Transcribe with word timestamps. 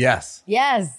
Yes. 0.00 0.42
Yes. 0.44 0.94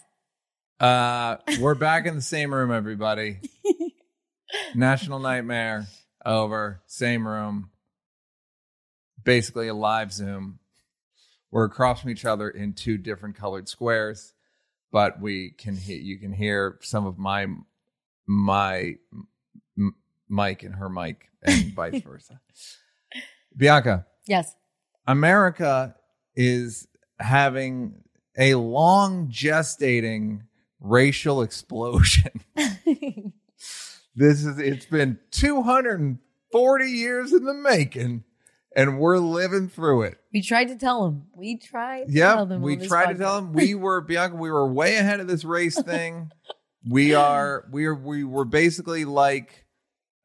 Uh, 0.80 1.38
we're 1.60 1.76
back 1.76 2.08
in 2.08 2.16
the 2.16 2.22
same 2.22 2.52
room, 2.52 2.72
everybody. 2.72 3.38
National 4.76 5.20
Nightmare 5.20 5.86
over, 6.26 6.82
same 6.88 7.28
room. 7.28 7.70
Basically 9.24 9.68
a 9.68 9.76
live 9.76 10.12
Zoom. 10.12 10.58
We're 11.52 11.66
across 11.66 12.02
from 12.02 12.10
each 12.10 12.26
other 12.26 12.50
in 12.50 12.74
two 12.74 12.98
different 12.98 13.36
colored 13.36 13.70
squares, 13.70 14.34
but 14.92 15.22
we 15.22 15.52
can 15.52 15.78
hear. 15.78 15.98
You 16.00 16.18
can 16.18 16.34
hear 16.34 16.80
some 16.82 17.06
of 17.06 17.20
my 17.20 17.46
my 18.26 18.96
m- 19.78 19.96
mic 20.28 20.64
and 20.64 20.74
her 20.74 20.90
mic, 20.90 21.30
and 21.44 21.72
vice 21.76 22.02
versa. 22.02 22.42
Bianca, 23.56 24.08
Yes. 24.26 24.56
America 25.06 25.96
is 26.36 26.88
having 27.20 27.94
a 28.38 28.56
long 28.56 29.28
gestating 29.30 30.42
racial 30.80 31.42
explosion. 31.42 32.32
This 34.20 34.44
is 34.44 34.58
it's 34.58 34.88
been 34.88 35.20
240 35.30 36.86
years 36.90 37.34
in 37.34 37.44
the 37.46 37.54
making 37.54 38.24
and 38.76 39.00
we're 39.00 39.20
living 39.20 39.70
through 39.70 40.04
it. 40.04 40.18
we 40.34 40.42
tried 40.42 40.70
to 40.70 40.76
tell 40.76 41.06
him. 41.06 41.28
We 41.36 41.58
tried 41.58 42.08
to 42.08 42.12
Yeah, 42.14 42.34
tell 42.34 42.46
them. 42.48 42.64
we 42.64 42.78
tried 42.78 43.14
to 43.14 43.20
tell 43.20 43.36
them 43.36 43.54
we 43.54 43.76
were 43.76 44.02
Bianca, 44.02 44.36
we 44.36 44.50
were 44.50 44.72
way 44.72 44.96
ahead 44.96 45.20
of 45.20 45.28
this 45.28 45.44
race 45.46 45.80
thing. 45.80 46.32
we 46.90 47.14
are 47.14 47.66
we 47.72 47.86
are 47.86 47.94
we 47.94 48.24
were 48.24 48.46
basically 48.46 49.06
like 49.06 49.66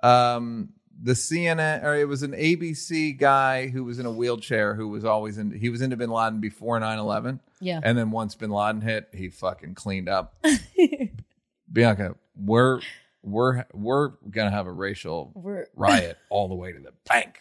um 0.03 0.71
the 1.05 1.13
CNN 1.15 1.83
or 1.83 1.97
it 1.97 2.07
was 2.07 2.23
an 2.23 2.31
ABC 2.31 3.19
guy 3.19 3.67
who 3.69 3.83
was 3.83 3.99
in 3.99 4.07
a 4.07 4.11
wheelchair 4.11 4.75
who 4.77 4.89
was 4.89 5.05
always 5.05 5.37
in 5.37 5.51
he 5.51 5.69
was 5.69 5.83
into 5.83 5.97
bin 5.97 6.11
Laden 6.11 6.41
before 6.41 6.79
9/11 6.79 7.41
Yeah. 7.61 7.81
and 7.83 7.99
then 7.99 8.13
once 8.13 8.37
bin 8.37 8.51
Laden 8.51 8.81
hit, 8.83 9.09
he 9.13 9.29
fucking 9.29 9.75
cleaned 9.75 10.09
up. 10.09 10.35
Bianca, 11.73 12.15
we're 12.37 12.81
we're 13.23 13.65
we're 13.73 14.09
gonna 14.31 14.51
have 14.51 14.67
a 14.67 14.73
racial 14.73 15.33
We're 15.35 15.67
riot 15.77 16.19
all 16.31 16.49
the 16.49 16.55
way 16.55 16.73
to 16.73 16.79
the 16.79 16.93
bank. 17.09 17.39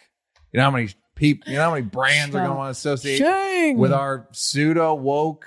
You 0.51 0.57
know 0.57 0.63
how 0.65 0.71
many 0.71 0.89
people, 1.15 1.51
you 1.51 1.57
know 1.57 1.63
how 1.65 1.71
many 1.75 1.85
brands 1.85 2.35
are 2.35 2.39
going 2.39 2.49
to 2.51 2.55
want 2.57 2.67
to 2.67 2.71
associate 2.71 3.19
Shang. 3.19 3.77
with 3.77 3.93
our 3.93 4.27
pseudo 4.31 4.93
woke, 4.95 5.45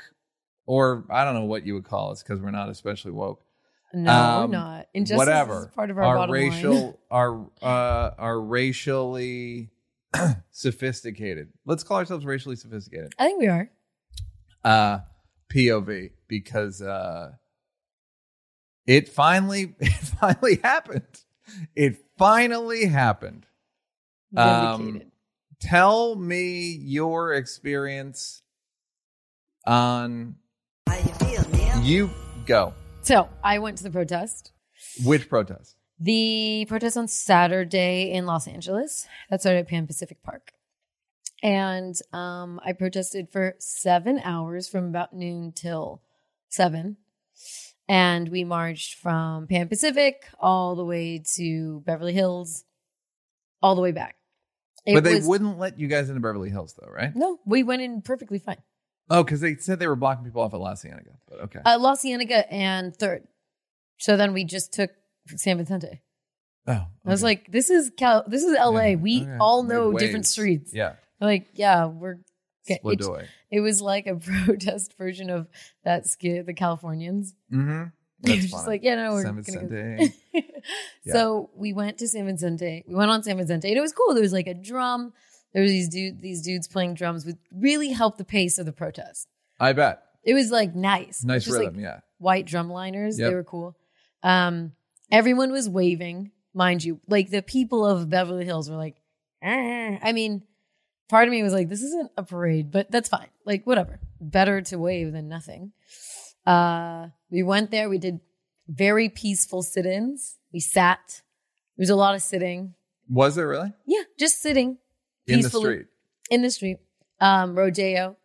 or 0.67 1.05
I 1.11 1.25
don't 1.25 1.35
know 1.35 1.45
what 1.45 1.67
you 1.67 1.75
would 1.75 1.85
call 1.85 2.11
us 2.11 2.23
because 2.23 2.41
we're 2.41 2.51
not 2.53 2.71
especially 2.71 3.11
woke. 3.13 3.44
No, 3.95 4.13
Um, 4.13 4.51
we're 4.51 4.57
not. 4.57 4.89
Injustice 4.95 5.19
whatever. 5.19 5.61
is 5.69 5.75
part 5.75 5.91
of 5.91 5.99
our, 5.99 6.05
our 6.05 6.17
bottom 6.17 6.33
racial, 6.33 6.75
line. 6.75 6.95
our 7.11 7.47
uh, 7.63 8.11
our 8.19 8.41
racially 8.41 9.71
sophisticated. 10.51 11.49
Let's 11.65 11.83
call 11.85 11.99
ourselves 11.99 12.25
racially 12.25 12.57
sophisticated. 12.57 13.15
I 13.19 13.25
think 13.27 13.41
we 13.41 13.47
are. 13.49 13.71
Uh, 14.65 14.99
POV 15.53 16.11
because 16.27 16.81
uh, 16.83 17.33
it 18.87 19.09
finally 19.09 19.75
it 19.81 19.93
finally 19.93 20.59
happened. 20.63 21.03
It 21.77 21.97
finally 22.19 22.87
happened. 22.87 23.47
Um, 24.37 25.03
tell 25.61 26.17
me 26.17 26.63
your 26.81 27.35
experience 27.35 28.43
on 29.67 30.37
How 30.89 30.97
you 30.97 31.03
feel, 31.05 31.45
Neil? 31.53 31.81
you 31.83 32.11
go 32.47 32.75
so 33.05 33.29
I 33.43 33.59
went 33.59 33.79
to 33.79 33.85
the 33.85 33.91
protest. 33.91 34.53
which 35.05 35.29
protest 35.29 35.77
The 36.01 36.67
protest 36.69 36.97
on 36.97 37.09
Saturday 37.09 38.11
in 38.13 38.27
Los 38.27 38.49
Angeles 38.49 39.07
that 39.31 39.41
started 39.41 39.61
at 39.61 39.69
Pan 39.69 39.87
Pacific 39.87 40.23
Park. 40.23 40.53
And 41.43 41.95
um, 42.13 42.61
I 42.65 42.73
protested 42.73 43.29
for 43.31 43.55
seven 43.59 44.19
hours 44.25 44.69
from 44.69 44.87
about 44.89 45.13
noon 45.13 45.53
till 45.55 46.03
seven. 46.49 46.97
And 47.87 48.31
we 48.31 48.45
marched 48.45 48.95
from 48.99 49.47
Pan 49.47 49.69
Pacific 49.69 50.25
all 50.41 50.75
the 50.75 50.85
way 50.85 51.23
to 51.37 51.83
Beverly 51.85 52.15
Hills, 52.15 52.65
all 53.63 53.75
the 53.75 53.83
way 53.83 53.93
back. 53.93 54.17
It 54.87 54.95
but 54.95 55.05
they 55.05 55.17
was- 55.17 55.27
wouldn't 55.27 55.59
let 55.59 55.79
you 55.79 55.87
guys 55.87 56.09
into 56.09 56.21
beverly 56.21 56.51
hills 56.51 56.75
though 56.79 56.91
right 56.91 57.15
No, 57.17 57.41
we 57.47 57.63
went 57.63 57.83
in 57.83 58.03
perfectly 58.03 58.39
fine. 58.39 58.63
Oh 59.11 59.23
because 59.23 59.41
they 59.41 59.57
said 59.57 59.79
they 59.79 59.87
were 59.87 59.97
blocking 59.97 60.25
people 60.25 60.43
off 60.43 60.55
at 60.55 60.61
la 60.61 60.75
cienega 60.75 61.13
but 61.29 61.41
okay 61.41 61.61
Uh, 61.65 61.79
La 61.79 61.95
Cienega 61.97 62.51
and 62.53 62.95
Third. 62.97 63.27
So 63.99 64.17
then 64.17 64.33
we 64.33 64.45
just 64.45 64.73
took 64.73 64.91
San 65.37 65.57
Vicente. 65.59 66.03
oh 66.67 66.73
I 66.73 67.11
was 67.11 67.23
like, 67.23 67.51
this 67.51 67.71
is 67.71 67.91
Cal- 67.97 68.25
this 68.27 68.43
is 68.43 68.57
LA. 68.59 68.81
Yeah, 68.81 68.95
we 68.97 69.23
okay. 69.23 69.37
all 69.41 69.63
know 69.63 69.93
different 69.97 70.27
streets. 70.27 70.73
yeah 70.75 70.95
Like, 71.21 71.49
yeah, 71.55 71.87
we're 71.87 72.19
it, 72.67 72.81
it, 73.51 73.61
was 73.61 73.83
like 73.83 74.07
a 74.07 74.15
protest 74.47 74.97
version 74.97 75.29
of 75.31 75.49
that 75.85 76.07
skit, 76.07 76.47
the 76.47 76.55
Californians. 76.55 77.35
mm-hmm 77.53 77.85
that's 78.25 78.51
just 78.51 78.67
like, 78.67 78.83
yeah, 78.83 78.95
no, 78.95 79.13
we're 79.13 79.23
San 79.23 79.43
gonna 79.43 79.69
go. 79.69 79.69
Vicente. 79.69 80.15
So 81.13 81.51
we 81.55 81.75
went 81.75 81.99
to 81.99 82.09
San 82.09 82.25
Vicente. 82.25 82.85
We 82.89 82.95
went 82.95 83.11
on 83.11 83.23
San 83.23 83.37
Vicente, 83.37 83.69
and 83.69 83.77
it 83.77 83.83
was 83.83 83.93
cool. 83.93 84.15
There 84.15 84.23
was 84.23 84.33
like 84.33 84.47
a 84.47 84.55
drum. 84.55 85.13
There 85.55 85.63
was 85.63 85.71
these 85.71 85.89
dude, 85.89 86.21
these 86.21 86.43
dudes 86.43 86.69
playing 86.69 86.95
drums, 86.95 87.25
would 87.25 87.39
really 87.53 87.91
help 87.93 88.19
the 88.19 88.25
pace 88.25 88.59
of 88.59 88.67
the 88.67 88.73
protest. 88.73 89.29
i 89.61 89.73
bet 89.73 90.03
It 90.25 90.35
was 90.35 90.51
like 90.51 90.75
nice, 90.75 91.25
nice 91.25 91.49
rhythm 91.49 91.75
Like, 91.77 91.83
yeah 91.83 92.01
white 92.19 92.47
drumliners. 92.47 93.19
Yep. 93.19 93.29
They 93.31 93.35
were 93.35 93.45
cool. 93.45 93.77
Um, 94.23 94.73
everyone 95.11 95.53
was 95.53 95.69
waving, 95.69 96.33
mind 96.55 96.83
you. 96.83 97.01
Like 97.07 97.31
the 97.31 97.43
people 97.43 97.87
of 97.87 98.09
Beverly 98.09 98.45
Hills 98.45 98.71
were 98.71 98.77
like, 98.77 98.97
"Ah." 99.43 99.99
I 100.03 100.13
mean, 100.13 100.43
part 101.09 101.29
of 101.29 101.33
me 101.33 101.43
was 101.43 101.53
like, 101.53 101.69
this 101.69 101.83
isn't 101.83 102.11
a 102.17 102.23
parade, 102.23 102.71
but 102.71 102.91
that's 102.91 103.09
fine. 103.09 103.29
Like, 103.45 103.67
whatever. 103.67 104.01
Better 104.21 104.61
to 104.63 104.79
wave 104.79 105.13
than 105.13 105.29
nothing. 105.29 105.73
Uh, 106.47 107.09
we 107.31 107.43
went 107.43 107.71
there. 107.71 107.89
We 107.89 107.99
did 107.99 108.21
very 108.69 109.09
peaceful 109.09 109.63
sit-ins. 109.63 110.39
We 110.53 110.61
sat. 110.61 111.23
There 111.77 111.83
was 111.83 111.91
a 111.91 111.97
lot 111.97 112.15
of 112.15 112.23
sitting. 112.23 112.75
was 113.09 113.35
there 113.35 113.49
really 113.49 113.73
Yeah, 113.87 114.03
just 114.19 114.41
sitting 114.41 114.79
in 115.27 115.41
the 115.41 115.49
street 115.49 115.87
in 116.31 116.43
the 116.43 116.51
street. 116.51 116.79
Um, 117.21 117.57
Rodeo. 117.57 118.17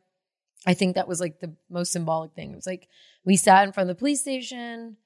I 0.66 0.74
think 0.74 0.96
that 0.96 1.08
was 1.08 1.20
like 1.20 1.40
the 1.40 1.54
most 1.70 1.92
symbolic 1.92 2.34
thing. 2.34 2.52
It 2.52 2.56
was 2.56 2.68
like 2.68 2.88
we 3.24 3.38
sat 3.38 3.66
in 3.66 3.72
front 3.72 3.90
of 3.90 3.96
the 3.96 4.00
police 4.00 4.22
station 4.22 4.98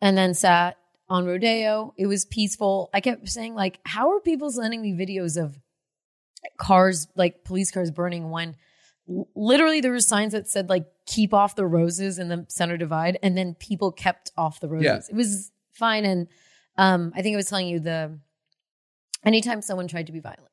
and 0.00 0.16
then 0.16 0.34
sat 0.34 0.76
on 1.08 1.24
Rodeo. 1.24 1.94
It 1.96 2.06
was 2.06 2.24
peaceful. 2.24 2.90
I 2.92 3.00
kept 3.00 3.28
saying, 3.28 3.54
like, 3.54 3.80
how 3.84 4.10
are 4.10 4.20
people 4.20 4.50
sending 4.50 4.82
me 4.82 4.92
videos 4.92 5.42
of 5.42 5.58
cars, 6.58 7.08
like 7.14 7.44
police 7.44 7.70
cars 7.70 7.90
burning 7.90 8.30
when 8.30 8.56
literally 9.34 9.80
there 9.80 9.90
were 9.90 10.00
signs 10.00 10.32
that 10.32 10.46
said 10.46 10.68
like 10.68 10.86
keep 11.04 11.34
off 11.34 11.56
the 11.56 11.66
roses 11.66 12.18
in 12.18 12.28
the 12.28 12.46
center 12.48 12.76
divide 12.76 13.18
and 13.24 13.36
then 13.36 13.54
people 13.54 13.90
kept 13.90 14.30
off 14.36 14.60
the 14.60 14.68
roses. 14.68 14.84
Yeah. 14.84 15.00
It 15.14 15.16
was 15.16 15.50
fine. 15.72 16.04
And 16.04 16.28
um, 16.76 17.12
I 17.16 17.22
think 17.22 17.34
I 17.34 17.36
was 17.36 17.48
telling 17.48 17.66
you 17.66 17.80
the 17.80 18.18
anytime 19.24 19.62
someone 19.62 19.88
tried 19.88 20.06
to 20.06 20.12
be 20.12 20.20
violent 20.20 20.49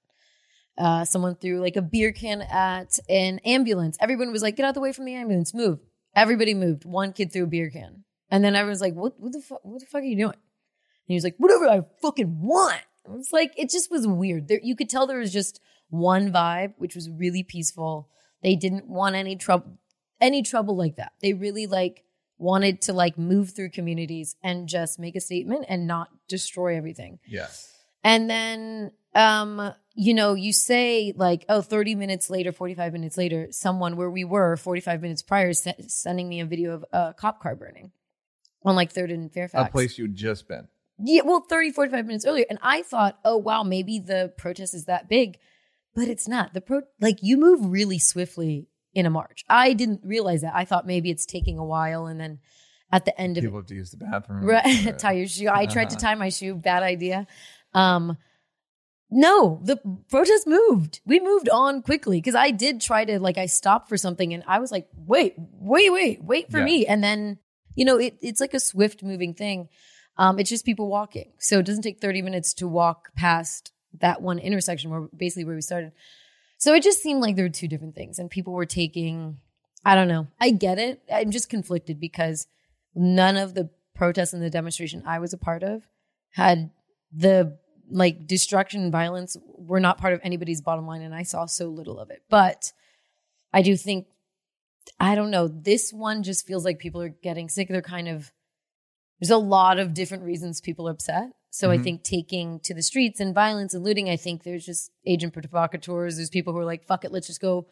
uh, 0.77 1.05
someone 1.05 1.35
threw 1.35 1.59
like 1.59 1.75
a 1.75 1.81
beer 1.81 2.11
can 2.11 2.41
at 2.41 2.99
an 3.09 3.39
ambulance. 3.39 3.97
Everyone 3.99 4.31
was 4.31 4.41
like, 4.41 4.55
"Get 4.55 4.65
out 4.65 4.73
the 4.73 4.81
way 4.81 4.91
from 4.91 5.05
the 5.05 5.15
ambulance! 5.15 5.53
Move!" 5.53 5.79
Everybody 6.15 6.53
moved. 6.53 6.85
One 6.85 7.13
kid 7.13 7.31
threw 7.31 7.43
a 7.43 7.47
beer 7.47 7.69
can, 7.69 8.03
and 8.29 8.43
then 8.43 8.55
everyone's 8.55 8.81
like, 8.81 8.93
"What? 8.93 9.19
What 9.19 9.33
the 9.33 9.41
fuck? 9.41 9.63
What 9.63 9.79
the 9.79 9.85
fuck 9.85 10.01
are 10.01 10.05
you 10.05 10.17
doing?" 10.17 10.33
And 10.33 11.07
he 11.07 11.16
was 11.16 11.23
like, 11.23 11.35
"Whatever 11.37 11.67
I 11.69 11.81
fucking 12.01 12.41
want." 12.41 12.81
It's 13.16 13.31
like 13.31 13.53
it 13.57 13.69
just 13.69 13.89
was 13.89 14.05
weird. 14.07 14.47
There, 14.47 14.59
you 14.61 14.75
could 14.75 14.89
tell 14.89 15.07
there 15.07 15.19
was 15.19 15.33
just 15.33 15.61
one 15.89 16.31
vibe, 16.31 16.73
which 16.77 16.95
was 16.95 17.09
really 17.09 17.43
peaceful. 17.43 18.09
They 18.43 18.55
didn't 18.55 18.87
want 18.87 19.16
any 19.16 19.35
trouble, 19.35 19.77
any 20.19 20.43
trouble 20.43 20.75
like 20.75 20.97
that. 20.97 21.13
They 21.21 21.33
really 21.33 21.67
like 21.67 22.03
wanted 22.37 22.81
to 22.84 22.93
like 22.93 23.17
move 23.17 23.52
through 23.55 23.72
communities 23.72 24.35
and 24.43 24.67
just 24.67 24.99
make 24.99 25.16
a 25.16 25.19
statement 25.22 25.66
and 25.67 25.87
not 25.87 26.09
destroy 26.28 26.75
everything. 26.78 27.19
yes 27.25 27.73
And 28.03 28.29
then, 28.29 28.91
um, 29.17 29.73
you 29.96 30.14
know, 30.14 30.35
you 30.35 30.53
say 30.53 31.11
like, 31.16 31.43
oh, 31.49 31.61
30 31.61 31.96
minutes 31.96 32.29
later, 32.29 32.52
45 32.52 32.93
minutes 32.93 33.17
later, 33.17 33.47
someone 33.49 33.97
where 33.97 34.11
we 34.11 34.23
were 34.23 34.55
45 34.55 35.02
minutes 35.02 35.23
prior 35.23 35.53
se- 35.53 35.85
sending 35.87 36.29
me 36.29 36.40
a 36.40 36.46
video 36.46 36.73
of 36.73 36.85
a 36.93 37.14
cop 37.17 37.41
car 37.41 37.55
burning 37.55 37.91
on 38.64 38.75
like 38.75 38.93
3rd 38.93 39.14
and 39.14 39.31
Fairfax. 39.34 39.69
a 39.69 39.72
place 39.72 39.97
you'd 39.97 40.16
just 40.16 40.47
been 40.47 40.67
Yeah, 40.99 41.23
well, 41.25 41.41
30, 41.41 41.72
45 41.72 42.05
minutes 42.05 42.25
earlier. 42.25 42.46
And 42.47 42.59
I 42.61 42.84
thought, 42.84 43.17
oh, 43.25 43.37
wow, 43.37 43.64
maybe 43.64 43.97
the 43.97 44.34
protest 44.37 44.75
is 44.75 44.85
that 44.85 45.09
big, 45.09 45.40
but 45.96 46.08
it's 46.08 46.28
not. 46.28 46.53
The 46.53 46.61
pro, 46.61 46.81
like, 47.02 47.17
you 47.23 47.37
move 47.37 47.66
really 47.66 47.97
swiftly 47.97 48.67
in 48.93 49.08
a 49.08 49.09
march. 49.09 49.46
I 49.49 49.73
didn't 49.73 50.02
realize 50.03 50.41
that. 50.41 50.53
I 50.55 50.66
thought 50.66 50.85
maybe 50.85 51.09
it's 51.09 51.25
taking 51.25 51.58
a 51.58 51.66
while. 51.66 52.05
And 52.05 52.19
then 52.19 52.40
at 52.91 53.05
the 53.05 53.19
end 53.19 53.37
of 53.37 53.43
it, 53.43 53.47
people 53.47 53.59
have 53.59 53.67
to 53.67 53.75
use 53.75 53.90
the 53.90 53.97
bathroom 53.97 54.43
Right. 54.46 54.97
tie 54.99 55.14
your 55.14 55.28
shoe. 55.28 55.49
I 55.52 55.66
tried 55.66 55.90
to 55.90 55.96
tie 56.05 56.14
my 56.16 56.29
shoe. 56.29 56.53
Bad 56.53 56.84
idea. 56.84 57.25
Um, 57.73 58.17
no, 59.09 59.61
the 59.63 59.77
protest 60.09 60.47
moved. 60.47 60.99
We 61.05 61.19
moved 61.19 61.49
on 61.49 61.81
quickly 61.81 62.19
because 62.19 62.35
I 62.35 62.51
did 62.51 62.81
try 62.81 63.05
to 63.05 63.19
like 63.19 63.37
I 63.37 63.45
stopped 63.45 63.87
for 63.89 63.97
something 63.97 64.33
and 64.33 64.43
I 64.47 64.59
was 64.59 64.71
like, 64.71 64.87
wait, 64.95 65.35
wait, 65.37 65.91
wait, 65.91 66.23
wait 66.23 66.51
for 66.51 66.59
Yeah. 66.59 66.65
me. 66.65 66.85
And 66.85 67.03
then 67.03 67.39
you 67.75 67.85
know 67.85 67.97
it, 67.97 68.17
it's 68.21 68.41
like 68.41 68.53
a 68.53 68.59
swift 68.59 69.03
moving 69.03 69.33
thing. 69.33 69.69
Um, 70.17 70.39
it's 70.39 70.49
just 70.49 70.65
people 70.65 70.89
walking, 70.89 71.31
so 71.37 71.59
it 71.59 71.65
doesn't 71.65 71.83
take 71.83 72.01
thirty 72.01 72.21
minutes 72.23 72.53
to 72.55 72.67
walk 72.67 73.09
past 73.15 73.71
that 73.99 74.21
one 74.21 74.39
intersection 74.39 74.89
where 74.89 75.07
basically 75.15 75.45
where 75.45 75.55
we 75.55 75.61
started. 75.61 75.91
So 76.57 76.73
it 76.73 76.81
just 76.83 77.03
seemed 77.03 77.21
like 77.21 77.35
there 77.35 77.45
were 77.45 77.49
two 77.49 77.67
different 77.67 77.93
things, 77.95 78.17
and 78.19 78.29
people 78.29 78.53
were 78.53 78.65
taking 78.65 79.37
I 79.85 79.93
don't 79.95 80.07
know. 80.07 80.27
I 80.41 80.49
get 80.49 80.79
it. 80.79 81.01
I'm 81.13 81.31
just 81.31 81.49
conflicted 81.49 81.99
because 81.99 82.47
none 82.95 83.37
of 83.37 83.53
the 83.53 83.69
protests 83.95 84.33
and 84.33 84.41
the 84.41 84.49
demonstration 84.49 85.03
I 85.05 85.19
was 85.19 85.33
a 85.33 85.37
part 85.37 85.61
of 85.63 85.83
had 86.31 86.71
the 87.15 87.57
like 87.89 88.28
destruction 88.28 88.81
and 88.84 88.91
violence 88.91 89.37
were 89.45 89.79
not 89.79 89.97
part 89.97 90.13
of 90.13 90.19
anybody's 90.23 90.61
bottom 90.61 90.85
line 90.85 91.01
and 91.01 91.16
I 91.16 91.23
saw 91.23 91.45
so 91.45 91.67
little 91.67 91.99
of 91.99 92.09
it. 92.09 92.22
But 92.29 92.72
I 93.53 93.61
do 93.61 93.75
think 93.78 94.07
I 94.99 95.16
don't 95.16 95.31
know, 95.31 95.47
this 95.47 95.91
one 95.91 96.23
just 96.23 96.47
feels 96.47 96.63
like 96.66 96.79
people 96.79 97.01
are 97.01 97.09
getting 97.09 97.49
sick. 97.49 97.67
They're 97.67 97.81
kind 97.81 98.07
of 98.07 98.31
there's 99.19 99.31
a 99.31 99.37
lot 99.37 99.79
of 99.79 99.93
different 99.93 100.23
reasons 100.23 100.61
people 100.61 100.87
are 100.87 100.91
upset. 100.91 101.31
So 101.49 101.72
I 101.72 101.78
Mhm. 101.78 101.84
think 101.84 102.03
taking 102.03 102.59
to 102.61 102.73
the 102.73 102.84
streets 102.84 103.19
and 103.19 103.34
violence 103.34 103.73
and 103.73 103.84
looting, 103.84 104.09
I 104.09 104.16
think 104.16 104.43
there's 104.43 104.66
just 104.66 104.91
agent 105.05 105.33
provocateurs. 105.33 106.17
There's 106.17 106.29
people 106.29 106.53
who 106.53 106.59
are 106.59 106.66
like, 106.66 106.85
fuck 106.85 107.03
it, 107.03 107.11
let's 107.11 107.28
just 107.28 107.41
go 107.41 107.67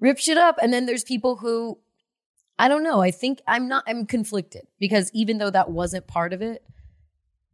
rip 0.00 0.18
shit 0.18 0.36
up. 0.36 0.58
And 0.60 0.72
then 0.72 0.84
there's 0.86 1.04
people 1.04 1.36
who, 1.36 1.78
I 2.58 2.68
don't 2.68 2.82
know. 2.82 3.00
I 3.00 3.10
think 3.10 3.40
I'm 3.46 3.68
not, 3.68 3.84
I'm 3.86 4.04
conflicted 4.06 4.66
because 4.78 5.10
even 5.14 5.38
though 5.38 5.50
that 5.50 5.70
wasn't 5.70 6.06
part 6.06 6.32
of 6.32 6.42
it, 6.42 6.62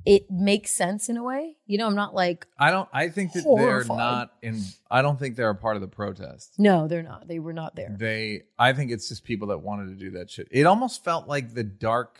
it 0.04 0.30
makes 0.30 0.70
sense 0.70 1.08
in 1.08 1.16
a 1.16 1.22
way. 1.22 1.56
You 1.66 1.78
know, 1.78 1.86
I'm 1.86 1.94
not 1.94 2.14
like, 2.14 2.46
I 2.58 2.70
don't. 2.70 2.88
I 2.92 3.08
think 3.08 3.32
that 3.32 3.44
Horrified. 3.44 3.88
they're 3.88 3.96
not 3.96 4.32
in. 4.42 4.62
I 4.90 5.02
don't 5.02 5.18
think 5.18 5.36
they're 5.36 5.50
a 5.50 5.54
part 5.54 5.76
of 5.76 5.82
the 5.82 5.88
protest. 5.88 6.54
no, 6.58 6.88
they're 6.88 7.02
not. 7.02 7.28
They 7.28 7.38
were 7.38 7.52
not 7.52 7.76
there. 7.76 7.94
They. 7.98 8.42
I 8.58 8.72
think 8.72 8.90
it's 8.90 9.08
just 9.08 9.24
people 9.24 9.48
that 9.48 9.58
wanted 9.58 9.98
to 9.98 10.04
do 10.04 10.10
that 10.18 10.30
shit. 10.30 10.48
It 10.50 10.66
almost 10.66 11.04
felt 11.04 11.28
like 11.28 11.54
the 11.54 11.64
dark 11.64 12.18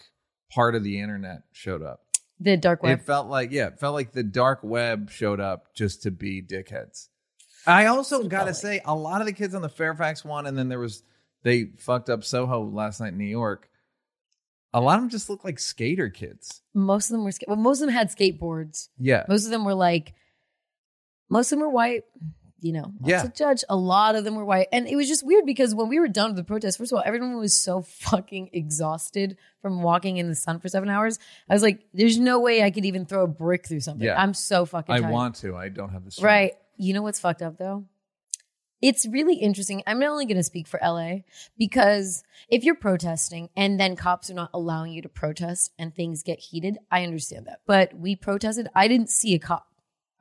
part 0.51 0.75
of 0.75 0.85
the 0.85 1.01
internet 1.01 1.43
showed 1.53 1.83
up. 1.83 2.01
The 2.41 2.57
dark 2.57 2.83
web. 2.83 2.99
It 2.99 3.05
felt 3.05 3.29
like 3.29 3.51
yeah, 3.51 3.69
it 3.69 3.81
felt 3.81 3.95
like 3.95 4.13
the 4.13 4.23
dark 4.23 4.61
web 4.63 5.11
showed 5.11 5.41
up 5.41 5.75
just 5.75 6.03
to 6.03 6.11
be 6.11 6.43
dickheads. 6.43 7.09
I 7.67 7.87
also 7.87 8.17
That's 8.17 8.25
what 8.25 8.27
it 8.27 8.31
got 8.31 8.45
to 8.45 8.55
say, 8.55 8.81
a 8.85 8.95
lot 8.95 9.21
of 9.21 9.27
the 9.27 9.33
kids 9.33 9.55
on 9.55 9.63
the 9.63 9.69
Fairfax 9.69 10.25
one, 10.25 10.47
and 10.47 10.57
then 10.57 10.69
there 10.69 10.79
was 10.79 11.03
they 11.43 11.65
fucked 11.79 12.09
up 12.11 12.25
Soho 12.25 12.65
last 12.65 13.01
night 13.01 13.13
in 13.13 13.19
New 13.19 13.25
York. 13.25 13.69
A 14.75 14.81
lot 14.81 14.97
of 14.97 15.03
them 15.03 15.11
just 15.11 15.31
look 15.31 15.45
like 15.45 15.59
skater 15.59 16.11
kids. 16.11 16.61
most 16.75 17.09
of 17.11 17.13
them 17.15 17.25
were, 17.25 17.33
well, 17.47 17.57
most 17.57 17.81
of 17.81 17.87
them 17.87 17.95
had 17.95 18.09
skateboards. 18.11 18.89
Yeah, 18.99 19.25
Most 19.29 19.45
of 19.47 19.51
them 19.51 19.65
were 19.65 19.75
like, 19.75 20.15
most 21.31 21.53
of 21.53 21.59
them 21.59 21.61
were 21.67 21.71
white. 21.73 22.05
You 22.61 22.73
know, 22.73 22.93
not 23.01 23.09
Yeah. 23.09 23.23
to 23.23 23.29
judge. 23.29 23.63
A 23.69 23.77
lot 23.77 24.17
of 24.17 24.25
them 24.25 24.35
were 24.35 24.45
white, 24.45 24.67
and 24.73 24.89
it 24.89 24.97
was 24.97 25.07
just 25.07 25.25
weird 25.25 25.47
because 25.47 25.77
when 25.77 25.89
we 25.89 26.01
were 26.01 26.09
done 26.09 26.31
with 26.31 26.37
the 26.37 26.43
protest, 26.43 26.77
first 26.77 26.91
of 26.91 26.97
all, 26.97 27.05
everyone 27.07 27.37
was 27.37 27.55
so 27.55 27.83
fucking 27.87 28.51
exhausted 28.53 29.37
from 29.63 29.81
walking 29.81 30.17
in 30.17 30.29
the 30.29 30.35
sun 30.35 30.59
for 30.59 30.69
seven 30.69 30.89
hours. 30.89 31.21
I 31.49 31.55
was 31.55 31.63
like, 31.63 31.87
"There's 31.95 32.19
no 32.19 32.41
way 32.41 32.65
I 32.65 32.73
could 32.73 32.85
even 32.85 33.07
throw 33.07 33.23
a 33.23 33.29
brick 33.29 33.69
through 33.69 33.79
something." 33.81 34.05
Yeah. 34.05 34.21
I'm 34.21 34.35
so 34.35 34.67
fucking. 34.67 34.93
I 34.93 35.09
want 35.09 35.37
to. 35.37 35.55
I 35.57 35.69
don't 35.69 35.91
have 35.91 36.05
the 36.05 36.11
strength. 36.11 36.25
Right. 36.27 36.53
You 36.77 36.95
know 36.95 37.03
what's 37.03 37.21
fucked 37.21 37.43
up 37.43 37.59
though? 37.59 37.85
It's 38.81 39.07
really 39.07 39.37
interesting. 39.37 39.83
I'm 39.87 39.99
not 39.99 40.11
only 40.11 40.25
going 40.27 40.37
to 40.37 40.43
speak 40.43 40.67
for 40.69 40.79
LA 40.83 41.21
because 41.59 42.23
if 42.49 42.63
you're 42.65 42.77
protesting 42.77 43.49
and 43.57 43.79
then 43.79 43.97
cops 43.97 44.31
are 44.31 44.35
not 44.35 44.51
allowing 44.55 44.93
you 44.93 45.03
to 45.03 45.09
protest 45.09 45.73
and 45.79 45.95
things 45.95 46.23
get 46.23 46.39
heated, 46.39 46.79
I 46.91 47.03
understand 47.03 47.47
that. 47.47 47.61
But 47.67 47.95
we 47.95 48.15
protested. 48.15 48.69
I 48.75 48.87
didn't 48.89 49.11
see 49.11 49.35
a 49.35 49.39
cop. 49.39 49.67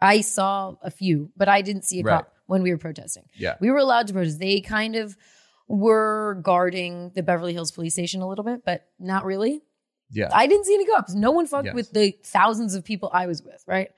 I 0.02 0.22
saw 0.22 0.76
a 0.82 0.90
few, 0.92 1.32
but 1.38 1.48
I 1.48 1.62
didn't 1.62 1.84
see 1.86 2.00
a 2.00 2.04
Right. 2.04 2.16
cop 2.18 2.34
when 2.48 2.64
we 2.64 2.72
were 2.72 2.78
protesting. 2.78 3.26
Yeah. 3.36 3.56
We 3.60 3.70
were 3.70 3.78
allowed 3.78 4.08
to 4.08 4.14
protest. 4.14 4.40
They 4.40 4.62
kind 4.62 4.96
of 4.96 5.16
were 5.68 6.40
guarding 6.44 7.12
the 7.14 7.24
Beverly 7.24 7.54
Hills 7.54 7.72
police 7.72 7.94
station 7.94 8.22
a 8.22 8.28
little 8.28 8.44
bit, 8.46 8.64
but 8.66 8.88
not 9.00 9.26
really. 9.26 9.62
Yeah. 10.10 10.30
I 10.34 10.48
didn't 10.48 10.66
see 10.66 10.74
any 10.74 10.86
cops. 10.86 11.14
No 11.14 11.32
one 11.32 11.46
fucked 11.48 11.66
Yes. 11.66 11.76
with 11.76 11.92
the 11.92 12.18
thousands 12.24 12.74
of 12.76 12.84
people 12.86 13.10
I 13.14 13.28
was 13.28 13.44
with, 13.44 13.64
right? 13.68 13.92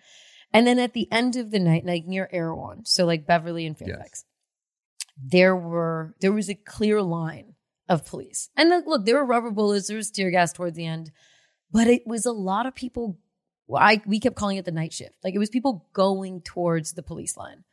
And 0.51 0.65
then 0.65 0.79
at 0.79 0.93
the 0.93 1.07
end 1.11 1.35
of 1.35 1.51
the 1.51 1.59
night, 1.59 1.85
like 1.85 2.05
near 2.07 2.27
Erewhon, 2.31 2.85
so 2.85 3.05
like 3.05 3.27
Beverly 3.27 3.67
and 3.67 3.77
Fairfax, 3.77 4.25
there 5.21 5.55
were 5.55 6.15
there 6.21 6.31
was 6.31 6.49
a 6.49 6.55
clear 6.55 7.01
line 7.01 7.55
of 7.87 8.05
police. 8.05 8.49
And 8.55 8.71
then, 8.71 8.83
look, 8.85 9.05
there 9.05 9.15
were 9.15 9.25
rubber 9.25 9.51
bullets, 9.51 9.87
there 9.87 9.97
was 9.97 10.11
tear 10.11 10.31
gas 10.31 10.53
towards 10.53 10.77
the 10.77 10.85
end, 10.85 11.11
but 11.71 11.87
it 11.87 12.05
was 12.05 12.25
a 12.25 12.31
lot 12.31 12.65
of 12.65 12.75
people. 12.75 13.19
I 13.75 14.01
we 14.05 14.19
kept 14.19 14.35
calling 14.35 14.57
it 14.57 14.65
the 14.65 14.71
night 14.71 14.93
shift. 14.93 15.15
Like 15.23 15.35
it 15.35 15.39
was 15.39 15.49
people 15.49 15.87
going 15.93 16.41
towards 16.41 16.93
the 16.93 17.03
police 17.03 17.37
line. 17.37 17.63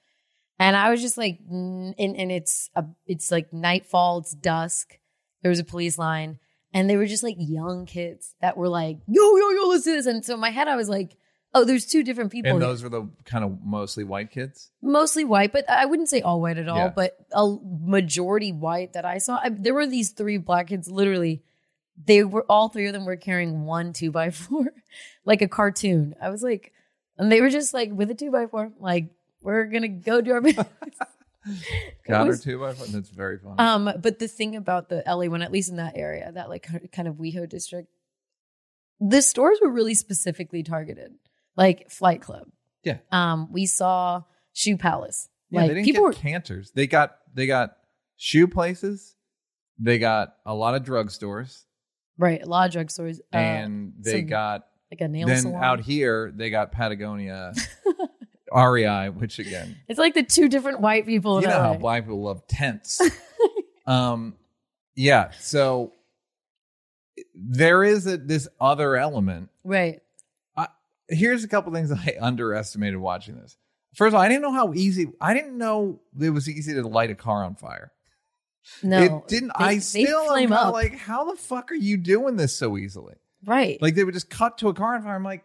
And 0.59 0.75
I 0.75 0.91
was 0.91 1.03
just 1.03 1.19
like, 1.19 1.39
and, 1.51 1.95
and 1.99 2.33
it's 2.33 2.71
a, 2.75 2.85
it's 3.07 3.31
like 3.31 3.53
nightfall, 3.53 4.19
it's 4.19 4.35
dusk. 4.35 4.99
There 5.43 5.51
was 5.51 5.59
a 5.59 5.65
police 5.65 5.99
line, 5.99 6.39
and 6.73 6.89
they 6.89 6.97
were 6.97 7.07
just 7.07 7.23
like 7.23 7.37
young 7.39 7.85
kids 7.85 8.35
that 8.41 8.57
were 8.57 8.69
like, 8.69 8.99
yo, 9.07 9.37
yo, 9.37 9.51
yo, 9.51 9.69
let's 9.69 9.85
do 9.85 9.93
this. 9.93 10.07
And 10.07 10.25
so 10.25 10.35
in 10.35 10.41
my 10.41 10.51
head, 10.51 10.67
I 10.67 10.77
was 10.77 10.89
like, 10.89 11.17
oh, 11.55 11.65
there's 11.65 11.87
two 11.87 12.03
different 12.03 12.31
people. 12.33 12.53
and 12.53 12.61
those 12.63 12.83
were 12.83 12.89
the 12.89 13.09
kind 13.25 13.45
of 13.45 13.59
mostly 13.65 14.05
white 14.05 14.31
kids. 14.31 14.71
mostly 14.83 15.25
white, 15.25 15.53
but 15.53 15.69
I 15.71 15.87
wouldn't 15.87 16.09
say 16.09 16.21
all 16.21 16.41
white 16.41 16.59
at 16.59 16.69
all, 16.69 16.77
Yeah. 16.77 16.93
but 16.95 17.17
a 17.33 17.57
majority 17.81 18.53
white 18.53 18.93
that 18.93 19.05
I 19.05 19.19
saw. 19.19 19.39
I, 19.43 19.49
there 19.51 19.75
were 19.75 19.87
these 19.87 20.11
three 20.11 20.37
black 20.39 20.67
kids, 20.69 20.91
literally. 20.91 21.43
They 22.05 22.25
were 22.25 22.45
all 22.49 22.69
three 22.69 22.87
of 22.89 22.93
them 22.93 23.07
were 23.07 23.17
carrying 23.17 23.65
one 23.65 23.93
two 23.95 24.11
by 24.11 24.31
four, 24.31 24.67
like 25.25 25.41
a 25.41 25.49
cartoon. 25.49 26.15
I 26.21 26.29
was 26.29 26.43
like, 26.43 26.73
and 27.17 27.33
they 27.33 27.41
were 27.41 27.49
just 27.51 27.73
like 27.73 27.91
with 27.91 28.11
a 28.11 28.15
two 28.15 28.31
by 28.31 28.47
four, 28.47 28.71
like 28.79 29.07
we're 29.41 29.65
gonna 29.65 29.89
go 29.89 30.21
do 30.21 30.33
our 30.33 30.41
business. 30.43 30.67
Got 32.07 32.25
her 32.25 32.33
was- 32.33 32.43
too 32.45 32.59
by 32.59 32.73
foot. 32.75 32.89
That's 32.93 33.09
very 33.09 33.39
funny. 33.39 33.57
Um, 33.59 33.91
but 34.03 34.19
the 34.19 34.29
thing 34.29 34.57
about 34.57 34.89
the 34.91 35.03
LA 35.07 35.27
one, 35.27 35.41
at 35.43 35.53
least 35.53 35.71
in 35.71 35.77
that 35.77 35.97
area, 35.97 36.31
that 36.33 36.49
like 36.51 36.67
kind 36.93 37.09
of 37.09 37.15
WeHo 37.15 37.49
district, 37.49 37.89
the 39.01 39.23
stores 39.23 39.59
were 39.63 39.71
really 39.71 39.95
specifically 39.95 40.63
targeted, 40.63 41.15
like 41.57 41.91
Flight 41.91 42.21
Club. 42.23 42.49
Yeah. 42.83 42.99
Um, 43.11 43.53
we 43.53 43.67
saw 43.67 44.23
Shoe 44.53 44.77
Palace. 44.77 45.29
yeah, 45.51 45.61
like 45.61 45.69
they 45.69 45.75
didn't 45.75 45.85
people 45.87 46.03
get 46.03 46.07
were 46.07 46.13
cantors. 46.13 46.71
They 46.75 46.87
got 46.87 47.17
they 47.35 47.47
got 47.47 47.77
shoe 48.17 48.47
places. 48.47 49.15
They 49.79 49.99
got 49.99 50.35
a 50.47 50.55
lot 50.55 50.75
of 50.75 50.85
drugstores, 50.85 51.65
right, 52.17 52.43
a 52.43 52.47
lot 52.47 52.75
of 52.75 52.75
drugstores, 52.75 53.19
uh, 53.33 53.37
and 53.37 53.93
they 53.99 54.21
some- 54.21 54.27
got 54.27 54.67
like 54.91 55.01
a 55.01 55.09
nail 55.09 55.27
then 55.27 55.43
salon. 55.43 55.63
out 55.63 55.81
here 55.81 56.33
they 56.35 56.49
got 56.49 56.73
Patagonia, 56.73 57.53
REI, 58.55 59.11
which 59.11 59.39
again 59.39 59.77
it's 59.89 59.99
like 59.99 60.15
the 60.15 60.23
two 60.23 60.49
different 60.49 60.81
white 60.81 61.05
people 61.05 61.39
in 61.39 61.43
you 61.43 61.49
know 61.49 61.61
how 61.61 61.75
black 61.75 62.05
people 62.05 62.23
love 62.23 62.47
tents. 62.47 63.03
um, 63.87 64.35
yeah. 64.95 65.31
So 65.41 65.93
there 67.35 67.85
is 67.85 68.07
a, 68.07 68.17
this 68.17 68.49
other 68.61 68.97
element. 68.97 69.51
right. 69.65 70.01
Here's 71.09 71.45
a 71.45 71.49
couple 71.49 71.73
things 71.73 71.93
I 71.93 72.17
underestimated 72.21 72.99
watching 72.99 73.37
this. 73.37 73.57
First 73.95 74.09
of 74.09 74.15
all, 74.17 74.21
I 74.21 74.29
didn't 74.29 74.43
know 74.43 74.53
how 74.53 74.75
easy. 74.75 75.07
I 75.21 75.33
didn't 75.35 75.57
know 75.57 76.01
it 76.21 76.31
was 76.31 76.49
easy 76.49 76.75
to 76.75 76.87
light 76.87 77.11
a 77.11 77.15
car 77.15 77.45
on 77.45 77.55
fire. 77.55 77.93
No, 78.83 79.01
it 79.03 79.29
didn't. 79.29 79.53
they- 79.59 79.65
I 79.65 79.79
still 79.79 80.33
am 80.35 80.51
like, 80.51 80.97
how 80.99 81.31
the 81.31 81.37
fuck 81.37 81.71
are 81.71 81.77
you 81.77 81.97
doing 81.97 82.37
this 82.37 82.57
so 82.57 82.77
easily? 82.77 83.15
right. 83.45 83.81
Like 83.81 83.95
they 83.95 84.03
would 84.03 84.15
just 84.15 84.29
cut 84.29 84.59
to 84.59 84.69
a 84.69 84.75
car 84.75 84.97
on 84.97 85.03
fire. 85.03 85.15
I'm 85.15 85.23
like, 85.23 85.45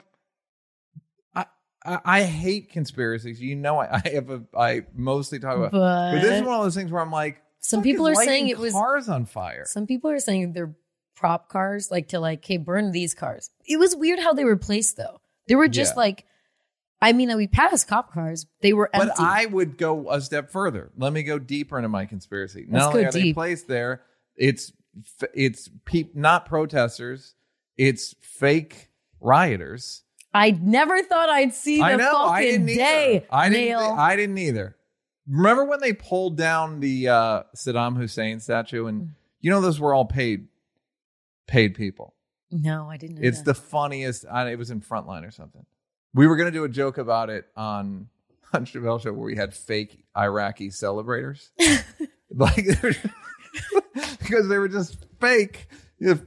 I 1.35 1.45
I, 1.85 1.99
I 2.03 2.23
hate 2.23 2.71
conspiracies. 2.71 3.39
You 3.39 3.55
know, 3.55 3.77
I, 3.79 4.01
I 4.05 4.09
have 4.09 4.29
a. 4.31 4.43
I 4.57 4.85
mostly 4.93 5.39
talk 5.39 5.55
about. 5.57 5.71
but, 5.71 6.13
But 6.13 6.21
this 6.21 6.41
is 6.41 6.43
one 6.43 6.55
of 6.57 6.63
those 6.63 6.75
things 6.75 6.91
where 6.91 7.01
I'm 7.01 7.11
like, 7.11 7.41
some 7.59 7.83
people 7.83 8.07
are 8.07 8.15
saying 8.15 8.47
it 8.49 8.57
was 8.57 8.73
cars 8.73 9.07
on 9.07 9.25
fire. 9.25 9.65
Some 9.67 9.85
people 9.85 10.09
are 10.09 10.19
saying 10.19 10.53
they're 10.53 10.75
prop 11.15 11.47
cars, 11.49 11.91
like 11.91 12.07
to 12.09 12.19
like, 12.19 12.43
hey, 12.43 12.57
burn 12.57 12.91
these 12.91 13.13
cars. 13.13 13.51
It 13.65 13.77
was 13.77 13.95
weird 13.95 14.19
how 14.19 14.33
they 14.33 14.43
were 14.43 14.57
placed 14.57 14.97
though. 14.97 15.20
They 15.51 15.55
were 15.55 15.67
just 15.67 15.95
Yeah. 15.95 15.99
like, 15.99 16.25
I 17.01 17.11
mean, 17.11 17.35
we 17.35 17.45
passed 17.45 17.89
cop 17.89 18.13
cars. 18.13 18.45
They 18.61 18.71
were 18.71 18.89
empty. 18.93 19.09
But 19.17 19.19
I 19.21 19.47
would 19.47 19.77
go 19.77 20.09
a 20.09 20.21
step 20.21 20.49
further. 20.49 20.91
Let 20.97 21.11
me 21.11 21.23
go 21.23 21.39
deeper 21.39 21.77
into 21.77 21.89
my 21.89 22.05
conspiracy. 22.05 22.61
Let's 22.69 22.85
Not 22.85 22.93
only 22.93 23.05
are 23.05 23.11
they 23.11 23.33
placed 23.33 23.67
there, 23.67 24.01
it's 24.37 24.71
it's 25.33 25.69
peop 25.83 26.15
not 26.15 26.45
protesters. 26.45 27.35
It's 27.75 28.15
fake 28.21 28.91
rioters. 29.19 30.03
I 30.33 30.51
never 30.51 31.03
thought 31.03 31.27
I'd 31.27 31.53
see 31.53 31.79
the 31.79 31.83
I 31.83 31.95
know. 31.97 32.11
fucking 32.13 32.31
I 32.33 32.41
didn't 32.43 32.65
day. 32.67 33.15
either. 33.17 33.25
I 33.29 33.49
didn't. 33.49 33.65
Neil. 33.67 33.95
I 33.97 34.15
didn't 34.15 34.37
either. 34.37 34.77
Remember 35.27 35.65
when 35.65 35.81
they 35.81 35.91
pulled 35.91 36.37
down 36.37 36.79
the 36.79 37.09
uh, 37.09 37.43
Saddam 37.57 37.97
Hussein 37.97 38.39
statue, 38.39 38.85
and 38.85 39.09
you 39.41 39.49
know 39.51 39.59
those 39.59 39.81
were 39.81 39.93
all 39.93 40.05
paid 40.05 40.47
paid 41.47 41.75
people. 41.75 42.13
No, 42.51 42.89
I 42.89 42.97
didn't. 42.97 43.17
Know 43.19 43.27
It's 43.27 43.41
the 43.41 43.53
funniest. 43.53 44.25
I, 44.29 44.51
it 44.51 44.57
was 44.57 44.71
in 44.71 44.81
Frontline 44.81 45.27
or 45.27 45.31
something. 45.31 45.65
We 46.13 46.27
were 46.27 46.35
gonna 46.35 46.51
do 46.51 46.63
a 46.65 46.69
joke 46.69 46.97
about 46.97 47.29
it 47.29 47.45
on 47.55 48.09
on 48.53 48.65
Chappelle 48.65 49.01
show 49.01 49.13
where 49.13 49.25
we 49.25 49.35
had 49.35 49.53
fake 49.53 50.03
Iraqi 50.17 50.69
celebrators, 50.69 51.51
like 52.29 52.65
because 54.19 54.47
they 54.47 54.57
were 54.57 54.67
just 54.67 54.97
fake, 55.19 55.67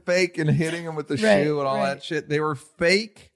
fake 0.06 0.38
and 0.38 0.50
hitting 0.50 0.84
them 0.84 0.94
with 0.94 1.08
the 1.08 1.14
Right, 1.16 1.44
shoe 1.44 1.58
and 1.58 1.68
all 1.68 1.76
right. 1.76 1.94
that 1.94 2.02
shit. 2.04 2.28
They 2.28 2.40
were 2.40 2.54
fake. 2.54 3.30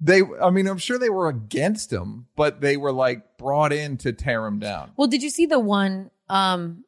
They, 0.00 0.22
I 0.40 0.50
mean, 0.50 0.68
I'm 0.68 0.78
sure 0.78 0.96
they 0.98 1.10
were 1.10 1.28
against 1.28 1.92
him, 1.92 2.26
but 2.36 2.60
they 2.60 2.76
were 2.76 2.92
like 2.92 3.36
brought 3.36 3.72
in 3.72 3.96
to 3.98 4.12
tear 4.12 4.46
him 4.46 4.60
down. 4.60 4.92
Well, 4.96 5.08
did 5.08 5.24
you 5.24 5.30
see 5.30 5.46
the 5.46 5.58
one 5.58 6.10
um, 6.28 6.84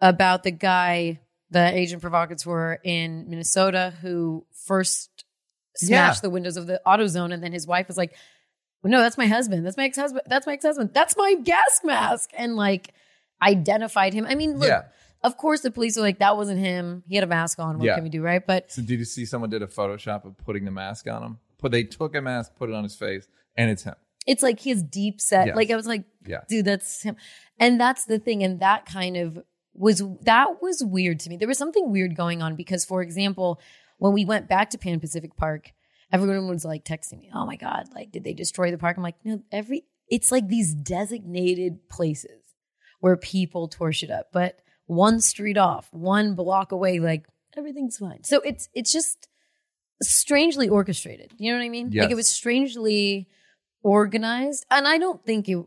about 0.00 0.44
the 0.44 0.52
guy, 0.52 1.18
the 1.50 1.72
agent 1.76 2.02
provocateur 2.02 2.78
in 2.84 3.28
Minnesota, 3.28 3.94
who 4.00 4.44
first 4.52 5.24
smashed 5.76 6.18
Yeah. 6.18 6.20
the 6.22 6.30
windows 6.30 6.56
of 6.56 6.66
the 6.66 6.80
AutoZone, 6.86 7.32
and 7.32 7.42
then 7.42 7.52
his 7.52 7.66
wife 7.66 7.86
was 7.88 7.96
like, 7.96 8.14
"No, 8.82 9.00
that's 9.00 9.18
my 9.18 9.26
husband. 9.26 9.64
That's 9.66 9.76
my 9.76 9.84
ex-husband. 9.84 10.22
That's 10.26 10.46
my 10.46 10.52
ex-husband. 10.54 10.90
That's 10.94 11.16
my 11.16 11.34
gas 11.42 11.80
mask," 11.84 12.30
and 12.36 12.56
like 12.56 12.92
identified 13.42 14.14
him. 14.14 14.26
I 14.26 14.34
mean, 14.34 14.58
look, 14.58 14.68
yeah, 14.68 14.82
of 15.22 15.36
course, 15.36 15.60
the 15.62 15.70
police 15.70 15.96
are 15.98 16.00
like, 16.02 16.18
that 16.18 16.36
wasn't 16.36 16.60
him. 16.60 17.02
He 17.08 17.14
had 17.16 17.24
a 17.24 17.28
mask 17.28 17.58
on. 17.58 17.78
What 17.78 17.86
Yeah. 17.86 17.94
can 17.96 18.04
we 18.04 18.10
do, 18.10 18.22
right? 18.22 18.44
But 18.46 18.70
So 18.72 18.82
did 18.82 18.98
you 18.98 19.04
see 19.04 19.24
someone 19.26 19.50
did 19.50 19.62
a 19.62 19.66
Photoshop 19.66 20.24
of 20.24 20.36
putting 20.38 20.64
the 20.64 20.70
mask 20.70 21.08
on 21.08 21.22
him? 21.22 21.38
But 21.60 21.72
they 21.72 21.82
took 21.82 22.14
a 22.14 22.20
mask, 22.20 22.54
put 22.56 22.68
it 22.68 22.74
on 22.74 22.84
his 22.84 22.94
face, 22.94 23.26
and 23.56 23.70
it's 23.70 23.82
him. 23.82 23.94
it's 24.26 24.42
like 24.42 24.58
he 24.60 24.70
his 24.70 24.82
deep 24.82 25.20
set. 25.20 25.48
Yes. 25.48 25.56
Like 25.56 25.70
I 25.70 25.76
was 25.76 25.86
like, 25.86 26.04
Yeah. 26.26 26.40
dude, 26.48 26.64
that's 26.64 27.02
him. 27.02 27.16
And 27.58 27.78
that's 27.78 28.06
the 28.06 28.18
thing. 28.18 28.42
And 28.42 28.58
that 28.60 28.86
kind 28.86 29.16
of 29.18 29.44
was 29.74 30.02
that 30.22 30.62
was 30.62 30.82
weird 30.82 31.20
to 31.20 31.30
me. 31.30 31.36
There 31.36 31.48
was 31.48 31.58
something 31.58 31.90
weird 31.90 32.16
going 32.16 32.42
on 32.42 32.56
because, 32.56 32.84
for 32.84 33.02
example, 33.02 33.60
when 33.98 34.12
we 34.12 34.24
went 34.24 34.48
back 34.48 34.70
to 34.70 34.78
Pan 34.78 35.00
Pacific 35.00 35.36
Park, 35.36 35.72
everyone 36.12 36.48
was 36.48 36.64
like 36.64 36.84
texting 36.84 37.18
me, 37.20 37.30
"Oh 37.34 37.44
my 37.46 37.56
god, 37.56 37.88
like 37.94 38.12
did 38.12 38.24
they 38.24 38.34
destroy 38.34 38.70
the 38.70 38.78
park?" 38.78 38.96
I'm 38.96 39.02
like, 39.02 39.16
no, 39.24 39.42
every 39.52 39.84
it's 40.08 40.30
like 40.30 40.48
these 40.48 40.74
designated 40.74 41.88
places 41.88 42.42
where 43.00 43.16
people 43.16 43.68
tore 43.68 43.92
shit 43.92 44.10
up, 44.10 44.28
but 44.32 44.60
one 44.86 45.20
street 45.20 45.58
off, 45.58 45.88
one 45.92 46.34
block 46.34 46.72
away, 46.72 47.00
like 47.00 47.26
everything's 47.56 47.98
fine. 47.98 48.22
So 48.24 48.40
it's 48.40 48.68
it's 48.74 48.92
just 48.92 49.28
strangely 50.02 50.68
orchestrated. 50.68 51.32
You 51.38 51.52
know 51.52 51.58
what 51.58 51.64
I 51.64 51.68
mean? 51.68 51.90
Like 52.02 52.10
it 52.10 52.16
was 52.16 52.28
strangely 52.28 53.28
organized, 53.82 54.66
and 54.70 54.86
I 54.86 54.98
don't 54.98 55.24
think 55.24 55.48
it. 55.48 55.64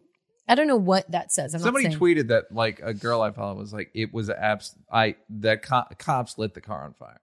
I 0.48 0.56
don't 0.56 0.68
know 0.68 0.78
what 0.78 1.10
that 1.12 1.32
says. 1.32 1.54
I'm 1.54 1.62
Somebody 1.62 1.86
saying. 1.86 1.98
tweeted 2.00 2.28
that 2.30 2.52
like 2.52 2.80
a 2.84 2.94
girl 2.94 3.22
I 3.22 3.32
follow 3.32 3.56
was 3.56 3.74
like 3.74 3.92
it 3.94 4.14
was 4.14 4.30
abs 4.30 4.76
I 4.92 5.16
that 5.30 5.62
co- 5.64 5.84
cops 5.98 6.38
lit 6.38 6.54
the 6.54 6.62
car 6.62 6.84
on 6.86 6.94
fire. 6.94 7.20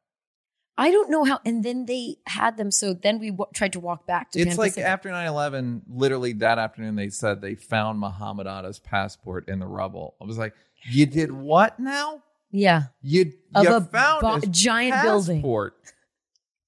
I 0.76 0.90
don't 0.90 1.08
know 1.08 1.22
how. 1.24 1.38
And 1.46 1.64
then 1.64 1.86
they 1.86 2.16
had 2.26 2.56
them. 2.56 2.72
So 2.72 2.94
then 2.94 3.20
we 3.20 3.30
w- 3.30 3.48
tried 3.54 3.74
to 3.74 3.80
walk 3.80 4.06
back 4.08 4.32
to. 4.32 4.40
It's 4.40 4.48
Pan 4.48 4.56
like 4.56 4.72
Pacific. 4.72 4.88
after 4.90 5.08
9-11, 5.10 5.82
literally 5.88 6.32
that 6.34 6.58
afternoon 6.58 6.96
they 6.96 7.10
said 7.10 7.40
they 7.40 7.54
found 7.54 8.00
Muhammad 8.00 8.48
Atta's 8.48 8.80
passport 8.80 9.48
in 9.48 9.60
the 9.60 9.66
rubble. 9.68 10.16
I 10.20 10.24
was 10.24 10.36
like, 10.36 10.52
you 10.90 11.06
did 11.06 11.30
what 11.30 11.78
now? 11.78 12.22
yeah, 12.50 12.82
You 13.02 13.32
of 13.54 13.64
you 13.64 13.72
a 13.74 13.80
found 13.82 14.20
bo- 14.22 14.34
his 14.34 14.44
giant 14.48 15.00
building. 15.02 15.38
passport. 15.38 15.76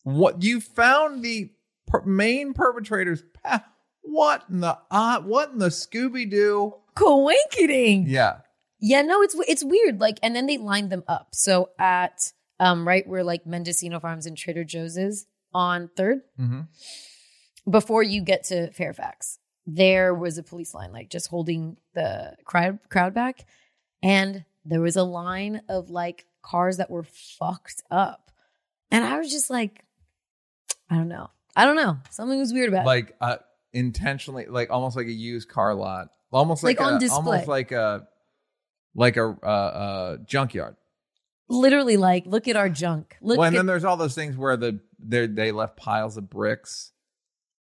What 0.05 0.43
you 0.43 0.61
found 0.61 1.23
the 1.25 1.51
per- 1.89 2.03
main 2.03 2.55
perpetrator's 2.55 3.23
pa- 3.43 3.65
what 4.07 4.45
in 4.49 4.61
the 4.61 4.79
uh, 4.91 5.21
what 5.21 5.51
in 5.53 5.59
the 5.59 5.69
Scooby 5.69 6.29
Doo? 6.31 6.75
Coinciding. 6.95 8.07
Yeah, 8.09 8.39
Yeah, 8.81 9.03
no, 9.03 9.23
it's 9.23 9.37
it's 9.49 9.65
weird. 9.65 10.01
Like, 10.01 10.19
and 10.23 10.35
then 10.35 10.47
they 10.47 10.57
lined 10.59 10.91
them 10.91 11.05
up. 11.09 11.29
So 11.33 11.71
at 11.79 12.33
um 12.59 12.87
right 12.89 13.07
where 13.07 13.23
like 13.25 13.47
Mendocino 13.47 14.01
Farms 14.01 14.27
and 14.27 14.37
Trader 14.37 14.65
Joe's 14.65 14.97
is 14.97 15.27
on 15.53 15.91
Third, 15.97 16.23
hmm 16.37 16.63
before 17.69 18.03
you 18.03 18.21
get 18.23 18.45
to 18.45 18.71
Fairfax, 18.71 19.39
there 19.67 20.15
was 20.15 20.39
a 20.39 20.43
police 20.43 20.73
line, 20.73 20.93
like 20.93 21.11
just 21.11 21.27
holding 21.29 21.77
the 21.95 22.37
crowd 22.45 22.79
crowd 22.89 23.13
back, 23.13 23.45
and 24.03 24.45
there 24.65 24.81
was 24.81 24.97
a 24.97 25.03
line 25.03 25.63
of 25.69 25.91
like 25.91 26.27
cars 26.43 26.77
that 26.77 26.91
were 26.91 27.03
fucked 27.03 27.83
up, 27.91 28.31
and 28.91 29.05
I 29.05 29.19
was 29.19 29.31
just 29.33 29.51
like, 29.51 29.83
I 30.89 30.95
don't 30.97 31.09
know, 31.09 31.31
I 31.57 31.65
don't 31.65 31.77
know, 31.77 31.99
something 32.11 32.39
was 32.39 32.53
weird 32.53 32.69
about 32.69 32.83
it. 32.83 32.87
like 32.87 33.17
uh, 33.21 33.37
intentionally, 33.77 34.47
like 34.47 34.71
almost 34.71 34.97
like 34.97 35.07
a 35.07 35.13
used 35.13 35.49
car 35.49 35.75
lot, 35.75 36.09
almost 36.33 36.65
like, 36.65 36.81
Like 36.81 36.87
on 36.87 36.97
a, 36.97 36.99
display. 36.99 37.17
almost 37.17 37.47
like 37.47 37.73
a 37.73 38.09
like 38.95 39.17
a 39.17 39.37
uh, 39.43 39.47
uh, 39.47 40.17
junkyard. 40.25 40.77
Literally, 41.49 41.97
like, 41.97 42.27
look 42.27 42.49
at 42.49 42.57
our 42.57 42.69
junk. 42.69 43.17
Look, 43.21 43.39
well, 43.39 43.47
and 43.47 43.55
at, 43.55 43.59
then 43.61 43.67
there's 43.67 43.85
all 43.85 43.97
those 43.97 44.15
things 44.15 44.37
where 44.37 44.57
the 44.57 44.81
they 44.99 45.27
they 45.27 45.53
left 45.53 45.77
piles 45.77 46.17
of 46.17 46.29
bricks. 46.29 46.93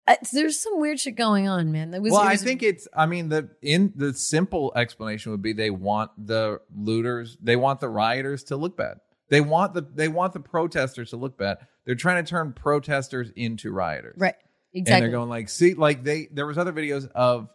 uh, 0.06 0.16
there's 0.32 0.60
some 0.60 0.80
weird 0.80 1.00
shit 1.00 1.14
going 1.14 1.48
on, 1.48 1.72
man. 1.72 1.92
That 1.92 2.02
was 2.02 2.12
well, 2.12 2.22
it 2.22 2.26
I 2.26 2.36
think 2.36 2.62
it's. 2.62 2.88
I 2.94 3.06
mean, 3.06 3.28
the 3.28 3.48
in 3.62 3.92
the 3.94 4.12
simple 4.12 4.72
explanation 4.76 5.32
would 5.32 5.42
be 5.42 5.52
they 5.52 5.70
want 5.70 6.10
the 6.18 6.60
looters, 6.76 7.38
they 7.40 7.56
want 7.56 7.80
the 7.80 7.88
rioters 7.88 8.44
to 8.44 8.56
look 8.56 8.76
bad. 8.76 8.98
They 9.30 9.40
want 9.40 9.74
the 9.74 9.82
they 9.94 10.08
want 10.08 10.32
the 10.32 10.40
protesters 10.40 11.10
to 11.10 11.16
look 11.16 11.38
bad. 11.38 11.58
They're 11.86 11.94
trying 11.94 12.22
to 12.22 12.28
turn 12.28 12.52
protesters 12.52 13.30
into 13.34 13.72
rioters, 13.72 14.16
right, 14.18 14.34
And 14.72 14.82
exactly. 14.82 15.00
they're 15.08 15.16
going 15.16 15.28
like, 15.28 15.48
see, 15.48 15.74
like 15.74 16.04
they 16.04 16.28
there 16.32 16.46
was 16.46 16.58
other 16.58 16.72
videos 16.72 17.10
of 17.12 17.48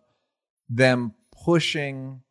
them 0.70 1.14
pushing, 1.46 2.22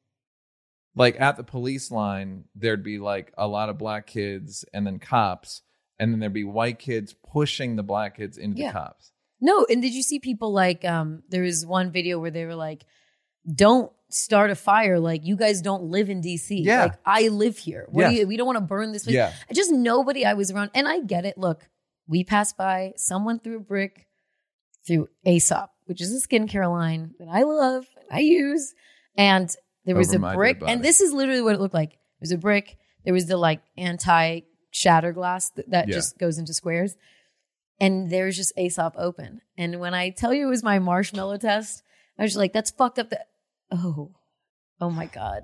like 0.94 1.20
at 1.20 1.36
the 1.36 1.44
police 1.44 1.90
line, 1.90 2.44
there'd 2.54 2.82
be 2.84 2.98
like 2.98 3.32
a 3.38 3.46
lot 3.46 3.68
of 3.68 3.78
black 3.78 4.06
kids 4.06 4.64
and 4.74 4.86
then 4.86 4.98
cops, 4.98 5.62
and 5.98 6.12
then 6.12 6.20
there'd 6.20 6.32
be 6.32 6.44
white 6.44 6.78
kids 6.78 7.14
pushing 7.32 7.76
the 7.76 7.82
black 7.82 8.16
kids 8.16 8.36
into 8.38 8.58
Yeah. 8.60 8.68
the 8.72 8.78
cops. 8.78 9.12
No, 9.40 9.66
and 9.68 9.82
did 9.82 9.92
you 9.92 10.02
see 10.02 10.20
people 10.20 10.52
like 10.52 10.84
um 10.84 11.22
there 11.28 11.42
was 11.42 11.66
one 11.66 11.90
video 11.90 12.18
where 12.18 12.30
they 12.30 12.44
were 12.44 12.54
like 12.54 12.84
don't 13.52 13.92
start 14.10 14.50
a 14.50 14.54
fire 14.54 14.98
like 14.98 15.24
you 15.24 15.36
guys 15.36 15.60
don't 15.60 15.84
live 15.84 16.08
in 16.08 16.22
DC. 16.22 16.64
Yeah. 16.64 16.84
Like 16.84 16.98
I 17.04 17.28
live 17.28 17.58
here. 17.58 17.86
What 17.90 18.08
do 18.08 18.14
you 18.14 18.26
we 18.26 18.36
don't 18.36 18.46
want 18.46 18.56
to 18.58 18.64
burn 18.64 18.92
this 18.92 19.04
place. 19.04 19.16
Yeah. 19.16 19.32
Just 19.52 19.72
nobody 19.72 20.24
I 20.24 20.34
was 20.34 20.50
around 20.50 20.70
and 20.74 20.86
I 20.88 21.00
get 21.00 21.24
it. 21.24 21.36
Look, 21.36 21.68
we 22.06 22.22
passed 22.24 22.56
by, 22.56 22.92
someone 22.96 23.38
threw 23.38 23.56
a 23.56 23.60
brick 23.60 24.06
through 24.86 25.08
Aesop, 25.26 25.70
which 25.86 26.00
is 26.00 26.12
a 26.12 26.26
skincare 26.28 26.70
line 26.70 27.14
that 27.18 27.28
I 27.28 27.42
love 27.42 27.86
and 27.96 28.06
I 28.10 28.20
use. 28.20 28.74
And 29.16 29.48
there 29.84 29.96
was 29.96 30.14
Over 30.14 30.32
a 30.32 30.34
brick, 30.34 30.62
and 30.66 30.82
this 30.82 31.00
is 31.00 31.12
literally 31.12 31.42
what 31.42 31.54
it 31.54 31.60
looked 31.60 31.74
like. 31.74 31.90
There 31.90 31.98
was 32.20 32.32
a 32.32 32.38
brick. 32.38 32.76
There 33.04 33.14
was 33.14 33.26
the 33.26 33.36
like 33.36 33.60
anti 33.76 34.40
shatter 34.70 35.12
glass 35.12 35.50
that, 35.50 35.70
that 35.70 35.88
Yeah. 35.88 35.94
just 35.94 36.18
goes 36.18 36.38
into 36.38 36.52
squares 36.54 36.96
and 37.80 38.10
there's 38.10 38.36
just 38.36 38.52
Aesop 38.58 38.94
open. 38.96 39.40
And 39.58 39.78
when 39.78 39.94
I 39.94 40.10
tell 40.10 40.32
you 40.34 40.46
it 40.46 40.50
was 40.50 40.62
my 40.64 40.78
marshmallow 40.78 41.36
test, 41.36 41.82
I 42.18 42.22
was 42.22 42.30
just 42.32 42.38
like, 42.38 42.52
that's 42.52 42.70
fucked 42.70 42.98
up. 42.98 43.10
That 43.10 43.28
oh, 43.70 44.12
oh 44.80 44.90
my 44.90 45.06
god, 45.06 45.42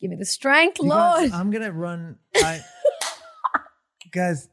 give 0.00 0.10
me 0.10 0.16
the 0.16 0.24
strength, 0.24 0.78
You 0.80 0.88
Lord. 0.88 1.00
guys, 1.20 1.32
I'm 1.32 1.50
gonna 1.50 1.70
run. 1.72 2.16
I, 2.36 2.60
guys, 4.12 4.48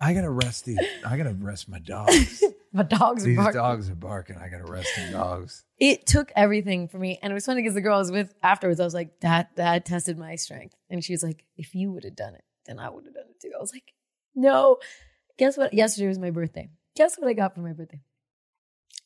I 0.00 0.14
gotta 0.14 0.30
rest 0.30 0.64
these. 0.64 0.78
I 1.06 1.16
gotta 1.16 1.34
rest 1.34 1.68
my 1.68 1.78
dogs. 1.78 2.42
my 2.72 2.82
dogs 2.84 3.22
are 3.22 3.26
these 3.26 3.36
barking. 3.36 3.60
dogs 3.60 3.90
are 3.90 3.94
barking. 3.94 4.36
I 4.36 4.48
gotta 4.48 4.64
rest 4.70 4.88
some 4.94 5.12
dogs. 5.12 5.64
It 5.78 6.06
took 6.06 6.32
everything 6.36 6.88
for 6.88 6.98
me, 6.98 7.18
and 7.22 7.30
it 7.30 7.34
was 7.34 7.44
funny 7.46 7.60
because 7.62 7.74
the 7.74 7.80
girl 7.82 7.96
I 7.96 7.98
was 7.98 8.10
with 8.10 8.32
afterwards, 8.42 8.80
I 8.80 8.84
was 8.84 8.94
like, 8.94 9.20
that 9.20 9.56
that 9.56 9.84
tested 9.84 10.16
my 10.18 10.36
strength, 10.36 10.74
and 10.88 11.04
she 11.04 11.12
was 11.12 11.22
like, 11.22 11.44
if 11.56 11.74
you 11.74 11.92
would 11.92 12.04
have 12.04 12.16
done 12.16 12.34
it, 12.34 12.44
then 12.66 12.78
I 12.78 12.88
would 12.88 13.04
have 13.04 13.14
done 13.14 13.24
it 13.28 13.40
too. 13.40 13.50
I 13.54 13.60
was 13.60 13.72
like, 13.72 13.92
no. 14.34 14.78
Guess 15.38 15.56
what? 15.58 15.72
Yesterday 15.74 16.08
was 16.08 16.18
my 16.18 16.30
birthday. 16.30 16.68
Guess 16.96 17.18
what 17.18 17.28
I 17.28 17.32
got 17.34 17.54
for 17.54 17.60
my 17.60 17.72
birthday? 17.72 18.00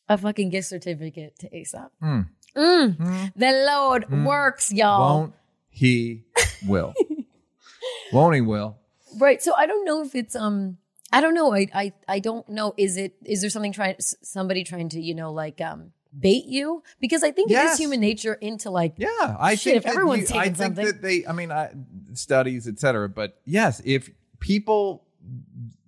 A 0.08 0.18
fucking 0.18 0.50
gift 0.50 0.68
certificate 0.68 1.38
to 1.40 1.56
Aesop. 1.56 1.92
Hmm. 2.00 2.20
Mm. 2.56 2.96
Hmm. 2.96 3.24
The 3.36 3.64
Lord 3.66 4.04
Mm. 4.08 4.26
works, 4.26 4.72
y'all. 4.72 5.00
Won't 5.18 5.34
he? 5.70 6.24
Will. 6.66 6.92
Won't 8.12 8.34
he? 8.34 8.40
Will. 8.40 8.76
Right. 9.18 9.42
So 9.42 9.54
I 9.56 9.66
don't 9.66 9.84
know 9.84 10.02
if 10.02 10.14
it's 10.14 10.34
um 10.36 10.78
I 11.16 11.20
don't 11.20 11.34
know. 11.34 11.54
I 11.54 11.66
I 11.74 11.92
I 12.08 12.18
don't 12.18 12.48
know. 12.48 12.74
Is 12.76 12.96
it 12.96 13.14
is 13.24 13.40
there 13.40 13.50
something 13.50 13.72
trying 13.72 13.96
somebody 13.98 14.64
trying 14.64 14.88
to, 14.90 15.00
you 15.00 15.14
know, 15.14 15.32
like 15.32 15.60
um 15.60 15.92
bait 16.18 16.44
you? 16.46 16.82
Because 17.00 17.22
I 17.24 17.30
think 17.32 17.50
it 17.50 17.54
Yes. 17.54 17.74
is 17.74 17.78
human 17.80 18.00
nature 18.00 18.34
into 18.34 18.70
like 18.70 18.94
Yeah, 18.98 19.08
I 19.38 19.54
Shit, 19.54 19.74
think 19.74 19.84
if 19.84 19.90
everyone's 19.90 20.30
you- 20.30 20.38
I 20.38 20.44
think 20.44 20.56
something. 20.56 20.84
that 20.86 21.02
they. 21.02 21.26
I 21.26 21.32
mean, 21.32 21.50
I, 21.52 21.70
studies, 22.12 22.68
etc. 22.68 23.08
But 23.08 23.40
yes, 23.44 23.80
if 23.84 24.10
people, 24.40 25.04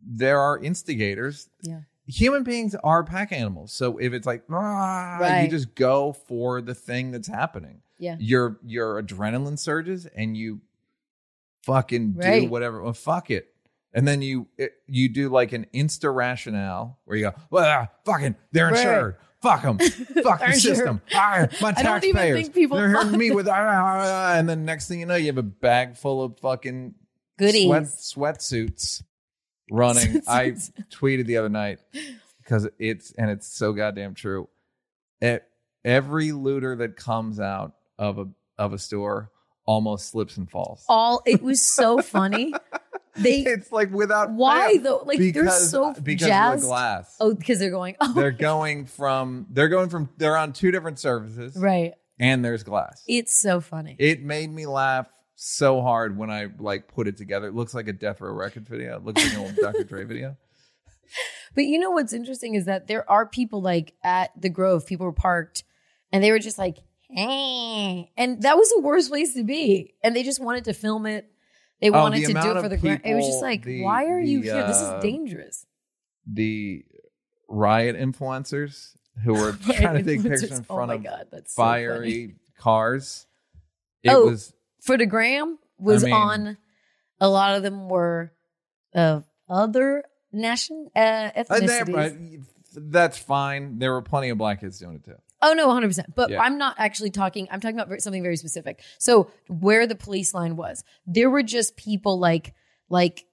there 0.03 0.39
are 0.41 0.59
instigators. 0.59 1.49
Yeah. 1.63 1.81
Human 2.09 2.45
beings 2.45 2.77
are 2.85 3.03
pack 3.03 3.33
animals. 3.33 3.73
So 3.73 3.99
if 3.99 4.13
it's 4.13 4.27
like, 4.29 4.45
ah, 4.49 5.41
you 5.43 5.49
just 5.49 5.75
go 5.75 6.13
for 6.13 6.61
the 6.61 6.75
thing 6.75 7.11
that's 7.11 7.27
happening. 7.27 7.83
Yeah. 7.99 8.17
Your 8.21 8.59
your 8.65 9.03
adrenaline 9.03 9.59
surges 9.59 10.07
and 10.07 10.37
you 10.37 10.61
fucking 11.63 12.13
do 12.13 12.47
whatever. 12.49 12.83
Well, 12.83 12.93
fuck 12.93 13.31
it. 13.31 13.49
And 13.97 14.07
then 14.07 14.23
you 14.23 14.47
it, 14.59 14.75
you 14.87 15.09
do 15.09 15.29
like 15.31 15.53
an 15.53 15.67
insta 15.75 16.15
rationale 16.15 16.99
where 17.07 17.17
you 17.17 17.25
go, 17.25 17.33
well, 17.51 17.65
ah, 17.65 17.89
fucking, 18.05 18.37
they're 18.53 18.67
Right. 18.67 18.77
insured. 18.77 19.17
Fuck 19.43 19.63
them. 19.63 19.79
Fuck 20.23 20.41
the 20.47 20.53
system. 20.53 21.01
Ah, 21.15 21.47
my 21.63 21.73
I 21.77 21.83
don't 21.83 22.05
even 22.05 22.17
taxpayers. 22.17 22.41
think 22.43 22.55
people 22.55 22.77
They're 22.77 22.89
hurting 22.91 23.19
me 23.19 23.31
with, 23.33 23.49
ah, 23.49 23.53
ah, 23.55 24.03
ah, 24.05 24.35
and 24.39 24.49
then 24.49 24.65
next 24.65 24.87
thing 24.89 25.01
you 25.01 25.07
know, 25.07 25.17
you 25.17 25.27
have 25.27 25.39
a 25.39 25.43
bag 25.43 25.97
full 25.97 26.23
of 26.23 26.39
fucking 26.41 26.95
goodies. 27.39 27.65
sweat 27.99 28.39
sweatsuits 28.39 29.03
running. 29.71 30.21
I 30.29 30.51
tweeted 30.93 31.27
the 31.27 31.39
other 31.39 31.49
night 31.49 31.79
because 32.43 32.69
it's 32.79 33.13
and 33.13 33.31
it's 33.31 33.47
so 33.49 33.73
goddamn 33.73 34.15
true. 34.15 34.49
E- 35.25 35.39
every 35.85 36.33
looter 36.33 36.77
that 36.77 36.97
comes 36.97 37.41
out 37.41 37.75
of 37.99 38.19
a 38.19 38.27
of 38.59 38.73
a 38.73 38.79
store 38.79 39.31
almost 39.65 40.11
slips 40.11 40.37
and 40.37 40.51
falls. 40.51 40.85
All 40.89 41.23
it 41.27 41.43
was 41.43 41.61
so 41.61 41.99
funny. 42.01 42.53
They 43.19 43.41
it's 43.47 43.73
like 43.73 43.91
without 43.93 44.31
why 44.31 44.75
fail. 44.75 44.83
though? 44.83 45.03
Like 45.05 45.19
they're 45.19 45.33
because 45.33 45.71
so 45.71 45.95
because 45.95 46.29
jazzed. 46.29 46.55
of 46.57 46.61
the 46.63 46.67
glass. 46.67 47.17
Oh, 47.21 47.35
because 47.35 47.59
they're 47.59 47.71
going. 47.71 47.97
Oh, 48.01 48.13
They're 48.13 48.31
going 48.31 48.87
from 48.87 49.47
they're 49.51 49.69
going 49.69 49.89
from 49.89 50.09
they're 50.17 50.37
on 50.37 50.53
two 50.53 50.71
different 50.71 50.99
services 50.99 51.57
right. 51.57 51.95
and 52.19 52.45
there's 52.45 52.63
glass. 52.63 53.03
It's 53.07 53.41
so 53.41 53.61
funny. 53.61 53.97
It 53.99 54.23
made 54.23 54.51
me 54.53 54.67
laugh 54.67 55.07
so 55.35 55.83
hard 55.83 56.17
when 56.17 56.31
I 56.31 56.49
like 56.59 56.89
put 56.89 57.07
it 57.09 57.17
together. 57.17 57.49
It 57.49 57.55
looks 57.55 57.75
like 57.75 57.89
a 57.89 57.93
Death 57.93 58.21
Row 58.21 58.33
Record 58.33 58.69
video. 58.69 58.97
It 58.97 59.05
looks 59.05 59.23
like 59.23 59.35
an 59.35 59.41
old 59.41 59.57
Dr. 59.61 59.85
Dre 59.85 60.05
video. 60.05 60.37
But 61.55 61.65
you 61.65 61.79
know 61.79 61.91
what's 61.91 62.13
interesting 62.13 62.55
is 62.55 62.65
that 62.65 62.87
there 62.87 63.09
are 63.11 63.27
people 63.27 63.63
like 63.63 63.95
at 64.03 64.31
the 64.41 64.49
Grove, 64.49 64.87
people 64.87 65.07
were 65.07 65.13
parked 65.13 65.65
and 66.13 66.23
they 66.23 66.31
were 66.31 66.39
just 66.39 66.59
like, 66.59 66.79
hey. 67.09 68.11
And 68.17 68.43
that 68.43 68.57
was 68.57 68.69
the 68.71 68.81
worst 68.81 69.11
place 69.11 69.35
to 69.35 69.45
be. 69.45 69.95
And 70.03 70.15
they 70.17 70.23
just 70.23 70.41
wanted 70.43 70.65
to 70.65 70.73
film 70.75 71.07
it. 71.07 71.31
They 71.81 71.91
Oh, 71.91 71.93
wanted 71.93 72.21
the 72.23 72.33
to 72.35 72.41
do 72.41 72.51
it 72.57 72.63
for 72.63 72.69
the 72.69 72.77
gram. 72.77 73.01
It 73.05 73.15
was 73.15 73.27
just 73.27 73.43
like, 73.43 73.63
the- 73.65 73.83
why 73.83 74.07
are 74.07 74.21
you 74.21 74.41
the, 74.41 74.47
here? 74.49 74.67
This 74.67 74.83
uh, 74.83 74.97
is 74.97 75.03
dangerous. 75.03 75.67
the 76.27 76.85
riot 77.49 77.97
influencers 77.97 78.93
who 79.25 79.35
were 79.35 79.53
trying 79.63 79.97
to 79.97 80.03
take 80.03 80.23
pictures 80.23 80.51
in 80.51 80.59
oh 80.69 80.75
front 80.75 80.89
my 80.89 80.95
of 80.97 81.03
god, 81.05 81.27
that's 81.31 81.55
so 81.55 81.63
fiery 81.63 82.37
cars. 82.59 83.27
It 84.03 84.11
Oh, 84.11 84.27
was 84.31 84.53
for 84.83 84.97
the 84.99 85.07
gram 85.07 85.59
was 85.79 86.05
mean- 86.05 86.13
on. 86.15 86.59
A 87.19 87.29
lot 87.29 87.55
of 87.57 87.63
them 87.63 87.89
were 87.89 88.31
of 88.95 89.25
other 89.49 90.05
nation 90.33 90.91
uh, 90.95 90.99
uh, 90.99 91.31
ethnicities. 91.45 91.95
that- 92.75 92.91
that's 92.91 93.17
fine. 93.17 93.79
There 93.79 93.91
were 93.93 94.03
plenty 94.03 94.29
of 94.29 94.37
black 94.37 94.61
kids 94.61 94.79
doing 94.79 94.97
it 94.97 95.05
too. 95.05 95.15
Oh 95.49 95.53
no, 95.55 95.69
100%. 95.69 96.15
But 96.15 96.31
Yeah. 96.31 96.41
I'm 96.41 96.59
not 96.59 96.75
actually 96.79 97.11
talking 97.11 97.47
I'm 97.51 97.61
talking 97.61 97.79
about 97.79 98.01
something 98.01 98.23
very 98.23 98.37
specific. 98.37 98.81
So, 98.99 99.31
where 99.49 99.87
the 99.87 99.95
police 99.95 100.35
line 100.35 100.57
was, 100.57 100.83
there 101.07 101.31
were 101.31 101.43
just 101.43 101.77
people 101.77 102.19
like 102.19 102.55
like 102.89 103.27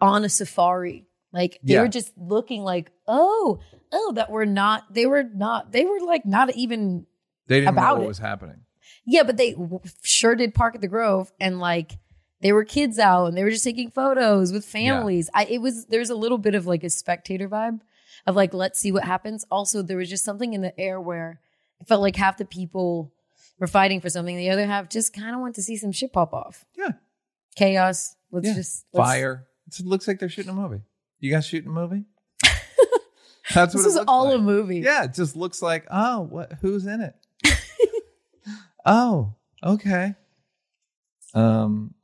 on 0.00 0.24
a 0.24 0.28
safari. 0.28 1.06
Like 1.32 1.58
they 1.62 1.74
Yeah. 1.74 1.82
were 1.82 1.88
just 1.88 2.12
looking 2.16 2.62
like, 2.62 2.90
"Oh, 3.06 3.58
oh, 3.92 4.12
that 4.14 4.30
were 4.30 4.46
not 4.46 4.94
they 4.94 5.06
were 5.06 5.24
not 5.24 5.72
they 5.72 5.84
were 5.84 6.00
like 6.00 6.24
not 6.24 6.54
even 6.54 7.06
They 7.48 7.60
didn't 7.60 7.74
know 7.74 7.80
About 7.82 7.96
what 7.98 8.04
it. 8.04 8.08
was 8.08 8.18
happening. 8.18 8.60
Yeah, 9.04 9.22
but 9.24 9.36
they 9.36 9.54
sure 10.02 10.34
did 10.36 10.54
park 10.54 10.74
at 10.74 10.80
the 10.80 10.88
Grove 10.88 11.32
and 11.40 11.58
like 11.58 11.98
they 12.40 12.52
were 12.52 12.64
kids 12.64 12.98
out 12.98 13.26
and 13.26 13.36
they 13.36 13.42
were 13.42 13.50
just 13.50 13.64
taking 13.64 13.90
photos 13.90 14.52
with 14.52 14.64
families. 14.64 15.28
I 15.34 15.44
it 15.46 15.60
was 15.60 15.86
there's 15.86 16.10
a 16.10 16.14
little 16.14 16.38
bit 16.38 16.54
of 16.54 16.66
like 16.66 16.84
a 16.84 16.90
spectator 16.90 17.48
vibe 17.48 17.80
of 18.26 18.36
like 18.36 18.54
let's 18.54 18.78
see 18.78 18.92
what 18.92 19.04
happens. 19.04 19.44
Also, 19.50 19.82
there 19.82 19.96
was 19.96 20.08
just 20.08 20.24
something 20.24 20.52
in 20.54 20.60
the 20.62 20.78
air 20.78 21.00
where 21.00 21.40
it 21.80 21.86
felt 21.88 22.00
like 22.02 22.16
half 22.16 22.36
the 22.38 22.44
people 22.44 23.12
were 23.58 23.66
fighting 23.66 24.00
for 24.00 24.08
something, 24.10 24.36
the 24.36 24.50
other 24.50 24.66
half 24.66 24.88
just 24.88 25.12
kind 25.12 25.34
of 25.34 25.40
want 25.40 25.54
to 25.56 25.62
see 25.62 25.76
some 25.76 25.92
shit 25.92 26.12
pop 26.12 26.32
off. 26.32 26.64
Yeah. 26.76 26.92
Chaos. 27.56 28.14
Let's 28.30 28.46
Yeah. 28.46 28.54
just 28.54 28.84
let's- 28.92 29.08
Fire. 29.08 29.46
It 29.66 29.84
looks 29.84 30.06
like 30.08 30.18
they're 30.18 30.28
shooting 30.28 30.50
a 30.50 30.54
movie. 30.54 30.80
You 31.20 31.30
guys 31.32 31.46
shooting 31.46 31.68
a 31.68 31.72
movie? 31.72 32.04
That's 33.54 33.74
what 33.74 33.82
This 33.82 33.86
is 33.96 34.04
all 34.06 34.26
like. 34.26 34.36
a 34.36 34.38
movie. 34.38 34.78
Yeah, 34.80 35.04
it 35.04 35.14
just 35.14 35.36
looks 35.36 35.60
like 35.62 35.86
oh, 35.90 36.20
what? 36.20 36.52
Who's 36.60 36.86
in 36.86 37.00
it? 37.00 37.14
oh, 38.86 39.34
okay. 39.64 40.14
Um, 41.34 41.94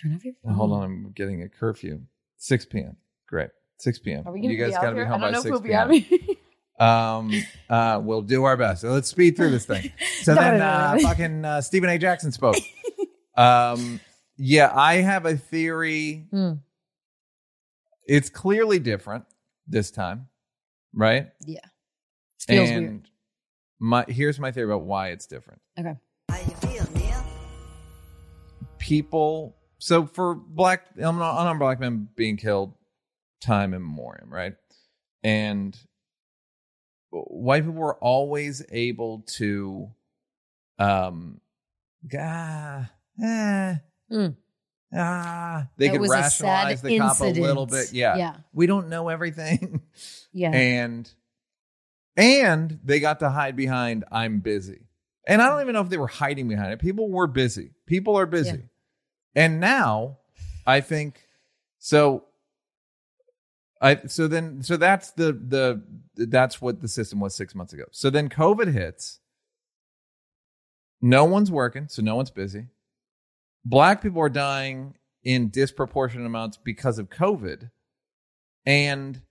Turn 0.00 0.14
off 0.14 0.24
your 0.24 0.34
hold 0.52 0.72
on, 0.72 0.82
I'm 0.82 1.12
getting 1.14 1.42
a 1.42 1.48
curfew. 1.48 2.00
6 2.38 2.66
p.m. 2.66 2.96
Great, 3.28 3.50
6 3.78 3.98
p.m. 4.00 4.24
Are 4.26 4.32
we 4.32 4.40
gonna 4.40 4.52
you 4.52 4.58
guys 4.58 4.70
be 4.70 4.74
out 4.74 4.82
gotta 4.82 4.94
be 4.94 4.98
here? 5.00 5.06
home 5.06 5.22
I 5.22 5.26
by 5.26 5.30
don't 5.30 5.32
know 5.32 5.40
6 5.40 5.46
if 5.46 5.50
we'll 5.52 5.60
be 5.92 6.02
p.m. 6.02 6.33
out 6.78 7.24
here. 7.30 7.42
Um, 7.42 7.42
uh, 7.70 8.00
we'll 8.00 8.22
do 8.22 8.44
our 8.44 8.56
best. 8.56 8.82
So 8.82 8.90
let's 8.92 9.08
speed 9.08 9.36
through 9.36 9.50
this 9.50 9.66
thing. 9.66 9.92
So 10.22 10.34
then, 10.36 10.60
uh, 10.60 10.98
fucking 11.02 11.44
uh, 11.44 11.60
Stephen 11.60 11.88
A. 11.90 11.98
Jackson 11.98 12.32
spoke. 12.32 12.56
Um, 13.36 13.98
yeah, 14.36 14.70
I 14.72 14.98
have 14.98 15.26
a 15.26 15.36
theory. 15.36 16.26
Hmm. 16.30 16.52
It's 18.06 18.28
clearly 18.30 18.78
different 18.78 19.24
this 19.66 19.90
time, 19.90 20.28
right? 20.94 21.30
yeah. 21.44 21.58
Feels 22.46 22.70
and 22.70 22.80
weird. 22.88 23.08
my 23.80 24.04
here's 24.06 24.38
my 24.38 24.52
theory 24.52 24.66
about 24.70 24.82
why 24.82 25.08
it's 25.08 25.26
different. 25.26 25.60
Okay. 25.76 25.96
How 26.28 26.36
you 26.36 26.54
feel, 26.54 26.86
Neil? 26.94 27.24
People, 28.78 29.56
so 29.78 30.06
for 30.06 30.36
black 30.36 30.86
un- 31.02 31.16
unarmed 31.16 31.58
black 31.58 31.80
men 31.80 32.08
being 32.14 32.36
killed, 32.36 32.72
time 33.40 33.74
immemorial, 33.74 34.26
right? 34.28 34.54
And 35.24 35.76
white 37.22 37.62
people 37.64 37.74
were 37.74 37.96
always 37.96 38.64
able 38.70 39.20
to, 39.36 39.90
um, 40.78 41.40
ah, 42.18 42.90
eh, 43.22 43.74
Hmm. 44.10 44.26
ah, 44.94 45.68
they 45.76 45.86
It 45.86 45.92
could 45.92 46.00
was 46.00 46.10
a 46.10 46.14
rationalize 46.14 46.80
sad 46.80 46.88
the 46.90 46.98
cop 46.98 47.20
a 47.20 47.24
little 47.24 47.66
bit. 47.66 47.92
Yeah, 47.92 48.16
Yeah. 48.16 48.36
we 48.52 48.66
don't 48.66 48.88
know 48.88 49.08
everything. 49.08 49.80
Yeah. 50.32 50.50
and 50.50 51.08
and 52.16 52.80
they 52.84 52.98
got 53.00 53.20
to 53.20 53.30
hide 53.30 53.54
behind 53.56 54.04
i'm 54.12 54.38
busy 54.40 54.86
and 55.28 55.40
i 55.42 55.48
don't 55.48 55.60
even 55.62 55.72
know 55.74 55.80
if 55.80 55.88
they 55.88 55.96
were 55.98 56.06
hiding 56.08 56.48
behind 56.48 56.72
it 56.72 56.78
people 56.80 57.08
were 57.08 57.26
busy 57.28 57.70
people 57.86 58.16
are 58.16 58.26
busy 58.26 58.68
and 59.36 59.58
now 59.60 60.18
i 60.66 60.80
think 60.80 61.20
so 61.78 62.24
i 63.80 63.96
so 64.06 64.28
then 64.28 64.62
so 64.62 64.76
that's 64.76 65.10
the 65.12 65.32
the 65.32 65.82
that's 66.26 66.60
what 66.60 66.80
the 66.80 66.88
system 66.88 67.20
was 67.20 67.34
six 67.34 67.54
months 67.54 67.72
ago. 67.72 67.84
So 67.90 68.10
then 68.10 68.28
covid 68.28 68.72
hits. 68.72 69.20
No 71.00 71.24
one's 71.24 71.50
working 71.50 71.88
so 71.88 72.02
no 72.02 72.16
one's 72.16 72.30
busy. 72.30 72.66
Black 73.64 74.02
people 74.02 74.20
are 74.20 74.28
dying 74.28 74.94
in 75.22 75.48
disproportionate 75.48 76.26
amounts 76.26 76.56
because 76.56 76.98
of 76.98 77.10
covid. 77.10 77.70
And 78.66 79.22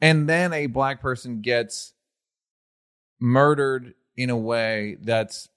and 0.00 0.28
then 0.28 0.52
a 0.52 0.66
black 0.66 1.00
person 1.00 1.40
gets 1.40 1.92
murdered 3.20 3.94
in 4.16 4.30
a 4.30 4.36
way 4.36 4.96
that's 5.02 5.48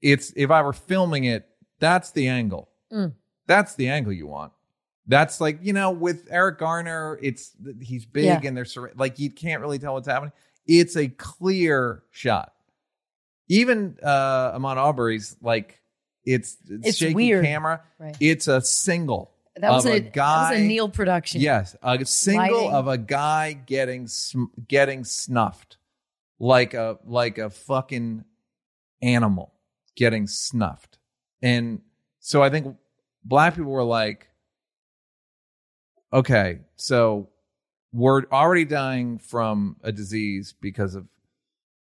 it's 0.00 0.32
if 0.36 0.50
i 0.50 0.62
were 0.62 0.72
filming 0.72 1.24
it 1.24 1.46
that's 1.78 2.10
the 2.10 2.26
angle. 2.28 2.70
Mm. 2.92 3.12
that's 3.46 3.74
the 3.74 3.88
angle 3.88 4.12
you 4.12 4.26
want 4.26 4.52
that's 5.06 5.40
like 5.40 5.58
you 5.62 5.72
know 5.72 5.90
with 5.90 6.26
eric 6.30 6.58
garner 6.58 7.18
it's 7.22 7.52
he's 7.80 8.04
big 8.04 8.24
Yeah. 8.24 8.40
and 8.44 8.56
they're 8.56 8.64
sur- 8.64 8.92
like 8.96 9.18
you 9.18 9.30
can't 9.30 9.60
really 9.60 9.78
tell 9.78 9.94
what's 9.94 10.08
happening 10.08 10.32
it's 10.66 10.96
a 10.96 11.08
clear 11.08 12.02
shot 12.10 12.52
even 13.48 13.96
uh 14.02 14.58
Ahmaud 14.58 14.76
Arbery's 14.76 15.36
like 15.40 15.80
it's, 16.24 16.56
it's, 16.68 16.88
It's 16.88 16.98
shaky 16.98 17.14
weird. 17.14 17.44
camera 17.44 17.82
Right. 18.00 18.16
it's 18.20 18.48
a 18.48 18.60
single 18.60 19.30
That 19.56 19.70
was 19.70 19.86
of 19.86 19.92
a, 19.92 19.96
a 19.96 20.00
that 20.00 20.04
was 20.06 20.12
guy- 20.12 20.54
a 20.54 20.60
Neil 20.66 20.88
production. 20.88 21.40
Yes, 21.40 21.76
a 21.82 22.04
single 22.04 22.56
Lighting. 22.64 22.72
of 22.74 22.88
a 22.88 22.98
guy 22.98 23.52
getting 23.52 24.08
sm- 24.08 24.46
getting 24.66 25.04
snuffed, 25.04 25.76
like 26.40 26.74
a 26.74 26.98
like 27.06 27.38
a 27.38 27.48
fucking 27.48 28.24
animal 29.02 29.52
getting 29.96 30.26
snuffed, 30.26 30.98
and 31.42 31.80
so 32.20 32.42
I 32.42 32.50
think 32.50 32.76
black 33.24 33.54
people 33.54 33.70
were 33.70 33.84
like, 33.84 34.28
okay, 36.16 36.60
so 36.76 37.28
we're 37.92 38.22
already 38.32 38.64
dying 38.64 39.18
from 39.18 39.76
a 39.82 39.92
disease 39.92 40.54
because 40.60 40.94
of 40.94 41.06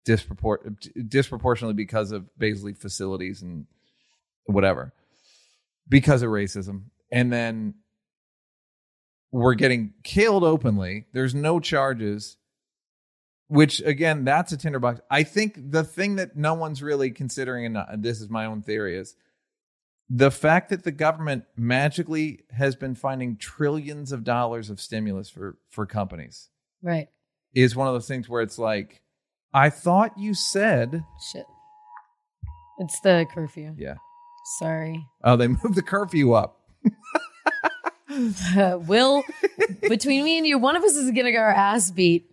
dispropor- 0.05 0.75
disproportionately 1.09 1.73
because 1.73 2.11
of 2.11 2.25
basically 2.37 2.73
facilities 2.73 3.41
and 3.41 3.65
whatever 4.45 4.93
because 5.87 6.21
of 6.21 6.29
racism. 6.29 6.83
And 7.11 7.31
then 7.31 7.75
we're 9.31 9.55
getting 9.55 9.93
killed 10.03 10.43
openly. 10.43 11.05
There's 11.13 11.33
no 11.33 11.59
charges 11.59 12.37
which 13.47 13.79
again 13.81 14.25
that's 14.25 14.51
a 14.51 14.57
tinderbox. 14.57 15.01
I 15.09 15.23
think 15.23 15.71
the 15.71 15.83
thing 15.83 16.15
that 16.15 16.35
no 16.35 16.55
one's 16.55 16.81
really 16.81 17.11
considering 17.11 17.65
and 17.77 18.03
this 18.03 18.19
is 18.19 18.29
my 18.29 18.45
own 18.45 18.63
theory 18.63 18.97
is 18.97 19.15
the 20.09 20.29
fact 20.31 20.69
that 20.69 20.83
the 20.83 20.91
government 20.91 21.45
magically 21.57 22.41
has 22.51 22.75
been 22.75 22.93
finding 22.95 23.37
trillions 23.37 24.11
of 24.11 24.23
dollars 24.23 24.69
of 24.69 24.79
stimulus 24.79 25.29
for 25.29 25.57
for 25.69 25.85
companies 25.85 26.49
Right. 26.83 27.07
is 27.53 27.75
one 27.75 27.87
of 27.87 27.93
those 27.93 28.07
things 28.07 28.29
where 28.29 28.41
it's 28.43 28.59
like 28.59 29.01
i 29.53 29.69
thought 29.69 30.17
you 30.17 30.33
said 30.33 31.03
Shit. 31.31 31.45
It's 32.79 32.99
the 32.99 33.25
curfew. 33.33 33.73
yeah 33.77 33.95
Sorry. 34.59 35.03
oh 35.23 35.35
they 35.37 35.47
moved 35.49 35.75
the 35.75 35.81
curfew 35.81 36.33
up 36.33 36.59
Uh, 38.55 38.77
Will, 38.87 39.23
between 39.81 40.23
me 40.23 40.37
and 40.37 40.47
you, 40.47 40.57
one 40.57 40.77
of 40.77 40.83
us 40.83 40.95
is 40.95 41.05
going 41.11 41.25
to 41.25 41.31
get 41.31 41.39
our 41.39 41.49
ass 41.49 41.91
beat. 41.91 42.29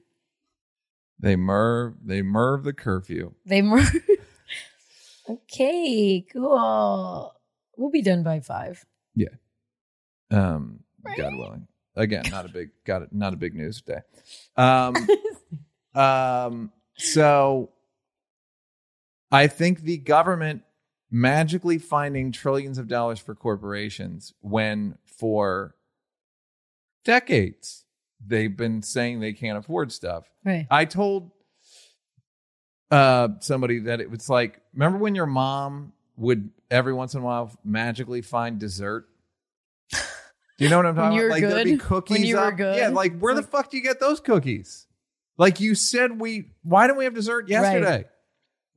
they 1.18 1.35
merv 1.35 1.94
they 2.04 2.22
merv 2.22 2.62
the 2.62 2.72
curfew 2.74 3.32
They 3.46 3.62
mur- 3.62 3.82
Okay, 5.28 6.24
cool. 6.32 7.32
We'll 7.76 7.90
be 7.90 8.02
done 8.02 8.22
by 8.22 8.40
five. 8.40 8.85
um 10.30 10.80
god 11.16 11.35
willing. 11.37 11.66
Again 11.96 12.24
not 12.30 12.46
a 12.46 12.48
big 12.48 12.70
got 12.87 13.02
it 13.02 13.12
not 13.12 13.35
a 13.35 13.37
big 13.37 13.54
news 13.54 13.80
day. 13.82 14.00
Um 14.56 14.96
um 15.94 16.72
so 16.96 17.70
i 19.30 19.46
think 19.46 19.80
the 19.80 19.98
government 19.98 20.62
magically 21.11 21.78
finding 21.78 22.32
trillions 22.32 22.78
of 22.78 22.88
dollars 22.88 23.18
for 23.18 23.35
corporations 23.35 24.32
when 24.40 24.96
for 25.04 25.74
decades 27.04 27.85
they've 28.24 28.56
been 28.56 28.82
saying 28.82 29.20
they 29.20 29.32
can't 29.32 29.58
afford 29.58 29.92
stuff. 29.92 30.30
Right. 30.44 30.66
I 30.70 30.85
told 30.87 31.30
uh 32.90 33.28
somebody 33.40 33.80
that 33.80 34.00
it 34.00 34.11
was 34.11 34.30
like 34.30 34.61
remember 34.72 34.98
when 34.98 35.14
your 35.14 35.26
mom 35.26 35.92
would 36.16 36.51
every 36.70 36.92
once 36.92 37.14
in 37.14 37.20
a 37.20 37.25
while 37.25 37.53
magically 37.64 38.22
find 38.22 38.59
dessert? 38.59 39.09
Do 39.90 39.98
you 40.59 40.68
know 40.68 40.77
what 40.77 40.87
I'm 40.87 40.94
talking 40.94 41.18
about? 41.18 41.31
Like 41.31 41.42
there'd 41.42 41.64
be 41.64 41.77
cookies 41.77 42.18
When 42.18 42.27
you 42.27 42.37
were 42.37 42.53
good? 42.53 42.77
Yeah, 42.77 42.88
like 42.88 43.18
where 43.18 43.35
the 43.35 43.42
fuck 43.42 43.70
do 43.70 43.77
you 43.77 43.83
get 43.83 44.01
those 44.01 44.20
cookies? 44.20 44.87
Like 45.38 45.61
you 45.61 45.75
said 45.75 46.20
we 46.20 46.51
why 46.62 46.87
didn't 46.87 46.98
we 46.98 47.05
have 47.05 47.14
dessert 47.14 47.48
yesterday? 47.48 48.05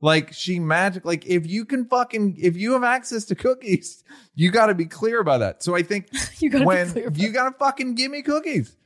Like 0.00 0.32
she 0.32 0.60
magic. 0.60 1.04
Like 1.04 1.26
if 1.26 1.46
you 1.46 1.64
can 1.64 1.86
fucking 1.86 2.36
if 2.38 2.56
you 2.56 2.74
have 2.74 2.84
access 2.84 3.24
to 3.26 3.34
cookies, 3.34 4.04
you 4.34 4.50
got 4.50 4.66
to 4.66 4.74
be 4.74 4.86
clear 4.86 5.20
about 5.20 5.38
that. 5.38 5.62
So 5.62 5.74
I 5.74 5.82
think 5.82 6.08
You 6.40 6.50
gotta 6.50 6.64
when 6.64 6.86
be 6.88 6.92
clear. 6.92 7.08
about 7.08 7.18
you 7.18 7.30
got 7.30 7.50
to 7.50 7.58
fucking 7.58 7.94
give 7.94 8.10
me 8.10 8.22
cookies, 8.22 8.76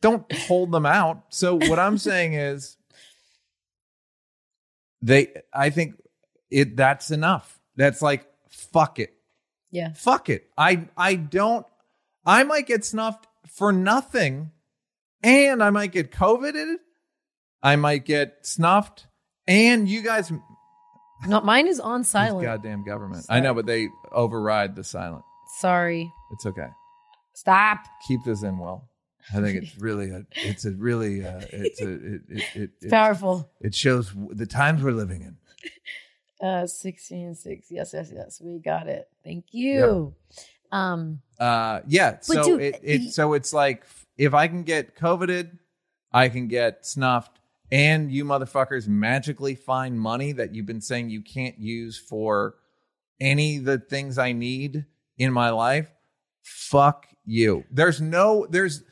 don't 0.00 0.30
hold 0.32 0.70
them 0.72 0.86
out. 0.86 1.24
So 1.30 1.56
what 1.56 1.78
I'm 1.78 1.98
saying 1.98 2.34
is, 2.34 2.76
they. 5.02 5.32
I 5.52 5.70
think 5.70 5.94
it. 6.50 6.76
That's 6.76 7.10
enough. 7.10 7.55
That's 7.76 8.02
like 8.02 8.26
fuck 8.50 8.98
it. 8.98 9.12
Yeah. 9.70 9.92
Fuck 9.92 10.28
it. 10.28 10.48
I 10.56 10.88
I 10.96 11.14
don't. 11.16 11.66
I 12.24 12.42
might 12.44 12.66
get 12.66 12.84
snuffed 12.84 13.26
for 13.48 13.72
nothing, 13.72 14.50
and 15.22 15.62
I 15.62 15.70
might 15.70 15.92
get 15.92 16.10
coveted. 16.10 16.78
I 17.62 17.76
might 17.76 18.04
get 18.04 18.38
snuffed, 18.46 19.06
and 19.46 19.88
you 19.88 20.02
guys 20.02 20.32
No, 21.26 21.40
mine 21.40 21.66
is 21.66 21.80
on 21.80 22.04
silent. 22.04 22.42
goddamn 22.44 22.84
government. 22.84 23.26
I 23.28 23.40
know, 23.40 23.54
but 23.54 23.66
they 23.66 23.88
override 24.12 24.76
the 24.76 24.84
silent. 24.84 25.22
Sorry. 25.58 26.12
It's 26.32 26.46
okay. 26.46 26.68
Stop. 27.34 27.78
Keep 28.08 28.24
this 28.24 28.42
in, 28.42 28.58
well. 28.58 28.88
I 29.32 29.40
think 29.40 29.62
it's 29.62 29.76
really 29.78 30.10
a. 30.10 30.22
It's 30.32 30.64
a 30.64 30.70
really. 30.72 31.24
Uh, 31.24 31.40
it's 31.52 31.80
a. 31.80 31.90
It 31.92 32.00
it 32.02 32.22
it, 32.28 32.42
It's 32.54 32.84
it, 32.86 32.90
powerful. 32.90 33.50
it 33.60 33.74
shows 33.74 34.12
the 34.30 34.46
times 34.46 34.82
we're 34.82 34.92
living 34.92 35.22
in. 35.22 35.36
Uh 36.42 36.66
16 36.66 37.34
6. 37.34 37.66
Yes, 37.70 37.92
yes, 37.94 38.10
yes. 38.14 38.40
We 38.42 38.58
got 38.58 38.88
it. 38.88 39.08
Thank 39.24 39.46
you. 39.52 40.14
Um 40.72 41.20
Uh, 41.38 41.80
yeah. 41.86 42.18
So 42.20 42.42
dude, 42.42 42.60
it, 42.60 42.74
y- 42.74 42.80
it 42.82 43.12
so 43.12 43.32
it's 43.34 43.52
like 43.52 43.84
if 44.18 44.34
I 44.34 44.48
can 44.48 44.62
get 44.62 44.94
coveted, 44.94 45.58
I 46.12 46.28
can 46.28 46.48
get 46.48 46.84
snuffed, 46.86 47.38
and 47.70 48.10
you 48.10 48.24
motherfuckers 48.24 48.88
magically 48.88 49.54
find 49.54 49.98
money 50.00 50.32
that 50.32 50.54
you've 50.54 50.66
been 50.66 50.80
saying 50.80 51.10
you 51.10 51.22
can't 51.22 51.58
use 51.58 51.98
for 51.98 52.54
any 53.20 53.58
of 53.58 53.64
the 53.64 53.78
things 53.78 54.18
I 54.18 54.32
need 54.32 54.86
in 55.18 55.32
my 55.32 55.50
life. 55.50 55.88
Fuck 56.42 57.06
you. 57.24 57.64
There's 57.70 58.00
no. 58.00 58.46
There's 58.48 58.82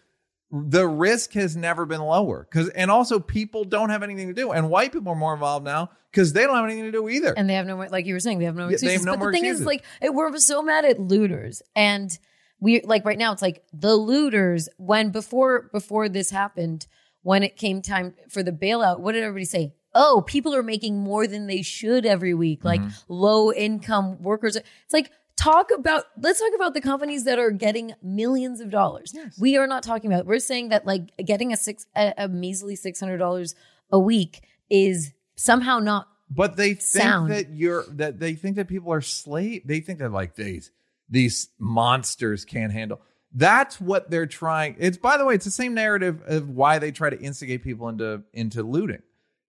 the 0.68 0.86
risk 0.86 1.32
has 1.32 1.56
never 1.56 1.84
been 1.84 2.00
lower 2.00 2.46
because 2.48 2.68
and 2.70 2.90
also 2.90 3.18
people 3.18 3.64
don't 3.64 3.90
have 3.90 4.02
anything 4.04 4.28
to 4.28 4.34
do 4.34 4.52
and 4.52 4.70
white 4.70 4.92
people 4.92 5.12
are 5.12 5.16
more 5.16 5.34
involved 5.34 5.64
now 5.64 5.90
because 6.12 6.32
they 6.32 6.44
don't 6.44 6.54
have 6.54 6.64
anything 6.64 6.84
to 6.84 6.92
do 6.92 7.08
either. 7.08 7.34
and 7.36 7.50
they 7.50 7.54
have 7.54 7.66
no 7.66 7.74
more 7.76 7.88
like 7.88 8.06
you 8.06 8.14
were 8.14 8.20
saying, 8.20 8.38
they 8.38 8.44
have 8.44 8.54
no 8.54 8.68
Yeah, 8.68 8.76
they 8.80 8.92
have 8.92 9.02
excuses. 9.02 9.06
no 9.06 9.16
but 9.16 9.26
the 9.26 9.32
thing 9.32 9.44
excuses. 9.44 9.60
is 9.62 9.66
like 9.66 9.84
it, 10.00 10.14
we're 10.14 10.36
so 10.38 10.62
mad 10.62 10.84
at 10.84 11.00
looters 11.00 11.60
and 11.74 12.16
we 12.60 12.80
like 12.82 13.04
right 13.04 13.18
now 13.18 13.32
it's 13.32 13.42
like 13.42 13.64
the 13.72 13.96
looters 13.96 14.68
when 14.76 15.10
before 15.10 15.68
before 15.72 16.08
this 16.08 16.30
happened, 16.30 16.86
when 17.22 17.42
it 17.42 17.56
came 17.56 17.82
time 17.82 18.14
for 18.28 18.42
the 18.42 18.52
bailout, 18.52 19.00
what 19.00 19.12
did 19.12 19.22
everybody 19.24 19.44
say? 19.46 19.72
Oh, 19.96 20.22
people 20.26 20.54
are 20.54 20.62
making 20.62 20.98
more 20.98 21.26
than 21.26 21.46
they 21.46 21.62
should 21.62 22.04
every 22.06 22.34
week, 22.34 22.64
like 22.64 22.80
Mm-hmm. 22.80 23.12
low 23.12 23.52
income 23.52 24.22
workers. 24.22 24.56
It's 24.56 24.92
like 24.92 25.10
talk 25.36 25.70
about 25.76 26.04
let's 26.20 26.40
talk 26.40 26.52
about 26.54 26.74
the 26.74 26.80
companies 26.80 27.24
that 27.24 27.38
are 27.38 27.50
getting 27.50 27.94
millions 28.02 28.60
of 28.60 28.70
dollars. 28.70 29.14
We 29.38 29.56
are 29.56 29.66
not 29.66 29.82
talking 29.82 30.12
about. 30.12 30.26
We're 30.26 30.38
saying 30.38 30.70
that 30.70 30.86
like 30.86 31.16
getting 31.24 31.52
a 31.52 31.56
six 31.56 31.86
a, 31.96 32.14
a 32.16 32.28
measly 32.28 32.76
six 32.76 33.00
hundred 33.00 33.18
dollars 33.18 33.54
a 33.90 33.98
week 33.98 34.42
is 34.70 35.12
somehow 35.36 35.78
not 35.78 36.08
But 36.30 36.56
they 36.56 36.70
think 36.70 36.80
sound. 36.80 37.30
that 37.30 37.50
you're 37.50 37.84
that 37.90 38.18
they 38.18 38.34
think 38.34 38.56
that 38.56 38.68
people 38.68 38.92
are 38.92 39.00
slave. 39.00 39.62
They 39.66 39.80
think 39.80 39.98
that 39.98 40.12
like 40.12 40.34
these 40.34 40.70
these 41.08 41.48
monsters 41.58 42.44
can't 42.44 42.72
handle. 42.72 43.00
That's 43.36 43.80
what 43.80 44.10
they're 44.10 44.26
trying. 44.26 44.76
It's 44.78 44.96
by 44.96 45.16
the 45.16 45.24
way, 45.24 45.34
it's 45.34 45.44
the 45.44 45.50
same 45.50 45.74
narrative 45.74 46.22
of 46.26 46.48
why 46.48 46.78
they 46.78 46.92
try 46.92 47.10
to 47.10 47.20
instigate 47.20 47.62
people 47.64 47.88
into 47.88 48.22
into 48.32 48.62
looting. 48.62 49.02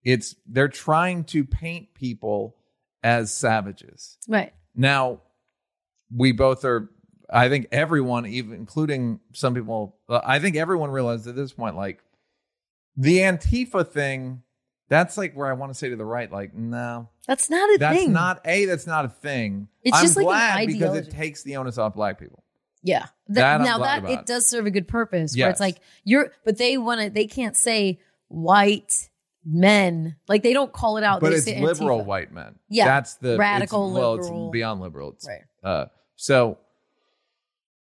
It's 0.03 0.35
they're 0.47 0.67
trying 0.67 1.23
to 1.25 1.45
paint 1.45 1.93
people 1.93 2.55
as 3.03 3.31
savages. 3.31 4.17
right. 4.27 4.53
Now, 4.75 5.21
we 6.15 6.31
both 6.31 6.63
are. 6.65 6.89
I 7.29 7.49
think 7.49 7.67
everyone, 7.71 8.25
even 8.27 8.53
including 8.53 9.19
some 9.33 9.55
people, 9.55 9.97
uh, 10.07 10.21
I 10.23 10.39
think 10.39 10.55
everyone 10.55 10.91
realized 10.91 11.27
at 11.27 11.35
this 11.35 11.51
point, 11.53 11.75
like 11.75 11.99
the 12.97 13.17
Antifa 13.19 13.87
thing. 13.87 14.41
That's 14.87 15.17
like 15.17 15.33
where 15.33 15.47
I 15.47 15.53
want 15.53 15.71
to 15.71 15.77
say 15.77 15.89
to 15.89 15.95
the 15.95 16.05
right, 16.05 16.31
like, 16.31 16.53
no, 16.53 17.09
That's 17.27 17.49
not 17.49 17.67
a 17.73 17.77
that's 17.79 17.97
thing. 17.97 18.13
not 18.13 18.39
a. 18.45 18.65
That's 18.67 18.85
not 18.85 19.05
a 19.05 19.09
thing. 19.09 19.67
It's 19.81 19.97
I'm 19.97 20.03
just 20.03 20.15
like 20.15 20.25
glad 20.27 20.67
because 20.67 20.95
it 20.95 21.09
takes 21.09 21.41
the 21.41 21.55
onus 21.57 21.79
off 21.79 21.95
black 21.95 22.19
people. 22.19 22.43
Yeah. 22.83 22.99
Th- 22.99 23.09
That 23.29 23.55
I'm 23.61 23.63
now 23.65 23.79
that 23.79 23.99
about. 24.03 24.11
it 24.11 24.25
does 24.27 24.45
serve 24.45 24.67
a 24.67 24.69
good 24.71 24.87
purpose 24.87 25.35
where 25.35 25.49
it's 25.49 25.59
like 25.59 25.79
you're 26.03 26.31
but 26.43 26.59
they 26.59 26.77
want 26.77 27.01
to 27.01 27.09
they 27.09 27.25
can't 27.25 27.57
say 27.57 27.99
white 28.27 29.09
men. 29.43 30.17
Like 30.27 30.43
they 30.43 30.53
don't 30.53 30.71
call 30.71 30.97
it 30.97 31.03
out. 31.03 31.19
But 31.19 31.31
They 31.31 31.37
it's 31.37 31.45
say 31.45 31.59
liberal 31.59 32.01
Antifa. 32.01 32.05
white 32.05 32.31
men. 32.31 32.59
Yeah, 32.69 32.85
that's 32.85 33.15
the 33.15 33.37
radical 33.37 33.91
well, 33.91 34.11
liberal. 34.17 34.45
It's 34.49 34.51
beyond 34.53 34.81
liberal. 34.81 35.13
It's 35.13 35.27
Right. 35.27 35.41
uh, 35.63 35.85
so 36.15 36.57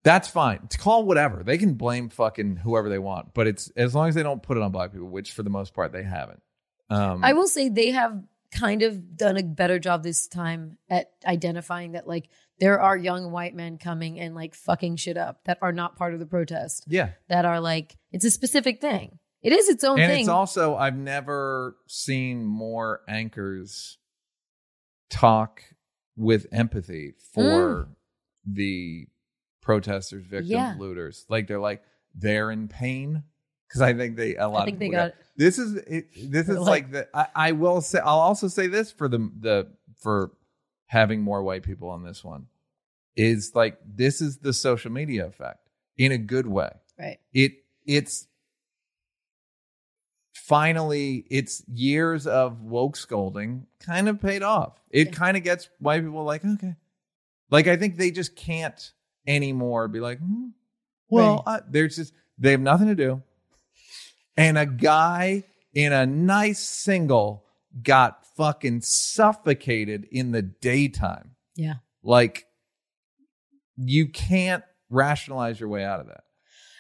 that's 0.04 0.28
fine. 0.28 0.68
To 0.70 0.78
call 0.78 1.06
whatever 1.06 1.44
they 1.44 1.58
can 1.58 1.76
blame 1.76 2.10
fucking 2.10 2.58
whoever 2.58 2.90
they 2.90 3.00
want, 3.00 3.34
but 3.34 3.48
it's 3.48 3.70
as 3.76 3.94
long 3.94 4.10
as 4.10 4.16
they 4.16 4.24
don't 4.24 4.42
put 4.42 4.58
it 4.58 4.64
on 4.64 4.72
black 4.72 4.92
people, 4.92 5.08
which 5.10 5.32
for 5.32 5.44
the 5.44 5.50
most 5.50 5.74
part 5.74 5.92
they 5.92 6.04
haven't. 6.04 6.42
Um, 6.90 7.24
I 7.24 7.34
will 7.34 7.48
say 7.48 7.70
they 7.70 7.92
have 7.92 8.22
kind 8.52 8.82
of 8.82 9.16
done 9.16 9.38
a 9.38 9.44
better 9.44 9.80
job 9.80 10.04
this 10.04 10.28
time 10.28 10.78
at 10.90 11.12
identifying 11.26 11.94
that 11.94 12.06
like 12.08 12.28
there 12.60 12.82
are 12.82 12.98
young 12.98 13.32
white 13.32 13.56
men 13.56 13.78
coming 13.78 14.20
and 14.20 14.36
like 14.36 14.54
fucking 14.56 14.98
shit 14.98 15.18
up 15.18 15.40
that 15.46 15.58
are 15.62 15.72
not 15.72 15.96
part 15.96 16.14
of 16.14 16.20
the 16.20 16.26
protest. 16.26 16.84
yeah, 16.88 17.12
That 17.30 17.46
are 17.46 17.60
like 17.62 17.96
it's 18.12 18.26
a 18.26 18.32
specific 18.32 18.82
thing. 18.82 19.20
It 19.42 19.54
is 19.54 19.70
its 19.70 19.84
own 19.84 20.00
and 20.00 20.12
thing. 20.12 20.22
it's 20.22 20.30
also 20.30 20.76
I've 20.76 20.98
never 20.98 21.78
seen 21.88 22.46
more 22.46 23.02
anchors 23.08 23.98
talk 25.10 25.64
with 26.16 26.46
empathy 26.52 27.14
for 27.34 27.88
the 28.46 29.08
protesters, 29.62 30.24
victims. 30.24 30.50
Yeah. 30.50 30.76
looters. 30.78 31.26
Like 31.30 31.48
they're 31.48 31.60
like 31.60 31.84
they're 32.16 32.52
in 32.52 32.68
pain 32.68 33.24
because 33.68 33.82
I 33.82 33.94
think 33.94 34.16
they 34.18 34.36
a 34.36 34.48
lot. 34.48 34.64
I 34.64 34.66
think 34.66 34.76
of 34.76 34.80
they 34.80 34.86
people 34.88 35.00
got 35.00 35.14
This 35.38 35.58
is 35.60 35.76
it, 35.76 36.08
this 36.32 36.42
is 36.50 36.56
They're 36.56 36.60
like, 36.60 36.92
the. 36.92 37.08
I, 37.14 37.28
I 37.36 37.52
will 37.54 37.82
say. 37.82 38.00
I'll 38.00 38.20
also 38.20 38.48
say 38.48 38.68
this 38.68 38.92
for 38.92 39.08
the 39.08 39.30
the 39.40 39.68
for 40.00 40.32
having 40.88 41.22
more 41.22 41.42
white 41.44 41.64
people 41.64 41.90
on 41.90 42.04
this 42.04 42.24
one 42.24 42.48
is 43.16 43.52
like 43.56 43.78
this 43.86 44.20
is 44.22 44.40
the 44.40 44.52
social 44.54 44.92
media 44.92 45.26
effect 45.26 45.70
in 45.98 46.12
a 46.12 46.18
good 46.18 46.48
way. 46.48 46.70
right. 47.00 47.20
It 47.34 47.54
it's 47.86 48.28
finally 50.34 51.26
it's 51.30 51.64
years 51.68 52.28
of 52.28 52.62
woke 52.62 52.96
scolding 52.96 53.68
kind 53.80 54.10
of 54.10 54.22
paid 54.22 54.44
off. 54.44 54.80
It 54.90 55.08
Yeah. 55.08 55.14
kind 55.14 55.38
of 55.38 55.44
gets 55.44 55.70
white 55.80 56.02
people 56.04 56.24
like 56.24 56.44
okay, 56.44 56.76
like 57.52 57.68
I 57.68 57.78
think 57.78 57.98
they 57.98 58.12
just 58.12 58.36
can't 58.36 58.92
anymore 59.28 59.88
be 59.88 60.00
like, 60.00 60.20
hmm, 60.20 60.48
well, 61.10 61.44
I, 61.46 61.60
there's 61.70 61.98
just 61.98 62.14
they 62.38 62.52
have 62.52 62.62
nothing 62.62 62.88
to 62.88 62.96
do, 62.96 63.22
and 64.36 64.58
a 64.58 64.66
guy 64.66 65.44
in 65.74 65.94
a 65.94 66.06
nice 66.06 66.60
single 66.60 67.46
got 67.84 68.26
fucking 68.36 68.82
suffocated 68.82 70.08
in 70.12 70.32
the 70.32 70.42
daytime. 70.42 71.36
Yeah. 71.56 71.76
Like 72.04 72.46
you 73.78 74.08
can't 74.08 74.64
rationalize 74.90 75.60
your 75.60 75.70
way 75.70 75.84
out 75.84 76.00
of 76.00 76.08
that. 76.08 76.24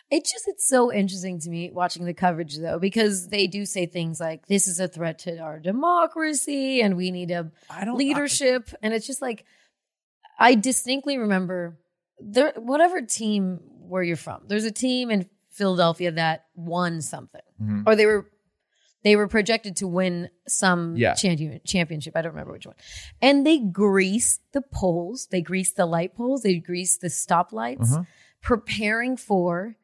It 0.09 0.25
just 0.25 0.45
it's 0.47 0.67
so 0.67 0.91
interesting 0.91 1.39
to 1.39 1.49
me 1.49 1.71
watching 1.71 2.03
the 2.03 2.13
coverage 2.13 2.57
though 2.57 2.79
because 2.79 3.29
they 3.29 3.47
do 3.47 3.65
say 3.65 3.85
things 3.85 4.19
like 4.19 4.45
this 4.47 4.67
is 4.67 4.79
a 4.79 4.89
threat 4.89 5.19
to 5.19 5.37
our 5.37 5.57
democracy 5.57 6.81
and 6.81 6.97
we 6.97 7.11
need 7.11 7.31
a 7.31 7.49
I 7.69 7.85
don't 7.85 7.97
leadership 7.97 8.69
and 8.81 8.93
it's 8.93 9.07
just 9.07 9.21
like 9.21 9.45
I 10.41 10.55
distinctly 10.55 11.17
remember 11.17 11.79
there 12.19 12.53
whatever 12.57 13.01
team 13.01 13.59
where 13.91 14.03
you're 14.03 14.15
from 14.15 14.43
there's 14.47 14.63
a 14.65 14.71
team 14.71 15.09
in 15.11 15.27
Philadelphia 15.49 16.11
that 16.11 16.45
won 16.55 17.01
something. 17.01 17.41
Mhm. 17.61 17.83
or 17.87 17.95
they 17.95 18.05
were 18.05 18.27
they 19.03 19.15
were 19.15 19.27
projected 19.27 19.75
to 19.77 19.87
win 19.87 20.29
some 20.47 20.95
Yeah. 20.95 21.15
champion, 21.15 21.59
championship. 21.65 22.15
I 22.15 22.21
don't 22.21 22.33
remember 22.33 22.53
which 22.53 22.67
one. 22.67 22.75
And 23.21 23.45
they 23.47 23.57
greased 23.57 24.41
the 24.51 24.61
poles. 24.61 25.27
They 25.31 25.41
greased 25.41 25.75
the 25.75 25.87
light 25.87 26.13
poles. 26.15 26.43
They 26.43 26.55
greased 26.59 27.01
the 27.01 27.07
stoplights 27.07 27.89
Mhm. 27.89 28.05
preparing 28.43 29.17
for 29.17 29.75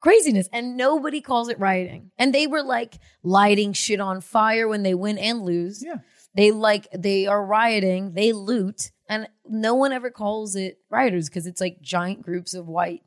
craziness. 0.00 0.48
And 0.54 0.76
nobody 0.76 1.20
calls 1.20 1.48
it 1.50 1.58
rioting. 1.60 2.12
And 2.18 2.34
they 2.34 2.46
were 2.46 2.62
like 2.62 2.98
lighting 3.22 3.74
shit 3.74 4.00
on 4.00 4.22
fire 4.22 4.66
when 4.66 4.82
they 4.84 4.94
win 4.94 5.18
and 5.18 5.42
lose. 5.42 5.82
Yeah. 5.84 5.98
they 6.32 6.52
like 6.52 6.86
they 6.96 7.26
are 7.26 7.44
rioting. 7.44 8.12
They 8.14 8.32
loot 8.32 8.92
and 9.10 9.28
no 9.46 9.74
one 9.74 9.92
ever 9.92 10.10
calls 10.10 10.56
it 10.56 10.78
rioters 10.88 11.28
because 11.28 11.46
it's 11.46 11.60
like 11.60 11.82
giant 11.82 12.22
groups 12.22 12.54
of 12.54 12.66
white 12.66 13.02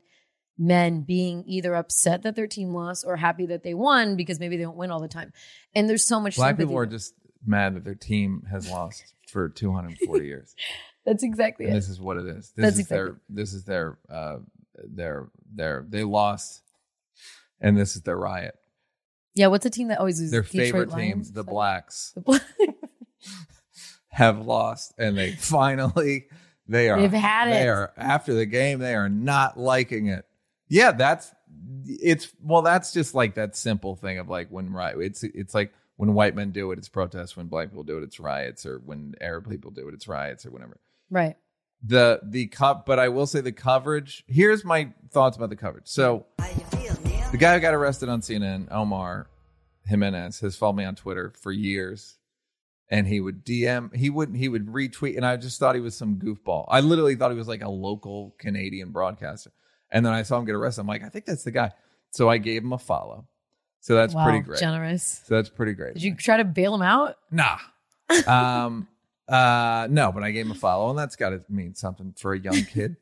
men 0.56 1.00
being 1.00 1.42
either 1.48 1.74
upset 1.74 2.22
that 2.22 2.36
their 2.36 2.46
team 2.46 2.68
lost 2.72 3.04
or 3.04 3.16
happy 3.16 3.46
that 3.46 3.64
they 3.64 3.74
won 3.74 4.14
because 4.14 4.38
maybe 4.38 4.56
they 4.56 4.62
don't 4.62 4.76
win 4.76 4.92
all 4.92 5.00
the 5.00 5.08
time 5.08 5.32
and 5.74 5.88
there's 5.88 6.04
so 6.06 6.20
much 6.20 6.36
Black 6.36 6.56
people 6.56 6.78
are 6.78 6.86
just 6.86 7.12
mad 7.44 7.74
that 7.74 7.84
their 7.84 7.96
team 7.96 8.42
has 8.50 8.70
lost 8.70 9.02
for 9.32 9.48
240 9.48 10.24
years. 10.32 10.54
that's 11.04 11.24
exactly 11.24 11.66
And 11.66 11.74
it 11.74 11.78
this 11.78 11.88
is 11.88 12.00
what 12.00 12.18
it 12.18 12.26
is. 12.26 12.52
This 12.56 12.62
That's 12.64 12.74
is 12.74 12.80
exactly- 12.80 12.96
their 12.96 13.20
this 13.28 13.52
is 13.52 13.64
their 13.64 13.98
uh 14.08 14.36
their 14.76 15.28
their 15.52 15.84
they 15.88 16.04
lost 16.04 16.62
and 17.60 17.76
this 17.76 17.96
is 17.96 18.02
their 18.02 18.16
riot. 18.16 18.54
yeah 19.34 19.48
what's 19.48 19.66
a 19.66 19.70
team 19.70 19.88
that 19.88 19.98
always 19.98 20.18
loses 20.20 20.30
Their 20.30 20.42
Detroit 20.42 20.66
favorite 20.66 20.88
Lions? 20.90 21.28
team, 21.28 21.34
the 21.34 21.40
Is 21.40 21.46
Blacks. 21.46 22.12
The 22.14 22.20
Bla- 22.20 22.40
have 24.14 24.44
lost, 24.46 24.94
and 24.98 25.16
they 25.18 25.32
finally 25.38 26.26
they 26.66 26.88
are 26.88 26.98
They've 27.00 27.12
had 27.12 27.48
they 27.52 27.62
it. 27.64 27.68
are 27.68 27.92
after 27.96 28.32
the 28.34 28.46
game. 28.46 28.78
They 28.78 28.94
are 28.94 29.08
not 29.08 29.58
liking 29.58 30.06
it. 30.08 30.24
Yeah, 30.68 30.92
that's 30.92 31.30
it's 31.86 32.32
well. 32.42 32.62
That's 32.62 32.92
just 32.92 33.14
like 33.14 33.34
that 33.34 33.54
simple 33.56 33.96
thing 33.96 34.18
of 34.18 34.28
like 34.28 34.48
when 34.48 34.72
right. 34.72 34.94
It's 34.98 35.22
it's 35.24 35.54
like 35.54 35.72
when 35.96 36.14
white 36.14 36.34
men 36.34 36.50
do 36.52 36.70
it, 36.72 36.78
it's 36.78 36.88
protests. 36.88 37.36
When 37.36 37.46
black 37.48 37.68
people 37.70 37.84
do 37.84 37.98
it, 37.98 38.02
it's 38.04 38.18
riots. 38.18 38.64
Or 38.66 38.78
when 38.78 39.14
Arab 39.20 39.48
people 39.50 39.70
do 39.70 39.88
it, 39.88 39.94
it's 39.94 40.08
riots 40.08 40.46
or 40.46 40.50
whatever 40.50 40.78
Right. 41.10 41.36
the 41.82 42.18
the 42.24 42.46
cup 42.46 42.86
but 42.86 42.98
i 42.98 43.08
will 43.08 43.26
say 43.26 43.40
the 43.42 43.52
coverage 43.52 44.24
here's 44.26 44.64
my 44.64 44.90
thoughts 45.10 45.36
about 45.36 45.50
the 45.50 45.54
coverage 45.56 45.86
so 45.86 46.24
the 47.30 47.36
guy 47.38 47.54
who 47.54 47.60
got 47.60 47.74
arrested 47.74 48.08
on 48.08 48.20
cnn 48.22 48.66
omar 48.72 49.28
jimenez 49.86 50.40
has 50.40 50.56
followed 50.56 50.76
me 50.76 50.84
on 50.84 50.94
twitter 50.94 51.32
for 51.38 51.52
years 51.52 52.16
and 52.90 53.06
he 53.06 53.20
would 53.20 53.44
dm 53.44 53.94
he 53.94 54.10
wouldn't. 54.10 54.36
he 54.36 54.48
would 54.48 54.66
retweet 54.66 55.16
and 55.16 55.24
i 55.24 55.36
just 55.36 55.58
thought 55.58 55.74
he 55.74 55.80
was 55.80 55.96
some 55.96 56.16
goofball 56.16 56.64
i 56.68 56.80
literally 56.80 57.14
thought 57.14 57.30
he 57.30 57.36
was 57.36 57.48
like 57.48 57.62
a 57.62 57.68
local 57.68 58.34
canadian 58.38 58.90
broadcaster 58.90 59.50
and 59.90 60.04
then 60.04 60.12
i 60.12 60.22
saw 60.22 60.38
him 60.38 60.44
get 60.44 60.54
arrested 60.54 60.82
i'm 60.82 60.86
like 60.86 61.02
i 61.02 61.08
think 61.08 61.24
that's 61.24 61.44
the 61.44 61.50
guy 61.50 61.72
so 62.10 62.28
i 62.28 62.38
gave 62.38 62.62
him 62.62 62.72
a 62.72 62.78
follow 62.78 63.26
so 63.80 63.94
that's 63.94 64.14
wow, 64.14 64.24
pretty 64.24 64.40
great 64.40 64.58
Generous. 64.60 65.22
so 65.26 65.34
that's 65.34 65.50
pretty 65.50 65.72
great 65.72 65.94
Did 65.94 66.02
you 66.02 66.14
try 66.14 66.38
to 66.38 66.44
bail 66.44 66.74
him 66.74 66.82
out? 66.82 67.16
Nah. 67.30 67.58
Um 68.26 68.88
uh 69.28 69.88
no, 69.90 70.12
but 70.12 70.22
I 70.22 70.30
gave 70.30 70.44
him 70.46 70.52
a 70.52 70.54
follow, 70.54 70.90
and 70.90 70.98
that's 70.98 71.16
gotta 71.16 71.42
mean 71.48 71.74
something 71.74 72.14
for 72.18 72.34
a 72.34 72.38
young 72.38 72.62
kid. 72.64 72.96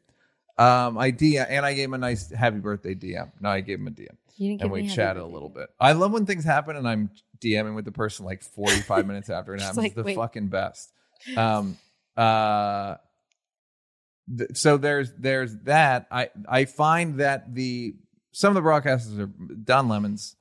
um 0.58 0.96
I 0.98 1.10
DM 1.12 1.46
and 1.48 1.66
I 1.66 1.74
gave 1.74 1.86
him 1.86 1.94
a 1.94 1.98
nice 1.98 2.30
happy 2.30 2.58
birthday 2.58 2.94
DM. 2.94 3.30
No, 3.40 3.48
I 3.48 3.60
gave 3.60 3.80
him 3.80 3.88
a 3.88 3.90
DM. 3.90 4.06
You 4.36 4.50
didn't 4.52 4.62
And 4.62 4.70
we 4.70 4.88
chatted 4.88 5.22
a 5.22 5.26
little 5.26 5.48
bit. 5.48 5.68
I 5.80 5.92
love 5.92 6.12
when 6.12 6.26
things 6.26 6.44
happen 6.44 6.76
and 6.76 6.88
I'm 6.88 7.10
DMing 7.42 7.74
with 7.74 7.84
the 7.84 7.92
person 7.92 8.24
like 8.24 8.42
45 8.42 9.06
minutes 9.06 9.30
after 9.30 9.54
it 9.54 9.60
happens. 9.62 9.76
like, 9.78 9.86
it's 9.88 9.96
the 9.96 10.02
wait. 10.02 10.16
fucking 10.16 10.48
best. 10.48 10.92
Um 11.36 11.76
uh 12.16 12.96
th- 14.36 14.50
so 14.56 14.76
there's 14.76 15.12
there's 15.18 15.56
that. 15.64 16.06
I 16.10 16.30
I 16.48 16.64
find 16.66 17.20
that 17.20 17.54
the 17.54 17.94
some 18.32 18.56
of 18.56 18.62
the 18.62 18.68
broadcasters 18.68 19.18
are 19.18 19.26
Don 19.26 19.88
Lemons 19.88 20.36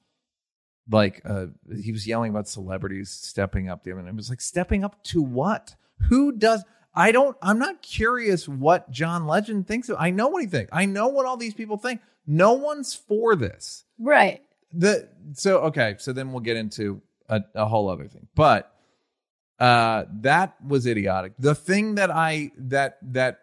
like 0.90 1.22
uh 1.26 1.48
he 1.82 1.92
was 1.92 2.08
yelling 2.08 2.32
about 2.32 2.48
celebrities 2.48 3.10
stepping 3.10 3.70
up 3.70 3.86
night. 3.86 4.08
It 4.08 4.16
was 4.16 4.30
like 4.30 4.42
stepping 4.42 4.84
up 4.84 5.04
to 5.06 5.22
what? 5.22 5.76
Who 6.10 6.32
does 6.32 6.64
I 6.94 7.12
don't 7.12 7.38
I'm 7.42 7.60
not 7.60 7.82
curious 7.82 8.48
what 8.50 8.92
John 8.92 9.28
Legend 9.28 9.68
thinks 9.68 9.88
of. 9.90 9.98
I 10.00 10.10
know 10.10 10.28
what 10.28 10.42
he 10.42 10.48
thinks. 10.48 10.70
I 10.74 10.86
know 10.86 11.08
what 11.08 11.26
all 11.26 11.38
these 11.38 11.54
people 11.54 11.78
think. 11.78 12.02
No 12.28 12.54
one's 12.54 12.94
for 12.94 13.36
this. 13.36 13.86
Right. 14.00 14.42
The 14.74 15.10
so 15.34 15.60
okay, 15.64 15.96
so 16.00 16.14
then 16.14 16.32
we'll 16.32 16.42
get 16.42 16.58
into 16.58 17.02
a, 17.30 17.42
a 17.56 17.66
whole 17.66 17.90
other 17.90 18.08
thing. 18.08 18.28
But 18.36 18.74
uh 19.60 20.06
that 20.22 20.56
was 20.66 20.88
idiotic. 20.88 21.34
The 21.40 21.56
thing 21.56 21.96
that 21.96 22.12
I 22.12 22.52
that 22.58 22.98
that 23.14 23.40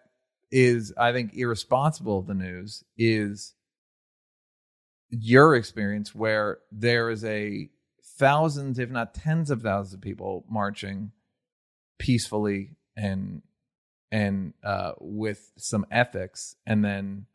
is 0.50 0.92
I 0.96 1.12
think 1.12 1.34
irresponsible 1.34 2.18
of 2.18 2.26
the 2.26 2.34
news 2.34 2.84
is 2.96 3.54
your 5.10 5.54
experience 5.54 6.14
where 6.14 6.58
there 6.72 7.10
is 7.10 7.24
a 7.24 7.70
thousands, 8.18 8.78
if 8.78 8.90
not 8.90 9.14
tens 9.14 9.50
of 9.50 9.62
thousands 9.62 9.94
of 9.94 10.00
people 10.00 10.44
marching 10.50 11.12
peacefully 11.98 12.76
and 12.96 13.42
and 14.10 14.54
uh 14.64 14.92
with 15.00 15.52
some 15.56 15.84
ethics 15.90 16.56
and 16.66 16.84
then 16.84 17.26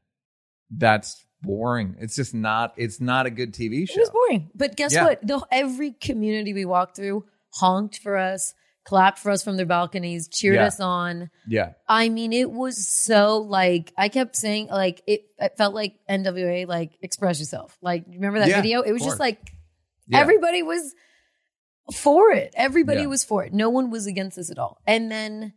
that's 0.71 1.25
boring. 1.43 1.95
It's 1.99 2.15
just 2.15 2.33
not 2.33 2.73
it's 2.77 2.99
not 2.99 3.25
a 3.25 3.29
good 3.29 3.53
TV 3.53 3.87
show. 3.87 3.97
It 3.97 3.99
was 3.99 4.09
boring. 4.09 4.49
But 4.55 4.75
guess 4.75 4.93
Yeah. 4.93 5.05
what? 5.05 5.25
The, 5.27 5.45
every 5.51 5.91
community 5.91 6.53
we 6.53 6.65
walked 6.65 6.95
through 6.95 7.25
honked 7.51 7.99
for 7.99 8.17
us, 8.17 8.53
clapped 8.85 9.19
for 9.19 9.29
us 9.31 9.43
from 9.43 9.57
their 9.57 9.65
balconies, 9.65 10.27
cheered 10.27 10.55
Yeah. 10.55 10.65
us 10.65 10.79
on. 10.79 11.29
Yeah. 11.47 11.73
I 11.87 12.09
mean, 12.09 12.33
it 12.33 12.49
was 12.51 12.87
so 12.87 13.37
like 13.37 13.93
I 13.97 14.09
kept 14.09 14.35
saying 14.35 14.67
like 14.67 15.01
it, 15.05 15.21
it 15.39 15.57
felt 15.57 15.75
like 15.75 15.95
NWA 16.09 16.65
like 16.67 16.91
express 17.01 17.39
yourself. 17.39 17.77
Like 17.81 18.05
remember 18.07 18.39
that 18.39 18.47
Yeah, 18.49 18.61
video? 18.61 18.81
It 18.81 18.91
was 18.91 19.01
just 19.01 19.11
course. 19.17 19.19
like 19.19 19.51
everybody 20.11 20.63
was 20.63 20.93
for 21.93 22.31
it. 22.31 22.53
Everybody 22.55 23.05
was 23.07 23.23
for 23.23 23.43
it. 23.43 23.53
No 23.53 23.69
one 23.69 23.89
was 23.91 24.07
against 24.07 24.37
this 24.37 24.49
at 24.49 24.57
all. 24.57 24.81
And 24.87 25.11
then 25.11 25.53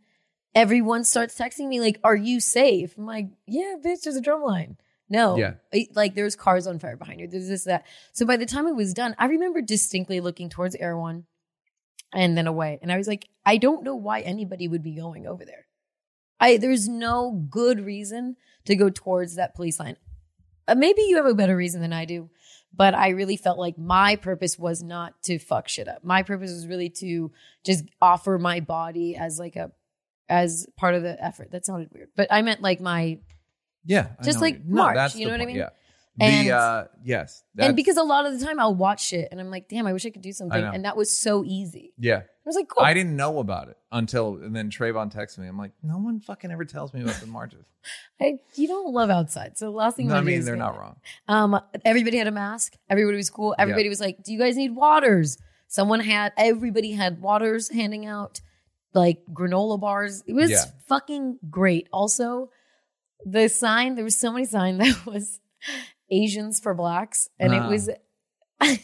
everyone 0.53 1.03
starts 1.03 1.37
texting 1.37 1.67
me 1.67 1.79
like, 1.79 1.99
"Are 2.03 2.15
you 2.15 2.39
safe?" 2.39 2.97
I'm 2.97 3.05
like, 3.05 3.27
"Yeah, 3.45 3.75
bitch. 3.83 4.01
There's 4.03 4.15
a 4.17 4.21
drum 4.21 4.41
line." 4.41 4.77
No, 5.09 5.37
Yeah. 5.37 5.53
It- 5.71 5.95
like 5.95 6.15
there's 6.15 6.35
cars 6.35 6.67
on 6.67 6.79
fire 6.79 6.97
behind 6.97 7.19
you. 7.19 7.27
There's 7.27 7.47
this 7.47 7.63
that. 7.63 7.85
So 8.11 8.25
by 8.25 8.35
the 8.37 8.45
time 8.45 8.67
it 8.67 8.75
was 8.75 8.93
done, 8.93 9.15
I 9.17 9.27
remember 9.27 9.61
distinctly 9.61 10.19
looking 10.19 10.49
towards 10.49 10.75
Erewhon, 10.75 11.25
and 12.13 12.37
then 12.37 12.47
away, 12.47 12.79
and 12.81 12.91
I 12.91 12.97
was 12.97 13.07
like, 13.07 13.27
I 13.45 13.57
don't 13.57 13.83
know 13.83 13.95
why 13.95 14.21
anybody 14.21 14.67
would 14.67 14.83
be 14.83 14.95
going 14.95 15.25
over 15.27 15.45
there. 15.45 15.65
I 16.39 16.57
there's 16.57 16.87
no 16.87 17.31
good 17.49 17.79
reason 17.79 18.35
to 18.65 18.75
go 18.75 18.89
towards 18.89 19.35
that 19.35 19.55
police 19.55 19.79
line. 19.79 19.97
Uh, 20.67 20.75
maybe 20.75 21.01
you 21.03 21.15
have 21.15 21.25
a 21.25 21.33
better 21.33 21.55
reason 21.55 21.79
than 21.81 21.93
I 21.93 22.03
do, 22.03 22.29
but 22.73 22.93
I 22.93 23.09
really 23.09 23.37
felt 23.37 23.57
like 23.57 23.77
my 23.77 24.17
purpose 24.17 24.59
was 24.59 24.83
not 24.83 25.13
to 25.23 25.39
fuck 25.39 25.69
shit 25.69 25.87
up. 25.87 26.03
My 26.03 26.23
purpose 26.23 26.51
was 26.51 26.67
really 26.67 26.89
to 26.99 27.31
just 27.65 27.85
offer 28.01 28.37
my 28.37 28.59
body 28.59 29.15
as 29.15 29.39
like 29.39 29.55
a 29.55 29.71
as 30.29 30.67
part 30.75 30.93
of 30.95 31.03
the 31.03 31.21
effort. 31.23 31.51
That 31.51 31.65
sounded 31.65 31.89
weird, 31.93 32.09
but 32.17 32.27
I 32.29 32.41
meant 32.41 32.61
like 32.61 32.81
my 32.81 33.19
Yeah. 33.87 34.09
Just 34.23 34.41
like 34.41 34.63
no, 34.63 34.83
March, 34.83 34.95
that's 34.95 35.15
you 35.15 35.25
know 35.25 35.31
what 35.31 35.41
I 35.41 35.45
mean? 35.45 35.55
Yeah. 35.55 35.69
And- 36.19 36.47
the 36.47 36.51
uh 36.51 36.85
yes. 37.03 37.43
And 37.57 37.75
because 37.75 37.97
a 37.97 38.03
lot 38.03 38.25
of 38.25 38.39
the 38.39 38.45
time 38.45 38.59
I'll 38.59 38.75
watch 38.75 39.03
shit 39.05 39.27
and 39.31 39.39
I'm 39.39 39.49
like, 39.49 39.67
damn, 39.69 39.87
I 39.87 39.93
wish 39.93 40.05
I 40.05 40.09
could 40.11 40.21
do 40.21 40.31
something, 40.33 40.63
and 40.63 40.85
that 40.85 40.95
was 40.97 41.15
so 41.17 41.43
easy. 41.45 41.93
yeah. 41.97 42.17
I 42.19 42.49
was 42.49 42.55
like, 42.55 42.69
cool. 42.69 42.85
I 42.85 42.93
didn't 42.93 43.17
know 43.17 43.39
about 43.39 43.67
it 43.67 43.77
until 43.91 44.35
and 44.41 44.55
then 44.55 44.69
Travon 44.69 45.13
texted 45.13 45.39
me. 45.39 45.47
I'm 45.47 45.57
like, 45.57 45.73
no 45.83 45.97
one 45.97 46.21
fucking 46.21 46.49
ever 46.49 46.63
tells 46.63 46.93
me 46.93 47.01
about 47.01 47.15
the 47.15 47.27
marches. 47.27 47.65
I, 48.21 48.35
you 48.55 48.67
don't 48.69 48.93
love 48.93 49.09
outside, 49.09 49.57
so 49.57 49.65
the 49.65 49.71
last 49.71 49.97
thing 49.97 50.07
no, 50.07 50.15
I 50.15 50.21
mean 50.21 50.45
they're 50.45 50.55
not 50.55 50.77
wrong. 50.77 50.95
Um, 51.27 51.59
everybody 51.83 52.17
had 52.17 52.27
a 52.27 52.31
mask. 52.31 52.77
Everybody 52.89 53.17
was 53.17 53.29
cool. 53.29 53.53
Everybody 53.59 53.83
Yeah. 53.83 53.89
was 53.89 53.99
like, 53.99 54.23
"Do 54.23 54.31
you 54.33 54.39
guys 54.39 54.55
need 54.55 54.75
waters?" 54.75 55.37
Someone 55.67 55.99
had. 55.99 56.31
Everybody 56.37 56.93
had 56.93 57.21
waters 57.21 57.69
handing 57.69 58.05
out, 58.05 58.39
like 58.93 59.19
granola 59.33 59.77
bars. 59.79 60.23
It 60.25 60.31
was 60.33 60.49
Yeah. 60.51 60.63
fucking 60.87 61.39
great. 61.49 61.89
Also, 61.91 62.49
the 63.25 63.47
sign. 63.49 63.95
There 63.95 64.03
was 64.03 64.17
so 64.17 64.31
many 64.31 64.45
sign 64.45 64.77
that 64.79 65.05
was 65.05 65.39
Asians 66.09 66.59
for 66.59 66.73
blacks, 66.73 67.27
and 67.39 67.53
Ah. 67.53 67.65
it 67.65 67.69
was 67.69 67.89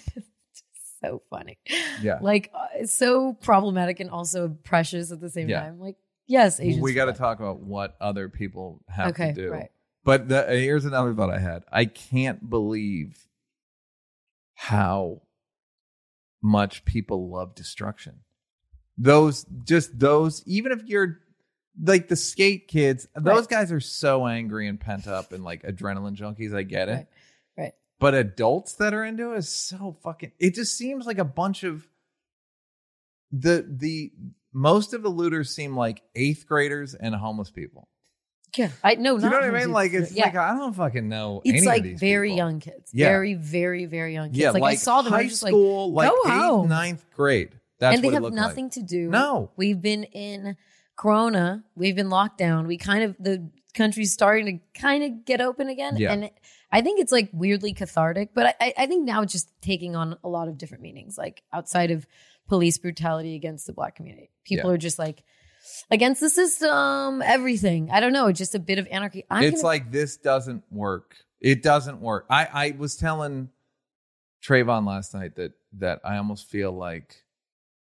so 1.03 1.21
funny. 1.29 1.57
Yeah. 2.01 2.19
Like 2.21 2.51
uh, 2.53 2.67
it's 2.75 2.93
so 2.93 3.33
problematic 3.33 3.99
and 3.99 4.09
also 4.09 4.49
precious 4.63 5.11
at 5.11 5.19
the 5.19 5.29
same 5.29 5.49
Yeah. 5.49 5.61
time. 5.61 5.79
Like 5.79 5.97
yes, 6.27 6.59
Asians. 6.59 6.81
we 6.81 6.93
got 6.93 7.05
to 7.05 7.13
talk 7.13 7.39
about 7.39 7.59
what 7.59 7.95
other 7.99 8.29
people 8.29 8.81
have 8.87 9.09
Okay, 9.09 9.33
to 9.33 9.33
do. 9.33 9.51
right. 9.51 9.69
But 10.05 10.27
the, 10.27 10.45
here's 10.47 10.83
another 10.85 11.13
thought 11.13 11.29
I 11.29 11.39
had. 11.39 11.63
I 11.71 11.85
can't 11.85 12.49
believe 12.49 13.25
how 14.55 15.21
much 16.41 16.83
people 16.83 17.29
love 17.29 17.55
destruction. 17.55 18.19
Those, 18.97 19.45
just 19.63 19.97
those, 19.97 20.43
even 20.45 20.71
if 20.73 20.83
you're 20.85 21.19
like 21.81 22.07
the 22.07 22.15
skate 22.15 22.67
kids, 22.67 23.07
those 23.15 23.41
Right. 23.41 23.49
guys 23.49 23.71
are 23.71 23.79
so 23.79 24.27
angry 24.27 24.67
and 24.67 24.79
pent 24.79 25.07
up 25.07 25.31
and 25.31 25.43
like 25.43 25.63
adrenaline 25.63 26.15
junkies. 26.15 26.55
I 26.55 26.63
get 26.63 26.89
it. 26.89 26.91
Right. 26.91 27.07
Right. 27.57 27.73
But 27.99 28.13
adults 28.13 28.73
that 28.75 28.93
are 28.93 29.03
into 29.03 29.33
it 29.33 29.37
is 29.37 29.49
so 29.49 29.97
fucking. 30.03 30.31
It 30.39 30.55
just 30.55 30.77
seems 30.77 31.05
like 31.05 31.17
a 31.17 31.25
bunch 31.25 31.63
of 31.63 31.87
the 33.31 33.65
the 33.67 34.11
most 34.53 34.93
of 34.93 35.01
the 35.01 35.09
looters 35.09 35.49
seem 35.49 35.75
like 35.75 36.03
eighth 36.15 36.45
graders 36.47 36.93
and 36.93 37.15
homeless 37.15 37.49
people. 37.49 37.87
Yeah, 38.55 38.69
I 38.83 38.95
no, 38.95 39.15
you 39.15 39.21
know 39.21 39.31
what 39.31 39.43
I 39.43 39.49
mean? 39.49 39.71
Like 39.71 39.93
it's 39.93 40.11
yeah. 40.11 40.25
like 40.25 40.35
I 40.35 40.55
don't 40.55 40.73
fucking 40.75 41.09
know. 41.09 41.41
any 41.43 41.57
it's 41.57 41.65
like 41.65 41.97
very 41.97 42.29
people. 42.29 42.37
young 42.37 42.59
kids. 42.59 42.91
Yeah. 42.93 43.07
Very, 43.07 43.33
very, 43.33 43.85
very 43.85 44.13
young 44.13 44.29
kids. 44.29 44.37
Yeah, 44.37 44.51
like, 44.51 44.61
like, 44.61 44.71
I 44.73 44.75
saw 44.75 45.01
them. 45.01 45.11
High 45.11 45.23
like, 45.23 45.31
school, 45.31 45.91
like, 45.91 46.11
go 46.11 46.17
eighth, 46.27 46.33
home. 46.33 46.69
ninth 46.69 47.03
grade. 47.15 47.49
That's 47.79 47.95
and 47.95 48.03
they 48.03 48.13
have 48.13 48.31
nothing 48.31 48.65
like. 48.65 48.73
to 48.73 48.83
do. 48.83 49.09
No. 49.09 49.49
we've 49.55 49.81
been 49.81 50.03
in 50.03 50.55
Corona. 50.95 51.63
We've 51.75 51.95
been 51.95 52.09
locked 52.09 52.37
down. 52.37 52.67
We 52.67 52.77
kind 52.77 53.03
of 53.03 53.15
the 53.19 53.49
country's 53.73 54.13
starting 54.13 54.59
to 54.59 54.79
kind 54.79 55.03
of 55.03 55.25
get 55.25 55.41
open 55.41 55.67
again, 55.67 55.97
Yeah. 55.97 56.11
and 56.13 56.25
it, 56.25 56.33
I 56.71 56.81
think 56.81 56.99
it's 56.99 57.11
like 57.11 57.29
weirdly 57.33 57.73
cathartic. 57.73 58.29
But 58.35 58.55
I- 58.61 58.73
I, 58.77 58.85
think 58.85 59.03
now 59.05 59.21
it's 59.23 59.31
just 59.33 59.49
taking 59.61 59.95
on 59.95 60.15
a 60.23 60.29
lot 60.29 60.47
of 60.47 60.57
different 60.59 60.83
meanings, 60.83 61.17
like 61.17 61.41
outside 61.51 61.89
of 61.89 62.05
police 62.47 62.77
brutality 62.77 63.35
against 63.35 63.65
the 63.65 63.73
black 63.73 63.95
community. 63.95 64.29
People 64.43 64.69
Yeah. 64.69 64.75
are 64.75 64.77
just 64.77 64.99
like 64.99 65.23
against 65.89 66.21
the 66.21 66.29
system, 66.29 67.21
everything. 67.23 67.89
I 67.89 67.99
don't 67.99 68.13
know, 68.13 68.31
just 68.31 68.53
a 68.53 68.59
bit 68.59 68.77
of 68.77 68.87
anarchy. 68.91 69.23
I'm 69.29 69.43
it's 69.43 69.57
gonna- 69.61 69.67
like 69.67 69.91
this 69.91 70.17
doesn't 70.17 70.63
work. 70.71 71.15
It 71.41 71.63
doesn't 71.63 71.99
work. 71.99 72.25
I 72.29 72.45
I 72.45 72.75
was 72.77 72.95
telling 72.95 73.49
Travon 74.43 74.85
last 74.85 75.13
night 75.15 75.35
that 75.37 75.53
that 75.79 76.01
I 76.03 76.17
almost 76.17 76.47
feel 76.47 76.71
like. 76.71 77.22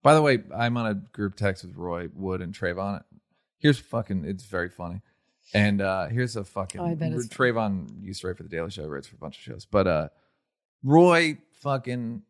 By 0.05 0.15
the 0.15 0.23
way, 0.23 0.39
I'm 0.55 0.77
on 0.77 0.87
a 0.87 0.95
group 0.95 1.35
text 1.35 1.65
with 1.65 1.75
Roy 1.77 2.09
Wood 2.15 2.41
and 2.43 2.55
Travon. 2.55 3.03
Here's 3.59 3.79
fucking. 3.79 4.25
It's 4.27 4.45
very 4.45 4.69
funny. 4.69 5.01
And 5.53 5.81
uh 5.81 6.07
here's 6.09 6.37
a 6.37 6.45
fucking. 6.45 6.81
Oh, 6.81 6.87
I 6.87 6.95
bet 6.95 7.13
it's 7.13 7.27
Travon 7.29 8.03
used 8.05 8.21
to 8.21 8.29
write 8.29 8.37
for 8.37 8.43
the 8.45 8.49
Daily 8.51 8.71
Show, 8.71 8.87
writes 8.87 9.09
for 9.09 9.17
a 9.17 9.19
bunch 9.19 9.39
of 9.39 9.43
shows, 9.43 9.65
but 9.65 9.87
uh 9.89 10.09
Roy 10.83 11.39
fucking 11.63 12.23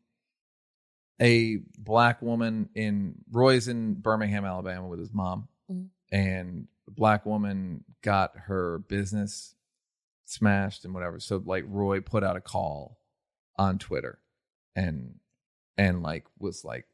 a 1.20 1.58
black 1.78 2.22
woman 2.22 2.68
in 2.74 3.16
Roy's 3.30 3.68
in 3.68 3.94
Birmingham, 3.94 4.44
Alabama, 4.44 4.86
with 4.88 4.98
his 5.00 5.12
mom, 5.12 5.48
Mhm. 5.70 5.88
and 6.12 6.68
the 6.86 6.90
black 6.92 7.24
woman 7.26 7.84
got 8.02 8.36
her 8.36 8.78
business 8.78 9.54
smashed 10.24 10.84
and 10.84 10.94
whatever. 10.94 11.18
So 11.20 11.42
like 11.44 11.64
Roy 11.66 12.00
put 12.00 12.22
out 12.24 12.36
a 12.36 12.40
call 12.40 13.00
on 13.56 13.78
Twitter, 13.78 14.18
and 14.76 15.18
and 15.76 16.02
like 16.02 16.24
was 16.38 16.64
like, 16.64 16.86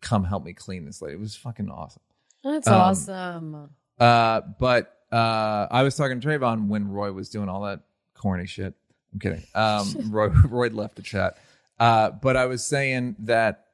"Come 0.00 0.24
help 0.24 0.44
me 0.44 0.52
clean 0.52 0.84
this 0.84 1.00
lady." 1.02 1.14
It 1.14 1.20
was 1.20 1.36
fucking 1.36 1.70
awesome. 1.70 2.02
That's 2.44 2.66
Um, 2.68 2.74
awesome. 2.74 3.70
Uh, 3.98 4.40
but 4.58 4.96
uh, 5.12 5.66
I 5.70 5.82
was 5.82 5.96
talking 5.96 6.20
to 6.20 6.26
Travon 6.28 6.68
when 6.68 6.88
Roy 6.88 7.12
was 7.12 7.28
doing 7.28 7.48
all 7.48 7.62
that 7.62 7.80
corny 8.14 8.46
shit. 8.46 8.74
I'm 9.12 9.18
kidding. 9.18 9.42
Um, 9.54 9.92
Roy, 10.10 10.28
Roy 10.28 10.68
left 10.68 10.96
the 10.96 11.02
chat. 11.02 11.36
Uh, 11.78 12.10
but 12.10 12.36
I 12.36 12.46
was 12.46 12.66
saying 12.66 13.16
that 13.20 13.66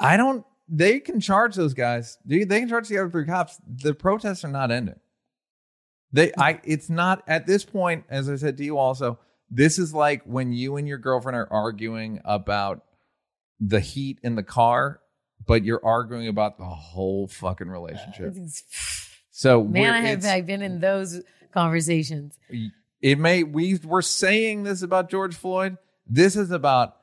I 0.00 0.16
don't. 0.16 0.44
They 0.68 0.98
can 1.00 1.20
charge 1.20 1.54
those 1.56 1.74
guys. 1.74 2.16
They, 2.24 2.44
they 2.44 2.60
can 2.60 2.68
charge 2.68 2.88
the 2.88 2.98
other 2.98 3.10
three 3.10 3.26
cops. 3.26 3.58
The 3.66 3.92
protests 3.94 4.44
are 4.44 4.48
not 4.48 4.70
ending. 4.70 4.98
They, 6.12 6.32
I. 6.38 6.60
It's 6.64 6.88
not 6.88 7.22
at 7.26 7.46
this 7.46 7.64
point. 7.64 8.04
As 8.08 8.28
I 8.30 8.36
said 8.36 8.56
to 8.56 8.64
you, 8.64 8.78
also, 8.78 9.18
this 9.50 9.78
is 9.78 9.92
like 9.92 10.22
when 10.24 10.52
you 10.52 10.76
and 10.76 10.88
your 10.88 10.98
girlfriend 10.98 11.36
are 11.36 11.48
arguing 11.52 12.20
about 12.24 12.84
the 13.60 13.80
heat 13.80 14.18
in 14.22 14.36
the 14.36 14.42
car, 14.42 15.00
but 15.46 15.64
you're 15.64 15.84
arguing 15.84 16.28
about 16.28 16.58
the 16.58 16.64
whole 16.64 17.28
fucking 17.28 17.68
relationship. 17.68 18.34
So 19.36 19.64
Man, 19.64 19.92
I 19.92 20.00
have 20.02 20.24
I've 20.24 20.46
been 20.46 20.62
in 20.62 20.78
those 20.78 21.20
conversations. 21.52 22.38
it 23.02 23.18
may 23.18 23.42
we 23.42 23.80
were 23.82 24.00
saying 24.00 24.62
this 24.62 24.80
about 24.80 25.10
George 25.10 25.34
Floyd. 25.34 25.76
This 26.06 26.36
is 26.36 26.52
about 26.52 26.94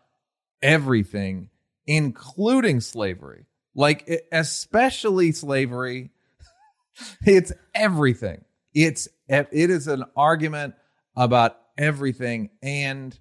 everything, 0.62 1.50
including 1.86 2.80
slavery. 2.80 3.48
Like 3.76 4.10
especially 4.32 5.34
slavery. 5.34 6.12
it's 7.26 7.52
everything. 7.76 8.46
It's 8.74 9.10
it 9.28 9.50
is 9.52 9.88
an 9.88 10.06
argument 10.15 10.76
about 11.17 11.58
everything 11.78 12.50
and 12.63 13.20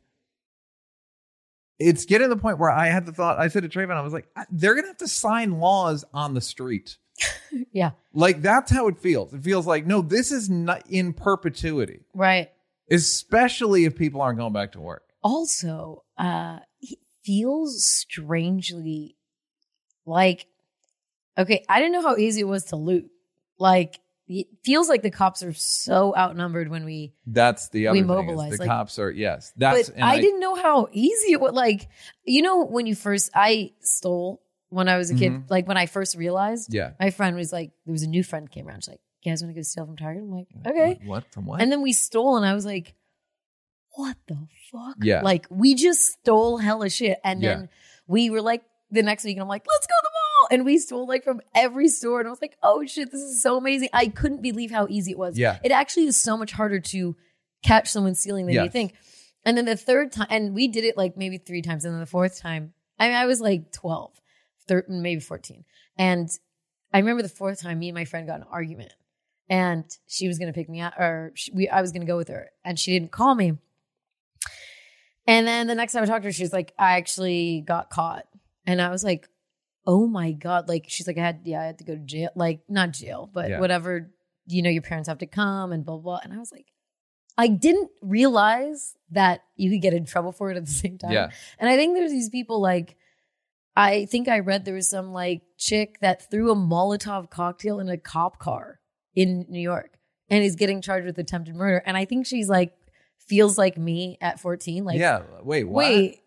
it's 1.81 2.05
getting 2.05 2.29
to 2.29 2.35
the 2.35 2.41
point 2.41 2.59
where 2.59 2.71
I 2.71 2.89
had 2.89 3.07
the 3.07 3.13
thought 3.13 3.39
I 3.39 3.49
said 3.49 3.63
to 3.63 3.69
Travon, 3.69 3.97
I 3.97 4.03
was 4.03 4.13
like, 4.13 4.29
they're 4.51 4.75
gonna 4.75 4.89
have 4.89 4.99
to 4.99 5.09
sign 5.09 5.59
laws 5.59 6.05
on 6.13 6.35
the 6.35 6.41
street. 6.41 6.97
Yeah, 7.73 7.91
Like 8.15 8.43
that's 8.43 8.71
how 8.71 8.87
it 8.87 8.99
feels. 8.99 9.35
It 9.35 9.43
feels 9.43 9.67
like 9.67 9.85
no, 9.85 10.03
this 10.03 10.31
is 10.31 10.49
not 10.49 10.85
in 10.89 11.13
perpetuity, 11.13 12.05
right. 12.15 12.49
especially 12.91 13.85
if 13.85 13.97
people 13.97 14.23
aren't 14.23 14.39
going 14.39 14.53
back 14.53 14.73
to 14.73 14.81
work. 14.81 15.03
Also, 15.23 16.05
uh, 16.17 16.61
it 16.81 16.99
feels 17.25 17.85
strangely 17.85 19.17
like 20.07 20.47
okay. 21.37 21.65
I 21.69 21.81
didn't 21.81 21.93
know 21.93 22.03
how 22.03 22.17
easy 22.17 22.41
it 22.41 22.49
was 22.49 22.65
to 22.67 22.77
loot. 22.77 23.11
Like 23.59 23.99
it 24.33 24.47
feels 24.65 24.89
like 24.89 25.03
the 25.03 25.11
cops 25.11 25.43
are 25.43 25.53
so 25.53 26.15
outnumbered 26.17 26.69
when 26.69 26.85
we. 26.85 27.13
That's 27.27 27.69
the 27.71 27.89
other 27.89 27.99
We 27.99 28.03
mobilize, 28.05 28.53
the 28.53 28.59
like- 28.59 28.69
cops 28.69 28.99
are 29.01 29.11
yes. 29.11 29.53
That's 29.57 29.89
but 29.89 29.97
and 29.97 30.05
I, 30.05 30.21
didn't 30.21 30.39
know 30.41 30.55
how 30.55 30.89
easy 30.93 31.33
it 31.33 31.41
was. 31.41 31.53
Like 31.53 31.89
you 32.25 32.43
know 32.43 32.65
when 32.65 32.87
you 32.87 32.95
first 32.95 33.31
I 33.35 33.73
stole 33.81 34.41
when 34.69 34.89
I 34.89 34.97
was 34.99 35.11
a 35.11 35.15
kid. 35.17 35.33
Mhm. 35.33 35.51
Like 35.51 35.67
when 35.67 35.77
I 35.77 35.87
first 35.87 36.17
realized, 36.17 36.73
Yeah. 36.73 36.93
my 37.01 37.11
friend 37.11 37.35
was 37.37 37.53
like, 37.53 37.73
there 37.87 37.93
was 37.93 38.05
a 38.05 38.09
new 38.09 38.23
friend 38.23 38.49
came 38.49 38.69
around. 38.69 38.85
She's 38.85 38.91
like, 38.91 39.01
"You 39.25 39.33
guys 39.33 39.43
want 39.43 39.53
to 39.55 39.59
go 39.59 39.63
steal 39.63 39.85
from 39.85 39.97
Target?" 39.97 40.23
I'm 40.23 40.31
like, 40.31 40.47
"Okay." 40.65 41.01
What, 41.05 41.07
what? 41.25 41.33
from 41.33 41.47
what? 41.47 41.61
And 41.61 41.73
then 41.73 41.83
we 41.83 41.93
stole, 41.93 42.37
and 42.37 42.47
I 42.47 42.55
was 42.55 42.65
like, 42.65 42.95
what 43.97 44.17
the 44.29 44.39
fuck? 44.71 44.95
Yeah. 45.03 45.23
Like, 45.23 45.47
we 45.51 45.75
just 45.75 46.07
stole 46.21 46.59
hella 46.59 46.89
shit. 46.89 47.19
And 47.25 47.43
Yeah. 47.43 47.49
then 47.57 47.69
we 48.07 48.31
were 48.31 48.41
like, 48.41 48.63
the 48.93 49.03
next 49.03 49.25
week, 49.25 49.37
and 49.37 49.43
I'm 49.43 49.49
like, 49.49 49.65
let's 49.69 49.87
go 49.87 49.91
to 49.91 50.03
the 50.05 50.11
mall. 50.13 50.20
And 50.51 50.65
we 50.65 50.79
stole 50.79 51.07
like 51.07 51.25
from 51.25 51.41
every 51.55 51.89
store. 51.89 52.19
And 52.19 52.27
I 52.27 52.31
was 52.31 52.43
like, 52.43 52.57
oh 52.63 52.85
shit, 52.85 53.13
this 53.13 53.21
is 53.21 53.43
so 53.43 53.57
amazing. 53.57 53.89
I 53.93 54.09
couldn't 54.09 54.43
believe 54.43 54.71
how 54.71 54.87
easy 54.91 55.13
it 55.13 55.19
was. 55.19 55.39
Yeah. 55.39 55.59
It 55.63 55.71
actually 55.73 56.07
is 56.07 56.21
so 56.21 56.37
much 56.37 56.53
harder 56.53 56.81
to 56.81 57.17
catch 57.63 57.89
someone 57.89 58.15
stealing 58.15 58.47
than 58.47 58.57
you 58.65 58.71
think. 58.71 58.95
And 59.45 59.57
then 59.57 59.65
the 59.65 59.77
third 59.77 60.13
time, 60.13 60.27
and 60.31 60.55
we 60.55 60.69
did 60.69 60.85
it 60.85 60.97
like 60.97 61.17
maybe 61.17 61.39
three 61.39 61.63
times. 61.63 61.85
And 61.85 61.95
then 61.95 62.01
the 62.01 62.07
fourth 62.07 62.39
time, 62.39 62.73
I 62.99 63.09
mean, 63.09 63.17
I 63.17 63.27
was 63.27 63.41
like 63.41 63.73
12, 63.73 64.21
thir- 64.69 64.85
maybe 64.89 65.21
14. 65.21 65.65
And 65.97 66.29
I 66.93 66.99
remember 66.99 67.23
the 67.23 67.29
fourth 67.29 67.63
time, 67.63 67.79
me 67.79 67.89
and 67.89 67.95
my 67.95 68.05
friend 68.05 68.27
got 68.27 68.41
an 68.41 68.47
argument 68.51 68.93
and 69.49 69.85
she 70.07 70.29
was 70.29 70.39
going 70.39 70.53
to 70.53 70.53
pick 70.53 70.69
me 70.69 70.81
up 70.81 70.99
or 70.99 71.33
she, 71.35 71.53
we, 71.53 71.69
I 71.69 71.81
was 71.81 71.93
going 71.93 72.03
to 72.03 72.07
go 72.07 72.17
with 72.17 72.29
her 72.29 72.51
and 72.65 72.79
she 72.79 72.93
didn't 72.93 73.13
call 73.13 73.35
me. 73.35 73.57
And 75.27 75.47
then 75.47 75.67
the 75.67 75.75
next 75.75 75.93
time 75.93 76.03
I 76.03 76.07
talked 76.07 76.23
to 76.23 76.29
her, 76.29 76.33
she 76.33 76.43
was 76.43 76.53
like, 76.53 76.73
I 76.79 76.97
actually 76.97 77.63
got 77.67 77.91
caught. 77.91 78.27
And 78.67 78.81
I 78.81 78.91
was 78.91 79.05
like, 79.05 79.29
oh 79.87 80.07
my 80.07 80.33
God. 80.33 80.69
Like, 80.69 80.85
she's 80.89 81.07
like, 81.07 81.19
I 81.19 81.23
had, 81.23 81.41
yeah, 81.45 81.61
I 81.63 81.65
had 81.67 81.79
to 81.79 81.85
go 81.85 81.95
to 81.95 82.01
jail. 82.01 82.31
Like, 82.37 82.61
not 82.69 82.93
jail, 82.93 83.29
but 83.33 83.49
Yeah. 83.51 83.61
whatever, 83.61 84.11
you 84.47 84.63
know, 84.63 84.71
your 84.71 84.83
parents 84.83 85.09
have 85.09 85.19
to 85.19 85.27
come 85.27 85.73
and 85.73 85.85
blah, 85.85 85.97
blah. 85.99 86.21
And 86.23 86.33
I 86.33 86.39
was 86.39 86.53
like, 86.53 86.67
I 87.39 87.49
didn't 87.49 87.91
realize 88.03 88.95
that 89.11 89.43
you 89.57 89.71
could 89.71 89.81
get 89.83 89.95
in 89.95 90.05
trouble 90.05 90.33
for 90.33 90.51
it 90.51 90.57
at 90.57 90.67
the 90.67 90.71
same 90.85 90.99
time. 90.99 91.13
yeah. 91.13 91.31
And 91.59 91.69
I 91.69 91.77
think 91.77 91.95
there's 91.97 92.11
these 92.11 92.29
people 92.29 92.61
like, 92.61 92.97
I 93.77 94.05
think 94.07 94.29
I 94.29 94.41
read 94.41 94.65
there 94.65 94.75
was 94.75 94.91
some 94.91 95.13
like 95.13 95.43
chick 95.57 95.99
that 96.01 96.29
threw 96.31 96.51
a 96.51 96.57
Molotov 96.57 97.31
cocktail 97.31 97.81
in 97.81 97.89
a 97.89 97.97
cop 97.97 98.39
car 98.39 98.81
in 99.15 99.47
New 99.49 99.61
York 99.61 99.95
and 100.29 100.45
is 100.45 100.57
getting 100.57 100.83
charged 100.83 101.07
with 101.07 101.19
attempted 101.19 101.55
murder. 101.55 101.83
And 101.87 101.97
I 101.97 102.05
think 102.05 102.27
she's 102.27 102.49
like, 102.49 102.73
feels 103.27 103.57
like 103.57 103.79
me 103.79 104.19
at 104.21 104.41
14. 104.41 104.85
Like, 104.85 104.99
yeah. 104.99 105.23
Wait. 105.43 105.65
What? 105.65 105.85
wait, 105.87 106.20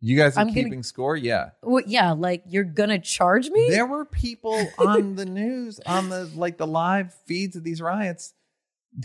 You 0.00 0.16
guys 0.16 0.36
are 0.36 0.40
I'm 0.40 0.48
gonna- 0.48 0.62
keeping 0.64 0.82
score? 0.82 1.16
Yeah. 1.16 1.50
what, 1.62 1.88
yeah, 1.88 2.12
like 2.12 2.44
you're 2.46 2.64
gonna 2.64 2.98
charge 3.00 3.48
me? 3.50 3.68
There 3.70 3.86
were 3.86 4.04
people 4.04 4.54
on 4.78 5.16
the 5.16 5.24
news 5.26 5.80
on 5.86 6.08
the 6.08 6.30
like 6.36 6.56
the 6.56 6.66
live 6.66 7.12
feeds 7.26 7.56
of 7.56 7.64
these 7.64 7.80
riots 7.82 8.32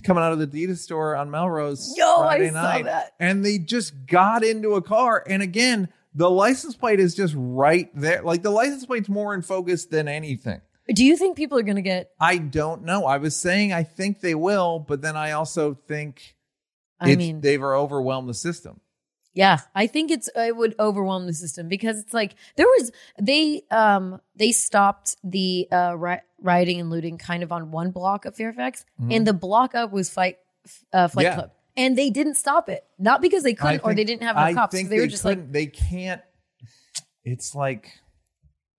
coming 0.04 0.24
out 0.24 0.32
of 0.32 0.40
the 0.40 0.48
Adidas 0.48 0.78
store 0.78 1.16
on 1.16 1.30
Melrose 1.32 1.94
Yo, 1.98 2.18
Friday 2.20 2.50
I 2.50 2.78
saw 2.78 2.84
that. 2.84 3.12
and 3.20 3.44
they 3.44 3.58
just 3.58 4.06
got 4.06 4.44
into 4.44 4.76
a 4.76 4.82
car. 4.82 5.24
And 5.28 5.42
again, 5.42 5.90
the 6.16 6.30
license 6.30 6.76
plate 6.76 7.00
is 7.00 7.16
just 7.16 7.34
right 7.38 7.90
there. 7.96 8.22
Like 8.22 8.44
the 8.44 8.50
license 8.52 8.86
plate's 8.86 9.10
more 9.10 9.34
in 9.34 9.42
focus 9.42 9.86
than 9.86 10.08
anything. 10.08 10.62
Do 10.94 11.04
you 11.04 11.18
think 11.18 11.36
people 11.38 11.58
are 11.58 11.64
gonna 11.64 11.82
get? 11.82 12.12
I 12.20 12.38
don't 12.38 12.84
know. 12.84 13.06
I 13.06 13.18
was 13.18 13.36
saying 13.36 13.74
I 13.74 13.84
think 13.84 14.22
they 14.22 14.36
will, 14.36 14.80
but 14.80 15.02
then 15.02 15.16
I 15.18 15.32
also 15.32 15.74
think 15.74 16.36
I 17.00 17.16
mean, 17.16 17.42
they've 17.42 17.62
overwhelmed 17.64 18.30
the 18.30 18.34
system. 18.34 18.80
Yeah, 19.36 19.60
I 19.74 19.88
think 19.88 20.12
it's 20.12 20.30
it 20.36 20.56
would 20.56 20.76
overwhelm 20.80 21.26
the 21.26 21.34
system 21.34 21.68
because 21.68 21.98
it's 22.00 22.14
like 22.14 22.36
there 22.56 22.68
was 22.68 22.92
they 23.20 23.64
um 23.72 24.22
they 24.36 24.52
stopped 24.52 25.16
the 25.24 25.68
uh 25.72 25.96
ri- 25.98 26.22
rioting 26.40 26.80
and 26.80 26.90
looting 26.92 27.18
kind 27.18 27.42
of 27.44 27.52
on 27.52 27.72
one 27.72 27.90
block 27.92 28.26
of 28.26 28.36
Fairfax 28.36 28.86
Mhm. 29.02 29.16
and 29.16 29.28
the 29.28 29.34
block 29.34 29.74
up 29.74 29.92
was 29.92 30.10
fight 30.10 30.38
uh 30.94 31.08
Fight 31.08 31.24
Yeah. 31.24 31.36
Club 31.36 31.52
and 31.76 31.98
they 31.98 32.12
didn't 32.12 32.36
stop 32.36 32.70
it 32.70 32.84
not 33.00 33.22
because 33.22 33.42
they 33.42 33.56
couldn't 33.56 33.82
or 33.84 33.96
they 33.96 34.04
didn't 34.04 34.22
have 34.22 34.36
enough 34.36 34.48
I 34.50 34.54
cops 34.54 34.76
think 34.76 34.90
they 34.90 35.00
were 35.00 35.08
just 35.08 35.26
like 35.26 35.52
they 35.52 35.66
can't. 35.66 36.22
It's 37.26 37.56
like 37.56 37.90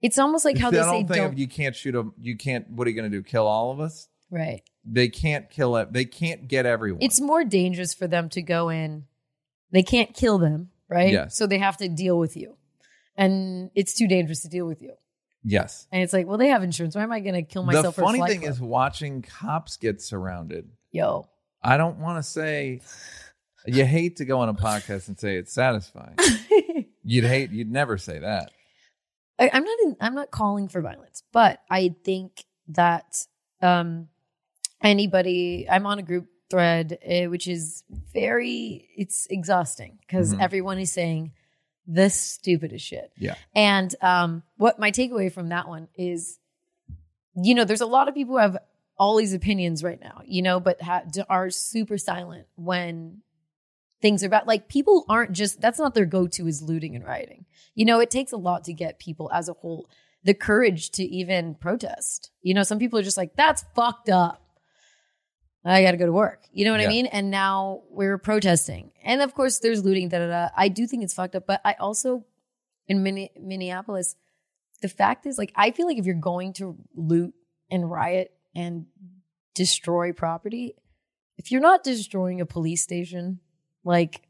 it's 0.03 0.19
almost 0.19 0.45
like 0.45 0.59
how 0.59 0.71
they 0.71 0.77
don't 0.79 0.89
say 0.91 0.97
think 0.99 1.09
don't 1.09 1.39
you 1.39 1.49
can't 1.49 1.75
shoot 1.75 1.93
them 1.93 2.13
you 2.21 2.37
can't. 2.37 2.71
What 2.71 2.87
are 2.87 2.91
you 2.91 2.97
going 2.97 3.11
to 3.11 3.17
do? 3.17 3.23
Kill 3.23 3.47
all 3.47 3.71
of 3.73 3.81
us? 3.81 4.09
right 4.31 4.63
They 4.85 5.09
can't 5.09 5.51
kill 5.51 5.77
it. 5.77 5.93
They 5.93 6.05
can't 6.05 6.47
get 6.47 6.65
everyone. 6.67 7.03
it's 7.03 7.21
more 7.21 7.43
dangerous 7.45 7.93
for 7.95 8.07
them 8.07 8.29
to 8.31 8.43
go 8.43 8.69
in 8.69 9.07
they 9.75 9.83
can't 9.83 10.15
kill 10.15 10.39
them 10.39 10.71
right 10.89 11.13
Yes. 11.13 11.37
so 11.37 11.47
they 11.47 11.59
have 11.59 11.77
to 11.79 11.89
deal 11.89 12.19
with 12.19 12.37
you 12.37 12.57
and 13.17 13.71
it's 13.75 13.93
too 13.95 14.09
dangerous 14.09 14.41
to 14.43 14.49
deal 14.49 14.67
with 14.67 14.81
you 14.81 14.95
yes. 15.45 15.87
and 15.93 16.03
it's 16.03 16.13
like 16.15 16.27
well 16.27 16.39
they 16.39 16.49
have 16.49 16.63
insurance 16.63 16.95
why 16.97 17.03
am 17.03 17.13
I 17.13 17.21
gonna 17.21 17.43
kill 17.43 17.63
myself 17.65 17.97
for 17.97 18.01
a 18.01 18.05
funny 18.05 18.23
thing 18.27 18.41
Club? 18.41 18.53
is 18.53 18.61
watching 18.61 19.21
cops 19.21 19.77
get 19.77 20.01
surrounded. 20.01 20.71
yo 20.91 21.29
I 21.67 21.79
don't 21.79 21.99
want 21.99 22.19
to 22.19 22.23
say. 22.23 22.83
You 23.67 23.87
hate 23.87 24.17
to 24.17 24.27
go 24.27 24.41
on 24.41 24.51
a 24.51 24.55
podcast 24.55 25.09
and 25.09 25.19
say 25.19 25.37
it's 25.37 25.55
satisfying. 25.55 26.15
You'd 27.03 27.25
hate. 27.25 27.53
You'd 27.53 27.73
never 27.73 27.97
say 27.97 28.19
that. 28.19 28.51
I, 29.39 29.49
I'm 29.51 29.65
not 29.65 29.79
in, 29.85 29.97
I'm 29.99 30.15
not 30.15 30.31
calling 30.31 30.69
for 30.69 30.83
violence, 30.83 31.23
but 31.33 31.61
I 31.71 31.95
think 32.05 32.45
that 32.69 33.25
um 33.63 34.09
anybody 34.83 35.67
I'm 35.71 35.87
on 35.87 35.99
a 35.99 36.03
group 36.03 36.27
thread 36.51 36.99
uh, 37.09 37.29
which 37.31 37.47
is 37.49 37.83
very 38.13 38.89
it's 38.97 39.27
exhausting 39.31 39.99
because 40.01 40.35
Mhm. 40.35 40.41
everyone 40.41 40.79
is 40.79 40.93
saying 40.93 41.33
the 41.87 42.09
stupidest 42.11 42.85
shit. 42.85 43.13
Yeah. 43.19 43.35
And 43.55 43.95
um 44.03 44.43
what 44.57 44.79
my 44.79 44.91
takeaway 44.91 45.33
from 45.33 45.49
that 45.51 45.69
one 45.69 45.89
is 45.97 46.39
you 47.35 47.55
know 47.55 47.65
there's 47.65 47.81
a 47.81 47.87
lot 47.87 48.09
of 48.09 48.15
people 48.15 48.35
who 48.35 48.41
have 48.41 48.59
all 48.97 49.17
these 49.17 49.35
opinions 49.35 49.83
right 49.83 50.01
now, 50.01 50.23
you 50.25 50.41
know, 50.41 50.61
but 50.61 50.81
ha- 50.81 51.03
are 51.29 51.51
super 51.51 51.99
silent 51.99 52.47
when 52.55 53.23
things 54.01 54.23
are 54.23 54.29
bad. 54.29 54.47
Like 54.47 54.69
people 54.69 55.05
aren't 55.09 55.33
just 55.33 55.61
that's 55.61 55.79
not 55.79 55.95
their 55.95 56.07
go-to 56.07 56.47
is 56.47 56.63
looting 56.63 56.95
and 56.95 57.05
rioting. 57.05 57.47
You 57.75 57.87
know, 57.87 57.99
it 58.01 58.11
takes 58.11 58.31
a 58.33 58.37
lot 58.37 58.65
to 58.65 58.73
get 58.73 58.99
people 59.01 59.31
as 59.33 59.49
a 59.49 59.55
whole 59.55 59.89
the 60.23 60.35
courage 60.35 60.91
to 60.93 61.03
even 61.05 61.55
protest. 61.57 62.31
You 62.43 62.55
know, 62.55 62.63
some 62.63 62.79
people 62.79 62.99
are 62.99 63.03
just 63.03 63.17
like, 63.17 63.35
that's 63.37 63.65
fucked 63.75 64.09
up. 64.09 64.41
I 65.73 65.83
got 65.83 65.93
to 65.93 65.97
go 65.97 66.07
to 66.07 66.13
work. 66.13 66.43
You 66.53 66.65
know 66.67 66.73
what 66.73 66.81
Yeah. 66.81 66.87
I 66.87 66.91
mean? 66.91 67.07
And 67.07 67.31
now 67.31 67.83
we're 67.91 68.19
protesting. 68.19 68.91
And 69.03 69.23
of 69.23 69.35
course, 69.35 69.61
there's 69.61 69.85
looting, 69.85 70.09
da 70.09 70.19
da 70.19 70.27
da. 70.27 70.49
I 70.57 70.69
do 70.69 70.87
think 70.87 71.03
it's 71.05 71.15
fucked 71.15 71.35
up, 71.35 71.47
but 71.47 71.61
I 71.65 71.75
also 71.81 72.25
in 72.87 73.03
Minne- 73.03 73.31
Minneapolis, 73.41 74.15
the 74.83 74.89
fact 74.91 75.25
is, 75.25 75.39
like, 75.39 75.53
I 75.57 75.71
feel 75.71 75.87
like 75.87 75.97
if 75.97 76.05
you're 76.05 76.15
going 76.17 76.53
to 76.55 76.77
loot 76.95 77.33
and 77.71 77.91
riot 77.91 78.31
and 78.55 78.87
destroy 79.55 80.13
property, 80.13 80.75
if 81.39 81.51
you're 81.51 81.63
not 81.63 81.83
destroying 81.83 82.41
a 82.43 82.47
police 82.47 82.83
station, 82.83 83.41
like, 83.85 84.21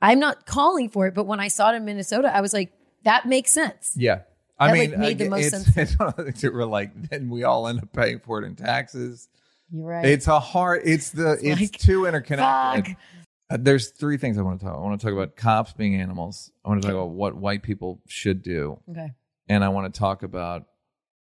I'm 0.00 0.20
not 0.20 0.46
calling 0.46 0.88
for 0.88 1.06
it, 1.08 1.14
but 1.14 1.24
when 1.26 1.40
I 1.40 1.48
saw 1.48 1.72
it 1.72 1.76
in 1.76 1.84
Minnesota, 1.84 2.32
I 2.34 2.40
was 2.40 2.52
like, 2.52 2.72
that 3.04 3.26
makes 3.26 3.50
sense. 3.50 3.94
Yeah. 3.96 4.20
I 4.58 4.68
That, 4.68 4.72
mean, 4.74 4.90
like, 4.90 4.98
made 5.00 5.20
uh, 5.20 5.24
the 5.24 5.30
most 5.30 5.44
it's, 5.52 5.64
sense. 5.64 5.76
it's 5.76 5.98
one 5.98 6.08
of 6.10 6.16
the 6.16 6.24
things 6.24 6.40
that 6.42 6.54
we're 6.54 6.64
like, 6.64 7.08
then 7.10 7.30
we 7.30 7.42
all 7.42 7.66
end 7.66 7.80
up 7.80 7.92
paying 7.92 8.20
for 8.20 8.40
it 8.40 8.46
in 8.46 8.54
taxes. 8.54 9.28
You're 9.72 9.86
right. 9.86 10.04
It's 10.04 10.26
a 10.28 10.38
hard. 10.38 10.82
It's 10.84 11.10
the. 11.10 11.38
It's, 11.42 11.60
like, 11.60 11.72
too 11.72 12.04
interconnected. 12.06 12.94
Fuck. 12.94 13.02
Uh, 13.50 13.56
there's 13.60 13.88
three 13.90 14.18
things 14.18 14.38
I 14.38 14.42
want 14.42 14.60
to 14.60 14.66
talk. 14.66 14.76
I 14.76 14.80
want 14.80 15.00
to 15.00 15.06
talk 15.06 15.14
about 15.14 15.34
cops 15.36 15.72
being 15.72 15.94
animals. 16.00 16.50
I 16.64 16.68
want 16.68 16.82
to 16.82 16.88
talk 16.88 16.94
about 16.94 17.10
what 17.10 17.34
white 17.36 17.62
people 17.62 18.00
should 18.06 18.42
do, 18.42 18.78
Okay. 18.90 19.10
and 19.48 19.64
I 19.64 19.70
want 19.70 19.92
to 19.92 19.98
talk 19.98 20.22
about 20.22 20.64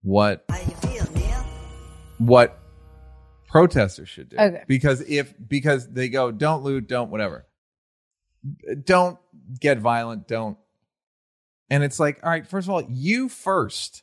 what 0.02 0.44
what 2.18 2.58
protesters 3.48 4.08
should 4.08 4.28
do. 4.30 4.36
Okay. 4.36 4.62
Because 4.66 5.00
if 5.02 5.34
because 5.48 5.88
they 5.88 6.08
go, 6.08 6.30
don't 6.30 6.62
loot, 6.62 6.88
don't 6.88 7.10
whatever, 7.10 7.46
don't 8.84 9.18
get 9.60 9.78
violent, 9.78 10.26
don't. 10.28 10.58
And 11.70 11.82
it's 11.82 11.98
like, 11.98 12.20
all 12.22 12.30
right, 12.30 12.46
first 12.46 12.66
of 12.68 12.74
all, 12.74 12.82
you 12.88 13.28
first, 13.28 14.02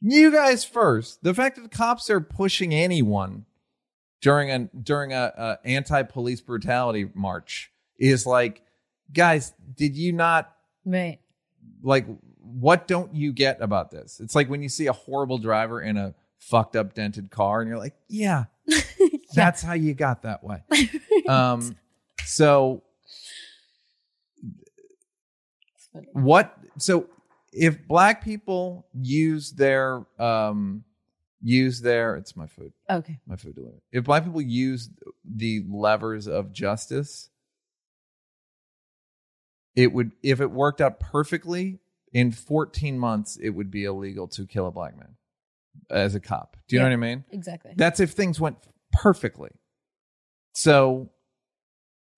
you 0.00 0.30
guys 0.30 0.64
first. 0.64 1.22
The 1.22 1.34
fact 1.34 1.56
that 1.56 1.62
the 1.62 1.76
cops 1.76 2.10
are 2.10 2.20
pushing 2.20 2.74
anyone 2.74 3.46
during 4.22 4.50
a 4.50 4.58
during 4.82 5.12
a, 5.12 5.32
a 5.36 5.66
anti 5.66 6.02
police 6.04 6.40
brutality 6.40 7.10
march 7.14 7.70
is 7.98 8.24
like, 8.26 8.62
guys, 9.12 9.52
did 9.76 9.94
you 9.94 10.12
not 10.12 10.54
Right. 10.84 11.18
like 11.82 12.06
what 12.40 12.88
don't 12.88 13.14
you 13.14 13.32
get 13.32 13.60
about 13.60 13.90
this? 13.90 14.18
It's 14.20 14.34
like 14.34 14.48
when 14.48 14.62
you 14.62 14.68
see 14.68 14.86
a 14.86 14.92
horrible 14.92 15.38
driver 15.38 15.80
in 15.80 15.96
a 15.96 16.14
fucked 16.38 16.74
up 16.74 16.94
dented 16.94 17.30
car 17.30 17.60
and 17.60 17.68
you're 17.68 17.78
like, 17.78 17.94
yeah, 18.08 18.44
that's 19.34 19.62
how 19.62 19.74
you 19.74 19.94
got 19.94 20.22
that 20.22 20.42
way. 20.42 20.62
Um 21.28 21.76
so 22.24 22.82
what 26.12 26.56
so 26.78 27.06
if 27.52 27.86
black 27.86 28.24
people 28.24 28.86
use 28.94 29.52
their 29.52 30.04
um 30.18 30.84
use 31.42 31.80
their 31.80 32.16
it's 32.16 32.36
my 32.36 32.46
food. 32.46 32.72
Okay. 32.88 33.18
my 33.26 33.36
food 33.36 33.54
delivery. 33.56 33.80
If 33.90 34.04
black 34.04 34.24
people 34.24 34.40
use 34.40 34.88
the 35.24 35.64
levers 35.68 36.28
of 36.28 36.52
justice 36.52 37.28
it 39.74 39.92
would 39.92 40.12
if 40.22 40.40
it 40.40 40.50
worked 40.50 40.80
out 40.80 41.00
perfectly 41.00 41.80
in 42.12 42.30
14 42.30 42.98
months 42.98 43.36
it 43.40 43.50
would 43.50 43.70
be 43.70 43.84
illegal 43.84 44.28
to 44.28 44.46
kill 44.46 44.66
a 44.66 44.70
black 44.70 44.96
man 44.96 45.16
as 45.90 46.14
a 46.14 46.20
cop. 46.20 46.56
Do 46.68 46.76
you 46.76 46.80
know 46.80 46.86
what 46.86 46.92
i 46.92 46.96
mean? 46.96 47.24
Exactly. 47.30 47.72
that's 47.76 47.98
if 48.00 48.10
things 48.12 48.38
went 48.38 48.58
perfectly. 48.92 49.50
So 50.54 51.10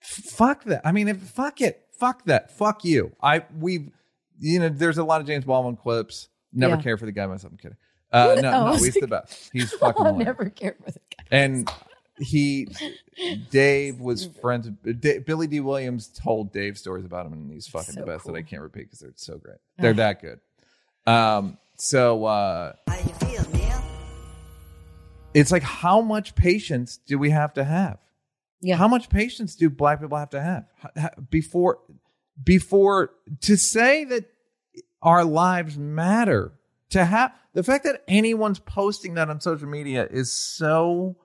fuck 0.02 0.64
that. 0.64 0.82
I 0.84 0.92
mean 0.92 1.08
if 1.08 1.18
fuck 1.18 1.60
it. 1.60 1.80
Fuck 1.98 2.24
that. 2.24 2.50
Fuck 2.50 2.84
you. 2.84 3.12
I 3.22 3.44
we 3.56 3.90
you 4.40 4.58
know 4.60 4.68
there's 4.68 4.98
a 4.98 5.04
lot 5.04 5.20
of 5.20 5.26
james 5.28 5.44
baldwin 5.44 5.76
clips 5.76 6.28
never 6.52 6.74
Yeah. 6.76 6.82
care 6.82 6.98
for 6.98 7.06
the 7.06 7.12
guy 7.12 7.26
myself. 7.26 7.52
I'm 7.52 7.58
kidding 7.58 7.76
uh, 8.14 8.34
no, 8.40 8.52
Oh, 8.52 8.66
no, 8.66 8.72
he's 8.74 8.94
like- 8.94 9.00
the 9.00 9.08
best. 9.08 9.50
He's 9.52 9.72
fucking 9.74 10.06
I'll 10.06 10.12
hilarious. 10.14 10.26
never 10.26 10.50
care 10.50 10.76
for 10.84 10.90
the 10.92 11.00
guy. 11.16 11.24
And 11.30 11.70
he, 12.18 12.68
Dave 13.50 13.98
was 14.00 14.26
friends. 14.40 14.68
with- 14.84 15.00
Da- 15.00 15.18
Billy 15.18 15.46
Dee 15.48 15.60
Williams 15.60 16.08
told 16.08 16.52
Dave 16.52 16.78
stories 16.78 17.04
about 17.04 17.26
him, 17.26 17.32
and 17.32 17.50
he's 17.50 17.66
fucking 17.66 17.94
So 17.94 18.00
the 18.00 18.06
best 18.06 18.22
cool. 18.24 18.32
that 18.34 18.38
I 18.38 18.42
can't 18.42 18.62
repeat 18.62 18.84
because 18.84 19.00
they're 19.00 19.12
so 19.16 19.36
great. 19.38 19.58
They're 19.78 19.94
that 19.94 20.20
good. 20.22 20.40
Um, 21.06 21.58
so 21.76 22.24
uh, 22.24 22.72
it's 25.34 25.50
like, 25.50 25.62
how 25.62 26.00
much 26.00 26.34
patience 26.34 26.98
do 27.06 27.18
we 27.18 27.30
have 27.30 27.54
to 27.54 27.64
have? 27.64 27.98
Yeah. 28.60 28.76
How 28.76 28.88
much 28.88 29.08
patience 29.10 29.56
do 29.56 29.68
black 29.68 30.00
people 30.00 30.16
have 30.16 30.30
to 30.30 30.40
have 30.40 30.64
H- 30.84 30.90
h- 30.96 31.10
before 31.30 31.80
before 32.42 33.10
to 33.42 33.56
say 33.56 34.04
that 34.04 34.24
our 35.02 35.24
lives 35.24 35.76
matter? 35.76 36.52
To 36.90 37.04
have 37.04 37.32
the 37.54 37.62
fact 37.62 37.84
that 37.84 38.02
anyone's 38.06 38.58
posting 38.58 39.14
that 39.14 39.28
on 39.30 39.40
social 39.40 39.68
media 39.68 40.06
is 40.10 40.32
so 40.32 41.16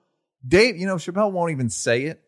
Dave, 0.46 0.76
you 0.76 0.86
know, 0.86 0.96
Chappelle 0.96 1.30
won't 1.32 1.52
even 1.52 1.68
say 1.68 2.04
it. 2.04 2.22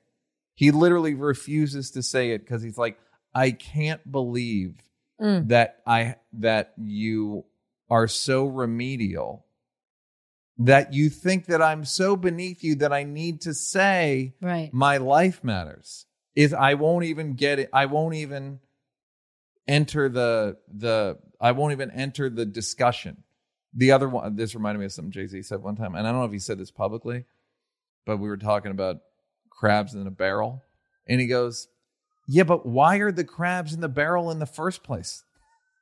He 0.55 0.71
literally 0.71 1.15
refuses 1.15 1.91
to 1.93 2.03
say 2.03 2.33
it 2.33 2.41
because 2.41 2.63
he's 2.63 2.77
like, 2.79 2.99
I 3.35 3.51
can't 3.53 4.11
believe 4.11 4.75
Mm. 5.21 5.49
that 5.49 5.77
I 5.87 6.17
that 6.35 6.73
you 6.77 7.45
are 7.89 8.09
so 8.09 8.47
remedial 8.47 9.47
that 10.59 10.93
you 10.93 11.09
think 11.11 11.47
that 11.47 11.63
I'm 11.63 11.85
so 11.85 12.17
beneath 12.17 12.65
you 12.65 12.75
that 12.77 12.93
I 12.93 13.05
need 13.05 13.43
to 13.43 13.55
say 13.55 14.35
Right. 14.41 14.71
my 14.73 14.97
life 14.97 15.45
matters. 15.45 16.07
Is 16.35 16.53
I 16.53 16.75
won't 16.75 17.05
even 17.05 17.35
get 17.35 17.59
it. 17.61 17.69
I 17.73 17.87
won't 17.87 18.15
even 18.17 18.61
enter 19.69 20.09
the 20.09 20.57
the 20.69 21.19
I 21.43 21.53
won't 21.53 21.73
even 21.73 21.91
enter 21.91 22.31
the 22.31 22.47
discussion. 22.47 23.25
The 23.75 23.93
other 23.93 24.09
one 24.09 24.37
this 24.37 24.55
reminded 24.55 24.79
me 24.79 24.87
of 24.87 24.93
something 24.93 25.13
Jay-Z 25.13 25.43
said 25.43 25.63
one 25.63 25.77
time, 25.77 25.95
and 25.95 26.07
I 26.07 26.13
don't 26.13 26.21
know 26.21 26.27
if 26.27 26.33
he 26.33 26.39
said 26.39 26.59
this 26.59 26.71
publicly, 26.71 27.25
but 28.07 28.19
we 28.19 28.29
were 28.29 28.37
talking 28.37 28.71
about 28.71 28.99
crabs 29.51 29.95
in 29.95 30.07
a 30.07 30.11
barrel. 30.11 30.63
And 31.09 31.21
he 31.21 31.27
goes, 31.27 31.69
Yeah, 32.29 32.45
but 32.45 32.65
why 32.65 32.99
are 32.99 33.13
the 33.13 33.25
crabs 33.25 33.75
in 33.75 33.81
the 33.81 33.89
barrel 33.89 34.31
in 34.31 34.39
the 34.39 34.47
first 34.47 34.83
place? 34.83 35.25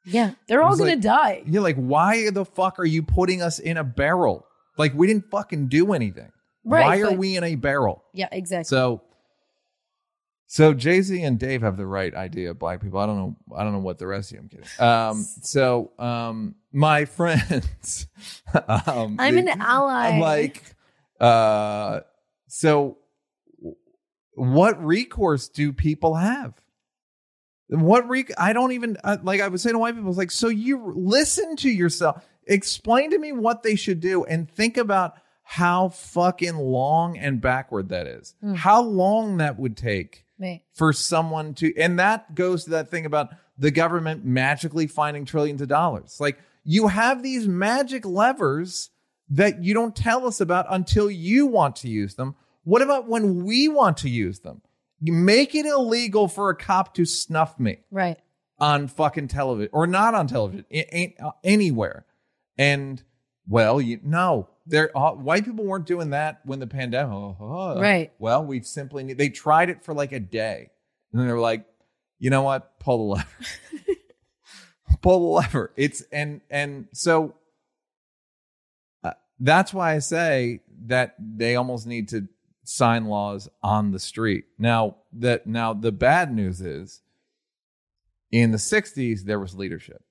Yeah. 0.05 0.33
They're 0.49 0.63
all 0.63 0.77
going 0.77 0.91
like- 0.91 0.99
to 0.99 1.09
die. 1.09 1.43
You're 1.47 1.63
like, 1.63 1.77
why 1.77 2.31
the 2.31 2.45
fuck 2.45 2.79
are 2.79 2.85
you 2.85 3.03
putting 3.03 3.43
us 3.43 3.59
in 3.59 3.77
a 3.77 3.85
barrel? 3.85 4.47
Like 4.79 4.95
we 4.95 5.07
didn't 5.07 5.31
fucking 5.31 5.69
do 5.69 5.93
anything. 5.93 6.33
Right, 6.65 6.85
why 6.85 7.01
are 7.01 7.13
we 7.13 7.37
in 7.37 7.45
a 7.45 7.55
barrel? 7.55 8.05
Yeah, 8.13 8.29
exactly. 8.31 8.65
So, 8.65 9.03
so 10.53 10.75
Jay 10.75 11.01
Z 11.01 11.23
and 11.23 11.39
Dave 11.39 11.63
have 11.63 11.77
the 11.77 11.87
right 11.87 12.13
idea 12.13 12.51
of 12.51 12.59
black 12.59 12.81
people. 12.83 12.99
I 12.99 13.07
don't 13.07 13.17
know. 13.17 13.37
I 13.57 13.63
don't 13.63 13.73
know 13.73 13.79
what 13.79 13.99
the 13.99 14.09
rest 14.09 14.33
of 14.33 14.35
you. 14.35 14.41
I'm 14.41 14.49
kidding. 14.49 14.67
Um, 14.81 15.25
so, 15.43 15.93
um, 15.97 16.57
my 16.73 17.05
friends, 17.17 18.09
um, 18.53 19.15
I'm 19.21 19.37
the- 19.37 19.43
an 19.43 19.61
ally. 19.61 20.09
I'm 20.09 20.19
like, 20.21 20.65
uh, 21.21 22.01
so 22.49 22.99
what 24.33 24.85
recourse 24.85 25.49
do 25.49 25.73
people 25.73 26.17
have? 26.17 26.55
What 27.69 28.09
rec- 28.09 28.33
I 28.37 28.53
don't 28.53 28.73
even 28.73 28.97
uh, 29.05 29.19
like. 29.23 29.41
I 29.41 29.47
was 29.47 29.63
saying 29.63 29.75
to 29.75 29.79
white 29.79 29.95
people, 29.95 30.09
it's 30.09 30.19
like, 30.19 30.33
so 30.33 30.49
you 30.49 30.93
listen 30.97 31.55
to 31.59 31.71
yourself. 31.71 32.27
Explain 32.49 33.13
to 33.13 33.19
me 33.21 33.31
what 33.31 33.63
they 33.63 33.77
should 33.77 34.01
do, 34.01 34.25
and 34.25 34.51
think 34.51 34.79
about 34.79 35.15
how 35.45 35.91
fucking 35.91 36.57
long 36.57 37.17
and 37.17 37.41
backward 37.41 37.91
that 37.91 38.09
is. 38.09 38.35
Hmm. 38.41 38.55
How 38.55 38.83
long 38.83 39.37
that 39.37 39.57
would 39.57 39.77
take 39.77 40.25
Right. 40.41 40.63
for 40.73 40.93
someone 40.95 41.53
to 41.55 41.77
and 41.77 41.99
that 41.99 42.35
goes 42.35 42.65
to 42.65 42.71
that 42.71 42.91
thing 42.91 43.05
about 43.05 43.29
the 43.59 43.71
government 43.71 44.25
magically 44.25 44.87
finding 44.87 45.27
trillions 45.27 45.61
of 45.61 45.69
dollars 45.69 46.17
like 46.19 46.39
you 46.65 46.89
have 46.89 47.23
these 47.23 47.47
magic 47.47 48.07
levers 48.07 48.89
that 49.29 49.63
you 49.63 49.75
don't 49.75 49.95
tell 49.95 50.27
us 50.27 50.41
about 50.41 50.65
until 50.71 51.11
you 51.11 51.47
want 51.47 51.77
to 51.77 51.89
use 51.89 52.15
them 52.15 52.35
what 52.65 52.81
about 52.81 53.07
when 53.07 53.45
we 53.45 53.69
want 53.69 53.99
to 53.99 54.09
use 54.09 54.41
them 54.41 54.63
you 55.03 55.13
make 55.13 55.55
it 55.55 55.67
illegal 55.67 56.27
for 56.27 56.49
a 56.49 56.57
cop 56.57 56.95
to 56.95 57.05
snuff 57.05 57.59
me 57.61 57.79
Right. 57.91 58.19
on 58.59 58.89
fucking 58.89 59.29
television 59.29 59.69
or 59.75 59.87
not 59.87 60.15
on 60.15 60.27
television 60.27 60.65
it 60.71 60.89
ain't 60.91 61.15
anywhere 61.45 62.07
and 62.57 63.03
well 63.51 63.81
you 63.81 64.01
no. 64.03 64.49
There 64.67 64.97
uh, 64.97 65.13
white 65.13 65.45
people 65.45 65.65
weren't 65.65 65.87
doing 65.87 66.11
that 66.11 66.41
when 66.45 66.61
the 66.61 66.67
pandemic 66.67 67.13
oh, 67.13 67.37
oh. 67.41 67.81
Right. 67.81 68.13
well 68.19 68.45
we 68.45 68.63
simply 68.63 69.03
need 69.03 69.19
they 69.19 69.29
tried 69.29 69.69
it 69.69 69.85
for 69.85 69.93
like 69.93 70.13
a 70.13 70.21
day. 70.21 70.71
And 71.13 71.21
then 71.21 71.27
they 71.27 71.35
were 71.35 71.41
like 71.41 71.67
you 72.19 72.31
know 72.31 72.43
what? 72.43 72.79
Pull 72.79 72.99
the 72.99 73.15
lever. 73.15 73.29
Pull 75.03 75.21
the 75.21 75.27
lever. 75.27 75.73
It's 75.77 76.03
and 76.13 76.41
and 76.51 76.87
so 76.93 77.35
uh, 79.03 79.13
that's 79.41 79.75
why 79.75 79.95
i 79.95 79.99
say 79.99 80.61
that 80.87 81.17
they 81.19 81.57
almost 81.57 81.87
need 81.87 82.09
to 82.11 82.29
sign 82.65 83.07
laws 83.07 83.49
on 83.63 83.91
the 83.91 83.99
street. 83.99 84.45
Now 84.59 84.97
that 85.15 85.47
now 85.47 85.73
the 85.73 85.93
bad 85.93 86.33
news 86.33 86.61
is 86.61 87.03
in 88.31 88.53
the 88.53 88.59
60s 88.59 89.23
there 89.23 89.41
was 89.41 89.55
leadership. 89.55 90.03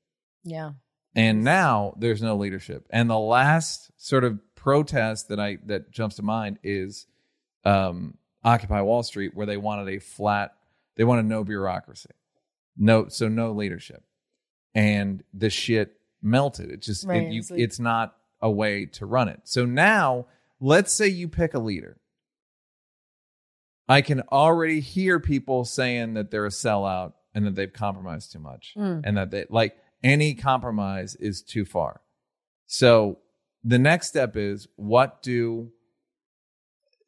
Yeah. 0.44 0.72
And 1.16 1.44
now 1.44 1.96
there's 1.98 2.22
no 2.22 2.36
leadership. 2.36 2.86
And 2.90 3.10
the 3.10 3.18
last 3.20 3.92
sort 3.98 4.24
of 4.24 4.40
protest 4.56 5.30
that 5.30 5.40
i 5.40 5.58
that 5.66 5.90
jumps 5.92 6.18
to 6.18 6.22
mind 6.24 6.60
is 6.64 7.08
um 7.66 8.16
occupy 8.44 8.82
wall 8.82 9.04
street 9.04 9.34
where 9.34 9.46
they 9.46 9.58
wanted 9.58 9.88
a 9.90 10.00
flat 10.00 10.54
they 10.96 11.04
wanted 11.06 11.26
no 11.26 11.44
bureaucracy. 11.44 12.10
No 12.78 13.08
so 13.08 13.28
no 13.28 13.52
leadership. 13.52 14.04
And 14.76 15.24
the 15.34 15.50
shit 15.50 15.94
melted. 16.22 16.70
It 16.72 16.82
just 16.82 17.06
Right, 17.08 17.24
it, 17.24 17.32
you, 17.32 17.40
it's 17.40 17.52
like- 17.52 17.60
it's 17.60 17.80
not 17.80 18.16
a 18.42 18.50
way 18.52 18.86
to 18.86 19.06
run 19.06 19.28
it. 19.30 19.42
So 19.46 19.66
now 19.66 20.28
let's 20.60 20.94
say 20.94 21.08
you 21.08 21.28
pick 21.28 21.54
a 21.54 21.60
leader. 21.60 21.98
I 23.88 24.02
can 24.02 24.22
already 24.32 24.80
hear 24.82 25.20
people 25.20 25.66
saying 25.66 26.14
that 26.14 26.30
they're 26.32 26.46
a 26.46 26.50
sellout 26.50 27.14
and 27.34 27.46
that 27.46 27.56
they've 27.56 27.72
compromised 27.74 28.32
too 28.32 28.40
much 28.40 28.74
Mm. 28.78 29.02
and 29.04 29.18
that 29.18 29.32
they 29.32 29.46
like 29.50 29.76
any 30.04 30.34
compromise 30.34 31.16
is 31.16 31.42
too 31.42 31.66
far. 31.66 32.02
So 32.68 33.20
the 33.64 33.80
next 33.80 34.08
step 34.08 34.36
is 34.36 34.68
what 34.76 35.22
do 35.22 35.72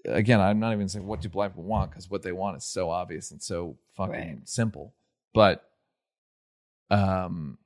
again, 0.05 0.41
I'm 0.41 0.59
not 0.59 0.73
even 0.73 0.89
saying 0.89 1.05
what 1.05 1.21
do 1.21 1.29
black 1.29 1.51
people 1.51 1.63
want 1.63 1.91
because 1.91 2.09
what 2.09 2.23
they 2.23 2.31
want 2.31 2.57
is 2.57 2.65
so 2.65 2.89
obvious 2.89 3.31
and 3.31 3.41
so 3.41 3.77
fucking 3.95 4.13
Right. 4.13 4.49
simple. 4.49 4.93
But 5.33 5.63
um 6.89 7.57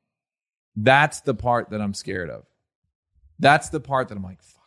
that's 0.76 1.22
the 1.22 1.34
part 1.34 1.70
that 1.70 1.82
I'm 1.82 1.94
scared 1.94 2.30
of. 2.30 2.44
That's 3.40 3.70
the 3.70 3.80
part 3.80 4.10
that 4.10 4.18
I'm 4.18 4.24
like, 4.24 4.44
fuck. 4.44 4.62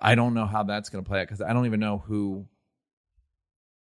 I 0.00 0.14
don't 0.14 0.34
know 0.34 0.46
how 0.46 0.62
that's 0.62 0.88
gonna 0.88 1.04
play 1.04 1.20
out 1.20 1.26
because 1.28 1.42
I 1.42 1.52
don't 1.52 1.66
even 1.66 1.80
know 1.80 1.98
who 1.98 2.46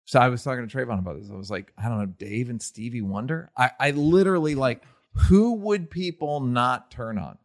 so 0.06 0.18
I 0.18 0.28
was 0.28 0.42
talking 0.42 0.66
to 0.66 0.76
Travon 0.76 0.98
about 0.98 1.20
this. 1.20 1.30
I 1.30 1.36
was 1.36 1.52
like, 1.52 1.72
I 1.78 1.88
don't 1.88 1.98
know, 1.98 2.06
Dave 2.06 2.50
and 2.50 2.60
Stevie 2.60 3.00
Wonder. 3.00 3.52
I, 3.56 3.70
I 3.78 3.90
literally 3.92 4.56
like, 4.56 4.82
who 5.12 5.54
would 5.54 5.90
people 5.90 6.40
not 6.40 6.90
turn 6.90 7.18
on? 7.18 7.38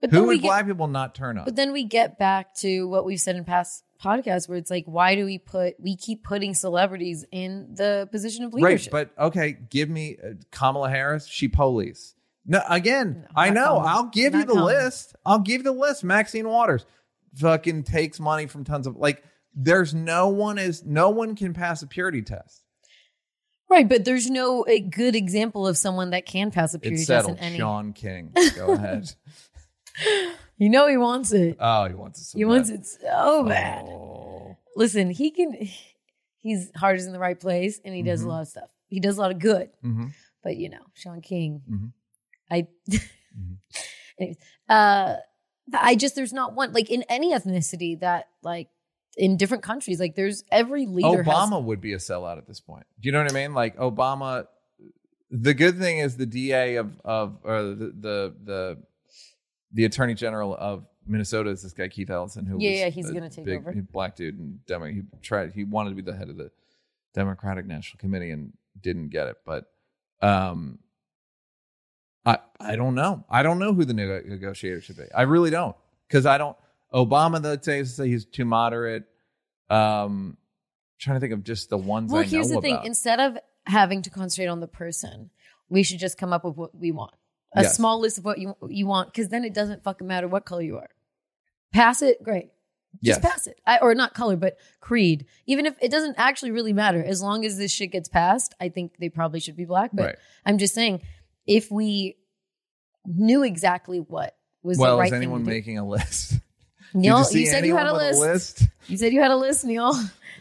But 0.00 0.12
Who 0.12 0.24
would 0.28 0.40
get, 0.40 0.48
black 0.48 0.66
people 0.66 0.86
not 0.88 1.14
turn 1.14 1.36
on? 1.36 1.44
but 1.44 1.56
then 1.56 1.72
we 1.72 1.84
get 1.84 2.18
back 2.18 2.54
to 2.56 2.88
what 2.88 3.04
we've 3.04 3.20
said 3.20 3.36
in 3.36 3.44
past 3.44 3.84
podcasts, 4.02 4.48
where 4.48 4.56
it's 4.56 4.70
like, 4.70 4.86
why 4.86 5.14
do 5.14 5.26
we 5.26 5.36
put 5.38 5.74
we 5.78 5.94
keep 5.94 6.24
putting 6.24 6.54
celebrities 6.54 7.24
in 7.30 7.74
the 7.74 8.08
position 8.10 8.44
of 8.44 8.54
leadership? 8.54 8.94
right, 8.94 9.10
but 9.16 9.26
okay, 9.26 9.52
give 9.68 9.90
me 9.90 10.16
uh, 10.24 10.30
Kamala 10.50 10.88
Harris. 10.88 11.26
She 11.26 11.48
police. 11.48 12.14
No, 12.46 12.62
again, 12.68 13.20
No, 13.22 13.28
I 13.36 13.50
know. 13.50 13.76
I'll 13.76 14.06
give 14.06 14.34
you 14.34 14.44
the 14.44 14.54
list. 14.54 15.14
I'll 15.26 15.40
give 15.40 15.58
you 15.58 15.64
the 15.64 15.72
list. 15.72 16.02
Maxine 16.02 16.48
Waters 16.48 16.86
fucking 17.34 17.82
takes 17.84 18.18
money 18.18 18.46
from 18.46 18.64
tons 18.64 18.86
of 18.86 18.96
like. 18.96 19.22
There's 19.54 19.92
no 19.92 20.28
one 20.28 20.58
is 20.58 20.84
no 20.84 21.10
one 21.10 21.34
can 21.34 21.52
pass 21.52 21.82
a 21.82 21.86
purity 21.86 22.22
test. 22.22 22.59
Right, 23.70 23.88
but 23.88 24.04
there's 24.04 24.28
no 24.28 24.64
a 24.66 24.80
good 24.80 25.14
example 25.14 25.66
of 25.66 25.78
someone 25.78 26.10
that 26.10 26.26
can 26.26 26.50
pass 26.50 26.74
a 26.74 26.78
purity 26.80 27.02
It's 27.02 27.06
test 27.08 27.28
in 27.28 27.38
any. 27.38 27.56
Shaun 27.58 27.92
King. 27.92 28.32
Go 28.56 28.72
ahead. 28.72 29.12
You 30.58 30.68
know 30.68 30.88
he 30.88 30.96
wants 30.96 31.32
it. 31.32 31.56
Oh, 31.60 31.86
he 31.88 31.94
wants 31.94 32.20
it. 32.20 32.24
So 32.24 32.38
he 32.38 32.44
bad. 32.44 32.48
wants 32.50 32.70
it 32.70 32.86
so 32.86 33.44
bad. 33.44 33.84
Oh. 33.86 34.56
Listen, 34.76 35.10
he 35.10 35.30
can. 35.30 35.56
He's 36.38 36.70
heart 36.76 36.96
is 36.96 37.06
in 37.06 37.12
the 37.12 37.18
right 37.18 37.38
place, 37.38 37.80
and 37.84 37.94
he 37.94 38.02
does 38.02 38.22
Mhm. 38.22 38.26
a 38.26 38.28
lot 38.28 38.40
of 38.42 38.48
stuff. 38.48 38.70
He 38.88 38.98
does 38.98 39.18
a 39.18 39.20
lot 39.20 39.30
of 39.30 39.38
good. 39.38 39.70
Mhm. 39.84 40.12
But 40.42 40.56
you 40.56 40.68
know, 40.70 40.82
Shaun 40.94 41.20
King, 41.20 41.62
Mhm. 41.70 41.92
I. 42.50 42.66
Mhm. 42.88 43.56
Anyways, 44.18 44.36
uh, 44.68 45.16
I 45.72 45.94
just 45.96 46.14
there's 46.16 46.32
not 46.32 46.54
one 46.54 46.72
like 46.72 46.90
in 46.90 47.04
any 47.08 47.32
ethnicity 47.32 48.00
that 48.00 48.28
like 48.42 48.68
in 49.16 49.36
different 49.36 49.62
countries 49.62 49.98
like 50.00 50.14
there's 50.14 50.44
every 50.52 50.86
leader 50.86 51.22
has 51.22 51.26
Obama 51.34 51.62
would 51.62 51.80
be 51.80 51.92
a 51.92 51.98
sellout 51.98 52.38
at 52.38 52.46
this 52.46 52.60
point. 52.60 52.86
Do 53.00 53.06
you 53.08 53.12
know 53.12 53.22
what 53.22 53.30
I 53.30 53.34
mean? 53.34 53.54
Like 53.54 53.76
Obama. 53.76 54.46
The 55.32 55.54
good 55.54 55.78
thing 55.78 55.98
is 55.98 56.16
the 56.16 56.26
DA 56.26 56.76
of 56.76 57.00
of 57.04 57.38
or 57.44 57.62
the 57.62 57.74
the 57.74 58.34
the, 58.44 58.78
the 59.72 59.84
Attorney 59.84 60.14
General 60.14 60.56
of 60.56 60.84
Minnesota 61.06 61.50
is 61.50 61.62
this 61.62 61.72
guy 61.72 61.86
Keith 61.88 62.10
Ellison 62.10 62.46
who 62.46 62.58
Yeah, 62.60 62.70
was 62.70 62.78
yeah, 62.80 62.88
he's 62.88 63.10
gonna 63.10 63.30
take 63.30 63.44
big, 63.44 63.58
over. 63.60 63.72
black 63.92 64.16
dude 64.16 64.38
and 64.38 64.64
Demo. 64.66 64.86
He 64.86 65.02
tried. 65.22 65.52
He 65.52 65.64
wanted 65.64 65.90
to 65.90 65.96
be 65.96 66.02
the 66.02 66.16
head 66.16 66.28
of 66.30 66.36
the 66.36 66.50
Democratic 67.14 67.66
National 67.66 67.98
Committee 67.98 68.30
and 68.30 68.52
didn't 68.80 69.08
get 69.10 69.28
it. 69.28 69.36
But 69.46 69.66
um, 70.20 70.78
I 72.26 72.38
I 72.60 72.76
don't 72.76 72.94
know. 72.94 73.24
I 73.30 73.42
don't 73.42 73.58
know 73.58 73.72
who 73.72 73.84
the 73.84 73.94
nego- 73.94 74.22
negotiator 74.26 74.80
should 74.80 74.96
be. 74.96 75.04
I 75.14 75.22
really 75.22 75.50
don't 75.50 75.76
because 76.08 76.26
I 76.26 76.38
don't. 76.38 76.56
Obama, 76.92 77.42
let's 77.42 77.64
say, 77.66 77.84
say 77.84 78.08
he's 78.08 78.24
too 78.24 78.44
moderate. 78.44 79.04
Um, 79.68 80.36
trying 80.98 81.16
to 81.16 81.20
think 81.20 81.32
of 81.32 81.44
just 81.44 81.70
the 81.70 81.78
ones 81.78 82.10
well 82.12 82.22
I 82.22 82.24
here's 82.24 82.48
the 82.48 82.60
thing 82.60 82.74
about. 82.74 82.86
instead 82.86 83.20
of 83.20 83.38
having 83.66 84.02
to 84.02 84.10
concentrate 84.10 84.48
on 84.48 84.60
the 84.60 84.66
person 84.68 85.30
we 85.70 85.82
should 85.82 85.98
just 86.00 86.18
come 86.18 86.32
up 86.32 86.44
with 86.44 86.56
what 86.56 86.74
we 86.76 86.90
want 86.92 87.12
a 87.54 87.62
Yes. 87.62 87.76
small 87.76 88.00
list 88.00 88.18
of 88.18 88.24
what 88.24 88.38
you 88.38 88.54
you 88.68 88.86
want 88.86 89.10
because 89.12 89.28
then 89.28 89.44
it 89.44 89.54
doesn't 89.54 89.82
fucking 89.84 90.06
matter 90.06 90.28
what 90.28 90.44
color 90.44 90.60
you 90.62 90.76
are 90.76 90.90
pass 91.72 92.02
it 92.02 92.22
great 92.22 92.50
just 93.02 93.22
Yes. 93.22 93.32
pass 93.32 93.46
it 93.46 93.60
I, 93.66 93.78
or 93.78 93.94
not 93.94 94.12
color 94.12 94.36
but 94.36 94.58
creed 94.80 95.24
even 95.46 95.64
if 95.64 95.74
it 95.80 95.90
doesn't 95.90 96.16
actually 96.18 96.50
really 96.50 96.72
matter 96.74 97.02
as 97.02 97.22
long 97.22 97.46
as 97.46 97.56
this 97.56 97.70
shit 97.72 97.92
gets 97.92 98.08
passed 98.08 98.54
i 98.60 98.68
think 98.68 98.96
they 98.98 99.08
probably 99.08 99.40
should 99.40 99.56
be 99.56 99.64
black 99.64 99.90
but 99.94 100.04
Right. 100.06 100.16
i'm 100.44 100.58
just 100.58 100.74
saying 100.74 101.00
if 101.46 101.70
we 101.70 102.16
knew 103.06 103.42
exactly 103.42 104.00
what 104.00 104.36
was 104.62 104.76
Well, 104.76 104.96
the 104.96 105.00
right 105.00 105.06
is 105.06 105.12
anyone 105.14 105.40
thing 105.40 105.46
to 105.46 105.50
do. 105.52 105.56
making 105.56 105.78
a 105.78 105.86
list? 105.88 106.34
Neal, 106.94 107.24
you, 107.30 107.40
you, 107.40 107.46
said 107.46 107.64
you 107.66 107.76
had 107.76 107.86
a 107.86 107.92
with 107.94 108.16
list. 108.18 108.62
You 108.88 108.96
said 108.96 109.12
you 109.12 109.20
had 109.20 109.30
a 109.30 109.36
list, 109.36 109.64
Neal. 109.64 109.94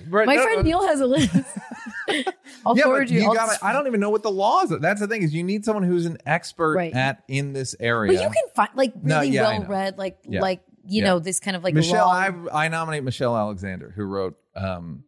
Right, 0.08 0.26
My 0.26 0.36
no, 0.36 0.44
friend 0.44 0.58
no. 0.58 0.62
Neal 0.64 0.88
has 0.88 1.02
a 1.02 1.06
list. 1.06 1.30
I'll 2.66 2.76
yeah, 2.78 2.84
forward 2.84 3.10
you. 3.10 3.22
you 3.22 3.34
gotta, 3.36 3.52
just- 3.52 3.64
I 3.64 3.74
don't 3.74 3.86
even 3.88 4.00
know 4.00 4.10
what 4.10 4.24
the 4.24 4.32
laws. 4.32 4.72
Are. 4.72 4.80
That's 4.80 5.00
the 5.00 5.08
thing 5.08 5.22
is 5.24 5.34
you 5.34 5.44
need 5.44 5.66
someone 5.66 5.84
who's 5.84 6.06
an 6.06 6.18
expert 6.26 6.76
Right. 6.76 6.94
at 6.94 7.24
in 7.28 7.54
this 7.54 7.76
area. 7.80 8.14
But 8.14 8.24
you 8.24 8.30
can 8.30 8.54
find 8.56 8.70
like 8.76 8.96
No, 9.04 9.18
really 9.20 9.30
yeah, 9.32 9.60
well 9.60 9.68
read, 9.68 9.98
like 9.98 10.18
Yeah. 10.28 10.42
like 10.42 10.62
you 10.86 11.04
know 11.04 11.20
this 11.20 11.40
kind 11.40 11.56
of 11.56 11.64
like 11.64 11.74
Michelle, 11.74 12.08
long- 12.08 12.50
I 12.52 12.66
I 12.66 12.68
nominate 12.70 13.04
Michelle 13.04 13.36
Alexander, 13.38 13.94
who 13.96 14.04
wrote 14.06 14.36
um, 14.56 15.04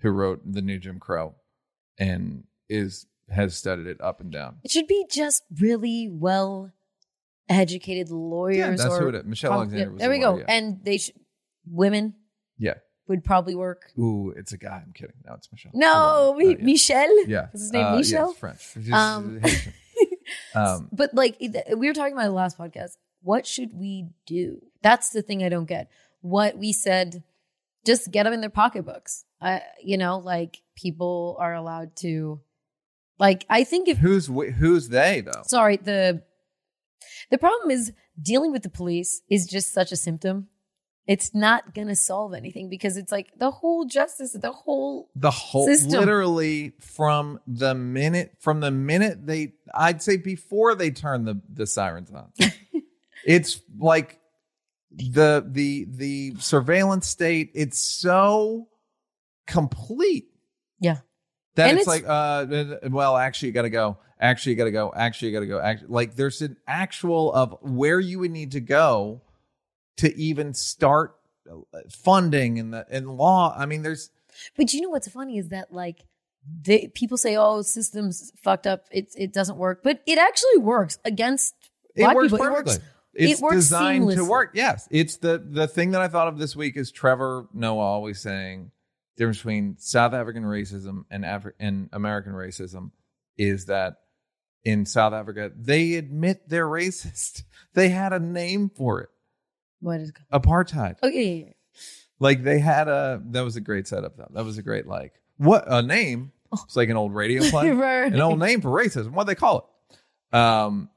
who 0.00 0.10
wrote 0.10 0.40
the 0.44 0.60
new 0.60 0.78
Jim 0.78 0.98
Crow, 0.98 1.34
and 1.98 2.44
is 2.68 3.06
has 3.30 3.56
studied 3.56 3.86
it 3.86 4.00
up 4.00 4.20
and 4.20 4.30
down. 4.30 4.56
It 4.62 4.70
should 4.70 4.86
be 4.86 5.06
just 5.10 5.44
really 5.60 6.08
well 6.10 6.70
educated 7.48 8.10
lawyers. 8.10 8.56
Yeah, 8.58 8.70
that's 8.70 8.84
or 8.84 9.00
who 9.00 9.08
it 9.08 9.14
is. 9.16 9.24
Michelle 9.24 9.50
com- 9.50 9.58
Alexander. 9.60 9.84
yeah, 9.84 9.90
was 9.92 10.00
there 10.00 10.10
we 10.10 10.18
go. 10.18 10.30
lawyer, 10.32 10.44
yeah. 10.48 10.54
And 10.54 10.84
they 10.84 10.98
should 10.98 11.14
women 11.68 12.14
yeah. 12.58 12.74
would 13.08 13.24
probably 13.24 13.54
work. 13.54 13.90
Ooh, 13.98 14.32
it's 14.36 14.52
a 14.52 14.58
guy. 14.58 14.82
I'm 14.84 14.92
kidding. 14.92 15.16
No, 15.26 15.34
it's 15.34 15.50
Michelle. 15.52 15.72
No, 15.74 15.92
Hold 15.92 16.32
on. 16.32 16.38
Mi- 16.38 16.50
yeah. 16.50 16.64
Michelle. 16.64 17.26
Yeah. 17.26 17.46
Is 17.54 17.60
his 17.62 17.72
name 17.72 17.86
Uh, 17.86 17.96
Michelle? 17.96 18.28
Yes, 18.30 18.38
French. 18.38 18.92
Um, 18.92 19.40
Haitian. 19.42 19.72
um, 20.54 20.88
But 20.92 21.14
like 21.14 21.36
we 21.40 21.86
were 21.88 21.94
talking 21.94 22.12
about 22.12 22.24
the 22.24 22.30
last 22.32 22.58
podcast. 22.58 22.96
What 23.22 23.46
should 23.46 23.70
we 23.74 24.08
do? 24.26 24.60
That's 24.82 25.10
the 25.10 25.22
thing 25.22 25.42
I 25.42 25.48
don't 25.48 25.64
get. 25.66 25.90
What 26.20 26.56
we 26.58 26.72
said, 26.72 27.22
just 27.84 28.10
get 28.12 28.22
them 28.24 28.32
in 28.32 28.40
their 28.40 28.50
pocketbooks. 28.50 29.24
I, 29.40 29.62
you 29.82 29.96
know, 29.98 30.18
like 30.18 30.62
people 30.76 31.36
are 31.40 31.54
allowed 31.54 31.96
to, 31.96 32.40
like 33.18 33.44
I 33.50 33.64
think 33.64 33.88
if 33.88 33.98
who's 33.98 34.26
wh- 34.28 34.52
who's 34.56 34.88
they 34.88 35.22
though? 35.22 35.42
sorry 35.46 35.76
the 35.76 36.22
the 37.30 37.38
problem 37.38 37.70
is 37.70 37.92
dealing 38.20 38.52
with 38.52 38.62
the 38.62 38.70
police 38.70 39.22
is 39.30 39.46
just 39.46 39.72
such 39.72 39.92
a 39.92 39.96
symptom. 39.96 40.48
It's 41.06 41.32
not 41.34 41.72
gonna 41.74 41.94
solve 41.94 42.34
anything 42.34 42.68
because 42.68 42.96
it's 42.96 43.12
like 43.12 43.28
the 43.38 43.50
whole 43.52 43.84
justice, 43.84 44.32
the 44.32 44.50
whole 44.52 45.08
the 45.14 45.30
whole 45.30 45.66
system. 45.66 46.00
literally 46.00 46.72
from 46.80 47.38
the 47.46 47.74
minute 47.76 48.32
from 48.40 48.58
the 48.60 48.72
minute 48.72 49.24
they 49.24 49.52
i'd 49.74 50.02
say 50.02 50.16
before 50.16 50.74
they 50.74 50.90
turn 50.90 51.24
the 51.24 51.40
the 51.48 51.64
sirens 51.66 52.10
on 52.10 52.32
it's 53.24 53.60
like 53.78 54.18
the 54.90 55.46
the 55.48 55.86
the 55.90 56.34
surveillance 56.40 57.06
state 57.06 57.50
it's 57.54 57.78
so 57.80 58.66
complete 59.46 60.26
Yeah. 60.80 60.98
that 61.54 61.72
it's, 61.74 61.82
it's- 61.82 61.86
like 61.86 62.04
uh 62.06 62.78
well 62.90 63.16
actually 63.16 63.48
you 63.48 63.54
gotta 63.54 63.70
go 63.70 63.98
actually 64.20 64.52
you 64.52 64.56
gotta 64.58 64.70
go 64.70 64.92
actually 64.96 65.28
you 65.28 65.34
gotta 65.34 65.46
go 65.46 65.60
actually, 65.60 65.88
like 65.88 66.16
there's 66.16 66.40
an 66.42 66.56
actual 66.66 67.32
of 67.32 67.56
where 67.62 68.00
you 68.00 68.18
would 68.18 68.30
need 68.30 68.52
to 68.52 68.60
go 68.60 69.20
to 69.96 70.14
even 70.18 70.54
start 70.54 71.16
uh, 71.50 71.56
funding 71.90 72.58
and 72.58 72.72
the 72.72 72.86
and 72.90 73.16
law 73.16 73.54
i 73.56 73.66
mean 73.66 73.82
there's 73.82 74.10
But 74.56 74.72
you 74.72 74.80
know 74.80 74.90
what's 74.90 75.08
funny 75.08 75.38
is 75.38 75.48
that 75.50 75.72
like 75.72 76.04
they 76.62 76.88
people 76.94 77.16
say, 77.16 77.36
"Oh, 77.36 77.62
systems 77.62 78.32
fucked 78.40 78.68
up. 78.68 78.84
It 78.92 79.12
it 79.16 79.32
doesn't 79.32 79.58
work," 79.58 79.80
but 79.82 80.00
it 80.06 80.16
actually 80.16 80.58
works 80.58 80.96
against 81.04 81.54
It 81.96 82.04
works 82.14 82.30
people. 82.30 82.38
perfectly. 82.38 82.74
It 82.74 82.78
works. 82.78 82.90
it's 83.14 83.40
it 83.40 83.42
works 83.42 83.56
designed 83.56 84.10
to 84.12 84.24
work. 84.24 84.50
Yes, 84.54 84.86
it's 84.90 85.16
the 85.16 85.38
the 85.44 85.66
thing 85.66 85.90
that 85.92 86.02
I 86.02 86.08
thought 86.08 86.28
of 86.28 86.38
this 86.38 86.54
week 86.54 86.76
is 86.76 86.92
Trevor 86.92 87.46
Noah 87.52 87.82
always 87.82 88.20
saying 88.20 88.70
the 89.16 89.22
difference 89.22 89.38
between 89.38 89.76
South 89.78 90.12
African 90.12 90.44
racism 90.44 91.04
and 91.10 91.24
Afri- 91.24 91.54
and 91.58 91.88
American 91.92 92.32
racism 92.32 92.92
is 93.36 93.66
that 93.66 93.96
in 94.66 94.84
South 94.84 95.12
Africa 95.12 95.50
they 95.56 95.94
admit 95.94 96.48
they're 96.48 96.66
racist. 96.68 97.44
They 97.74 97.90
had 97.90 98.14
a 98.14 98.18
name 98.18 98.70
for 98.74 99.02
it, 99.02 99.10
What 99.80 100.00
is? 100.00 100.08
It? 100.08 100.14
Apartheid. 100.32 100.96
Okay, 101.02 101.34
yeah, 101.34 101.44
yeah, 101.44 101.52
Like 102.18 102.42
they 102.42 102.58
had 102.58 102.88
a 102.88 103.20
that 103.32 103.42
was 103.42 103.56
a 103.56 103.60
great 103.60 103.86
setup 103.86 104.16
though. 104.16 104.30
That 104.32 104.46
was 104.46 104.56
a 104.56 104.62
great 104.62 104.86
like 104.86 105.12
what 105.36 105.64
a 105.66 105.82
name. 105.82 106.32
It's 106.64 106.74
like 106.74 106.88
an 106.88 106.96
old 106.96 107.14
radio 107.14 107.42
play. 107.50 107.70
Right. 107.70 108.10
an 108.10 108.20
old 108.22 108.38
name 108.38 108.62
for 108.62 108.70
racism. 108.70 109.10
What 109.10 109.24
they 109.24 109.34
call 109.34 109.70
it? 110.32 110.36
Um, 110.36 110.88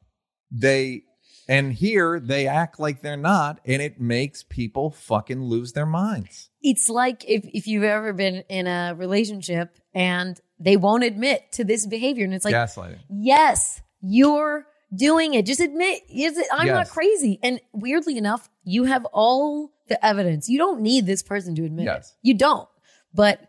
they 0.51 1.03
and 1.49 1.73
here 1.73 2.19
they 2.19 2.47
act 2.47 2.79
like 2.79 3.01
they're 3.01 3.17
not, 3.17 3.59
and 3.65 3.81
it 3.81 3.99
makes 3.99 4.43
people 4.43 4.91
fucking 4.91 5.43
lose 5.43 5.73
their 5.73 5.85
minds. 5.85 6.49
It's 6.61 6.87
like 6.87 7.25
if 7.27 7.43
if 7.53 7.67
you've 7.67 7.83
ever 7.83 8.13
been 8.13 8.43
in 8.47 8.67
a 8.67 8.93
relationship 8.95 9.75
and 9.93 10.39
they 10.59 10.77
won't 10.77 11.03
admit 11.03 11.51
to 11.53 11.63
this 11.63 11.85
behavior, 11.85 12.25
and 12.25 12.33
it's 12.33 12.45
like, 12.45 12.53
Gaslighting. 12.53 12.99
yes, 13.09 13.81
you're 14.01 14.65
doing 14.93 15.33
it. 15.35 15.45
Just 15.45 15.59
admit, 15.59 16.01
is 16.09 16.37
it? 16.37 16.47
I'm 16.51 16.67
not 16.67 16.89
crazy. 16.89 17.39
And 17.43 17.59
weirdly 17.73 18.17
enough, 18.17 18.49
you 18.63 18.83
have 18.85 19.05
all 19.13 19.71
the 19.87 20.03
evidence. 20.05 20.49
You 20.49 20.57
don't 20.57 20.81
need 20.81 21.05
this 21.05 21.21
person 21.23 21.55
to 21.55 21.63
admit 21.65 21.85
Yes. 21.85 22.09
it. 22.11 22.27
You 22.27 22.33
don't. 22.35 22.67
But 23.13 23.41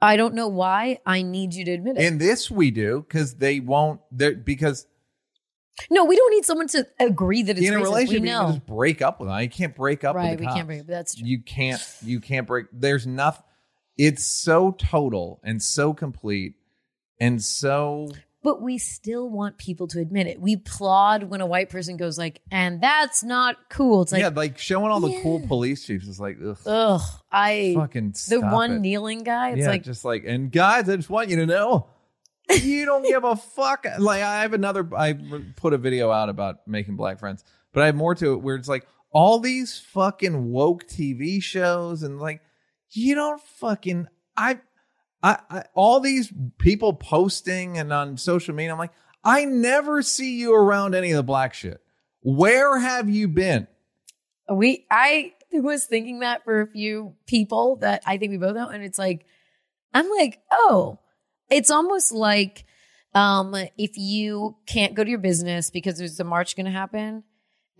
I 0.00 0.16
don't 0.16 0.34
know 0.34 0.48
why 0.48 0.98
I 1.06 1.22
need 1.22 1.54
you 1.54 1.64
to 1.64 1.70
admit 1.72 1.96
it. 1.96 2.04
In 2.04 2.18
this, 2.18 2.50
we 2.50 2.70
do 2.70 3.04
because 3.06 3.36
they 3.36 3.60
won't. 3.60 4.00
Because 4.44 4.86
No, 5.90 6.04
we 6.04 6.16
don't 6.16 6.30
need 6.30 6.44
someone 6.44 6.68
to 6.68 6.86
agree 7.00 7.42
that 7.42 7.58
it's 7.58 7.66
in 7.66 7.74
a 7.74 7.78
racist. 7.78 7.82
relationship, 7.82 8.22
we 8.22 8.28
you 8.28 8.34
can 8.36 8.46
just 8.54 8.66
break 8.66 9.02
up 9.02 9.20
with 9.20 9.28
them. 9.28 9.40
You 9.40 9.48
can't 9.48 9.74
break 9.74 10.04
up 10.04 10.14
right, 10.16 10.38
we 10.38 10.44
cops. 10.46 10.56
can't 10.56 10.70
it. 10.70 10.86
That's 10.86 11.14
true. 11.16 11.26
You 11.26 11.40
can't. 11.42 11.82
You 12.02 12.20
can't 12.20 12.46
break. 12.46 12.66
There's 12.72 13.06
nothing. 13.06 13.44
It's 13.96 14.24
so 14.24 14.72
total 14.72 15.40
and 15.44 15.62
so 15.62 15.94
complete 15.94 16.54
and 17.20 17.42
so 17.42 18.08
but 18.44 18.60
we 18.60 18.76
still 18.76 19.30
want 19.30 19.56
people 19.56 19.88
to 19.88 20.00
admit 20.00 20.26
it. 20.26 20.38
We 20.38 20.52
applaud 20.52 21.24
when 21.24 21.40
a 21.40 21.46
white 21.46 21.70
person 21.70 21.96
goes 21.96 22.18
like, 22.18 22.42
"And 22.50 22.78
that's 22.78 23.24
not 23.24 23.56
cool." 23.70 24.02
It's 24.02 24.12
like, 24.12 24.20
yeah, 24.20 24.28
like 24.28 24.58
showing 24.58 24.92
all 24.92 25.00
the 25.00 25.18
cool 25.22 25.40
police 25.48 25.86
chiefs 25.86 26.06
is 26.06 26.20
like, 26.20 26.36
ugh, 26.46 26.58
ugh, 26.66 27.00
I 27.32 27.72
fucking 27.74 28.14
the 28.28 28.42
one 28.42 28.72
it. 28.72 28.78
kneeling 28.80 29.22
guy. 29.22 29.52
It's 29.52 29.60
yeah, 29.60 29.70
like, 29.70 29.82
just 29.82 30.04
like, 30.04 30.24
and 30.26 30.52
guys, 30.52 30.90
I 30.90 30.96
just 30.96 31.08
want 31.08 31.30
you 31.30 31.36
to 31.36 31.46
know, 31.46 31.88
you 32.50 32.84
don't 32.84 33.02
give 33.02 33.24
a 33.24 33.34
fuck. 33.34 33.86
Like, 33.98 34.22
I 34.22 34.42
have 34.42 34.52
another. 34.52 34.86
I 34.94 35.18
put 35.56 35.72
a 35.72 35.78
video 35.78 36.10
out 36.10 36.28
about 36.28 36.68
making 36.68 36.96
black 36.96 37.18
friends, 37.18 37.44
but 37.72 37.82
I 37.82 37.86
have 37.86 37.96
more 37.96 38.14
to 38.14 38.34
it 38.34 38.42
where 38.42 38.56
it's 38.56 38.68
like 38.68 38.86
all 39.10 39.38
these 39.38 39.78
fucking 39.78 40.50
woke 40.50 40.86
TV 40.86 41.42
shows 41.42 42.02
and 42.02 42.20
like, 42.20 42.42
you 42.96 43.14
don't 43.14 43.40
fucking. 43.40 44.08
I, 44.36 44.60
I, 45.22 45.38
I 45.50 45.64
all 45.74 46.00
these 46.00 46.32
people 46.58 46.92
posting 46.92 47.78
and 47.78 47.92
on 47.92 48.16
social 48.16 48.54
media. 48.54 48.72
I'm 48.72 48.78
like, 48.78 48.92
I 49.22 49.44
never 49.44 50.02
see 50.02 50.38
you 50.38 50.54
around 50.54 50.94
any 50.94 51.10
of 51.12 51.16
the 51.16 51.22
black 51.22 51.54
shit. 51.54 51.80
Where 52.20 52.78
have 52.78 53.08
you 53.08 53.28
been? 53.28 53.66
we 54.50 54.86
I 54.90 55.32
was 55.52 55.86
thinking 55.86 56.20
that 56.20 56.44
for 56.44 56.60
a 56.60 56.66
few 56.66 57.14
people 57.26 57.76
that 57.76 58.02
I 58.06 58.18
think 58.18 58.30
we 58.30 58.38
both 58.38 58.54
know, 58.54 58.68
and 58.68 58.84
it's 58.84 58.98
like 58.98 59.24
I'm 59.92 60.10
like, 60.10 60.40
oh, 60.50 60.98
it's 61.50 61.70
almost 61.70 62.12
like 62.12 62.64
um 63.14 63.54
if 63.78 63.96
you 63.96 64.56
can't 64.66 64.94
go 64.94 65.04
to 65.04 65.10
your 65.10 65.18
business 65.18 65.70
because 65.70 65.98
there's 65.98 66.20
a 66.20 66.24
march 66.24 66.56
going 66.56 66.66
to 66.66 66.72
happen. 66.72 67.24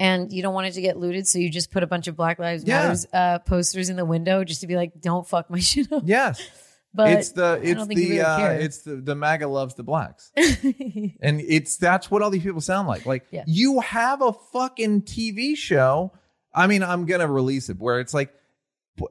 And 0.01 0.33
you 0.33 0.43
don't 0.43 0.55
want 0.55 0.67
it 0.67 0.73
to 0.73 0.81
get 0.81 0.97
looted, 0.97 1.29
so 1.29 1.39
you 1.39 1.49
just 1.51 1.71
put 1.71 1.83
a 1.83 1.87
bunch 1.87 2.09
of 2.09 2.17
Black 2.17 2.39
Lives 2.41 2.65
Yeah. 2.65 2.83
Matters 2.83 3.07
uh, 3.13 3.39
posters 3.41 3.91
in 3.91 3.97
the 3.97 4.05
window 4.05 4.43
just 4.43 4.61
to 4.63 4.67
be 4.67 4.75
like, 4.77 5.01
"Don't 5.01 5.27
fuck 5.27 5.49
my 5.51 5.59
shit 5.61 5.93
up." 5.93 6.03
Yes, 6.05 6.41
But 6.97 7.11
it's 7.13 7.31
the 7.31 7.61
it's 7.63 7.75
don't 7.79 7.87
think 7.89 8.01
you 8.01 8.07
the 8.09 8.11
really 8.19 8.23
uh, 8.23 8.51
it's 8.53 8.79
the 8.83 8.97
the 8.97 9.15
MAGA 9.15 9.47
loves 9.49 9.75
the 9.75 9.83
blacks. 9.85 10.33
And 10.37 11.41
it's 11.41 11.77
that's 11.77 12.11
what 12.11 12.23
all 12.23 12.31
these 12.31 12.43
people 12.43 12.61
sound 12.61 12.87
like. 12.89 13.05
Like 13.07 13.25
Yeah. 13.31 13.45
you 13.47 13.81
have 13.81 14.21
a 14.23 14.33
fucking 14.33 15.03
TV 15.03 15.57
show. 15.57 16.13
I 16.55 16.67
mean, 16.69 16.83
I'm 16.83 17.05
gonna 17.07 17.27
release 17.31 17.69
it 17.69 17.79
where 17.79 17.99
it's 18.01 18.15
like, 18.15 18.33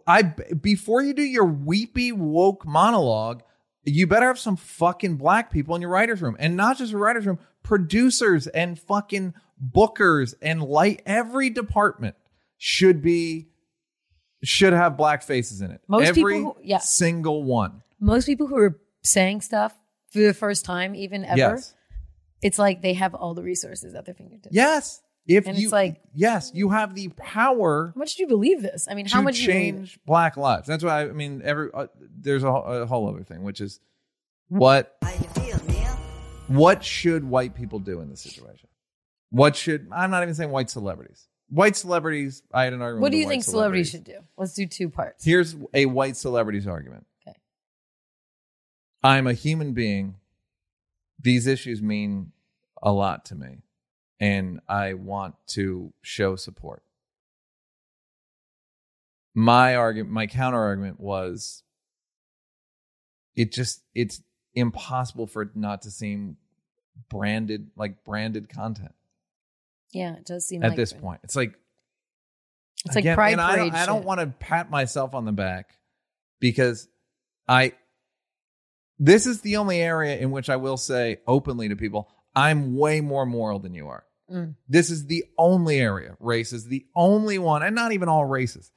I 0.08 0.22
before 0.22 1.02
you 1.04 1.14
do 1.14 1.24
your 1.24 1.46
weepy 1.46 2.12
woke 2.14 2.66
monologue, 2.66 3.44
you 3.84 4.08
better 4.08 4.28
have 4.28 4.40
some 4.40 4.56
fucking 4.56 5.18
black 5.18 5.52
people 5.52 5.76
in 5.76 5.82
your 5.82 5.92
writers' 5.92 6.22
room, 6.22 6.38
and 6.40 6.56
not 6.56 6.78
just 6.78 6.94
a 6.94 6.98
writers' 6.98 7.26
room, 7.26 7.40
producers 7.64 8.48
and 8.48 8.80
fucking 8.80 9.34
bookers 9.64 10.34
and 10.42 10.62
light. 10.62 11.02
Every 11.06 11.50
department 11.50 12.16
should 12.58 13.02
be 13.02 13.50
should 14.44 14.74
have 14.74 14.98
black 14.98 15.24
faces 15.24 15.62
in 15.62 15.72
it. 15.72 15.82
Most 15.88 16.08
Every 16.10 16.34
people 16.34 16.54
who- 16.54 16.62
yeah. 16.64 16.80
single 16.80 17.44
one. 17.44 17.82
Most 18.00 18.26
people 18.26 18.48
who 18.48 18.58
are 18.58 18.78
saying 19.02 19.40
stuff 19.42 19.74
for 20.12 20.20
the 20.20 20.34
first 20.34 20.66
time, 20.66 20.96
even 20.96 21.24
ever, 21.24 21.38
Yes. 21.38 21.74
it's 22.42 22.60
like 22.60 22.82
they 22.82 22.94
have 22.94 23.16
all 23.16 23.34
the 23.34 23.42
resources 23.44 23.94
at 23.96 24.06
their 24.06 24.14
fingertips. 24.14 24.54
Yes. 24.54 25.02
If 25.26 25.48
And 25.48 25.58
you 25.58 25.68
it's 25.68 25.72
like- 25.72 26.02
yes, 26.14 26.52
you 26.54 26.70
have 26.72 26.94
the 26.96 27.08
power 27.16 27.94
How 27.96 28.00
much 28.00 28.16
do 28.18 28.24
you 28.24 28.28
believe 28.28 28.62
this? 28.62 28.86
I 28.92 28.96
mean, 28.96 29.06
how 29.06 29.20
to 29.20 29.24
much 29.24 29.36
do 29.36 29.42
you 29.44 29.48
change 29.48 29.98
black 30.06 30.36
lives. 30.36 30.68
That's 30.68 30.84
why 30.84 31.04
I 31.04 31.12
mean 31.14 31.42
every 31.46 31.70
uh, 31.74 31.88
there's 32.20 32.44
a, 32.44 32.50
a 32.50 32.86
whole 32.86 33.08
other 33.08 33.24
thing 33.24 33.44
which 33.44 33.62
is 33.62 33.80
what 34.50 34.98
what 36.48 36.84
should 36.84 37.24
white 37.24 37.56
people 37.56 37.80
do 37.80 38.02
in 38.02 38.10
this 38.10 38.22
situation? 38.22 38.68
What 39.34 39.56
should 39.56 39.88
I'm 39.92 40.12
not 40.12 40.22
even 40.22 40.36
saying 40.36 40.52
white 40.52 40.70
celebrities. 40.70 41.28
White 41.50 41.76
celebrities, 41.76 42.44
I 42.54 42.66
had 42.66 42.74
an 42.74 42.84
argument 42.84 43.02
What 43.02 43.12
do 43.12 43.18
you 43.18 43.28
think 43.28 43.44
celebrities 43.44 43.90
should 43.90 44.04
do? 44.04 44.20
Let's 44.38 44.54
do 44.54 44.68
two 44.68 44.90
parts. 44.90 45.26
Here's 45.26 45.56
a 45.74 45.88
white 45.88 46.16
celebrities 46.18 46.68
argument. 46.68 47.08
Okay. 47.28 47.36
I'm 49.04 49.26
a 49.26 49.34
human 49.34 49.74
being. 49.74 50.18
These 51.20 51.48
issues 51.48 51.82
mean 51.82 52.32
a 52.84 52.92
lot 52.92 53.26
to 53.26 53.36
me, 53.36 53.64
and 54.20 54.60
I 54.70 54.94
want 54.94 55.34
to 55.48 55.94
show 56.04 56.36
support. 56.36 56.84
My 59.34 59.76
argument, 59.76 60.14
my 60.14 60.28
counter 60.28 60.60
argument 60.60 61.00
was 61.00 61.64
it 63.36 63.52
just, 63.52 63.82
it's 63.96 64.22
impossible 64.54 65.26
for 65.26 65.42
it 65.42 65.56
not 65.56 65.82
to 65.84 65.92
seem 65.92 66.38
branded, 67.10 67.72
like 67.76 68.04
branded 68.04 68.48
content 68.48 68.94
Yeah, 69.94 70.16
it 70.16 70.26
does 70.26 70.48
seem 70.48 70.62
like 70.62 70.68
at 70.68 70.70
like 70.72 70.78
this 70.78 70.94
point. 70.94 71.22
It's 71.24 71.36
like, 71.36 71.54
It's 72.86 72.96
like 72.96 73.04
Again, 73.04 73.16
pride 73.16 73.34
and 73.34 73.42
I 73.42 73.56
don't. 73.56 73.74
I 73.74 73.86
don't 73.86 74.06
want 74.06 74.20
to 74.20 74.28
pat 74.28 74.70
myself 74.70 75.14
on 75.14 75.26
the 75.26 75.32
back 75.32 75.78
because 76.40 76.88
I 77.48 77.74
this 79.00 79.26
is 79.26 79.42
the 79.42 79.58
only 79.58 79.82
area 79.82 80.18
in 80.18 80.32
which 80.32 80.50
I 80.50 80.56
will 80.56 80.78
say 80.78 81.20
openly 81.28 81.70
to 81.70 81.76
people, 81.76 82.10
I'm 82.36 82.76
way 82.76 83.02
more 83.02 83.26
moral 83.26 83.60
than 83.60 83.74
you 83.74 83.88
are. 83.88 84.06
Mm. 84.32 84.56
This 84.68 84.90
is 84.90 85.06
the 85.08 85.26
only 85.38 85.80
area. 85.80 86.16
Race 86.20 86.54
is 86.54 86.66
the 86.66 86.86
only 86.96 87.38
one, 87.38 87.64
and 87.64 87.76
not 87.76 87.92
even 87.92 88.10
all 88.10 88.26
races. 88.26 88.72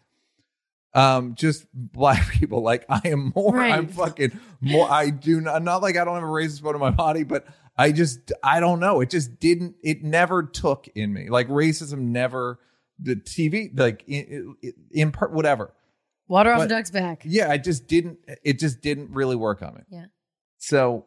Um, 0.95 1.35
just 1.35 1.67
black 1.73 2.29
people. 2.33 2.63
Like 2.63 2.85
I 2.89 3.01
am 3.05 3.33
more. 3.35 3.61
I'm 3.61 3.89
fucking 3.89 4.39
more. 4.61 4.91
I 4.91 5.11
do 5.11 5.41
not. 5.41 5.63
Not 5.63 5.83
like 5.83 5.97
I 5.97 6.05
don't 6.05 6.15
have 6.15 6.23
a 6.23 6.27
racist 6.27 6.63
bone 6.63 6.75
in 6.75 6.81
my 6.81 6.91
body, 6.91 7.23
but 7.23 7.47
I 7.79 7.93
just. 7.93 8.33
I 8.43 8.61
don't 8.61 8.81
know. 8.81 9.01
It 9.01 9.11
just 9.11 9.39
didn't. 9.39 9.77
It 9.83 10.03
never 10.03 10.43
took 10.43 10.89
in 10.95 11.13
me. 11.13 11.29
Like 11.29 11.49
racism 11.49 11.99
never. 11.99 12.59
The 12.99 13.15
TV, 13.17 13.79
like 13.79 14.05
in, 14.07 14.57
in, 14.63 14.73
in 14.91 15.13
part, 15.13 15.31
whatever. 15.33 15.75
Water 16.29 16.51
off 16.53 16.61
but- 16.61 16.69
duck's 16.71 16.91
back. 16.91 17.23
Yeah, 17.27 17.51
I 17.51 17.59
just 17.59 17.87
didn't. 17.87 18.19
It 18.43 18.59
just 18.59 18.81
didn't 18.81 19.11
really 19.11 19.37
work 19.37 19.61
on 19.63 19.75
me. 19.75 19.81
Yeah. 19.91 20.07
So 20.59 21.05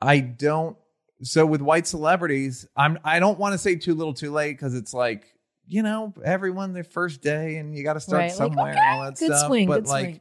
I 0.00 0.20
don't. 0.20 0.76
So 1.22 1.46
with 1.46 1.60
white 1.60 1.86
celebrities, 1.86 2.66
I'm. 2.76 2.98
I 3.04 3.20
don't 3.20 3.38
want 3.38 3.52
to 3.52 3.58
say 3.58 3.76
too 3.76 3.94
little, 3.94 4.14
too 4.14 4.30
late 4.32 4.52
because 4.52 4.74
it's 4.74 4.92
like 4.92 5.24
you 5.66 5.82
know 5.82 6.12
everyone 6.24 6.72
their 6.72 6.84
first 6.84 7.22
day 7.22 7.56
and 7.56 7.76
you 7.76 7.84
got 7.84 7.94
to 7.94 8.00
start 8.00 8.20
Right, 8.20 8.26
like, 8.28 8.34
somewhere 8.36 8.70
okay, 8.72 8.80
and 8.80 8.98
all 8.98 9.04
that 9.04 9.18
good 9.18 9.26
stuff. 9.34 9.46
swing, 9.46 9.68
but 9.68 9.84
good 9.84 9.88
like, 9.90 10.04
swing. 10.06 10.20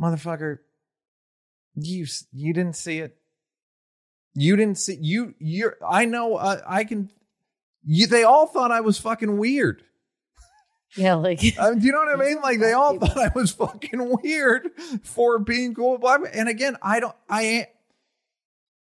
motherfucker, 0.00 0.58
you 1.74 2.06
you 2.32 2.52
didn't 2.52 2.76
see 2.76 2.98
it. 2.98 3.16
You 4.34 4.56
didn't 4.56 4.78
see 4.78 4.98
you. 5.00 5.34
You're. 5.38 5.76
I 5.86 6.04
know. 6.04 6.36
Uh, 6.36 6.60
I 6.66 6.84
can. 6.84 7.10
You. 7.84 8.06
They 8.06 8.22
all 8.22 8.46
thought 8.46 8.70
I 8.70 8.80
was 8.80 8.98
fucking 8.98 9.38
weird. 9.38 9.82
Yeah, 10.96 11.14
like 11.14 11.40
Um, 11.58 11.78
do 11.78 11.86
you 11.86 11.92
know 11.92 11.98
what 11.98 12.20
I 12.20 12.24
mean? 12.24 12.40
Like 12.40 12.60
they 12.60 12.72
all 12.72 12.98
thought 13.00 13.18
I 13.18 13.30
was 13.34 13.50
fucking 13.52 14.16
weird 14.22 14.70
for 15.02 15.38
being 15.38 15.74
cool 15.74 15.92
with 15.92 16.00
black. 16.00 16.22
men. 16.22 16.32
And 16.34 16.48
again, 16.48 16.76
I 16.82 17.00
don't. 17.00 17.16
I 17.28 17.42
ain't. 17.42 17.68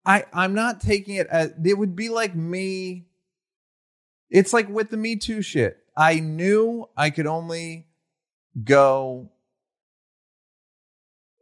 I 0.05 0.23
I'm 0.31 0.53
not 0.53 0.79
taking 0.79 1.15
it 1.15 1.27
as 1.27 1.51
it 1.63 1.77
would 1.77 1.95
be 1.95 2.09
like 2.09 2.35
me. 2.35 3.07
It's 4.29 4.53
like 4.53 4.69
with 4.69 4.89
the 4.89 4.97
Me 4.97 5.15
Too 5.15 5.41
shit. 5.41 5.77
I 5.95 6.19
knew 6.19 6.87
I 6.95 7.09
could 7.09 7.27
only 7.27 7.87
go. 8.63 9.31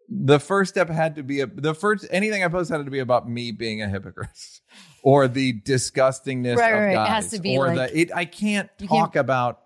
The 0.09 0.39
first 0.39 0.69
step 0.73 0.89
had 0.89 1.15
to 1.15 1.23
be 1.23 1.41
a, 1.41 1.47
the 1.47 1.73
first 1.73 2.05
anything 2.11 2.43
I 2.43 2.47
posted 2.47 2.77
had 2.77 2.85
to 2.85 2.91
be 2.91 2.99
about 2.99 3.27
me 3.29 3.51
being 3.51 3.81
a 3.81 3.87
hypocrite, 3.89 4.29
or 5.03 5.27
the 5.27 5.53
disgustingness 5.61 6.57
Right, 6.57 6.71
of 6.73 6.79
right, 6.79 6.91
it 6.91 6.95
guys, 6.95 7.07
has 7.09 7.29
to 7.31 7.39
be 7.39 7.57
or 7.57 7.73
like- 7.75 7.91
the 7.91 7.99
it. 8.01 8.11
I 8.13 8.25
can't 8.25 8.69
talk 8.79 9.13
can't- 9.13 9.15
about 9.15 9.61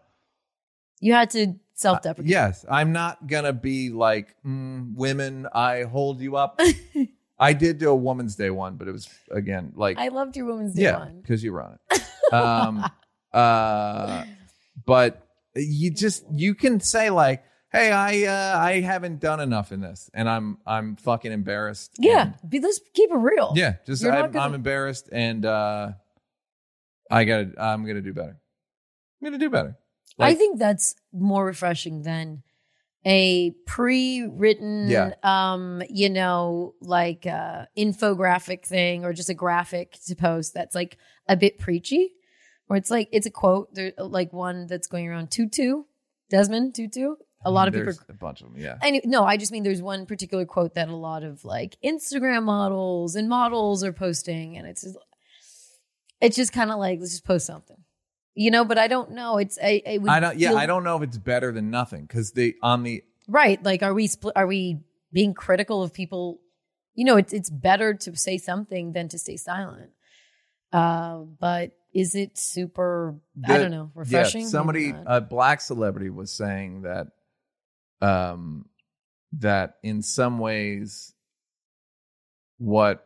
you 1.01 1.13
had 1.13 1.29
to 1.31 1.55
self-deprecate. 1.75 2.29
Yes, 2.29 2.65
I'm 2.69 2.91
not 2.93 3.27
gonna 3.27 3.53
be 3.53 3.89
like 3.89 4.35
mm, 4.45 4.93
women. 4.95 5.47
I 5.53 5.83
hold 5.83 6.21
you 6.21 6.35
up. 6.37 6.59
I 7.39 7.53
did 7.53 7.77
do 7.77 7.89
a 7.89 7.95
Woman's 7.95 8.35
Day 8.35 8.49
one, 8.49 8.75
but 8.75 8.87
it 8.87 8.91
was 8.91 9.07
again 9.31 9.71
like 9.75 9.97
I 9.97 10.09
loved 10.09 10.35
your 10.37 10.45
Women's 10.45 10.73
Day 10.73 10.83
yeah, 10.83 10.99
one. 10.99 11.21
because 11.21 11.43
you 11.43 11.51
run 11.51 11.77
it. 11.91 12.01
Um, 12.31 12.85
uh, 13.33 14.23
but 14.85 15.25
you 15.55 15.89
just 15.89 16.25
you 16.31 16.53
can 16.53 16.79
say 16.79 17.09
like, 17.09 17.43
hey, 17.71 17.91
I 17.91 18.23
uh, 18.23 18.57
I 18.59 18.81
haven't 18.81 19.19
done 19.19 19.39
enough 19.39 19.71
in 19.71 19.81
this, 19.81 20.09
and 20.13 20.29
I'm 20.29 20.57
I'm 20.65 20.95
fucking 20.95 21.31
embarrassed. 21.31 21.93
Yeah, 21.97 22.33
and- 22.41 22.49
be, 22.49 22.59
let's 22.59 22.79
keep 22.93 23.11
it 23.11 23.15
real. 23.17 23.53
yeah, 23.55 23.75
just 23.85 24.03
You're 24.03 24.13
I'm, 24.13 24.31
gonna- 24.31 24.45
I'm 24.45 24.53
embarrassed, 24.53 25.09
and 25.11 25.45
uh, 25.45 25.91
I 27.09 27.23
gotta 27.25 27.51
I'm 27.57 27.85
gonna 27.85 28.01
do 28.01 28.13
better. 28.13 28.37
I'm 29.21 29.25
gonna 29.25 29.37
do 29.37 29.49
better. 29.49 29.77
I 30.21 30.33
think 30.35 30.59
that's 30.59 30.95
more 31.13 31.45
refreshing 31.45 32.01
than 32.01 32.43
a 33.05 33.51
pre-written 33.65 34.89
Yeah. 34.89 35.11
um 35.23 35.81
you 35.89 36.09
know 36.09 36.75
like 36.81 37.25
uh 37.25 37.65
infographic 37.77 38.65
thing 38.65 39.05
or 39.05 39.13
just 39.13 39.29
a 39.29 39.33
graphic 39.33 39.97
to 40.07 40.15
post 40.15 40.53
that's 40.53 40.75
like 40.75 40.97
a 41.27 41.37
bit 41.37 41.57
preachy 41.59 42.11
or 42.67 42.75
it's 42.75 42.91
like 42.91 43.07
it's 43.13 43.25
a 43.25 43.31
quote 43.31 43.73
there 43.73 43.93
like 43.97 44.33
one 44.33 44.67
that's 44.67 44.87
going 44.87 45.07
around 45.07 45.31
tutu 45.31 45.83
desmond 46.29 46.75
tutu 46.75 47.15
a 47.45 47.51
lot 47.51 47.67
of 47.67 47.73
people 47.73 47.93
a 48.09 48.13
bunch 48.13 48.41
of 48.41 48.51
them. 48.51 48.61
Yeah. 48.61 48.77
and 48.81 49.01
no, 49.05 49.23
I 49.23 49.37
just 49.37 49.51
mean 49.51 49.63
there's 49.63 49.81
one 49.81 50.05
particular 50.05 50.45
quote 50.45 50.75
that 50.75 50.89
a 50.89 50.95
lot 50.95 51.23
of 51.23 51.45
like 51.45 51.77
Instagram 51.83 52.43
models 52.43 53.15
and 53.15 53.29
models 53.29 53.83
are 53.83 53.93
posting, 53.93 54.57
and 54.57 54.67
it's 54.67 54.81
just, 54.81 54.97
it's 56.21 56.35
just 56.35 56.51
kind 56.53 56.71
of 56.71 56.77
like 56.79 56.99
let's 56.99 57.11
just 57.11 57.25
post 57.25 57.45
something, 57.45 57.77
you 58.35 58.51
know. 58.51 58.65
But 58.65 58.77
I 58.77 58.87
don't 58.87 59.11
know. 59.11 59.37
It's 59.37 59.57
I. 59.61 59.81
I, 59.87 59.99
I 60.07 60.19
don't. 60.19 60.37
Yeah, 60.37 60.49
feel- 60.49 60.57
I 60.57 60.65
don't 60.65 60.83
know 60.83 60.97
if 60.97 61.03
it's 61.03 61.17
better 61.17 61.51
than 61.51 61.69
nothing 61.69 62.01
because 62.05 62.31
the 62.33 62.55
on 62.61 62.83
the 62.83 63.03
Right. 63.29 63.63
Like, 63.63 63.83
are 63.83 63.93
we 63.93 64.07
split? 64.07 64.33
Are 64.35 64.47
we 64.47 64.79
being 65.13 65.33
critical 65.33 65.83
of 65.83 65.93
people? 65.93 66.39
You 66.95 67.05
know, 67.05 67.15
it's 67.17 67.31
it's 67.31 67.49
better 67.49 67.93
to 67.93 68.15
say 68.17 68.37
something 68.37 68.91
than 68.93 69.07
to 69.09 69.19
stay 69.19 69.37
silent. 69.37 69.91
Uh, 70.73 71.19
but 71.39 71.71
is 71.93 72.15
it 72.15 72.37
super? 72.37 73.15
I 73.47 73.57
don't 73.57 73.71
know. 73.71 73.91
Refreshing. 73.95 74.41
Yeah, 74.41 74.47
somebody, 74.47 74.93
a 75.05 75.21
black 75.21 75.61
celebrity, 75.61 76.09
was 76.09 76.31
saying 76.31 76.81
that, 76.83 77.07
um, 78.01 78.65
that 79.33 79.77
in 79.83 80.01
some 80.01 80.39
ways, 80.39 81.13
what 82.57 83.05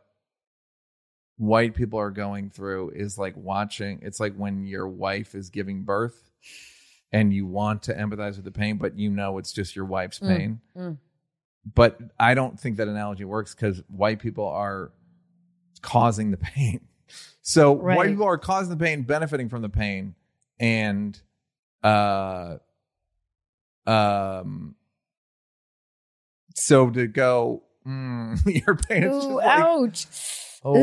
white 1.37 1.75
people 1.75 1.99
are 1.99 2.11
going 2.11 2.49
through 2.49 2.91
is 2.91 3.17
like 3.17 3.35
watching. 3.35 3.99
It's 4.01 4.19
like 4.19 4.35
when 4.35 4.65
your 4.65 4.87
wife 4.87 5.35
is 5.35 5.49
giving 5.49 5.83
birth, 5.83 6.31
and 7.11 7.33
you 7.33 7.45
want 7.45 7.83
to 7.83 7.93
empathize 7.93 8.35
with 8.37 8.45
the 8.45 8.51
pain, 8.51 8.77
but 8.77 8.97
you 8.97 9.09
know 9.09 9.37
it's 9.37 9.51
just 9.53 9.75
your 9.75 9.85
wife's 9.85 10.19
Mm, 10.19 10.27
pain. 10.27 10.61
mm. 10.75 10.97
But 11.75 11.99
I 12.19 12.33
don't 12.33 12.59
think 12.59 12.77
that 12.77 12.87
analogy 12.87 13.23
works 13.23 13.53
because 13.53 13.83
white 13.87 14.19
people 14.19 14.47
are 14.47 14.91
causing 15.81 16.31
the 16.31 16.37
pain. 16.37 16.81
So 17.45 17.75
Right. 17.75 17.97
white 17.97 18.09
people 18.09 18.25
are 18.25 18.37
causing 18.37 18.69
the 18.69 18.81
pain, 18.83 19.01
benefiting 19.03 19.49
from 19.49 19.61
the 19.61 19.69
pain, 19.69 20.15
and 20.59 21.19
uh, 21.83 22.55
um, 23.85 24.75
so 26.53 26.89
to 26.89 27.07
go, 27.07 27.63
mm, 27.87 28.39
your 28.65 28.75
pain 28.75 29.03
Ooh, 29.05 29.35
like, 29.37 29.47
ouch. 29.59 30.05
oh, 30.63 30.77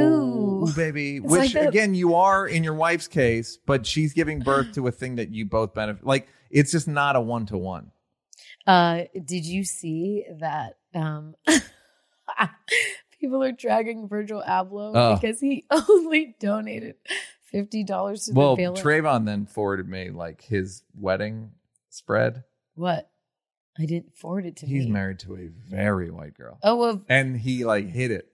Ooh. 0.68 0.72
baby. 0.74 1.16
It's 1.16 1.26
Which 1.26 1.40
like 1.40 1.52
that- 1.52 1.68
again, 1.68 1.94
you 1.94 2.14
are 2.14 2.46
in 2.46 2.62
your 2.64 2.74
wife's 2.74 3.08
case, 3.08 3.58
but 3.66 3.86
she's 3.86 4.12
giving 4.12 4.40
birth 4.40 4.72
to 4.74 4.86
a 4.86 4.90
thing 4.92 5.16
that 5.16 5.30
you 5.30 5.46
both 5.46 5.74
benefit. 5.74 6.04
Like 6.06 6.28
it's 6.50 6.72
just 6.72 6.88
not 6.88 7.16
a 7.16 7.20
one 7.20 7.46
to 7.46 7.56
one. 7.58 7.90
Uh, 8.66 9.04
did 9.24 9.46
you 9.46 9.64
see 9.64 10.24
that? 10.40 10.74
Um, 10.94 11.34
people 13.20 13.42
are 13.42 13.52
dragging 13.52 14.08
Virgil 14.08 14.42
Abloh 14.46 14.92
Oh. 14.94 15.14
because 15.14 15.40
he 15.40 15.64
only 15.70 16.36
donated 16.40 16.96
fifty 17.44 17.84
dollars 17.84 18.26
to 18.26 18.32
Well, 18.34 18.56
the 18.56 18.62
bailout. 18.64 18.82
Travon 18.82 19.24
then 19.26 19.46
forwarded 19.46 19.88
me 19.88 20.10
like 20.10 20.42
his 20.42 20.82
wedding 20.94 21.50
spread. 21.90 22.44
what? 22.74 23.09
I 23.80 23.86
didn't 23.86 24.14
forward 24.14 24.44
it 24.44 24.56
to 24.56 24.66
him. 24.66 24.76
He's 24.76 24.84
me. 24.86 24.92
married 24.92 25.20
to 25.20 25.36
a 25.36 25.48
very 25.68 26.10
white 26.10 26.34
girl, 26.34 26.58
Oh, 26.62 26.76
well, 26.76 27.02
and 27.08 27.36
he 27.36 27.64
like 27.64 27.88
hit 27.88 28.10
it. 28.10 28.26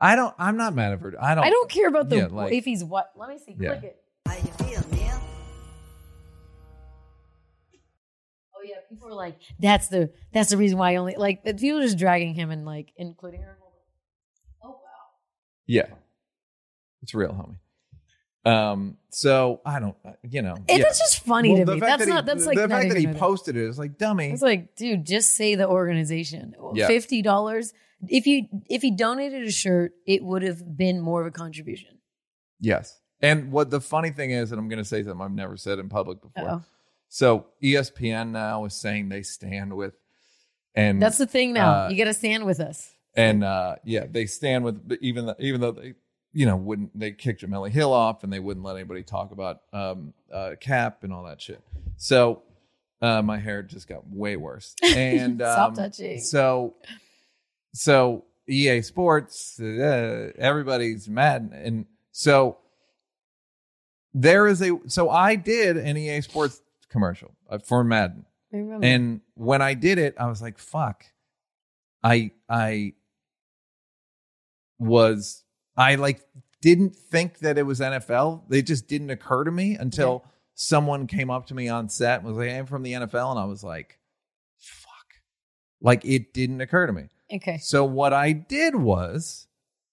I 0.00 0.16
don't. 0.16 0.34
I'm 0.38 0.56
not 0.56 0.74
mad 0.74 0.92
at 0.92 1.00
her. 1.00 1.14
I 1.20 1.34
don't. 1.34 1.44
I 1.44 1.50
don't 1.50 1.70
care 1.70 1.88
about 1.88 2.08
the 2.08 2.16
Yeah, 2.16 2.28
like- 2.30 2.52
if 2.52 2.64
he's 2.64 2.82
what. 2.82 3.12
Let 3.16 3.28
me 3.28 3.38
see. 3.38 3.56
Yeah. 3.58 3.76
Click 3.76 3.84
it. 3.84 4.02
How 4.26 4.34
you 4.34 4.40
feel, 4.40 4.82
Neal? 4.90 5.20
Oh 8.54 8.62
yeah, 8.64 8.76
people 8.88 9.08
are 9.08 9.14
like, 9.14 9.36
that's 9.60 9.88
the 9.88 10.10
that's 10.32 10.50
the 10.50 10.56
reason 10.56 10.78
why 10.78 10.92
I 10.92 10.96
only 10.96 11.14
like 11.16 11.44
people 11.44 11.78
are 11.78 11.82
just 11.82 11.98
dragging 11.98 12.34
him 12.34 12.50
and 12.50 12.64
like 12.64 12.92
including 12.96 13.42
her. 13.42 13.58
Oh 14.62 14.70
wow. 14.70 14.76
Yeah, 15.66 15.86
it's 17.02 17.14
real, 17.14 17.30
homie. 17.32 17.58
Um. 18.46 18.96
So 19.10 19.60
I 19.64 19.80
don't. 19.80 19.96
uh, 20.04 20.12
You 20.22 20.42
know. 20.42 20.56
it's 20.68 20.78
yeah. 20.78 20.84
Just 20.84 21.20
funny 21.24 21.52
Well, 21.54 21.64
to 21.66 21.74
me. 21.74 21.80
That's 21.80 21.98
that 21.98 22.08
he- 22.08 22.14
not. 22.14 22.26
That's 22.26 22.46
like 22.46 22.56
the 22.58 22.68
fact 22.68 22.88
that 22.88 22.96
he 22.96 23.02
even 23.04 23.16
a- 23.16 23.18
posted 23.18 23.56
it 23.56 23.64
is 23.64 23.78
like 23.78 23.98
dummy. 23.98 24.30
It's 24.30 24.42
like, 24.42 24.76
dude, 24.76 25.04
just 25.04 25.34
say 25.34 25.54
the 25.54 25.68
organization. 25.68 26.54
Yeah. 26.74 26.86
Fifty 26.86 27.22
dollars. 27.22 27.72
If 28.08 28.26
you 28.26 28.44
if 28.68 28.82
he 28.82 28.90
donated 28.90 29.42
a 29.46 29.50
shirt, 29.50 29.92
it 30.06 30.22
would 30.22 30.42
have 30.42 30.76
been 30.76 31.00
more 31.00 31.22
of 31.22 31.26
a 31.26 31.30
contribution. 31.30 31.98
yes. 32.60 32.98
And 33.22 33.50
what 33.50 33.70
the 33.70 33.80
funny 33.80 34.10
thing 34.10 34.30
is, 34.32 34.52
and 34.52 34.58
I'm 34.60 34.68
going 34.68 34.78
to 34.78 34.84
say 34.84 35.02
something 35.02 35.22
I've 35.22 35.30
never 35.32 35.56
said 35.56 35.78
in 35.78 35.88
public 35.88 36.20
before. 36.20 36.48
Uh-oh. 36.50 36.62
So 37.08 37.46
ESPN 37.64 38.28
now 38.32 38.66
is 38.66 38.74
saying 38.74 39.08
they 39.08 39.22
stand 39.22 39.74
with, 39.74 39.94
and 40.74 41.00
That's 41.00 41.16
the 41.16 41.26
thing 41.26 41.54
now. 41.54 41.86
Uh, 41.86 41.88
you 41.88 41.96
got 41.96 42.04
to 42.04 42.14
stand 42.14 42.44
with 42.44 42.60
us. 42.60 42.92
and 43.16 43.42
uh, 43.42 43.76
yeah, 43.84 44.04
they 44.10 44.26
stand 44.26 44.64
with 44.64 44.98
even 45.00 45.24
though, 45.26 45.34
even 45.38 45.62
though 45.62 45.72
they 45.72 45.94
you 46.36 46.44
know 46.44 46.54
wouldn't 46.54 46.96
they 46.98 47.12
kicked 47.12 47.42
Jemele 47.42 47.70
Hill 47.70 47.94
off 47.94 48.22
and 48.22 48.30
they 48.30 48.40
wouldn't 48.40 48.64
let 48.64 48.76
anybody 48.76 49.02
talk 49.02 49.32
about 49.32 49.62
um, 49.72 50.12
uh, 50.30 50.50
Cap 50.60 51.02
and 51.02 51.10
all 51.10 51.24
that 51.24 51.40
shit. 51.40 51.62
So 51.96 52.42
uh, 53.00 53.22
my 53.22 53.38
hair 53.38 53.62
just 53.62 53.88
got 53.88 54.06
way 54.06 54.36
worse. 54.36 54.74
And 54.84 55.40
Stop 55.40 55.70
um, 55.70 55.74
touching. 55.74 56.20
So 56.20 56.74
so 57.72 58.24
EA 58.46 58.82
Sports, 58.82 59.58
uh, 59.58 60.32
everybody's 60.38 61.08
mad, 61.08 61.52
and 61.54 61.86
so 62.12 62.58
there 64.12 64.46
is 64.46 64.60
a 64.60 64.78
so 64.88 65.08
I 65.08 65.36
did 65.36 65.78
an 65.78 65.96
EA 65.96 66.20
Sports 66.20 66.60
commercial 66.90 67.34
uh, 67.48 67.58
for 67.58 67.82
Madden. 67.82 68.26
And 68.52 69.20
when 69.34 69.62
I 69.62 69.72
did 69.72 69.98
it, 69.98 70.14
I 70.18 70.26
was 70.26 70.42
like, 70.42 70.58
fuck. 70.58 71.04
I 72.02 72.30
I 72.48 72.92
was 74.78 75.42
I 75.76 75.96
like 75.96 76.20
didn't 76.62 76.96
think 76.96 77.38
that 77.40 77.58
it 77.58 77.64
was 77.64 77.80
NFL. 77.80 78.52
It 78.52 78.62
just 78.62 78.88
didn't 78.88 79.10
occur 79.10 79.44
to 79.44 79.50
me 79.50 79.74
until 79.74 80.24
someone 80.54 81.06
came 81.06 81.30
up 81.30 81.46
to 81.46 81.54
me 81.54 81.68
on 81.68 81.88
set 81.88 82.20
and 82.20 82.28
was 82.28 82.36
like, 82.38 82.50
I'm 82.50 82.66
from 82.66 82.82
the 82.82 82.92
NFL. 82.94 83.30
And 83.32 83.38
I 83.38 83.44
was 83.44 83.62
like, 83.62 83.98
fuck. 84.56 84.90
Like 85.80 86.04
it 86.04 86.32
didn't 86.32 86.60
occur 86.60 86.86
to 86.86 86.92
me. 86.92 87.08
okay. 87.32 87.58
So 87.58 87.84
what 87.84 88.12
I 88.12 88.32
did 88.32 88.74
was 88.74 89.46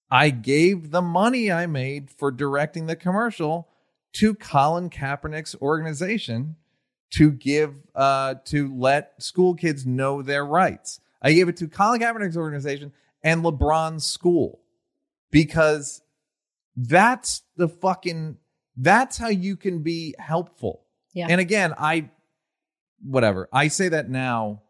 I 0.09 0.29
gave 0.29 0.91
the 0.91 1.01
money 1.01 1.51
I 1.51 1.65
made 1.65 2.09
for 2.09 2.31
directing 2.31 2.85
the 2.85 2.95
commercial 2.95 3.67
to 4.13 4.33
Colin 4.35 4.89
Kaepernick's 4.89 5.55
organization 5.61 6.55
to 7.11 7.31
give 7.31 7.75
uh 7.93 8.35
to 8.45 8.73
let 8.75 9.21
school 9.21 9.53
kids 9.53 9.85
know 9.85 10.21
their 10.21 10.45
rights. 10.45 10.99
I 11.21 11.33
gave 11.33 11.49
it 11.49 11.57
to 11.57 11.67
Colin 11.67 11.99
Kaepernick's 11.99 12.37
organization 12.37 12.93
and 13.23 13.43
LeBron's 13.43 14.05
school 14.05 14.59
because 15.33 16.01
that's 16.75 17.41
the 17.57 17.67
fucking 17.67 18.37
that's 18.77 19.17
how 19.17 19.27
you 19.27 19.57
can 19.57 19.83
be 19.83 20.15
helpful. 20.17 20.85
Yeah. 21.13 21.27
And 21.29 21.41
again, 21.41 21.73
I 21.77 22.09
whatever. 23.03 23.49
I 23.51 23.67
say 23.67 23.89
that 23.89 24.09
now 24.09 24.61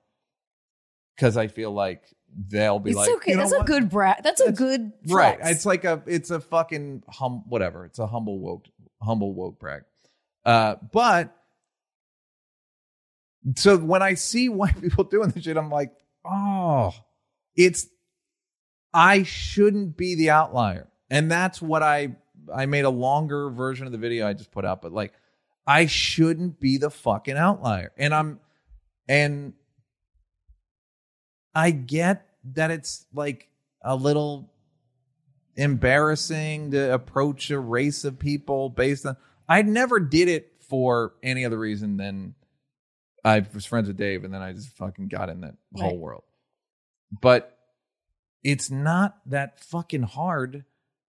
because 1.16 1.38
I 1.38 1.48
feel 1.48 1.72
like 1.72 2.04
they'll 2.36 2.80
be 2.80 2.92
It's 2.92 2.98
like, 2.98 3.10
okay. 3.18 3.32
"You 3.32 3.38
know 3.38 3.44
That's 3.44 3.54
a 3.54 3.58
what?" 3.60 3.68
good 3.68 3.90
bra. 3.90 4.16
That's 4.24 4.42
a 4.42 4.52
good 4.52 4.92
right. 5.08 5.38
flex. 5.38 5.52
It's 5.52 5.66
like 5.66 5.84
a 5.84 6.02
it's 6.08 6.32
a 6.32 6.40
fucking 6.40 7.04
hum 7.08 7.44
whatever. 7.48 7.86
It's 7.86 8.00
a 8.00 8.08
humble 8.08 8.40
woke 8.40 8.66
humble 9.02 9.34
woke 9.34 9.60
brag. 9.60 9.84
Uh, 10.46 10.76
but 10.92 11.36
so 13.56 13.78
when 13.78 14.02
I 14.02 14.16
see 14.16 14.50
white 14.50 14.82
people 14.82 15.04
doing 15.04 15.30
this 15.30 15.44
shit, 15.44 15.58
I'm 15.58 15.70
like, 15.70 15.92
oh, 16.26 16.94
it's 17.56 17.88
I 18.94 19.24
shouldn't 19.24 19.98
be 19.98 20.16
the 20.16 20.30
outlier, 20.30 20.88
and 21.10 21.32
that's 21.32 21.62
what 21.62 21.82
I 21.84 22.16
I 22.54 22.66
made 22.66 22.86
a 22.86 22.90
longer 22.90 23.50
version 23.50 23.86
of 23.86 23.92
the 23.92 23.98
video 23.98 24.28
I 24.28 24.34
just 24.34 24.52
put 24.52 24.66
out, 24.66 24.82
but 24.82 24.92
like 24.92 25.14
I 25.66 25.86
shouldn't 25.86 26.60
be 26.60 26.78
the 26.78 26.90
fucking 26.90 27.38
outlier, 27.38 27.92
and 27.98 28.14
I'm 28.14 28.40
and 29.08 29.54
I 31.56 31.72
get 31.72 32.28
that 32.54 32.72
it's 32.72 33.06
like 33.14 33.48
a 33.84 33.96
little 33.96 34.52
embarrassing 35.56 36.72
to 36.72 36.94
approach 36.94 37.52
a 37.52 37.60
race 37.60 38.04
of 38.06 38.18
people 38.18 38.70
based 38.70 39.06
on 39.06 39.16
I 39.48 39.62
never 39.62 40.00
did 40.00 40.28
it 40.28 40.54
for 40.60 41.14
any 41.22 41.46
other 41.46 41.60
reason 41.60 41.98
than 41.98 42.34
I 43.24 43.46
was 43.54 43.66
friends 43.66 43.88
with 43.88 43.98
Dave 43.98 44.24
and 44.24 44.34
then 44.34 44.42
I 44.42 44.54
just 44.54 44.76
fucking 44.78 45.10
got 45.10 45.30
in 45.30 45.42
that 45.42 45.56
whole 45.76 45.98
world. 45.98 46.24
But 47.22 47.58
it's 48.44 48.70
not 48.70 49.18
that 49.26 49.60
fucking 49.60 50.04
hard 50.04 50.66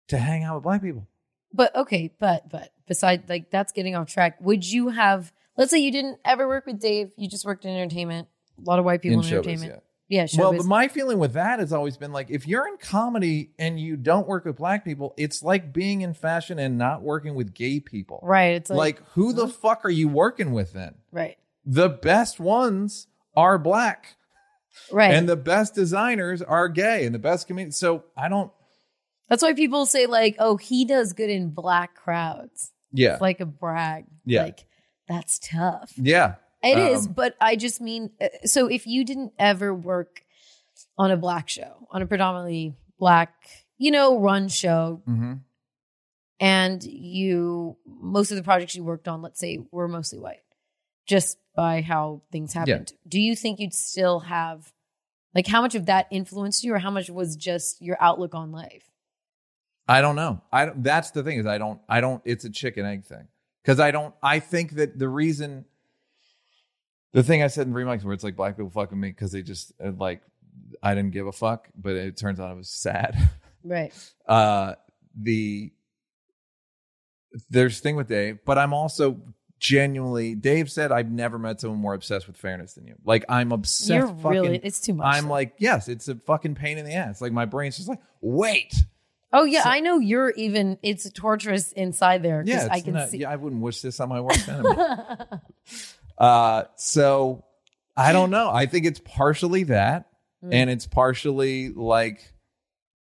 to 0.07 0.17
hang 0.17 0.43
out 0.43 0.55
with 0.55 0.63
black 0.63 0.81
people. 0.81 1.07
But 1.53 1.75
okay, 1.75 2.13
but 2.19 2.49
but 2.49 2.71
besides 2.87 3.27
like 3.29 3.49
that's 3.51 3.71
getting 3.71 3.95
off 3.95 4.07
track. 4.07 4.37
Would 4.41 4.69
you 4.69 4.89
have 4.89 5.31
let's 5.57 5.71
say 5.71 5.79
you 5.79 5.91
didn't 5.91 6.19
ever 6.25 6.47
work 6.47 6.65
with 6.65 6.79
Dave, 6.79 7.11
you 7.17 7.27
just 7.29 7.45
worked 7.45 7.65
in 7.65 7.71
entertainment. 7.71 8.27
A 8.59 8.61
lot 8.69 8.79
of 8.79 8.85
white 8.85 9.01
people 9.01 9.19
in, 9.19 9.25
showbiz, 9.25 9.31
entertainment. 9.33 9.71
yeah. 9.71 9.79
Yeah, 10.09 10.25
Well, 10.37 10.53
but 10.53 10.65
my 10.65 10.87
feeling 10.87 11.19
with 11.19 11.33
that 11.33 11.59
has 11.59 11.73
always 11.73 11.97
been 11.97 12.13
like 12.13 12.29
if 12.29 12.47
you're 12.47 12.65
in 12.67 12.77
comedy 12.77 13.51
and 13.59 13.77
you 13.77 13.97
don't 13.97 14.25
work 14.25 14.45
with 14.45 14.55
black 14.55 14.85
people, 14.85 15.13
it's 15.17 15.43
like 15.43 15.73
being 15.73 15.99
in 16.01 16.13
fashion 16.13 16.59
and 16.59 16.77
not 16.77 17.01
working 17.01 17.35
with 17.35 17.53
gay 17.53 17.81
people. 17.81 18.21
right. 18.23 18.53
It's 18.55 18.69
like, 18.69 18.77
Like, 18.77 19.09
who 19.09 19.33
the 19.33 19.49
fuck 19.49 19.83
are 19.83 19.89
you 19.89 20.07
working 20.07 20.53
with 20.53 20.71
then? 20.71 20.95
right. 21.11 21.37
The 21.65 21.89
best 21.89 22.39
ones 22.39 23.07
are 23.35 23.57
black. 23.57 24.15
Right. 24.91 25.13
And 25.13 25.27
the 25.27 25.35
best 25.35 25.75
designers 25.75 26.41
are 26.41 26.69
gay 26.69 27.05
and 27.05 27.13
the 27.13 27.19
best 27.19 27.47
comedians. 27.47 27.77
So 27.77 28.03
I 28.15 28.29
don't 28.29 28.51
that's 29.29 29.43
why 29.43 29.53
people 29.53 29.85
say 29.85 30.05
like, 30.05 30.35
oh, 30.39 30.55
he 30.57 30.85
does 30.85 31.11
good 31.13 31.29
in 31.29 31.49
black 31.49 31.95
crowds. 31.95 32.71
Yeah. 32.93 33.13
It's 33.13 33.21
like 33.21 33.41
a 33.41 33.45
brag. 33.45 34.05
Yeah. 34.25 34.43
Like 34.43 34.65
that's 35.07 35.39
tough. 35.39 35.93
yeah. 35.97 36.35
It 36.63 36.77
is, 36.77 37.05
Um, 37.07 37.13
but 37.13 37.35
I 37.39 37.55
just 37.55 37.79
mean 37.81 38.11
uh, 38.19 38.27
so 38.45 38.67
if 38.67 38.87
you 38.87 39.03
didn't 39.05 39.33
ever 39.37 39.73
work 39.73 40.21
on 40.97 41.11
a 41.11 41.17
black 41.17 41.49
show, 41.49 41.87
on 41.91 42.01
a 42.01 42.07
predominantly 42.07 42.75
black, 42.99 43.33
you 43.77 43.91
know, 43.91 44.19
run 44.19 44.47
show, 44.49 45.01
Mm-hmm. 45.07 45.33
and 46.39 46.83
you 46.83 47.77
most 47.85 48.31
of 48.31 48.37
the 48.37 48.43
projects 48.43 48.75
you 48.75 48.83
worked 48.83 49.07
on, 49.07 49.21
let's 49.21 49.39
say, 49.39 49.59
were 49.71 49.87
mostly 49.87 50.19
white, 50.19 50.41
just 51.07 51.37
by 51.55 51.81
how 51.81 52.21
things 52.31 52.53
happened. 52.53 52.93
Do 53.07 53.19
you 53.19 53.35
think 53.35 53.59
you'd 53.59 53.73
still 53.73 54.19
have 54.19 54.71
like 55.33 55.47
how 55.47 55.61
much 55.61 55.75
of 55.75 55.87
that 55.87 56.07
influenced 56.11 56.63
you, 56.63 56.73
or 56.73 56.79
how 56.79 56.91
much 56.91 57.09
was 57.09 57.35
just 57.35 57.81
your 57.81 57.97
outlook 57.99 58.35
on 58.35 58.51
life? 58.51 58.83
I 59.87 60.01
don't 60.01 60.15
know. 60.15 60.41
I 60.51 60.65
don't, 60.65 60.83
that's 60.83 61.11
the 61.11 61.23
thing 61.23 61.39
is 61.39 61.45
I 61.45 61.57
don't 61.57 61.79
I 61.87 62.01
don't 62.01 62.21
it's 62.25 62.43
a 62.45 62.49
chicken 62.49 62.85
egg 62.85 63.05
thing. 63.05 63.27
Cuz 63.63 63.79
I 63.79 63.91
don't 63.91 64.13
I 64.21 64.39
think 64.39 64.71
that 64.73 64.99
the 64.99 65.09
reason 65.09 65.65
the 67.13 67.23
thing 67.23 67.41
I 67.41 67.47
said 67.47 67.67
in 67.67 67.73
Remix 67.73 68.03
where 68.03 68.13
it's 68.13 68.23
like 68.23 68.35
black 68.35 68.57
people 68.57 68.69
fucking 68.69 68.99
me 68.99 69.13
cuz 69.13 69.31
they 69.31 69.41
just 69.41 69.71
uh, 69.83 69.91
like 69.97 70.21
I 70.83 70.93
didn't 70.93 71.11
give 71.11 71.27
a 71.27 71.31
fuck, 71.31 71.69
but 71.75 71.95
it 71.95 72.17
turns 72.17 72.39
out 72.39 72.49
I 72.51 72.53
was 72.53 72.69
sad. 72.69 73.15
Right. 73.63 73.93
uh 74.25 74.75
the 75.19 75.73
there's 77.49 77.79
thing 77.81 77.95
with 77.97 78.07
Dave, 78.07 78.39
but 78.45 78.57
I'm 78.57 78.73
also 78.73 79.19
genuinely 79.59 80.35
Dave 80.35 80.69
said 80.71 80.91
I've 80.91 81.09
never 81.11 81.39
met 81.39 81.59
someone 81.61 81.79
more 81.79 81.93
obsessed 81.93 82.27
with 82.27 82.37
fairness 82.37 82.73
than 82.73 82.85
you. 82.87 82.95
Like 83.05 83.25
I'm 83.29 83.51
obsessed 83.51 83.89
You're 83.89 84.07
fucking 84.07 84.29
really 84.29 84.57
it's 84.63 84.79
too 84.79 84.93
much. 84.93 85.05
I'm 85.07 85.25
though. 85.25 85.31
like, 85.31 85.55
yes, 85.57 85.87
it's 85.87 86.07
a 86.07 86.15
fucking 86.15 86.55
pain 86.55 86.77
in 86.77 86.85
the 86.85 86.93
ass. 86.93 87.21
Like 87.21 87.31
my 87.31 87.45
brain's 87.45 87.77
just 87.77 87.89
like, 87.89 87.99
wait. 88.21 88.73
Oh 89.33 89.43
yeah, 89.43 89.63
So- 89.63 89.69
I 89.69 89.79
know 89.81 89.99
you're 89.99 90.29
even. 90.31 90.77
It's 90.81 91.09
torturous 91.11 91.71
inside 91.73 92.23
there 92.23 92.43
Yeah, 92.45 92.67
I 92.71 92.79
can 92.81 92.93
not- 92.93 93.09
see. 93.09 93.17
Yeah, 93.19 93.29
I 93.31 93.35
wouldn't 93.35 93.61
wish 93.61 93.81
this 93.81 93.99
on 93.99 94.07
my 94.09 94.21
worst 94.21 94.47
enemy. 94.47 94.75
uh, 96.17 96.63
so 96.75 97.43
I 97.95 98.13
don't 98.13 98.29
know. 98.31 98.49
I 98.49 98.65
think 98.67 98.85
it's 98.85 98.99
partially 99.03 99.63
that, 99.65 100.05
Mm. 100.45 100.53
and 100.53 100.69
it's 100.69 100.85
partially 100.85 101.69
like 101.69 102.21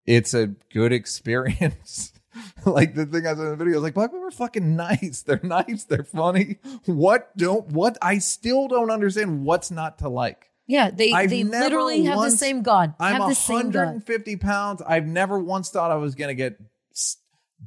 it's 0.07 0.35
a 0.35 0.49
good 0.73 0.93
experience. 1.01 2.13
like 2.67 2.95
the 2.95 3.07
thing 3.07 3.27
I 3.27 3.31
said 3.31 3.41
in 3.41 3.51
the 3.51 3.57
video, 3.57 3.75
I 3.75 3.77
was 3.77 3.83
like, 3.85 3.95
black 3.95 4.11
people 4.11 4.27
are 4.27 4.31
fucking 4.31 4.77
nice. 4.77 5.23
They're 5.27 5.41
nice. 5.43 5.85
They're 5.85 6.05
funny. 6.05 6.59
What 6.87 7.37
don't 7.37 7.69
what? 7.69 7.99
I 8.03 8.19
still 8.19 8.69
don't 8.69 8.91
understand 8.91 9.45
what's 9.45 9.71
not 9.71 9.99
to 9.99 10.09
like. 10.09 10.51
yeah, 10.67 10.91
they 10.91 11.13
I've 11.13 11.31
they 11.31 11.45
literally 11.45 12.05
have 12.05 12.21
the 12.21 12.31
same 12.31 12.63
God. 12.63 12.95
I'm 12.99 13.21
have 13.21 13.29
the 13.29 13.35
same 13.35 13.71
God. 13.71 14.05
150 14.05 14.37
pounds. 14.37 14.83
I've 14.83 15.07
never 15.07 15.39
once 15.39 15.71
thought 15.71 15.91
I 15.91 15.97
was 15.97 16.15
going 16.15 16.29
to 16.29 16.35
get 16.35 16.59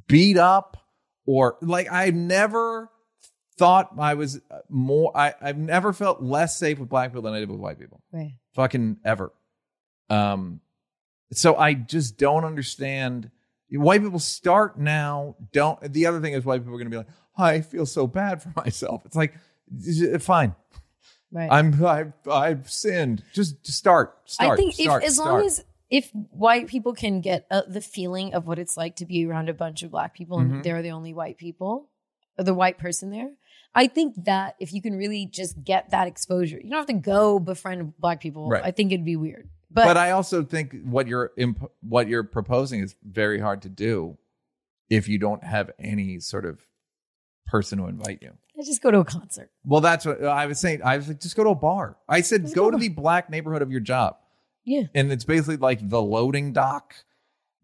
beat 0.08 0.36
up 0.36 0.76
or 1.26 1.58
like 1.60 1.90
I've 1.90 2.14
never 2.14 2.90
thought 3.58 3.90
I 3.98 4.14
was 4.14 4.40
uh, 4.50 4.58
more. 4.68 5.16
I, 5.16 5.34
I've 5.40 5.58
never 5.58 5.92
felt 5.92 6.22
less 6.22 6.56
safe 6.56 6.78
with 6.78 6.88
black 6.88 7.10
people 7.10 7.22
than 7.22 7.34
I 7.34 7.40
did 7.40 7.50
with 7.50 7.60
white 7.60 7.78
people. 7.78 8.02
Right. 8.12 8.34
Fucking 8.54 8.98
ever. 9.04 9.32
Um, 10.08 10.60
so 11.32 11.56
I 11.56 11.74
just 11.74 12.16
don't 12.16 12.44
understand. 12.44 13.30
White 13.70 14.02
people 14.02 14.18
start 14.18 14.78
now. 14.78 15.36
Don't. 15.52 15.80
The 15.92 16.06
other 16.06 16.20
thing 16.20 16.32
is 16.34 16.44
white 16.44 16.58
people 16.60 16.74
are 16.74 16.78
going 16.78 16.86
to 16.86 16.90
be 16.90 16.96
like, 16.98 17.08
I 17.36 17.60
feel 17.60 17.86
so 17.86 18.06
bad 18.06 18.42
for 18.42 18.52
myself. 18.56 19.02
It's 19.04 19.16
like, 19.16 19.34
fine. 20.20 20.54
Right. 21.32 21.48
I'm 21.50 21.84
I've, 21.84 22.12
I've 22.30 22.70
sinned. 22.70 23.22
Just 23.34 23.66
start. 23.66 24.16
Start. 24.26 24.52
I 24.52 24.56
think 24.56 24.74
start, 24.74 25.02
if 25.02 25.08
as 25.08 25.14
start. 25.16 25.28
long 25.34 25.44
as 25.46 25.64
if 25.90 26.10
white 26.30 26.68
people 26.68 26.94
can 26.94 27.20
get 27.20 27.46
uh, 27.50 27.62
the 27.68 27.80
feeling 27.80 28.32
of 28.34 28.46
what 28.46 28.58
it's 28.58 28.76
like 28.76 28.96
to 28.96 29.06
be 29.06 29.26
around 29.26 29.48
a 29.48 29.54
bunch 29.54 29.82
of 29.82 29.90
black 29.90 30.14
people 30.14 30.38
and 30.38 30.50
Mhm. 30.52 30.62
they're 30.62 30.82
the 30.82 30.90
only 30.92 31.12
white 31.12 31.36
people, 31.36 31.88
or 32.38 32.44
the 32.44 32.54
white 32.54 32.78
person 32.78 33.10
there, 33.10 33.30
I 33.74 33.88
think 33.88 34.24
that 34.24 34.54
if 34.60 34.72
you 34.72 34.80
can 34.80 34.94
really 34.96 35.26
just 35.26 35.62
get 35.62 35.90
that 35.90 36.06
exposure, 36.06 36.58
you 36.62 36.70
don't 36.70 36.78
have 36.78 36.86
to 36.86 36.92
go 36.94 37.38
befriend 37.38 37.96
black 37.98 38.20
people. 38.20 38.48
Right. 38.48 38.64
I 38.64 38.70
think 38.70 38.92
it'd 38.92 39.04
be 39.04 39.16
weird, 39.16 39.48
but, 39.76 39.84
but, 39.84 39.96
I 39.96 40.10
also 40.10 40.42
think 40.42 40.74
what 40.84 41.06
you're 41.06 41.30
imp- 41.36 41.70
what 41.80 42.08
you're 42.08 42.24
proposing 42.24 42.80
is 42.80 42.96
very 43.04 43.38
hard 43.38 43.62
to 43.62 43.68
do 43.68 44.18
if 44.90 45.08
you 45.08 45.18
don't 45.18 45.44
have 45.44 45.70
any 45.78 46.18
sort 46.18 46.44
of 46.44 46.66
person 47.46 47.78
to 47.78 47.86
invite 47.86 48.18
you. 48.22 48.32
I 48.58 48.62
just 48.64 48.82
go 48.82 48.90
to 48.90 48.98
a 49.00 49.04
concert. 49.04 49.50
Well, 49.64 49.80
that's 49.80 50.04
what 50.06 50.24
I 50.24 50.46
was 50.46 50.58
saying. 50.58 50.80
I 50.82 50.96
was 50.96 51.08
like, 51.08 51.20
just 51.20 51.36
go 51.36 51.44
to 51.44 51.50
a 51.50 51.54
bar. 51.54 51.96
I 52.08 52.22
said, 52.22 52.42
Just 52.42 52.54
go 52.54 52.64
go 52.64 52.70
to 52.72 52.78
the 52.78 52.88
black 52.88 53.28
neighborhood 53.30 53.62
of 53.62 53.70
your 53.70 53.80
job, 53.80 54.16
Yeah. 54.64 54.84
and 54.94 55.12
it's 55.12 55.24
basically 55.24 55.58
like 55.58 55.86
the 55.88 56.00
loading 56.00 56.52
dock, 56.54 56.94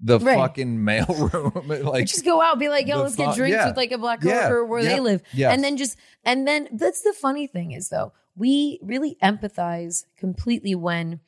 the 0.00 0.18
Right. 0.18 0.36
fucking 0.36 0.78
mailroom, 0.78 1.84
like 1.84 2.06
just 2.06 2.24
go 2.24 2.42
out, 2.42 2.58
be 2.58 2.68
like, 2.68 2.86
yo, 2.86 3.00
let's 3.02 3.16
fu- 3.16 3.24
get 3.24 3.34
drinks 3.36 3.54
yeah. 3.56 3.68
with 3.68 3.76
like 3.76 3.92
a 3.92 3.98
black 3.98 4.22
Yeah. 4.22 4.42
coworker 4.48 4.64
where 4.66 4.84
they 4.84 5.00
live. 5.00 5.22
Yes. 5.32 5.54
And 5.54 5.64
then 5.64 5.76
just 5.78 5.96
and 6.24 6.46
then 6.46 6.68
that's 6.72 7.00
the 7.02 7.14
funny 7.14 7.46
thing 7.46 7.72
is 7.72 7.88
though, 7.88 8.12
we 8.36 8.78
really 8.82 9.16
empathize 9.22 10.04
completely 10.18 10.74
when 10.74 11.20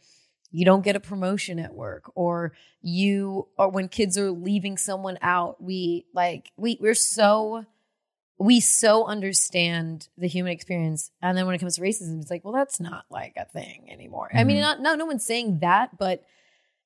you 0.56 0.64
don't 0.64 0.84
get 0.84 0.94
a 0.94 1.00
promotion 1.00 1.58
at 1.58 1.74
work 1.74 2.12
or 2.14 2.52
you 2.80 3.48
or 3.58 3.68
when 3.70 3.88
kids 3.88 4.16
are 4.16 4.30
leaving 4.30 4.76
someone 4.78 5.18
out. 5.20 5.60
We 5.60 6.06
like 6.14 6.52
we 6.56 6.78
we're 6.80 6.94
so 6.94 7.64
we 8.38 8.60
so 8.60 9.04
understand 9.04 10.08
the 10.16 10.28
human 10.28 10.52
experience. 10.52 11.10
And 11.20 11.36
then 11.36 11.46
when 11.46 11.56
it 11.56 11.58
comes 11.58 11.74
to 11.74 11.80
racism, 11.82 12.20
it's 12.20 12.30
like, 12.30 12.44
well, 12.44 12.54
that's 12.54 12.78
not 12.78 13.04
like 13.10 13.34
a 13.36 13.46
thing 13.46 13.88
anymore. 13.90 14.30
I 14.32 14.44
mean, 14.44 14.58
Mhm. 14.58 14.60
not 14.60 14.80
no 14.80 14.94
no 14.94 15.06
one's 15.06 15.26
saying 15.26 15.58
that, 15.58 15.98
but 15.98 16.22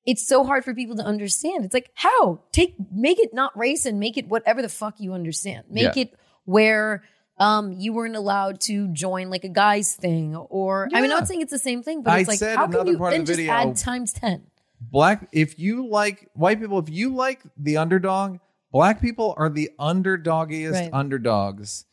it's 0.03 0.25
so 0.27 0.43
hard 0.43 0.65
for 0.65 0.73
people 0.73 0.95
to 0.95 1.03
understand. 1.03 1.63
It's 1.63 1.73
like, 1.75 1.91
how? 1.93 2.39
Take 2.51 2.73
make 2.91 3.19
it 3.19 3.35
not 3.35 3.55
race 3.55 3.85
and 3.85 3.99
make 3.99 4.17
it 4.17 4.27
whatever 4.27 4.63
the 4.63 4.69
fuck 4.69 4.99
you 4.99 5.13
understand. 5.13 5.65
Make 5.69 5.95
Yeah. 5.95 6.03
it 6.03 6.13
where 6.45 7.03
um 7.39 7.71
you 7.73 7.93
weren't 7.93 8.15
allowed 8.15 8.59
to 8.61 8.87
join 8.89 9.29
like 9.29 9.43
a 9.43 9.49
guy's 9.49 9.95
thing 9.95 10.35
or 10.35 10.89
I 10.93 11.01
mean 11.01 11.09
Yeah. 11.09 11.17
not 11.17 11.27
saying 11.27 11.41
it's 11.41 11.51
the 11.51 11.59
same 11.59 11.83
thing, 11.83 12.01
but 12.03 12.11
I 12.13 12.19
it's 12.19 12.27
like 12.27 12.39
said 12.39 12.57
how 12.57 12.67
can 12.67 12.87
you 12.87 12.97
part 12.97 13.13
of 13.13 13.25
then 13.27 13.35
the 13.35 13.43
just 13.45 13.49
add 13.49 13.75
times 13.77 14.13
ten? 14.13 14.43
black 14.81 15.27
if 15.31 15.59
you 15.59 15.87
like 15.87 16.29
white 16.33 16.59
people 16.59 16.79
if 16.79 16.89
you 16.89 17.13
like 17.13 17.41
the 17.57 17.75
underdog 17.77 18.39
black 18.71 19.01
people 19.01 19.33
are 19.37 19.49
the 19.49 19.69
underdoggiest 19.79 20.71
Right. 20.73 20.89
underdogs 20.93 21.85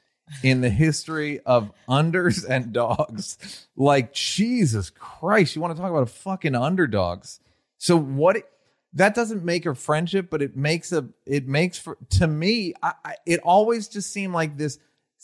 in 0.44 0.60
the 0.60 0.70
history 0.70 1.40
of 1.40 1.72
unders 1.88 2.48
and 2.48 2.72
dogs 2.72 3.66
like 3.76 4.12
jesus 4.12 4.90
christ 4.90 5.54
you 5.56 5.62
want 5.62 5.74
to 5.74 5.80
talk 5.80 5.90
about 5.90 6.02
a 6.04 6.06
fucking 6.06 6.54
underdogs 6.54 7.40
so 7.78 7.96
what 7.96 8.36
that 8.92 9.14
doesn't 9.16 9.44
make 9.44 9.66
a 9.66 9.74
friendship 9.74 10.30
but 10.30 10.40
it 10.40 10.56
makes 10.56 10.92
a 10.92 11.08
it 11.26 11.46
makes 11.48 11.76
for 11.78 11.96
to 12.10 12.26
me 12.28 12.72
I, 12.82 12.92
I, 13.04 13.14
it 13.26 13.40
always 13.42 13.88
just 13.88 14.12
seemed 14.12 14.32
like 14.32 14.56
this 14.56 14.78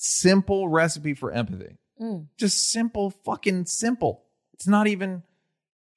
simple 0.04 0.68
recipe 0.68 1.14
for 1.14 1.30
empathy 1.32 1.76
Mm. 2.00 2.26
just 2.36 2.70
simple 2.70 3.10
fucking 3.10 3.66
simple 3.66 4.24
it's 4.54 4.66
not 4.66 4.86
even 4.88 5.22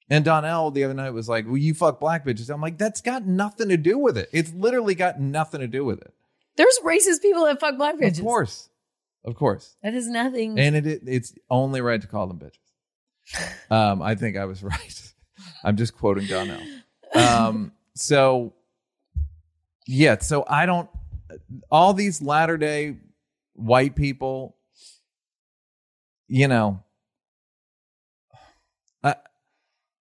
and 0.08 0.24
Donnell 0.24 0.70
the 0.70 0.84
other 0.84 0.94
night 0.94 1.10
was 1.10 1.28
like, 1.28 1.46
"Well, 1.46 1.56
you 1.56 1.74
fuck 1.74 1.98
black 1.98 2.24
bitches." 2.24 2.48
I'm 2.48 2.60
like, 2.60 2.78
"That's 2.78 3.00
got 3.00 3.26
nothing 3.26 3.70
to 3.70 3.76
do 3.76 3.98
with 3.98 4.16
it. 4.16 4.28
It's 4.32 4.52
literally 4.54 4.94
got 4.94 5.18
nothing 5.20 5.60
to 5.60 5.66
do 5.66 5.84
with 5.84 6.00
it." 6.00 6.14
There's 6.56 6.78
racist 6.84 7.22
people 7.22 7.44
that 7.46 7.58
fuck 7.58 7.76
black 7.76 7.96
bitches. 7.96 8.18
Of 8.20 8.24
course, 8.24 8.68
of 9.24 9.34
course, 9.34 9.74
That 9.82 9.94
is 9.94 10.06
nothing. 10.06 10.60
and 10.60 10.76
it, 10.76 10.86
it 10.86 11.02
it's 11.06 11.34
only 11.50 11.80
right 11.80 12.00
to 12.00 12.06
call 12.06 12.28
them 12.28 12.38
bitches. 12.38 13.50
Um, 13.72 14.00
I 14.00 14.14
think 14.14 14.36
I 14.36 14.44
was 14.44 14.62
right. 14.72 15.12
I'm 15.64 15.76
just 15.76 15.96
quoting 15.96 16.26
Donnell. 16.28 16.60
Um, 17.12 17.72
so 17.94 18.52
yeah, 19.88 20.18
so 20.18 20.44
I 20.48 20.66
don't. 20.66 20.88
All 21.68 21.92
these 21.94 22.22
latter 22.22 22.56
day 22.56 22.96
white 23.56 23.96
people, 23.96 24.56
you 26.28 26.48
know, 26.48 26.82
uh, 29.02 29.14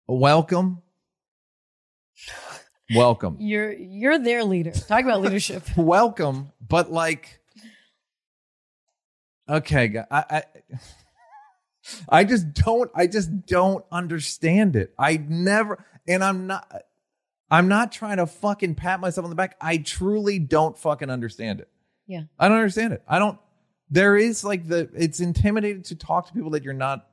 welcome, 0.06 0.82
welcome. 2.94 3.36
you're 3.38 3.72
you're 3.72 4.18
their 4.18 4.44
leader. 4.44 4.72
Talk 4.72 5.04
about 5.04 5.20
leadership. 5.20 5.62
welcome, 5.76 6.52
but 6.66 6.90
like, 6.90 7.40
okay, 9.48 10.02
I, 10.10 10.24
I, 10.30 10.42
I 12.08 12.24
just 12.24 12.52
don't, 12.52 12.90
I 12.94 13.06
just 13.06 13.46
don't 13.46 13.84
understand 13.92 14.76
it. 14.76 14.94
I 14.98 15.16
never, 15.16 15.84
and 16.08 16.24
I'm 16.24 16.46
not, 16.46 16.82
I'm 17.50 17.68
not 17.68 17.92
trying 17.92 18.16
to 18.16 18.26
fucking 18.26 18.74
pat 18.74 19.00
myself 19.00 19.24
on 19.24 19.30
the 19.30 19.36
back. 19.36 19.56
I 19.60 19.78
truly 19.78 20.38
don't 20.38 20.76
fucking 20.76 21.10
understand 21.10 21.60
it. 21.60 21.68
Yeah. 22.06 22.22
I 22.38 22.48
don't 22.48 22.58
understand 22.58 22.92
it. 22.92 23.02
I 23.08 23.18
don't. 23.18 23.38
There 23.90 24.16
is 24.16 24.42
like 24.44 24.66
the, 24.66 24.88
it's 24.94 25.20
intimidating 25.20 25.82
to 25.84 25.94
talk 25.94 26.26
to 26.28 26.32
people 26.32 26.50
that 26.50 26.64
you're 26.64 26.74
not 26.74 27.06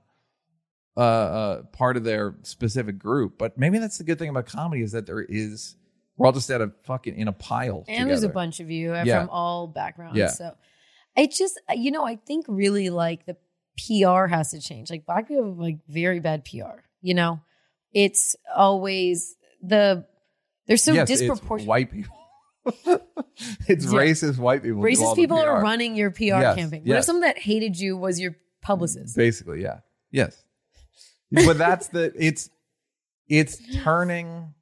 uh, 0.95 0.99
uh 0.99 1.63
part 1.63 1.97
of 1.97 2.03
their 2.03 2.35
specific 2.43 2.97
group. 2.99 3.37
But 3.37 3.57
maybe 3.57 3.79
that's 3.79 3.97
the 3.97 4.03
good 4.03 4.19
thing 4.19 4.29
about 4.29 4.45
comedy 4.47 4.81
is 4.83 4.91
that 4.93 5.05
there 5.05 5.21
is. 5.21 5.75
We're 6.15 6.27
all 6.27 6.31
just 6.33 6.49
at 6.51 6.61
a 6.61 6.71
fucking 6.83 7.17
in 7.17 7.27
a 7.27 7.33
pile. 7.33 7.85
and 7.87 8.07
there's 8.07 8.21
a 8.21 8.29
bunch 8.29 8.59
of 8.59 8.69
you 8.69 8.93
uh, 8.93 9.03
Yeah. 9.03 9.21
from 9.21 9.29
all 9.31 9.65
backgrounds. 9.67 10.15
Yeah. 10.17 10.27
So 10.27 10.55
I 11.17 11.25
just, 11.25 11.59
you 11.73 11.89
know, 11.89 12.05
I 12.05 12.17
think 12.17 12.45
really 12.47 12.91
like 12.91 13.25
the 13.25 13.35
PR 13.77 14.27
has 14.27 14.51
to 14.51 14.61
change. 14.61 14.91
Like 14.91 15.07
black 15.07 15.27
people 15.27 15.47
have 15.49 15.57
like 15.57 15.79
very 15.87 16.19
bad 16.19 16.45
PR. 16.45 16.81
You 17.01 17.15
know, 17.15 17.39
it's 17.93 18.35
always 18.55 19.35
the 19.63 20.05
they're 20.67 20.77
so 20.77 20.93
Yes, 20.93 21.07
disproportionate. 21.07 21.67
white 21.67 21.91
people. 21.91 22.15
it's 23.67 23.85
Yeah. 23.85 23.91
racist 23.99 24.37
white 24.37 24.63
people. 24.63 24.81
who 24.81 24.89
do 24.95 25.03
all 25.03 25.13
Racist 25.13 25.15
people 25.15 25.37
are 25.39 25.61
running 25.61 25.95
your 25.95 26.11
PR 26.11 26.23
Yes, 26.23 26.55
campaign. 26.55 26.83
What 26.85 26.97
if 26.97 27.03
someone 27.05 27.21
that 27.21 27.37
hated 27.37 27.77
you 27.79 27.97
was 27.97 28.19
your 28.19 28.35
publicist? 28.61 29.15
Basically, 29.15 29.61
yeah. 29.61 29.79
Yes. 30.11 30.41
but 31.31 31.57
that's 31.57 31.87
the 31.87 32.13
it's 32.17 32.49
it's 33.27 33.57
turning 33.83 34.53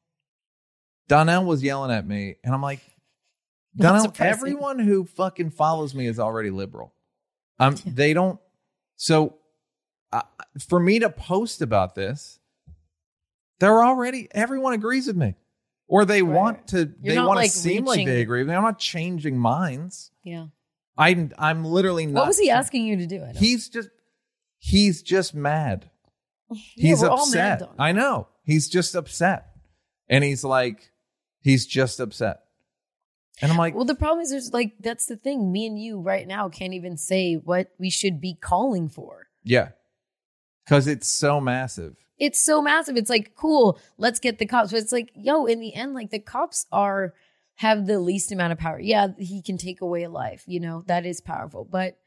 Donnell 1.08 1.43
was 1.45 1.62
yelling 1.62 1.91
at 1.91 2.08
me 2.08 2.36
and 2.43 2.54
I'm 2.54 2.62
like, 2.62 2.80
Not 3.76 4.02
surprising. 4.02 4.32
everyone 4.32 4.80
who 4.80 5.04
fucking 5.06 5.49
follows 5.52 5.93
me 5.93 6.08
is 6.08 6.20
already 6.20 6.49
liberal. 6.52 6.93
Um, 7.60 7.76
Yeah. 7.84 7.91
they 7.93 8.14
don't. 8.14 8.39
So, 8.95 9.38
uh, 10.14 10.22
for 10.68 10.80
me 10.80 10.99
to 10.99 11.10
post 11.10 11.62
about 11.62 11.95
this, 11.95 12.39
they're 13.60 13.84
already 13.84 14.28
everyone 14.32 14.74
agrees 14.74 15.08
with 15.08 15.18
me, 15.18 15.36
or 15.92 16.06
they 16.06 16.22
Right. 16.24 16.36
want 16.36 16.68
to. 16.70 16.92
You're 17.02 17.16
they 17.16 17.20
want 17.20 17.32
to 17.38 17.42
like, 17.42 17.52
seem 17.52 17.84
like 17.86 18.06
they 18.06 18.22
agree 18.22 18.39
with 18.39 18.48
me. 18.50 18.56
I'm 18.56 18.64
not 18.64 18.80
changing 18.80 19.38
minds. 19.38 20.12
Yeah. 20.24 20.48
I'm. 20.98 21.32
I'm 21.38 21.66
literally 21.66 22.06
not. 22.06 22.22
What 22.22 22.28
was 22.28 22.39
he 22.39 22.50
asking 22.50 22.86
you 22.86 22.98
to 22.98 23.06
do? 23.08 23.24
He's 23.36 23.70
just. 23.70 23.89
He's 24.58 25.02
just 25.04 25.36
mad. 25.36 25.89
Yeah, 26.76 26.89
He's 26.89 27.02
we're 27.02 27.10
all 27.10 27.30
mad, 27.32 27.62
upset. 27.62 27.76
I 27.80 27.92
know. 27.94 28.28
He's 28.44 28.68
just 28.68 28.94
upset. 28.94 29.46
And 30.10 30.22
he's 30.22 30.44
like, 30.44 30.92
he's 31.39 31.66
just 31.66 32.00
upset. 32.02 32.42
And 33.42 33.50
I'm 33.52 33.58
like, 33.58 33.74
Well, 33.74 33.86
the 33.86 33.96
problem 33.96 34.20
is, 34.22 34.32
there's 34.32 34.52
like 34.52 34.74
that's 34.82 35.06
the 35.06 35.16
thing. 35.16 35.52
Me 35.54 35.66
and 35.66 35.80
you 35.80 36.02
right 36.02 36.28
now 36.28 36.50
can't 36.50 36.74
even 36.74 36.98
say 36.98 37.36
what 37.36 37.72
we 37.80 37.89
should 37.89 38.20
be 38.20 38.34
calling 38.36 38.89
for. 38.89 39.28
yeah. 39.44 39.70
Because 40.66 40.88
it's 40.88 41.08
so 41.08 41.39
massive. 41.42 41.96
It's 42.22 42.39
so 42.39 42.61
massive. 42.61 42.97
It's 42.97 43.09
like 43.09 43.34
cool. 43.36 43.80
Let's 43.97 44.19
get 44.19 44.38
the 44.38 44.45
cops. 44.45 44.72
But 44.72 44.82
it's 44.82 44.91
like, 44.91 45.11
yo, 45.15 45.47
in 45.47 45.59
the 45.59 45.74
end, 45.74 45.95
like 45.95 46.11
the 46.11 46.19
cops 46.19 46.67
are 46.72 47.15
have 47.55 47.88
the 47.88 47.99
least 47.99 48.32
amount 48.32 48.53
of 48.53 48.59
power. 48.59 48.80
Yeah, 48.80 49.07
he 49.17 49.41
can 49.41 49.57
take 49.57 49.82
away 49.82 50.03
a 50.03 50.09
life. 50.09 50.43
You 50.45 50.59
know 50.59 50.84
that 50.86 51.03
is 51.07 51.19
powerful, 51.19 51.65
but 51.65 51.97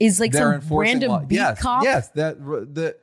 is 0.00 0.18
like 0.18 0.32
They're 0.32 0.60
some 0.60 0.76
random 0.76 1.10
law. 1.10 1.20
beat 1.20 1.36
yes, 1.36 1.62
cop. 1.62 1.84
Yes, 1.84 2.08
that 2.10 2.38
the 2.40 2.96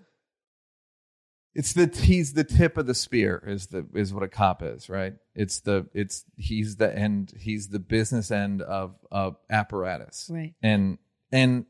it's 1.56 1.72
the 1.72 1.88
he's 1.88 2.34
the 2.34 2.44
tip 2.44 2.78
of 2.78 2.86
the 2.86 2.96
spear 2.96 3.42
is 3.48 3.68
the 3.68 3.88
is 3.96 4.14
what 4.14 4.24
a 4.24 4.28
cop 4.28 4.62
is, 4.62 4.90
right? 4.90 5.14
It's 5.36 5.62
the 5.62 5.88
it's 5.94 6.26
he's 6.36 6.76
the 6.76 6.94
end 6.94 7.34
he's 7.40 7.70
the 7.70 7.80
business 7.80 8.30
end 8.30 8.62
of 8.62 8.96
of 9.10 9.38
apparatus. 9.50 10.30
Right. 10.30 10.54
and 10.62 10.98
and 11.32 11.66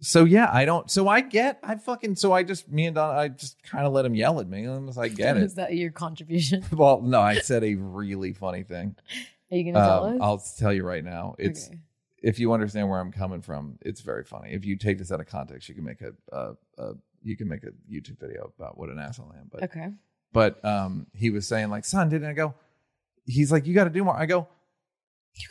so 0.00 0.24
yeah 0.24 0.48
i 0.52 0.64
don't 0.64 0.90
so 0.90 1.08
i 1.08 1.20
get 1.20 1.58
i 1.62 1.74
fucking 1.74 2.16
so 2.16 2.32
i 2.32 2.42
just 2.42 2.70
me 2.70 2.86
and 2.86 2.94
don 2.94 3.14
i 3.16 3.28
just 3.28 3.62
kind 3.62 3.86
of 3.86 3.92
let 3.92 4.04
him 4.04 4.14
yell 4.14 4.40
at 4.40 4.48
me 4.48 4.66
i 4.98 5.08
get 5.08 5.36
it 5.36 5.42
Is 5.42 5.54
that 5.54 5.74
your 5.74 5.90
contribution? 5.90 6.64
well 6.72 7.00
no 7.02 7.20
i 7.20 7.38
said 7.38 7.62
a 7.64 7.74
really 7.74 8.32
funny 8.32 8.62
thing 8.62 8.96
Are 9.52 9.56
you 9.56 9.72
gonna 9.72 9.84
tell 9.84 10.04
um, 10.04 10.14
us? 10.14 10.18
i'll 10.22 10.42
tell 10.58 10.72
you 10.72 10.84
right 10.84 11.04
now 11.04 11.34
it's 11.38 11.68
Okay. 11.68 11.78
if 12.22 12.38
you 12.38 12.52
understand 12.52 12.88
where 12.88 12.98
i'm 12.98 13.12
coming 13.12 13.42
from 13.42 13.78
it's 13.82 14.00
very 14.00 14.24
funny 14.24 14.52
if 14.52 14.64
you 14.64 14.76
take 14.76 14.98
this 14.98 15.12
out 15.12 15.20
of 15.20 15.26
context 15.26 15.68
you 15.68 15.74
can 15.74 15.84
make 15.84 16.00
a, 16.00 16.12
a, 16.32 16.52
a 16.78 16.92
you 17.22 17.36
can 17.36 17.48
make 17.48 17.62
a 17.64 17.72
youtube 17.90 18.18
video 18.18 18.52
about 18.56 18.78
what 18.78 18.88
an 18.88 18.98
asshole 18.98 19.30
i 19.34 19.38
am 19.38 19.48
but 19.52 19.62
okay. 19.64 19.88
but 20.32 20.64
um 20.64 21.06
he 21.12 21.28
was 21.30 21.46
saying 21.46 21.68
like 21.68 21.84
son 21.84 22.08
didn't 22.08 22.28
i 22.28 22.32
go 22.32 22.54
he's 23.26 23.52
like 23.52 23.66
you 23.66 23.74
got 23.74 23.84
to 23.84 23.90
do 23.90 24.02
more 24.02 24.16
i 24.16 24.24
go 24.24 24.48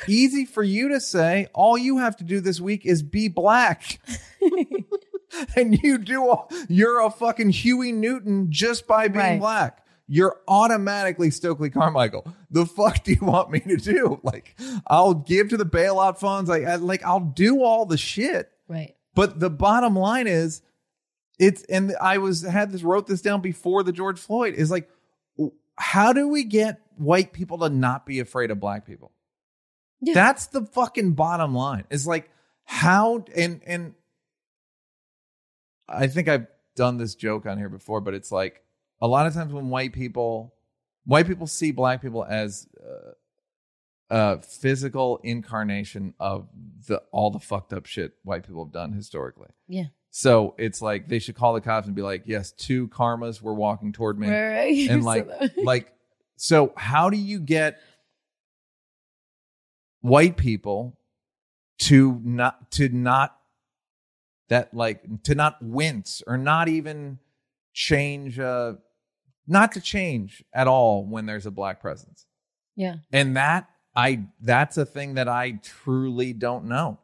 easy 0.08 0.46
for 0.46 0.64
you 0.64 0.90
to 0.90 1.00
say 1.00 1.48
all 1.54 1.78
you 1.78 1.98
have 1.98 2.16
to 2.18 2.24
do 2.24 2.40
this 2.40 2.60
week 2.62 2.86
is 2.86 3.02
be 3.02 3.28
black 3.28 4.00
and 5.56 5.82
you 5.84 5.98
do 5.98 6.28
all, 6.30 6.50
you're 6.68 7.02
a 7.02 7.10
fucking 7.10 7.50
Huey 7.52 7.92
Newton 7.92 8.48
just 8.52 8.88
by 8.88 9.08
being 9.08 9.20
Right. 9.26 9.40
black. 9.40 9.86
You're 10.12 10.38
automatically 10.48 11.30
Stokely 11.30 11.70
Carmichael. 11.70 12.26
The 12.50 12.66
fuck 12.66 13.04
do 13.04 13.12
you 13.14 13.22
want 13.22 13.52
me 13.52 13.60
to 13.60 13.78
do? 13.78 14.20
Like, 14.24 14.60
I'll 14.88 15.14
give 15.14 15.50
to 15.50 15.58
the 15.58 15.66
bailout 15.68 16.18
funds. 16.18 16.50
Like, 16.50 16.66
I, 16.66 16.76
like 16.78 17.04
I'll 17.06 17.20
do 17.20 17.64
all 17.64 17.86
the 17.86 17.98
shit. 17.98 18.50
Right. 18.68 18.96
But 19.14 19.40
the 19.40 19.52
bottom 19.52 19.96
line 19.96 20.26
is, 20.26 20.64
it's 21.38 21.64
and 21.66 21.96
I 22.02 22.18
was 22.18 22.42
had 22.42 22.72
this 22.72 22.82
wrote 22.84 23.06
this 23.08 23.22
down 23.22 23.42
before 23.42 23.84
the 23.84 23.92
George 23.92 24.20
Floyd 24.20 24.56
is 24.56 24.72
like, 24.72 24.90
how 25.78 26.12
do 26.12 26.28
we 26.28 26.44
get 26.44 26.82
white 26.98 27.32
people 27.32 27.60
to 27.60 27.70
not 27.70 28.06
be 28.06 28.20
afraid 28.20 28.50
of 28.52 28.60
black 28.60 28.86
people? 28.88 29.12
Yeah. 30.02 30.14
That's 30.14 30.48
the 30.48 30.66
fucking 30.66 31.14
bottom 31.14 31.54
line. 31.54 31.86
Is 31.90 32.08
like 32.08 32.30
how 32.64 33.26
and 33.36 33.62
and 33.66 33.94
I 35.88 36.08
think 36.08 36.28
I've 36.28 36.48
done 36.76 36.98
this 36.98 37.16
joke 37.16 37.46
on 37.46 37.58
here 37.58 37.70
before, 37.70 38.02
but 38.02 38.14
it's 38.14 38.32
like 38.32 38.62
a 39.02 39.08
lot 39.08 39.28
of 39.28 39.34
times 39.34 39.52
when 39.54 39.70
white 39.70 39.94
people 39.94 40.54
white 41.06 41.28
people 41.28 41.48
see 41.48 41.72
black 41.72 42.02
people 42.02 42.24
as 42.24 42.68
uh, 42.80 43.12
a 44.10 44.42
physical 44.42 45.20
incarnation 45.24 46.14
of 46.20 46.48
the 46.88 47.02
all 47.12 47.32
the 47.32 47.40
fucked 47.40 47.74
up 47.74 47.86
shit 47.86 48.14
white 48.24 48.46
people 48.46 48.64
have 48.66 48.74
done 48.74 48.94
historically. 48.94 49.50
Yeah. 49.68 49.86
So 50.12 50.56
it's 50.58 50.82
like 50.82 51.08
they 51.08 51.20
should 51.20 51.36
call 51.36 51.54
the 51.54 51.62
cops 51.62 51.86
and 51.86 51.96
be 51.96 52.02
like, 52.02 52.24
"Yes, 52.26 52.52
two 52.52 52.88
karmas 52.88 53.42
were 53.42 53.54
walking 53.54 53.94
toward 53.94 54.20
me." 54.20 54.30
Right. 54.30 54.90
And 54.90 55.04
like 55.04 55.28
like 55.58 55.94
so 56.36 56.74
how 56.76 57.10
do 57.10 57.18
you 57.18 57.40
get 57.40 57.80
white 60.02 60.38
people 60.38 60.98
to 61.80 62.20
not 62.24 62.72
to 62.72 62.90
not 62.90 63.38
that 64.50 64.74
like 64.74 65.02
to 65.24 65.36
not 65.36 65.58
wince 65.62 66.22
or 66.26 66.38
not 66.38 66.68
even 66.68 67.20
change 67.74 68.40
uh 68.40 68.74
not 69.48 69.72
to 69.72 69.82
change 69.82 70.44
at 70.54 70.68
all 70.68 71.06
when 71.06 71.26
there's 71.26 71.46
a 71.46 71.52
black 71.52 71.80
presence 71.82 72.26
yeah. 72.76 72.96
and 73.12 73.38
that 73.38 73.70
i 73.96 74.22
that's 74.42 74.78
a 74.78 74.86
thing 74.86 75.14
that 75.16 75.28
i 75.28 75.52
truly 75.64 76.34
don't 76.34 76.66
know 76.66 77.00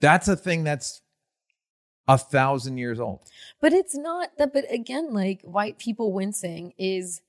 that's 0.00 0.28
a 0.28 0.36
thing 0.36 0.64
that's 0.64 1.02
a 2.06 2.16
thousand 2.16 2.78
years 2.78 2.98
old 2.98 3.20
But 3.60 3.72
it's 3.72 3.94
not 3.94 4.30
that. 4.38 4.52
But 4.52 4.64
again, 4.72 5.12
like 5.12 5.42
white 5.42 5.78
people 5.78 6.12
wincing 6.12 6.72
is 6.78 7.20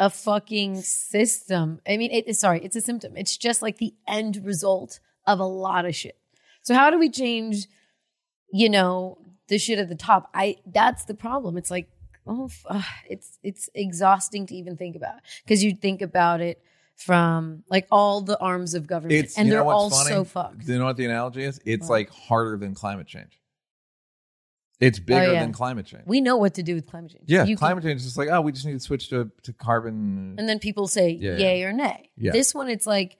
a 0.00 0.08
fucking 0.08 0.80
system. 0.80 1.80
I 1.86 1.98
mean, 1.98 2.10
it, 2.10 2.34
sorry, 2.34 2.64
it's 2.64 2.74
a 2.74 2.80
symptom. 2.80 3.16
It's 3.16 3.36
just 3.36 3.60
like 3.60 3.76
the 3.76 3.94
end 4.08 4.40
result 4.44 4.98
of 5.26 5.38
a 5.38 5.44
lot 5.44 5.84
of 5.84 5.94
shit. 5.94 6.16
So 6.62 6.74
how 6.74 6.90
do 6.90 6.98
we 6.98 7.10
change? 7.10 7.68
You 8.50 8.70
know, 8.70 9.18
the 9.48 9.58
shit 9.58 9.78
at 9.78 9.88
the 9.88 9.94
top. 9.94 10.28
I. 10.34 10.56
That's 10.66 11.04
the 11.04 11.14
problem. 11.14 11.56
It's 11.56 11.70
like, 11.70 11.88
oh, 12.26 12.50
it's 13.08 13.38
it's 13.42 13.68
exhausting 13.74 14.46
to 14.46 14.54
even 14.54 14.76
think 14.76 14.96
about 14.96 15.20
because 15.44 15.62
you 15.62 15.74
think 15.74 16.02
about 16.02 16.40
it 16.40 16.62
from 16.96 17.62
like 17.70 17.86
all 17.90 18.22
the 18.22 18.38
arms 18.40 18.74
of 18.74 18.86
government, 18.86 19.24
it's 19.24 19.38
and 19.38 19.52
they're 19.52 19.64
all 19.64 19.90
funny? 19.90 20.08
so 20.08 20.24
fucked. 20.24 20.66
Do 20.66 20.72
you 20.72 20.78
know 20.78 20.86
what 20.86 20.96
the 20.96 21.04
analogy 21.04 21.44
is? 21.44 21.60
It's 21.64 21.88
like 21.88 22.10
harder 22.10 22.56
than 22.56 22.74
climate 22.74 23.06
change. 23.06 23.39
It's 24.80 24.98
oh, 24.98 25.02
bigger 25.04 25.20
Oh, 25.20 25.32
yeah. 25.32 25.40
than 25.40 25.52
climate 25.52 25.86
change. 25.86 26.04
We 26.06 26.20
know 26.20 26.36
what 26.36 26.54
to 26.54 26.62
do 26.62 26.74
with 26.74 26.86
climate 26.86 27.12
change. 27.12 27.24
yeah, 27.26 27.42
You 27.42 27.48
can- 27.48 27.56
climate 27.58 27.84
change 27.84 28.00
is 28.00 28.06
just 28.06 28.16
like, 28.18 28.28
oh, 28.30 28.40
we 28.40 28.50
just 28.52 28.64
need 28.66 28.72
to 28.72 28.80
switch 28.80 29.08
to, 29.10 29.30
to 29.42 29.52
carbon. 29.52 30.36
And 30.38 30.48
then 30.48 30.58
people 30.58 30.86
say 30.88 31.10
Yeah, 31.10 31.36
yay 31.36 31.62
or 31.64 31.72
nay. 31.72 32.10
Yeah. 32.16 32.32
This 32.32 32.54
one, 32.54 32.68
it's 32.68 32.86
like 32.86 33.16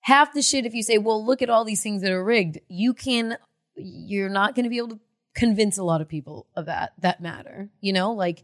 half 0.00 0.32
the 0.32 0.42
shit. 0.42 0.64
If 0.66 0.74
you 0.74 0.82
say, 0.82 0.98
well, 0.98 1.24
look 1.24 1.42
at 1.42 1.50
all 1.50 1.64
these 1.64 1.82
things 1.82 2.02
that 2.02 2.10
are 2.12 2.24
rigged, 2.24 2.60
you 2.68 2.94
can, 2.94 3.36
you're 3.74 4.30
not 4.30 4.54
going 4.54 4.64
to 4.64 4.70
be 4.70 4.78
able 4.78 4.88
to 4.90 5.00
convince 5.34 5.76
a 5.76 5.84
lot 5.84 6.00
of 6.00 6.08
people 6.08 6.46
of 6.56 6.64
that, 6.66 6.92
that 7.00 7.20
matter. 7.20 7.68
You 7.80 7.92
know, 7.92 8.12
like 8.12 8.42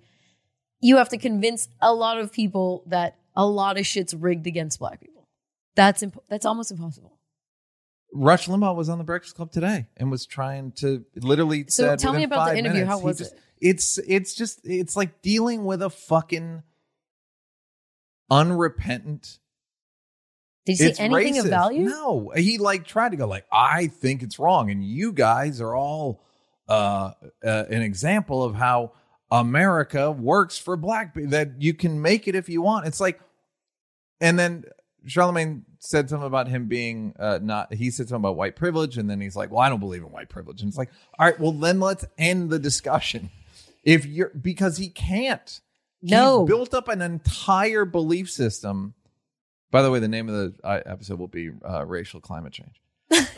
you 0.81 0.97
have 0.99 1.09
to 1.11 1.17
convince 1.19 1.69
a 1.81 1.95
lot 1.95 2.19
of 2.19 2.33
people 2.33 2.83
that 2.89 3.17
a 3.35 3.47
lot 3.47 3.79
of 3.79 3.87
shit's 3.87 4.13
rigged 4.15 4.47
against 4.47 4.79
black 4.79 5.01
people. 5.01 5.27
That's, 5.75 6.03
imp- 6.03 6.23
that's 6.29 6.45
almost 6.45 6.71
impossible. 6.71 7.17
Rush 8.13 8.47
Limbaugh 8.47 8.77
was 8.77 8.89
on 8.89 8.99
the 8.99 9.05
Breakfast 9.05 9.37
Club 9.37 9.51
today 9.53 9.87
and 9.97 10.11
was 10.11 10.27
trying 10.27 10.73
to 10.73 11.05
literally. 11.17 11.65
So 11.69 11.85
said 11.85 11.99
tell 11.99 12.13
me 12.13 12.25
about 12.25 12.51
the 12.51 12.59
interview. 12.59 12.81
minutes, 12.81 12.91
How 12.91 12.99
he 12.99 13.05
was 13.05 13.19
just- 13.19 13.33
it? 13.33 13.39
It's 13.65 13.99
it's 13.99 14.35
just 14.35 14.61
it's 14.65 14.97
like 14.97 15.23
dealing 15.23 15.65
with 15.65 15.83
a 15.83 15.91
fucking 15.91 16.65
unrepentant 18.31 19.39
Did 20.67 20.81
you 20.81 20.95
say 20.95 21.05
anything 21.05 21.39
of 21.39 21.47
value? 21.47 21.85
No, 21.89 22.33
he 22.35 22.59
like 22.59 22.85
tried 22.87 23.11
to 23.11 23.17
go 23.17 23.27
like, 23.27 23.47
I 23.53 23.87
think 23.87 24.23
it's 24.23 24.39
wrong, 24.39 24.71
and 24.71 24.83
you 24.85 25.13
guys 25.13 25.61
are 25.61 25.77
all 25.77 26.25
uh, 26.69 27.13
uh, 27.45 27.65
an 27.71 27.83
example 27.83 28.43
of 28.43 28.55
how 28.55 28.93
America 29.31 30.11
works 30.11 30.59
for 30.59 30.77
black 30.77 31.15
people. 31.15 31.31
That 31.31 31.61
you 31.63 31.75
can 31.75 32.03
make 32.03 32.27
it 32.27 32.35
if 32.35 32.49
you 32.49 32.63
want. 32.63 32.87
It's 32.87 33.01
like, 33.01 33.21
and 34.21 34.39
then 34.39 34.65
Charlemagne 35.07 35.65
said 35.79 36.09
something 36.09 36.27
about 36.27 36.49
him 36.49 36.67
being 36.67 37.15
uh, 37.19 37.39
not. 37.43 37.73
He 37.75 37.91
said 37.91 38.09
something 38.09 38.25
about 38.25 38.37
white 38.37 38.57
privilege, 38.57 38.99
and 38.99 39.09
then 39.11 39.21
he's 39.21 39.37
like, 39.37 39.51
"Well, 39.51 39.61
I 39.61 39.69
don't 39.69 39.81
believe 39.81 40.03
in 40.03 40.11
white 40.11 40.29
privilege." 40.29 40.61
And 40.61 40.69
it's 40.69 40.79
like, 40.79 40.91
all 41.19 41.27
right, 41.27 41.39
well 41.39 41.53
then 41.53 41.81
let's 41.81 42.05
end 42.19 42.51
the 42.51 42.59
discussion. 42.59 43.31
If 43.83 44.07
you're 44.07 44.31
because 44.31 44.77
he 44.77 44.89
can't. 44.89 45.61
No. 46.03 46.41
He's 46.41 46.49
built 46.49 46.75
up 46.75 46.89
an 46.89 47.01
entire 47.01 47.85
belief 47.85 48.31
system. 48.31 48.95
By 49.71 49.83
the 49.83 49.91
way, 49.91 50.01
the 50.01 50.09
name 50.09 50.29
of 50.29 50.35
the 50.35 50.67
uh, 50.67 50.81
episode 50.85 51.19
will 51.19 51.29
be 51.29 51.51
uh, 51.69 51.85
racial 51.87 52.21
climate 52.21 52.53
change. 52.53 52.81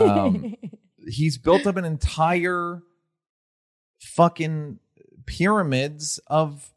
Um, 0.00 0.56
he's 1.06 1.38
built 1.38 1.66
up 1.66 1.76
an 1.76 1.84
entire 1.84 2.82
fucking 4.00 4.78
pyramids 5.26 6.20
of 6.26 6.72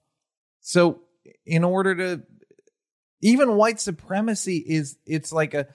so 0.61 1.01
in 1.45 1.63
order 1.63 1.95
to 1.95 2.21
even 3.21 3.53
white 3.55 3.79
supremacy 3.79 4.57
is 4.57 4.97
it's 5.05 5.31
like 5.31 5.53
a 5.53 5.67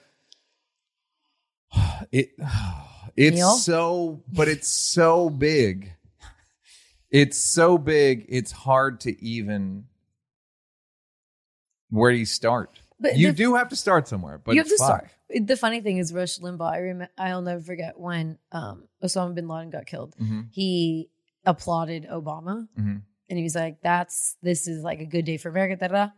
it 2.11 2.29
it's 3.15 3.35
Neal? 3.37 3.51
so 3.55 4.23
but 4.31 4.47
it's 4.47 4.67
so 4.67 5.29
big 5.29 5.93
it's 7.11 7.37
so 7.37 7.77
big 7.77 8.25
it's 8.29 8.51
hard 8.51 8.99
to 9.01 9.23
even 9.23 9.85
where 11.89 12.11
do 12.11 12.17
you 12.17 12.25
start 12.25 12.79
But 12.99 13.17
you 13.17 13.27
the- 13.27 13.37
do 13.37 13.55
have 13.55 13.69
to 13.69 13.75
start 13.75 14.07
somewhere 14.07 14.39
but 14.43 14.55
you 14.55 14.61
have 14.61 14.67
to 14.69 14.77
fuck. 14.77 14.87
start. 14.87 15.11
the 15.47 15.57
funny 15.57 15.81
thing 15.81 15.97
is 15.97 16.13
Rush 16.13 16.39
Limbaugh. 16.39 16.71
I 16.71 16.79
rem- 16.79 17.07
I'll 17.17 17.41
never 17.41 17.61
forget 17.61 17.99
when 17.99 18.37
um, 18.51 18.87
Osama 19.03 19.35
bin 19.35 19.47
Laden 19.47 19.69
got 19.69 19.85
killed. 19.85 20.15
Mhm. 20.19 20.47
He 20.51 21.09
applauded 21.45 22.07
Obama, 22.09 22.67
Mhm. 22.79 23.01
and 23.29 23.37
he 23.37 23.43
was 23.43 23.53
like, 23.55 23.81
"That's 23.81 24.37
this 24.41 24.67
is 24.67 24.83
like 24.83 24.99
a 25.01 25.05
good 25.05 25.25
day 25.25 25.37
for 25.37 25.49
America." 25.49 25.75
Da, 25.75 25.87
da. 25.87 26.09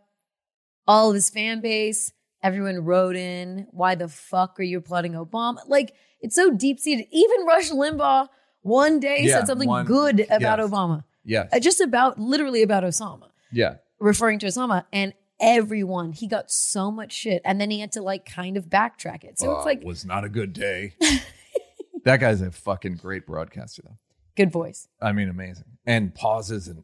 All 0.88 1.10
of 1.10 1.16
his 1.16 1.30
fan 1.30 1.62
base, 1.62 2.12
everyone 2.44 2.84
wrote 2.86 3.16
in, 3.16 3.68
"Why 3.72 3.96
the 3.96 4.08
fuck 4.08 4.60
are 4.60 4.64
you 4.64 4.78
applauding 4.78 5.14
Obama?" 5.14 5.58
Like 5.68 5.94
it's 6.22 6.36
so 6.36 6.52
deep 6.52 6.80
seated. 6.80 7.08
Even 7.12 7.46
Rush 7.46 7.70
Limbaugh 7.72 8.28
one 8.62 9.00
day 9.00 9.24
Yeah, 9.24 9.40
said 9.40 9.48
something 9.48 9.68
one- 9.70 9.86
good 9.86 10.22
about 10.30 10.60
yes. 10.60 10.70
Obama, 10.70 11.04
Yes. 11.24 11.50
Uh, 11.54 11.60
just 11.60 11.82
about 11.82 12.20
literally 12.20 12.62
about 12.64 12.84
Osama 12.84 13.30
yeah. 13.52 13.76
referring 14.00 14.40
to 14.40 14.48
Osama 14.48 14.86
and 14.94 15.14
everyone 15.40 16.14
he 16.14 16.28
got 16.28 16.50
so 16.50 16.90
much 16.90 17.12
shit 17.12 17.42
and 17.46 17.60
then 17.60 17.70
he 17.70 17.80
had 17.82 17.92
to 17.92 18.02
like 18.02 18.26
kind 18.26 18.56
of 18.58 18.66
backtrack 18.68 19.24
it 19.24 19.38
so 19.38 19.52
it's 19.52 19.62
Uh, 19.62 19.66
like 19.66 19.84
was 19.84 20.06
not 20.06 20.24
a 20.24 20.30
good 20.30 20.54
day. 20.54 20.94
that 22.06 22.20
guy's 22.20 22.42
a 22.42 22.52
fucking 22.52 22.96
great 22.96 23.26
broadcaster, 23.26 23.82
though. 23.84 23.98
good 24.36 24.52
voice 24.52 24.88
I 25.02 25.12
mean, 25.12 25.30
amazing. 25.30 25.66
And 25.86 26.14
pauses 26.16 26.68
and 26.68 26.84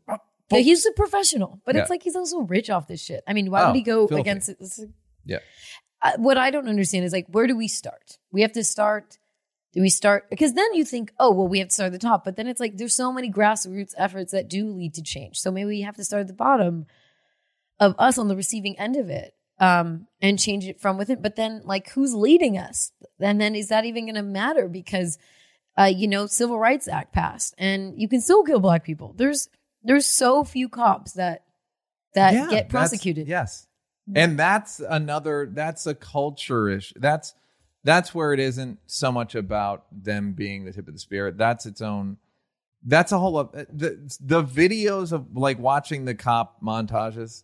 but 0.52 0.62
he's 0.62 0.86
a 0.86 0.92
professional 0.92 1.60
but 1.66 1.76
Yeah. 1.76 1.82
it's 1.82 1.90
like 1.90 2.04
he's 2.04 2.16
also 2.16 2.42
rich 2.42 2.70
off 2.70 2.88
this 2.88 3.02
shit 3.04 3.24
i 3.28 3.34
mean 3.34 3.50
why 3.52 3.64
Oh, 3.64 3.68
would 3.68 3.76
he 3.76 3.82
go 3.82 4.08
filthy. 4.08 4.22
against 4.22 4.50
it 4.50 4.58
like- 4.62 4.90
Yeah. 5.26 5.40
Uh, 6.02 6.12
what 6.18 6.38
i 6.38 6.50
don't 6.52 6.68
understand 6.68 7.06
is 7.06 7.12
like 7.14 7.28
where 7.30 7.48
do 7.48 7.56
we 7.56 7.68
start 7.68 8.18
we 8.32 8.42
have 8.42 8.52
to 8.54 8.64
start 8.64 9.18
do 9.74 9.82
we 9.82 9.90
start 9.90 10.30
because 10.30 10.54
then 10.54 10.74
you 10.74 10.84
think 10.86 11.14
oh 11.20 11.32
well 11.32 11.48
we 11.48 11.60
have 11.60 11.70
to 11.70 11.74
start 11.74 11.88
at 11.88 11.94
the 11.94 12.00
top 12.08 12.24
but 12.26 12.36
then 12.36 12.48
it's 12.48 12.60
like 12.60 12.78
there's 12.78 12.96
so 12.96 13.12
many 13.12 13.32
grassroots 13.32 13.94
efforts 13.98 14.32
that 14.32 14.50
do 14.50 14.68
lead 14.70 14.94
to 14.96 15.02
change 15.02 15.38
so 15.40 15.52
maybe 15.52 15.68
we 15.68 15.82
have 15.82 15.96
to 15.96 16.04
start 16.04 16.22
at 16.22 16.28
the 16.28 16.34
bottom 16.34 16.86
of 17.80 17.96
us 17.98 18.18
on 18.18 18.28
the 18.28 18.36
receiving 18.36 18.78
end 18.80 18.96
of 18.96 19.10
it 19.10 19.34
um, 19.60 20.08
and 20.22 20.40
change 20.40 20.66
it 20.68 20.80
from 20.82 20.98
within. 20.98 21.22
But 21.22 21.36
then, 21.36 21.62
like, 21.66 21.90
who's 21.92 22.16
leading 22.16 22.58
us? 22.58 22.92
And 23.20 23.40
then 23.40 23.54
is 23.56 23.68
that 23.68 23.86
even 23.86 24.06
going 24.06 24.16
to 24.16 24.24
matter? 24.24 24.68
Because, 24.68 25.20
uh, 25.78 25.84
you 25.84 26.08
know, 26.08 26.26
Civil 26.26 26.58
Rights 26.58 26.88
Act 26.88 27.14
passed, 27.14 27.54
and 27.60 27.94
you 28.02 28.08
can 28.08 28.22
still 28.22 28.42
kill 28.44 28.60
black 28.60 28.84
people. 28.84 29.14
There's 29.16 29.50
there's 29.84 30.06
so 30.06 30.44
few 30.44 30.70
cops 30.70 31.14
that 31.14 31.44
that 32.14 32.34
Yeah, 32.34 32.48
get 32.50 32.70
prosecuted. 32.70 33.28
Yes. 33.28 33.68
And 34.16 34.38
that's 34.38 34.80
another 34.80 35.50
that's 35.52 35.86
a 35.86 35.96
culture 35.96 36.70
issue. 36.70 36.96
That's 37.00 37.34
that's 37.84 38.14
where 38.14 38.34
it 38.34 38.40
isn't 38.40 38.80
so 38.86 39.12
much 39.12 39.36
about 39.36 39.86
them 39.92 40.34
being 40.34 40.66
the 40.66 40.72
tip 40.72 40.88
of 40.88 40.94
the 40.94 41.00
spear. 41.00 41.32
That's 41.32 41.66
its 41.66 41.82
own 41.82 42.18
that's 42.84 43.12
a 43.12 43.20
whole 43.20 43.38
of 43.38 43.52
the 43.52 44.18
the 44.20 44.44
videos 44.44 45.12
of 45.12 45.36
like 45.36 45.60
watching 45.60 46.06
the 46.06 46.16
cop 46.16 46.62
montages 46.62 47.44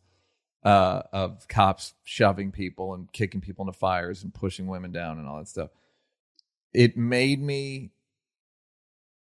uh 0.63 1.03
of 1.13 1.47
cops 1.47 1.93
shoving 2.03 2.51
people 2.51 2.95
and 2.95 3.11
kicking 3.13 3.39
people 3.39 3.63
into 3.65 3.77
fires 3.77 4.23
and 4.23 4.33
pushing 4.33 4.67
women 4.67 4.91
down 4.91 5.19
and 5.19 5.27
all 5.27 5.37
that 5.37 5.47
stuff. 5.47 5.69
It 6.73 6.97
made 6.97 7.41
me 7.41 7.91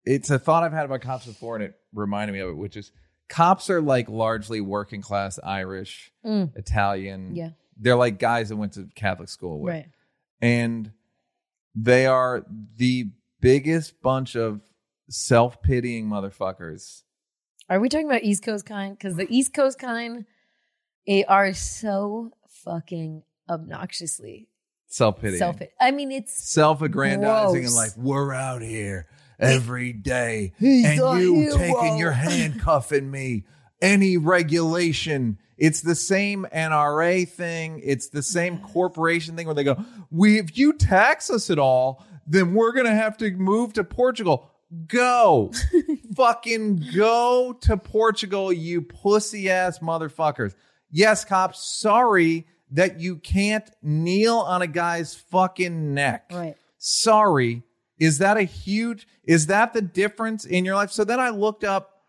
it's 0.06 0.30
a 0.30 0.40
thought 0.40 0.64
I've 0.64 0.74
had 0.74 0.86
about 0.86 1.02
cops 1.02 1.26
before 1.26 1.56
and 1.56 1.64
it 1.66 1.76
reminded 1.94 2.34
me 2.34 2.40
of 2.40 2.50
it, 2.50 2.58
which 2.58 2.76
is 2.78 2.92
cops 3.30 3.70
are 3.70 3.82
like 3.82 4.10
largely 4.10 4.62
working 4.62 5.02
class 5.02 5.40
Irish, 5.44 6.12
Mm, 6.26 6.56
Italian. 6.58 7.36
yeah, 7.36 7.52
They're 7.78 7.96
like 7.96 8.20
guys 8.20 8.50
that 8.50 8.56
went 8.58 8.74
to 8.74 8.90
Catholic 8.96 9.30
school 9.30 9.60
with. 9.60 9.74
right. 9.74 9.90
And 10.42 10.92
they 11.76 12.06
are 12.08 12.44
the 12.78 13.12
biggest 13.40 14.02
bunch 14.02 14.36
of 14.36 14.62
self 15.10 15.62
pitying 15.62 16.08
motherfuckers. 16.08 17.04
Are 17.70 17.80
we 17.80 17.88
talking 17.90 18.08
about 18.08 18.24
East 18.24 18.44
Coast 18.44 18.66
kind? 18.66 18.98
Because 18.98 19.16
the 19.16 19.28
East 19.30 19.54
Coast 19.54 19.80
kind 19.80 20.26
they 21.08 21.24
are 21.26 21.54
so 21.54 22.32
fucking 22.64 23.24
obnoxiously 23.50 24.48
Self 24.88 25.22
pitying. 25.22 25.40
self. 25.40 25.58
I 25.80 25.92
mean, 25.92 26.12
it's 26.12 26.34
Self 26.52 26.82
aggrandizing 26.82 27.66
and 27.66 27.74
like, 27.76 27.96
we're 27.98 28.34
out 28.34 28.62
here 28.62 29.08
every 29.42 29.94
day. 29.94 30.54
He's 30.58 30.86
and 30.86 31.22
you 31.22 31.36
hero. 31.36 31.58
taking 31.58 31.98
your 31.98 32.12
handcuffing 32.14 33.10
me. 33.10 33.46
Any 33.82 34.18
regulation. 34.18 35.40
It's 35.58 35.82
the 35.82 35.96
same 35.96 36.46
NRA 36.54 37.28
thing. 37.28 37.82
It's 37.84 38.10
the 38.10 38.24
same 38.24 38.60
corporation 38.60 39.36
thing 39.36 39.48
where 39.48 39.56
they 39.56 39.64
go, 39.64 39.84
"We 40.10 40.40
if 40.40 40.58
you 40.58 40.74
tax 40.74 41.30
us 41.30 41.50
at 41.50 41.60
all, 41.60 42.06
then 42.28 42.54
we're 42.54 42.74
gonna 42.74 42.96
have 42.96 43.18
to 43.18 43.32
move 43.32 43.74
to 43.74 43.84
Portugal." 43.84 44.48
Go, 44.88 45.52
fucking 46.16 46.92
go 46.96 47.58
to 47.60 47.76
Portugal, 47.76 48.54
you 48.54 48.82
pussy 48.82 49.50
ass 49.50 49.80
motherfuckers. 49.80 50.54
Yes, 50.90 51.26
cops. 51.26 51.62
Sorry 51.80 52.48
that 52.72 53.00
you 53.00 53.18
can't 53.18 53.70
kneel 53.82 54.38
on 54.38 54.62
a 54.62 54.68
guy's 54.68 55.14
fucking 55.14 55.94
neck 55.94 56.32
right. 56.32 56.56
sorry 56.78 57.64
is 58.02 58.18
that 58.18 58.36
a 58.36 58.44
huge 58.44 59.08
is 59.24 59.46
that 59.48 59.72
the 59.74 59.82
difference 59.82 60.44
in 60.44 60.66
your 60.66 60.76
life 60.76 60.92
so 60.92 61.04
then 61.06 61.20
i 61.20 61.30
looked 61.30 61.64
up 61.64 62.02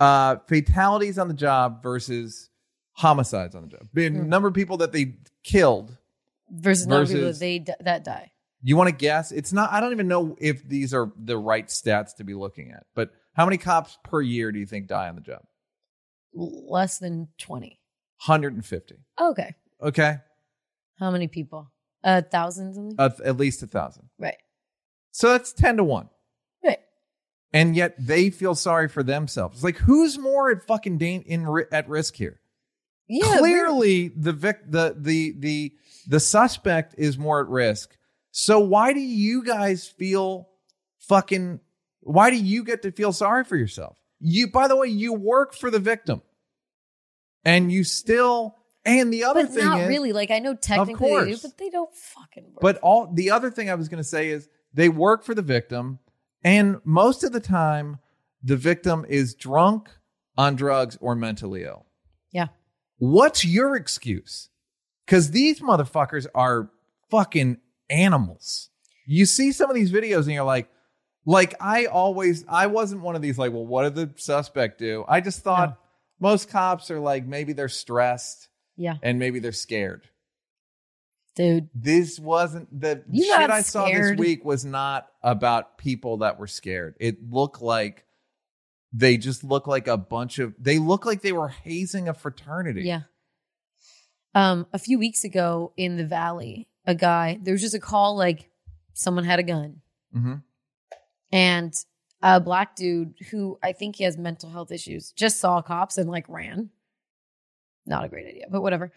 uh 0.00 0.36
fatalities 0.46 1.18
on 1.18 1.28
the 1.28 1.34
job 1.34 1.82
versus 1.82 2.50
homicides 2.92 3.54
on 3.54 3.62
the 3.62 3.68
job 3.68 3.86
the 3.94 4.08
Hmm. 4.08 4.28
number 4.28 4.48
of 4.48 4.54
people 4.54 4.76
that 4.78 4.92
they 4.92 5.14
killed 5.44 5.96
Versus, 6.50 6.86
not 6.86 7.06
people 7.08 7.26
that 7.26 7.38
they 7.38 7.64
that 7.80 8.04
die. 8.04 8.32
you 8.62 8.76
want 8.76 8.88
to 8.88 8.94
guess 8.96 9.32
it's 9.32 9.52
not 9.52 9.70
i 9.72 9.80
don't 9.80 9.92
even 9.92 10.08
know 10.08 10.36
if 10.40 10.66
these 10.68 10.92
are 10.94 11.12
the 11.16 11.36
right 11.38 11.66
stats 11.68 12.14
to 12.16 12.24
be 12.24 12.34
looking 12.34 12.70
at 12.72 12.84
but 12.94 13.10
how 13.34 13.44
many 13.44 13.56
cops 13.58 13.98
per 14.02 14.20
year 14.20 14.50
do 14.52 14.58
you 14.58 14.66
think 14.66 14.86
die 14.88 15.08
on 15.08 15.14
the 15.14 15.20
job 15.20 15.42
Less 16.34 16.98
than 16.98 17.28
twenty. 17.38 17.80
150 18.26 18.96
Okay. 19.20 19.54
okay 19.82 20.16
How 20.98 21.10
many 21.10 21.26
people? 21.28 21.70
A 22.04 22.22
thousand 22.22 22.74
something? 22.74 22.96
uh, 22.98 23.10
at 23.24 23.36
least 23.36 23.62
a 23.62 23.66
thousand 23.66 24.08
right. 24.18 24.36
so 25.10 25.30
that's 25.32 25.52
10 25.52 25.78
to 25.78 25.84
1 25.84 26.08
Right. 26.64 26.78
and 27.52 27.74
yet 27.76 27.94
they 27.98 28.30
feel 28.30 28.54
sorry 28.54 28.88
for 28.88 29.02
themselves. 29.02 29.56
It's 29.56 29.64
like 29.64 29.78
who's 29.78 30.18
more 30.18 30.50
at 30.50 30.64
fucking 30.66 30.98
dan- 30.98 31.22
in 31.26 31.46
ri- 31.46 31.66
at 31.72 31.88
risk 31.88 32.14
here? 32.16 32.40
Yeah. 33.08 33.38
Clearly, 33.38 34.08
the 34.08 34.32
vic- 34.34 34.70
the 34.70 34.94
the 34.98 35.34
the 35.38 35.72
the 36.06 36.20
suspect 36.20 36.94
is 36.98 37.16
more 37.16 37.40
at 37.40 37.48
risk. 37.48 37.96
So 38.32 38.58
why 38.60 38.92
do 38.92 39.00
you 39.00 39.42
guys 39.42 39.88
feel 39.88 40.50
fucking? 41.08 41.60
Why 42.00 42.28
do 42.28 42.36
you 42.36 42.64
get 42.64 42.82
to 42.82 42.92
feel 42.92 43.14
sorry 43.14 43.44
for 43.44 43.56
yourself? 43.56 43.96
You, 44.20 44.50
by 44.50 44.68
the 44.68 44.76
way, 44.76 44.88
you 44.88 45.14
work 45.14 45.54
for 45.54 45.70
the 45.70 45.78
victim, 45.78 46.20
and 47.46 47.72
you 47.72 47.82
still. 47.82 48.56
And 48.88 49.12
the 49.12 49.24
other 49.24 49.42
thing. 49.44 49.54
But 49.54 49.60
thing 49.60 49.64
not 49.64 49.80
is, 49.82 49.88
really. 49.88 50.12
Like 50.12 50.30
I 50.30 50.38
know 50.38 50.54
technically 50.54 51.10
they 51.10 51.32
do, 51.32 51.38
but 51.42 51.58
they 51.58 51.70
don't 51.70 51.94
fucking 51.94 52.44
work. 52.44 52.60
But 52.60 52.78
all 52.78 53.10
the 53.12 53.30
other 53.30 53.50
thing 53.50 53.70
I 53.70 53.74
was 53.74 53.88
going 53.88 54.02
to 54.02 54.08
say 54.08 54.28
is 54.28 54.48
they 54.74 54.88
work 54.88 55.24
for 55.24 55.34
the 55.34 55.42
victim, 55.42 55.98
and 56.42 56.80
most 56.84 57.24
of 57.24 57.32
the 57.32 57.40
time, 57.40 57.98
the 58.42 58.56
victim 58.56 59.04
is 59.08 59.34
drunk, 59.34 59.88
on 60.36 60.56
drugs, 60.56 60.96
or 61.00 61.14
mentally 61.14 61.64
ill. 61.64 61.86
Yeah. 62.32 62.48
What's 62.98 63.44
your 63.44 63.76
excuse? 63.76 64.48
Because 65.04 65.30
these 65.30 65.60
motherfuckers 65.60 66.26
are 66.34 66.70
fucking 67.10 67.58
animals. 67.90 68.70
You 69.06 69.24
see 69.26 69.52
some 69.52 69.70
of 69.70 69.74
these 69.74 69.90
videos, 69.90 70.24
and 70.24 70.32
you're 70.32 70.44
like, 70.44 70.68
like 71.24 71.54
I 71.60 71.86
always, 71.86 72.44
I 72.48 72.66
wasn't 72.66 73.02
one 73.02 73.16
of 73.16 73.22
these 73.22 73.38
like, 73.38 73.52
well, 73.52 73.66
what 73.66 73.82
did 73.82 73.94
the 73.94 74.20
suspect 74.20 74.78
do? 74.78 75.04
I 75.08 75.20
just 75.20 75.40
thought 75.40 75.70
No. 75.70 75.76
most 76.20 76.50
cops 76.50 76.90
are 76.90 77.00
like 77.00 77.26
maybe 77.26 77.52
they're 77.52 77.68
stressed 77.68 78.48
yeah, 78.78 78.94
and 79.02 79.18
maybe 79.18 79.38
they're 79.40 79.52
scared 79.52 80.08
dude. 81.36 81.68
this 81.74 82.18
wasn't 82.18 82.80
the 82.80 83.02
You 83.10 83.24
shit 83.24 83.50
I 83.50 83.60
saw 83.62 83.84
this 83.86 84.16
week 84.18 84.44
was 84.44 84.64
not 84.64 85.08
about 85.22 85.76
people 85.78 86.18
that 86.18 86.38
were 86.38 86.46
scared. 86.46 86.94
It 86.98 87.30
looked 87.30 87.60
like 87.60 88.04
they 88.92 89.18
just 89.18 89.44
look 89.44 89.66
like 89.66 89.86
a 89.86 89.96
bunch 89.98 90.38
of 90.38 90.54
they 90.58 90.78
look 90.78 91.04
like 91.04 91.20
they 91.20 91.32
were 91.32 91.48
hazing 91.48 92.08
a 92.08 92.14
fraternity. 92.14 92.82
Yeah. 92.84 93.02
Um, 94.34 94.66
a 94.72 94.78
few 94.78 94.98
weeks 94.98 95.24
ago 95.24 95.72
in 95.76 95.96
the 95.96 96.06
valley, 96.06 96.68
a 96.86 96.94
guy 96.94 97.38
there 97.42 97.52
was 97.52 97.60
just 97.60 97.74
a 97.74 97.80
call 97.80 98.16
like 98.16 98.48
someone 98.94 99.24
had 99.24 99.38
a 99.38 99.42
gun, 99.44 99.80
Mm-hmm. 100.16 100.34
and 101.32 101.74
a 102.22 102.40
black 102.40 102.74
dude 102.74 103.14
who 103.30 103.58
I 103.62 103.72
think 103.72 103.96
he 103.96 104.04
has 104.04 104.16
mental 104.16 104.50
health 104.50 104.72
issues 104.72 105.12
just 105.12 105.38
saw 105.38 105.60
cops 105.62 105.98
and 105.98 106.10
like 106.10 106.24
ran. 106.28 106.70
Not 107.88 108.04
a 108.04 108.08
great 108.08 108.28
idea, 108.28 108.46
but 108.50 108.62
whatever. 108.62 108.92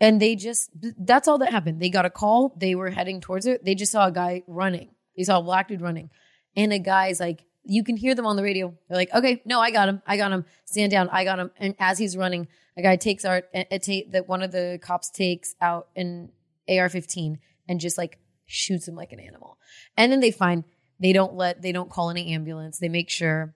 And 0.00 0.20
they 0.20 0.36
just 0.36 0.70
that's 0.98 1.26
all 1.26 1.38
that 1.38 1.50
happened. 1.50 1.80
They 1.80 1.90
got 1.90 2.04
a 2.04 2.10
call, 2.10 2.54
they 2.56 2.74
were 2.74 2.90
heading 2.90 3.20
towards 3.20 3.46
it. 3.46 3.64
They 3.64 3.74
just 3.74 3.92
saw 3.92 4.06
a 4.06 4.12
guy 4.12 4.42
running. 4.46 4.90
They 5.16 5.24
saw 5.24 5.40
a 5.40 5.42
black 5.42 5.68
dude 5.68 5.80
running. 5.80 6.10
And 6.56 6.72
a 6.72 6.78
guy's 6.78 7.18
like, 7.18 7.44
you 7.64 7.84
can 7.84 7.96
hear 7.96 8.14
them 8.14 8.26
on 8.26 8.36
the 8.36 8.42
radio. 8.42 8.74
They're 8.88 8.96
like, 8.96 9.12
okay, 9.12 9.42
no, 9.44 9.60
I 9.60 9.70
got 9.70 9.88
him. 9.88 10.02
I 10.06 10.16
got 10.16 10.32
him. 10.32 10.44
Stand 10.64 10.90
down. 10.92 11.08
I 11.10 11.24
got 11.24 11.38
him. 11.38 11.50
And 11.58 11.74
as 11.78 11.98
he's 11.98 12.16
running, 12.16 12.48
a 12.76 12.82
guy 12.82 12.96
takes 12.96 13.24
out 13.24 13.44
a, 13.54 13.66
a 13.74 13.78
ta- 13.78 14.08
that 14.12 14.28
one 14.28 14.42
of 14.42 14.52
the 14.52 14.78
cops 14.80 15.10
takes 15.10 15.54
out 15.60 15.88
an 15.96 16.30
AR-15 16.68 17.38
and 17.68 17.80
just 17.80 17.98
like 17.98 18.18
shoots 18.46 18.88
him 18.88 18.94
like 18.94 19.12
an 19.12 19.20
animal. 19.20 19.58
And 19.96 20.12
then 20.12 20.20
they 20.20 20.30
find 20.30 20.64
they 21.00 21.12
don't 21.12 21.34
let 21.34 21.62
they 21.62 21.72
don't 21.72 21.90
call 21.90 22.10
any 22.10 22.32
ambulance. 22.32 22.78
They 22.78 22.88
make 22.88 23.10
sure 23.10 23.54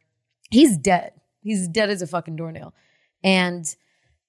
he's 0.50 0.76
dead. 0.76 1.12
He's 1.40 1.68
dead 1.68 1.90
as 1.90 2.02
a 2.02 2.06
fucking 2.06 2.36
doornail. 2.36 2.74
And 3.24 3.64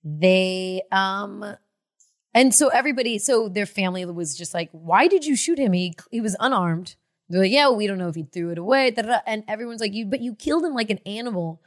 they 0.04 0.82
um 0.92 1.56
And 2.34 2.54
so 2.54 2.70
everybody, 2.70 3.20
so 3.20 3.48
their 3.48 3.66
family 3.68 4.06
was 4.06 4.36
just 4.36 4.54
like, 4.54 4.70
"Why 4.72 5.08
did 5.08 5.26
you 5.26 5.36
shoot 5.36 5.60
him? 5.60 5.74
He 5.74 5.96
he 6.12 6.22
was 6.22 6.36
unarmed." 6.40 6.96
They're 7.30 7.42
like, 7.42 7.52
"Yeah, 7.52 7.70
we 7.70 7.88
don't 7.88 7.98
know 7.98 8.10
if 8.10 8.16
he 8.16 8.24
threw 8.24 8.52
it 8.52 8.58
away." 8.58 8.92
da, 8.92 9.04
da, 9.04 9.08
da." 9.08 9.20
And 9.26 9.44
everyone's 9.48 9.82
like, 9.82 9.94
"You, 9.94 10.06
but 10.06 10.22
you 10.22 10.36
killed 10.36 10.64
him 10.66 10.74
like 10.74 10.90
an 10.90 11.00
animal 11.06 11.62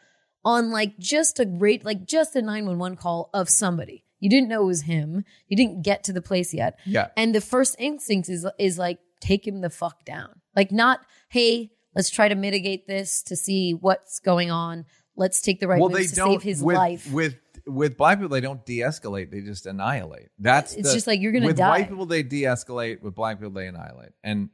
on 0.45 0.71
like 0.71 0.99
just 0.99 1.41
a 1.41 1.45
great, 1.45 1.85
like 1.85 2.05
just 2.05 2.37
a 2.37 2.43
nine 2.43 2.67
one 2.67 2.79
one 2.79 2.97
call 2.97 3.31
of 3.33 3.49
somebody. 3.49 4.05
You 4.19 4.31
didn't 4.31 4.49
know 4.49 4.63
it 4.63 4.67
was 4.67 4.83
him. 4.83 5.25
You 5.49 5.57
didn't 5.57 5.83
get 5.83 6.05
to 6.05 6.13
the 6.13 6.23
place 6.23 6.55
yet. 6.55 6.79
Yeah. 6.85 7.09
And 7.17 7.35
the 7.35 7.41
first 7.41 7.77
instinct 7.79 8.29
is 8.29 8.47
is 8.59 8.79
like 8.79 8.99
take 9.21 9.47
him 9.47 9.61
the 9.61 9.71
fuck 9.71 10.05
down. 10.05 10.41
Like 10.55 10.73
not, 10.73 11.01
hey, 11.29 11.71
let's 11.95 12.11
try 12.11 12.29
to 12.29 12.35
mitigate 12.35 12.87
this 12.87 13.23
to 13.25 13.37
see 13.37 13.73
what's 13.73 14.19
going 14.21 14.51
on. 14.51 14.85
Let's 15.17 15.41
take 15.41 15.61
the 15.61 15.69
right 15.69 15.81
well, 15.81 15.89
they 15.89 16.01
moves 16.01 16.11
to 16.11 16.17
don't 16.17 16.33
save 16.33 16.43
his 16.43 16.63
with, 16.63 16.77
life. 16.77 17.11
with 17.11 17.37
with 17.67 17.97
black 17.97 18.19
people. 18.19 18.29
They 18.29 18.41
don't 18.41 18.65
de-escalate; 18.65 19.31
they 19.31 19.41
just 19.41 19.67
annihilate. 19.67 20.29
That's 20.39 20.75
It's 20.75 20.89
the- 20.89 20.95
just 20.95 21.07
like, 21.07 21.21
you're 21.21 21.33
gonna 21.33 21.47
with 21.47 21.57
die. 21.57 21.69
white 21.69 21.89
people. 21.89 22.07
They 22.07 22.23
de-escalate. 22.23 23.03
With 23.03 23.15
black 23.15 23.39
people, 23.39 23.53
they 23.53 23.67
annihilate. 23.67 24.13
And 24.23 24.51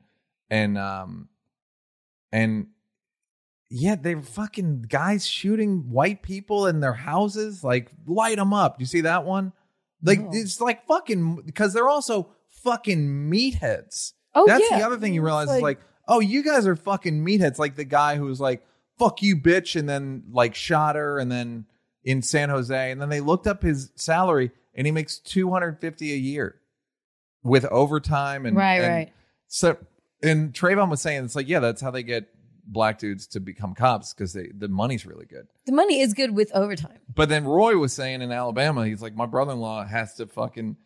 and 0.50 0.76
um 0.78 1.28
and 2.32 2.68
yeah, 3.70 3.94
they 3.94 4.14
were 4.14 4.22
fucking 4.22 4.82
guys 4.88 5.26
shooting 5.26 5.90
white 5.90 6.22
people 6.22 6.66
in 6.66 6.80
their 6.80 6.92
houses. 6.94 7.62
Like 7.64 7.90
light 8.06 8.36
them 8.36 8.52
up. 8.52 8.78
Do 8.78 8.82
you 8.82 8.86
see 8.86 9.02
that 9.02 9.24
one? 9.24 9.52
Like 10.02 10.20
it's 10.32 10.60
like 10.60 10.86
fucking 10.86 11.42
because 11.46 11.72
they're 11.72 11.88
also 11.88 12.30
fucking 12.64 13.30
meatheads. 13.30 14.12
oh 14.34 14.46
That's 14.46 14.64
yeah. 14.70 14.78
the 14.78 14.86
other 14.86 14.98
thing 14.98 15.14
you 15.14 15.22
realize 15.22 15.48
is 15.50 15.62
like, 15.62 15.80
oh, 16.08 16.20
you 16.20 16.42
guys 16.42 16.66
are 16.66 16.76
fucking 16.76 17.24
meatheads. 17.24 17.58
Like 17.58 17.76
the 17.76 17.84
guy 17.84 18.16
who 18.16 18.24
was 18.24 18.40
like, 18.40 18.62
fuck 18.98 19.22
you, 19.22 19.36
bitch, 19.36 19.76
and 19.78 19.88
then 19.88 20.24
like 20.32 20.54
shot 20.54 20.96
her, 20.96 21.18
and 21.18 21.30
then 21.30 21.66
in 22.04 22.22
San 22.22 22.48
Jose, 22.48 22.90
and 22.90 23.00
then 23.00 23.08
they 23.08 23.20
looked 23.20 23.46
up 23.46 23.62
his 23.62 23.90
salary, 23.96 24.50
and 24.74 24.86
he 24.86 24.92
makes 24.92 25.18
two 25.18 25.50
hundred 25.50 25.80
fifty 25.80 26.12
a 26.12 26.16
year 26.16 26.56
with 27.42 27.64
overtime 27.66 28.46
and 28.46 28.56
right, 28.56 28.80
and 28.80 28.92
right. 28.92 29.12
So, 29.48 29.76
and 30.22 30.52
Travon 30.52 30.90
was 30.90 31.00
saying 31.00 31.24
it's 31.24 31.36
like, 31.36 31.48
yeah, 31.48 31.60
that's 31.60 31.80
how 31.80 31.90
they 31.90 32.02
get 32.02 32.28
black 32.64 32.98
dudes 32.98 33.26
to 33.26 33.40
become 33.40 33.74
cops 33.74 34.14
because 34.14 34.32
they 34.32 34.48
the 34.56 34.68
money's 34.68 35.04
really 35.04 35.26
good. 35.26 35.46
The 35.66 35.72
money 35.72 36.00
is 36.00 36.14
good 36.14 36.34
with 36.34 36.50
overtime. 36.54 36.98
But 37.12 37.28
then 37.28 37.44
Roy 37.44 37.76
was 37.76 37.92
saying 37.92 38.22
in 38.22 38.32
Alabama, 38.32 38.86
he's 38.86 39.02
like, 39.02 39.14
my 39.14 39.26
brother 39.26 39.52
in 39.52 39.58
law 39.58 39.84
has 39.84 40.14
to 40.14 40.26
fucking 40.26 40.76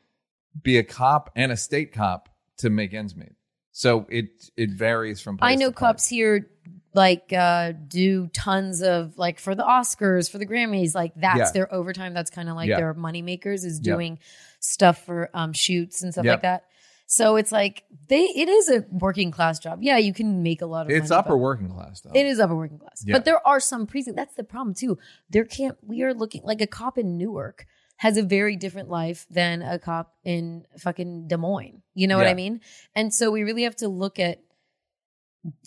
be 0.60 0.78
a 0.78 0.82
cop 0.82 1.30
and 1.36 1.52
a 1.52 1.56
state 1.56 1.92
cop 1.92 2.28
to 2.58 2.70
make 2.70 2.94
ends 2.94 3.14
meet. 3.14 3.34
So 3.72 4.06
it 4.08 4.50
it 4.56 4.70
varies 4.70 5.20
from. 5.20 5.36
Place 5.36 5.52
I 5.52 5.54
know 5.54 5.70
cops 5.70 6.08
here 6.08 6.48
like 6.96 7.32
uh 7.32 7.72
do 7.86 8.26
tons 8.28 8.82
of 8.82 9.16
like 9.18 9.38
for 9.38 9.54
the 9.54 9.62
Oscars, 9.62 10.28
for 10.30 10.38
the 10.38 10.46
Grammys, 10.46 10.94
like 10.94 11.12
that's 11.14 11.38
Yeah. 11.38 11.50
their 11.52 11.72
overtime. 11.74 12.14
That's 12.14 12.30
kind 12.30 12.48
of 12.48 12.56
like 12.56 12.68
Yeah. 12.68 12.78
their 12.78 12.94
money 12.94 13.22
makers 13.22 13.64
is 13.64 13.78
Yeah. 13.82 13.92
doing 13.94 14.18
stuff 14.58 15.04
for 15.04 15.30
um 15.34 15.52
shoots 15.52 16.02
and 16.02 16.12
stuff 16.12 16.24
Yeah. 16.24 16.32
like 16.32 16.42
that. 16.42 16.64
So 17.08 17.36
it's 17.36 17.52
like 17.52 17.84
they 18.08 18.22
it 18.22 18.48
is 18.48 18.68
a 18.68 18.84
working 18.90 19.30
class 19.30 19.60
job. 19.60 19.78
Yeah, 19.82 19.98
you 19.98 20.12
can 20.12 20.42
make 20.42 20.60
a 20.62 20.66
lot 20.66 20.86
of 20.86 20.90
It's 20.90 21.10
money, 21.10 21.18
upper 21.20 21.36
working 21.36 21.68
class 21.68 22.00
though. 22.00 22.10
It 22.14 22.26
is 22.26 22.40
upper 22.40 22.56
working 22.56 22.78
class. 22.78 23.04
Yeah. 23.06 23.14
But 23.14 23.24
there 23.24 23.46
are 23.46 23.60
some 23.60 23.86
precincts. 23.86 24.16
That's 24.16 24.34
the 24.34 24.42
problem 24.42 24.74
too. 24.74 24.98
There 25.30 25.44
can't 25.44 25.76
we 25.86 26.02
are 26.02 26.14
looking 26.14 26.42
like 26.42 26.60
a 26.60 26.66
cop 26.66 26.98
in 26.98 27.16
Newark 27.16 27.66
has 27.98 28.16
a 28.18 28.22
very 28.22 28.56
different 28.56 28.90
life 28.90 29.24
than 29.30 29.62
a 29.62 29.78
cop 29.78 30.14
in 30.24 30.66
fucking 30.78 31.28
Des 31.28 31.38
Moines. 31.38 31.80
You 31.94 32.06
know 32.08 32.18
what 32.18 32.26
I 32.26 32.34
mean? 32.34 32.60
And 32.94 33.14
so 33.14 33.30
we 33.30 33.42
really 33.42 33.62
have 33.62 33.76
to 33.76 33.88
look 33.88 34.18
at 34.18 34.40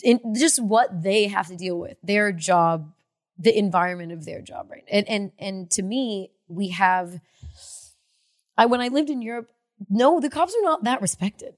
in 0.02 0.34
just 0.34 0.62
what 0.62 1.02
they 1.02 1.28
have 1.28 1.46
to 1.48 1.56
deal 1.56 1.78
with, 1.78 1.96
their 2.02 2.32
job, 2.32 2.92
the 3.38 3.56
environment 3.56 4.12
of 4.12 4.24
their 4.24 4.40
job, 4.40 4.68
right? 4.70 4.84
And 4.90 5.08
and 5.08 5.32
and 5.38 5.70
to 5.72 5.82
me, 5.82 6.30
we 6.48 6.68
have 6.70 7.20
I 8.56 8.66
when 8.66 8.80
I 8.80 8.88
lived 8.88 9.10
in 9.10 9.22
Europe, 9.22 9.48
no, 9.88 10.20
the 10.20 10.30
cops 10.30 10.54
are 10.54 10.62
not 10.62 10.84
that 10.84 11.00
respected. 11.00 11.54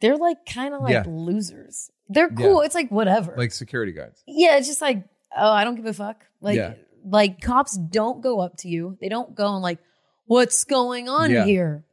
They're 0.00 0.16
like 0.16 0.44
kind 0.46 0.74
of 0.74 0.80
like 0.82 0.92
Yeah. 0.92 1.04
losers. 1.06 1.90
They're 2.08 2.28
cool. 2.28 2.60
Yeah. 2.60 2.66
It's 2.66 2.74
like 2.74 2.90
whatever. 2.90 3.34
like 3.36 3.52
security 3.52 3.92
guards. 3.92 4.22
Yeah, 4.26 4.56
it's 4.56 4.66
just 4.66 4.82
like, 4.82 5.04
oh, 5.36 5.50
I 5.50 5.64
don't 5.64 5.76
give 5.76 5.86
a 5.86 5.92
fuck. 5.92 6.26
Like, 6.40 6.56
Yeah. 6.56 6.74
like 7.04 7.40
cops 7.40 7.76
don't 7.76 8.20
go 8.20 8.40
up 8.40 8.56
to 8.58 8.68
you. 8.68 8.98
They 9.00 9.08
don't 9.08 9.34
go 9.34 9.52
and 9.54 9.62
like, 9.62 9.78
what's 10.26 10.64
going 10.64 11.08
on 11.08 11.30
here? 11.30 11.84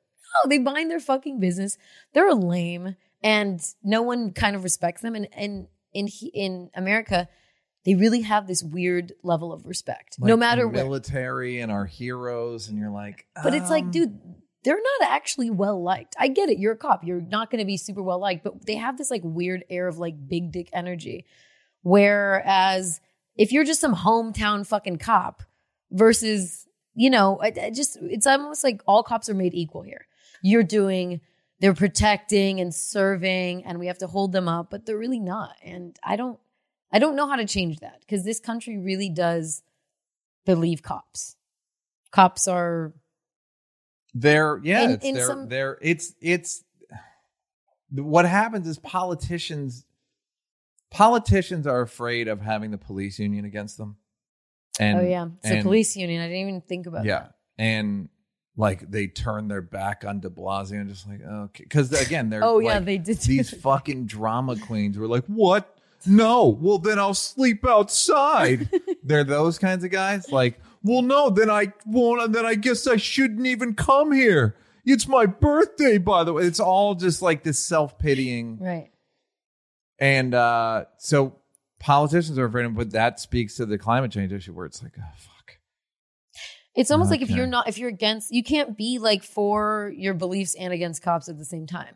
No, 0.44 0.50
they 0.50 0.60
mind 0.60 0.90
their 0.92 1.00
fucking 1.00 1.40
business. 1.40 1.78
They're 2.14 2.34
lame, 2.34 2.96
and 3.24 3.62
no 3.84 4.02
one 4.02 4.32
kind 4.32 4.56
of 4.56 4.64
respects 4.64 5.02
them. 5.02 5.16
And 5.16 5.28
and 5.34 5.68
in 5.94 6.08
in 6.34 6.70
America, 6.76 7.28
they 7.86 7.96
really 7.96 8.22
have 8.22 8.48
this 8.48 8.64
weird 8.64 9.14
level 9.24 9.54
of 9.54 9.66
respect, 9.66 10.18
no 10.20 10.38
matter 10.38 10.68
what. 10.68 10.76
military 10.76 11.60
and 11.62 11.72
our 11.72 11.86
heroes, 11.86 12.68
and 12.68 12.78
you're 12.78 12.92
like, 12.92 13.26
But 13.42 13.54
it's 13.54 13.70
like, 13.70 13.86
um, 13.86 13.92
dude, 13.92 14.20
they're 14.64 14.82
not 15.00 15.10
actually 15.10 15.50
well 15.50 15.82
liked. 15.82 16.16
I 16.20 16.28
get 16.28 16.50
it. 16.50 16.60
You're 16.60 16.74
a 16.74 16.78
cop. 16.78 17.04
You're 17.04 17.22
not 17.22 17.50
going 17.50 17.60
to 17.60 17.66
be 17.66 17.78
super 17.78 18.04
well 18.04 18.20
liked, 18.20 18.44
but 18.44 18.66
they 18.66 18.76
have 18.76 18.98
this 18.98 19.10
like 19.10 19.22
weird 19.24 19.64
air 19.70 19.88
of 19.88 19.98
like 19.98 20.16
big 20.28 20.52
dick 20.52 20.70
energy. 20.74 21.26
Whereas 21.82 23.00
if 23.38 23.52
you're 23.52 23.64
just 23.64 23.80
some 23.80 23.96
hometown 23.96 24.68
fucking 24.68 24.98
cop 24.98 25.44
versus, 25.92 26.68
you 26.94 27.10
know, 27.10 27.40
I, 27.42 27.54
I 27.62 27.72
just, 27.72 27.98
it's 28.02 28.28
almost 28.28 28.64
like 28.64 28.82
all 28.86 29.02
cops 29.02 29.30
are 29.30 29.34
made 29.34 29.54
equal 29.54 29.84
here. 29.84 30.06
You're 30.44 30.64
doing, 30.64 31.22
they're 31.60 31.74
protecting 31.74 32.60
and 32.60 32.74
serving 32.74 33.66
and 33.66 33.80
we 33.80 33.88
have 33.88 33.98
to 34.00 34.08
hold 34.08 34.32
them 34.32 34.48
up, 34.48 34.70
but 34.70 34.86
they're 34.86 34.98
really 34.98 35.20
not. 35.20 35.56
And 35.64 35.98
I 36.04 36.16
don't, 36.16 36.40
I 36.92 37.00
don't 37.00 37.16
know 37.16 37.28
how 37.28 37.36
to 37.36 37.46
change 37.46 37.80
that 37.80 38.00
because 38.02 38.24
this 38.24 38.40
country 38.40 38.78
really 38.78 39.10
does 39.10 39.62
believe 40.46 40.82
cops. 40.82 41.36
Cops 42.12 42.48
are 42.48 42.94
They're 44.14 44.60
yeah, 44.64 44.84
In- 44.84 44.92
it's 44.92 45.06
in 45.06 45.16
they're, 45.16 45.28
some- 45.28 45.48
they're 45.50 45.78
it's 45.82 46.14
it's 46.22 46.64
what 47.92 48.26
happens 48.26 48.68
is 48.68 48.80
politicians 48.80 49.86
politicians 50.92 51.68
are 51.68 51.82
afraid 51.82 52.28
of 52.28 52.42
having 52.42 52.72
the 52.72 52.78
police 52.78 53.20
union 53.20 53.46
against 53.46 53.78
them. 53.78 53.98
Oh, 54.80 54.84
and 54.84 55.00
oh 55.00 55.04
yeah, 55.04 55.28
it's 55.44 55.60
a 55.60 55.62
police 55.62 55.96
union. 55.96 56.22
I 56.22 56.28
didn't 56.28 56.42
even 56.42 56.62
think 56.62 56.88
about 56.88 57.06
Yeah. 57.06 57.20
that. 57.20 57.34
And 57.58 58.10
like 58.60 58.92
they 58.92 59.08
turn 59.08 59.48
their 59.48 59.62
back 59.62 60.04
on 60.06 60.20
De 60.20 60.30
Blasio 60.30 60.82
and 60.82 60.90
just 60.90 61.08
like 61.08 61.22
okay, 61.24 61.64
because 61.64 61.94
again 61.94 62.30
they're 62.30 62.44
Oh 62.44 62.60
yeah, 62.60 62.80
they 62.80 62.98
did 62.98 63.18
these 63.20 63.50
fucking 63.50 64.06
drama 64.06 64.58
queens 64.58 64.98
were 64.98 65.08
like, 65.08 65.24
what? 65.28 65.78
No, 66.06 66.48
well 66.48 66.78
then 66.78 67.00
I'll 67.00 67.14
sleep 67.14 67.66
outside. 67.66 68.70
They're 69.04 69.24
those 69.24 69.58
kinds 69.58 69.84
of 69.84 69.92
guys. 69.92 70.32
Like, 70.32 70.60
well, 70.84 71.02
no, 71.02 71.30
then 71.30 71.50
I 71.50 71.74
won't. 71.86 72.34
Then 72.34 72.46
I 72.46 72.56
guess 72.56 72.86
I 72.86 72.98
shouldn't 72.98 73.48
even 73.48 73.76
come 73.76 74.12
here. 74.12 74.56
It's 74.86 75.08
my 75.08 75.26
birthday, 75.26 75.98
by 75.98 76.24
the 76.24 76.34
way. 76.34 76.44
It's 76.44 76.60
all 76.60 76.96
just 76.96 77.22
like 77.22 77.44
this 77.44 77.60
self 77.60 77.98
pitying, 77.98 78.58
right. 78.60 78.90
and 80.00 80.34
uh, 80.34 80.86
so 80.98 81.36
politicians 81.80 82.38
are 82.38 82.46
afraid 82.46 82.66
of. 82.66 82.76
But 82.76 82.92
that 82.92 83.20
speaks 83.20 83.56
to 83.56 83.66
the 83.66 83.78
climate 83.78 84.12
change 84.12 84.32
issue, 84.32 84.54
where 84.54 84.66
it's 84.66 84.82
like, 84.82 84.94
oh 85.00 85.14
fuck. 85.18 85.39
It's 86.80 86.92
almost 86.92 87.12
like 87.12 87.22
if 87.22 87.30
you're 87.30 87.46
not, 87.46 87.68
if 87.68 87.78
you're 87.78 87.90
against, 87.90 88.32
you 88.32 88.42
can't 88.42 88.78
be 88.78 89.00
like 89.00 89.22
for 89.22 89.92
your 89.98 90.14
beliefs 90.14 90.56
and 90.56 90.72
against 90.72 91.02
cops 91.02 91.28
at 91.28 91.38
the 91.38 91.44
same 91.44 91.68
time. 91.68 91.94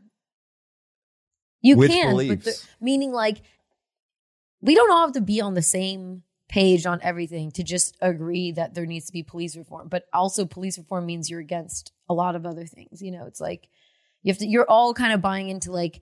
You 1.62 1.78
Which 1.78 1.90
can, 1.90 2.18
but 2.28 2.44
the, 2.44 2.62
meaning 2.82 3.14
like 3.14 3.44
we 4.60 4.76
don't 4.76 4.92
all 4.92 5.06
have 5.06 5.14
to 5.14 5.22
be 5.22 5.40
on 5.40 5.54
the 5.54 5.62
same 5.62 6.24
page 6.50 6.86
on 6.86 7.00
everything 7.02 7.50
to 7.52 7.64
just 7.64 7.96
agree 8.02 8.52
that 8.52 8.74
there 8.74 8.86
needs 8.86 9.06
to 9.06 9.14
be 9.14 9.24
police 9.24 9.56
reform. 9.56 9.88
But 9.88 10.04
also, 10.12 10.44
police 10.44 10.78
reform 10.78 11.06
means 11.06 11.30
you're 11.30 11.40
against 11.40 11.94
a 12.10 12.14
lot 12.14 12.36
of 12.36 12.46
other 12.46 12.66
things. 12.66 13.02
You 13.02 13.12
know, 13.12 13.26
it's 13.26 13.40
like 13.40 13.70
you 14.22 14.34
have 14.34 14.40
to. 14.40 14.46
You're 14.46 14.70
all 14.70 14.94
kind 14.94 15.14
of 15.14 15.22
buying 15.22 15.48
into 15.48 15.72
like 15.72 16.02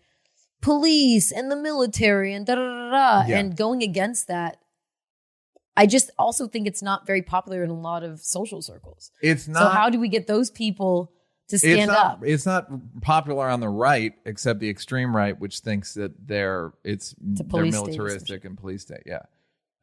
police 0.59 1.31
and 1.31 1.51
the 1.51 1.55
military 1.55 2.33
and 2.33 2.47
da 2.47 2.55
da 2.55 2.61
da 2.61 2.89
da, 2.89 3.27
Yeah. 3.27 3.37
and 3.37 3.55
going 3.55 3.83
against 3.83 4.27
that. 4.27 4.57
I 5.77 5.85
just 5.85 6.11
also 6.19 6.47
think 6.47 6.67
it's 6.67 6.81
not 6.81 7.07
very 7.07 7.21
popular 7.21 7.63
in 7.63 7.69
a 7.69 7.79
lot 7.79 8.03
of 8.03 8.19
social 8.21 8.61
circles. 8.61 9.11
It's 9.21 9.47
not. 9.47 9.59
so 9.59 9.69
how 9.69 9.89
do 9.89 9.99
we 9.99 10.09
get 10.09 10.27
those 10.27 10.49
people 10.49 11.11
to 11.47 11.55
it's 11.55 11.63
stand 11.63 11.87
not, 11.87 12.05
up? 12.05 12.19
It's 12.23 12.45
not 12.45 12.69
popular 13.01 13.47
on 13.47 13.61
the 13.61 13.69
right, 13.69 14.13
except 14.25 14.59
the 14.59 14.69
extreme 14.69 15.15
right, 15.15 15.39
which 15.39 15.59
thinks 15.59 15.93
that 15.93 16.27
they're 16.27 16.73
it's 16.83 17.15
they're 17.19 17.65
militaristic 17.65 18.43
and 18.43 18.57
police 18.57 18.83
state. 18.83 19.03
Yeah, 19.05 19.23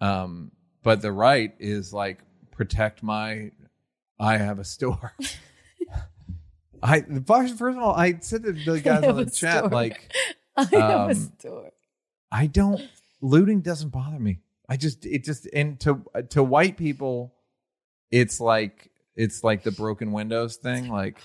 um, 0.00 0.50
but 0.82 1.00
the 1.00 1.12
right 1.12 1.54
is 1.58 1.92
like 1.92 2.18
protect 2.50 3.02
my. 3.02 3.52
I 4.20 4.36
have 4.36 4.58
a 4.58 4.64
store. 4.64 5.14
I 6.82 7.00
first 7.26 7.60
of 7.60 7.78
all, 7.78 7.94
I 7.94 8.18
said 8.20 8.42
to 8.44 8.52
the 8.52 8.80
guys 8.80 9.04
on 9.04 9.16
the 9.16 9.26
chat 9.26 9.58
store. 9.58 9.68
like 9.70 10.12
I 10.56 10.64
have 10.64 10.72
a 10.72 10.98
um, 10.98 11.14
store. 11.14 11.70
I 12.30 12.46
don't 12.46 12.82
looting 13.20 13.62
doesn't 13.62 13.88
bother 13.88 14.18
me. 14.18 14.40
I 14.68 14.76
just 14.76 15.06
it 15.06 15.24
just 15.24 15.48
and 15.52 15.78
to 15.80 16.02
to 16.30 16.42
white 16.42 16.76
people, 16.76 17.34
it's 18.10 18.40
like 18.40 18.90
it's 19.16 19.42
like 19.42 19.62
the 19.62 19.72
broken 19.72 20.12
windows 20.12 20.56
thing. 20.56 20.88
Like 20.88 21.18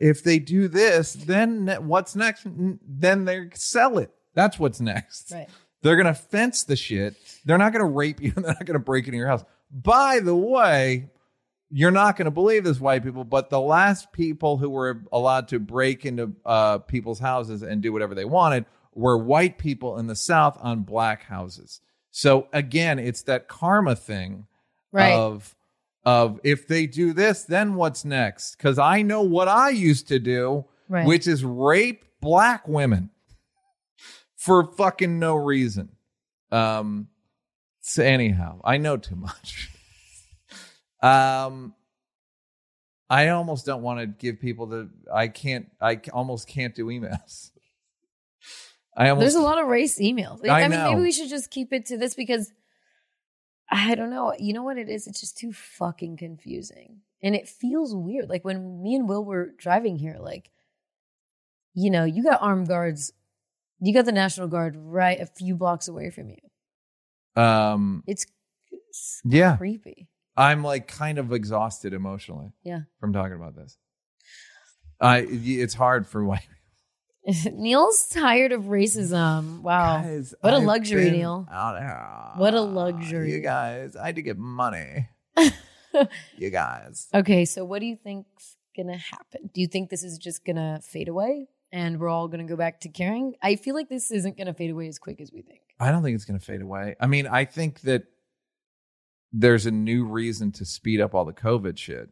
if 0.00 0.22
they 0.22 0.38
do 0.38 0.68
this, 0.68 1.14
then 1.14 1.68
what's 1.86 2.14
next? 2.14 2.46
Then 2.46 3.24
they 3.24 3.48
sell 3.54 3.98
it. 3.98 4.10
That's 4.34 4.58
what's 4.58 4.80
next. 4.80 5.32
Right. 5.32 5.48
They're 5.82 5.96
gonna 5.96 6.14
fence 6.14 6.64
the 6.64 6.76
shit. 6.76 7.16
They're 7.44 7.58
not 7.58 7.72
gonna 7.72 7.84
rape 7.86 8.20
you. 8.20 8.30
They're 8.36 8.54
not 8.54 8.64
gonna 8.64 8.78
break 8.78 9.06
into 9.06 9.16
your 9.16 9.28
house. 9.28 9.44
By 9.70 10.20
the 10.20 10.36
way, 10.36 11.10
you're 11.70 11.90
not 11.90 12.16
going 12.16 12.26
to 12.26 12.30
believe 12.30 12.64
this, 12.64 12.80
white 12.80 13.04
people, 13.04 13.24
but 13.24 13.50
the 13.50 13.60
last 13.60 14.12
people 14.12 14.56
who 14.56 14.70
were 14.70 15.02
allowed 15.12 15.48
to 15.48 15.58
break 15.58 16.06
into 16.06 16.32
uh, 16.44 16.78
people's 16.78 17.18
houses 17.18 17.62
and 17.62 17.82
do 17.82 17.92
whatever 17.92 18.14
they 18.14 18.24
wanted 18.24 18.64
were 18.94 19.18
white 19.18 19.58
people 19.58 19.98
in 19.98 20.06
the 20.06 20.16
South 20.16 20.58
on 20.60 20.82
black 20.82 21.24
houses. 21.24 21.80
So 22.10 22.48
again, 22.52 22.98
it's 22.98 23.22
that 23.22 23.48
karma 23.48 23.94
thing 23.94 24.46
Right. 24.90 25.12
of 25.12 25.54
of 26.04 26.40
if 26.42 26.66
they 26.66 26.86
do 26.86 27.12
this, 27.12 27.44
then 27.44 27.74
what's 27.74 28.04
next? 28.04 28.56
Because 28.56 28.78
I 28.78 29.02
know 29.02 29.22
what 29.22 29.48
I 29.48 29.68
used 29.68 30.08
to 30.08 30.18
do, 30.18 30.64
right. 30.88 31.06
which 31.06 31.26
is 31.26 31.44
rape 31.44 32.04
black 32.20 32.66
women 32.66 33.10
for 34.36 34.72
fucking 34.72 35.18
no 35.18 35.34
reason. 35.36 35.90
Um. 36.50 37.08
So 37.80 38.02
anyhow, 38.02 38.60
I 38.64 38.78
know 38.78 38.96
too 38.96 39.16
much. 39.16 39.70
um. 41.02 41.74
I 43.10 43.28
almost 43.28 43.64
don't 43.64 43.82
want 43.82 44.00
to 44.00 44.06
give 44.06 44.40
people 44.40 44.66
the. 44.66 44.90
I 45.12 45.28
can't. 45.28 45.70
I 45.80 46.00
almost 46.12 46.48
can't 46.48 46.74
do 46.74 46.86
emails. 46.86 47.50
I 48.98 49.10
almost. 49.10 49.22
There's 49.22 49.34
a 49.36 49.40
lot 49.40 49.60
of 49.60 49.68
race 49.68 49.98
emails. 50.00 50.46
I 50.46 50.62
I, 50.62 50.68
mean, 50.68 50.78
know. 50.78 50.90
maybe 50.90 51.02
we 51.02 51.12
should 51.12 51.28
just 51.30 51.50
keep 51.50 51.72
it 51.72 51.86
to 51.86 51.96
this 51.96 52.14
because 52.14 52.52
I 53.70 53.94
don't 53.94 54.10
know. 54.10 54.34
You 54.38 54.52
know 54.52 54.64
what 54.64 54.76
it 54.76 54.88
is? 54.88 55.06
It's 55.06 55.20
just 55.20 55.38
too 55.38 55.52
fucking 55.52 56.16
confusing. 56.16 57.02
And 57.22 57.34
it 57.34 57.48
feels 57.48 57.94
weird. 57.94 58.28
Like 58.28 58.44
when 58.44 58.82
me 58.82 58.96
and 58.96 59.08
Will 59.08 59.24
were 59.24 59.52
driving 59.56 59.96
here, 59.98 60.16
like, 60.20 60.50
you 61.74 61.90
know, 61.90 62.04
you 62.04 62.24
got 62.24 62.42
armed 62.42 62.66
guards, 62.68 63.12
you 63.80 63.94
got 63.94 64.04
the 64.04 64.12
National 64.12 64.48
Guard 64.48 64.74
right 64.76 65.20
a 65.20 65.26
few 65.26 65.54
blocks 65.54 65.86
away 65.88 66.10
from 66.10 66.30
you. 66.30 67.40
Um. 67.42 68.02
It's, 68.06 68.26
it's 68.72 69.20
Yeah. 69.24 69.56
creepy. 69.56 70.08
I'm 70.36 70.64
like 70.64 70.88
kind 70.88 71.18
of 71.18 71.32
exhausted 71.32 71.92
emotionally. 71.92 72.50
Yeah. 72.64 72.80
From 72.98 73.12
talking 73.12 73.34
about 73.36 73.54
this. 73.54 73.76
I. 75.00 75.18
It's 75.28 75.74
hard 75.74 76.06
for 76.06 76.24
white. 76.24 76.48
Neal's 77.52 78.08
tired 78.08 78.52
of 78.52 78.64
racism. 78.64 79.60
Wow. 79.60 80.00
Guys, 80.02 80.34
What 80.40 80.54
a 80.54 80.58
I've 80.58 80.62
luxury, 80.64 81.04
been 81.04 81.14
Neal. 81.18 81.46
out 81.52 81.78
here. 81.78 82.32
What 82.36 82.54
a 82.54 82.60
luxury. 82.60 83.32
You 83.32 83.40
guys, 83.40 83.96
I 83.96 84.06
had 84.06 84.16
to 84.16 84.22
get 84.22 84.38
money. 84.38 85.08
you 86.36 86.50
guys. 86.50 87.08
Okay, 87.14 87.44
so 87.44 87.64
what 87.64 87.80
do 87.80 87.86
you 87.86 87.96
think's 87.96 88.56
gonna 88.76 88.96
happen? 88.96 89.50
Do 89.52 89.60
you 89.60 89.66
think 89.66 89.90
this 89.90 90.02
is 90.02 90.18
just 90.18 90.44
gonna 90.44 90.80
fade 90.82 91.08
away 91.08 91.48
and 91.72 91.98
we're 92.00 92.08
all 92.08 92.28
gonna 92.28 92.44
go 92.44 92.56
back 92.56 92.80
to 92.80 92.88
caring? 92.88 93.34
I 93.42 93.56
feel 93.56 93.74
like 93.74 93.88
this 93.88 94.10
isn't 94.10 94.38
gonna 94.38 94.54
fade 94.54 94.70
away 94.70 94.88
as 94.88 94.98
quick 94.98 95.20
as 95.20 95.30
we 95.32 95.42
think. 95.42 95.60
I 95.80 95.90
don't 95.90 96.02
think 96.02 96.14
it's 96.16 96.24
going 96.24 96.40
to 96.40 96.44
fade 96.44 96.60
away. 96.60 96.96
I 97.00 97.06
mean, 97.06 97.28
I 97.28 97.44
think 97.44 97.82
that 97.82 98.02
there's 99.32 99.64
a 99.64 99.70
new 99.70 100.04
reason 100.04 100.50
to 100.52 100.64
speed 100.64 101.00
up 101.00 101.14
all 101.14 101.24
the 101.24 101.32
COVID 101.32 101.78
shit, 101.78 102.08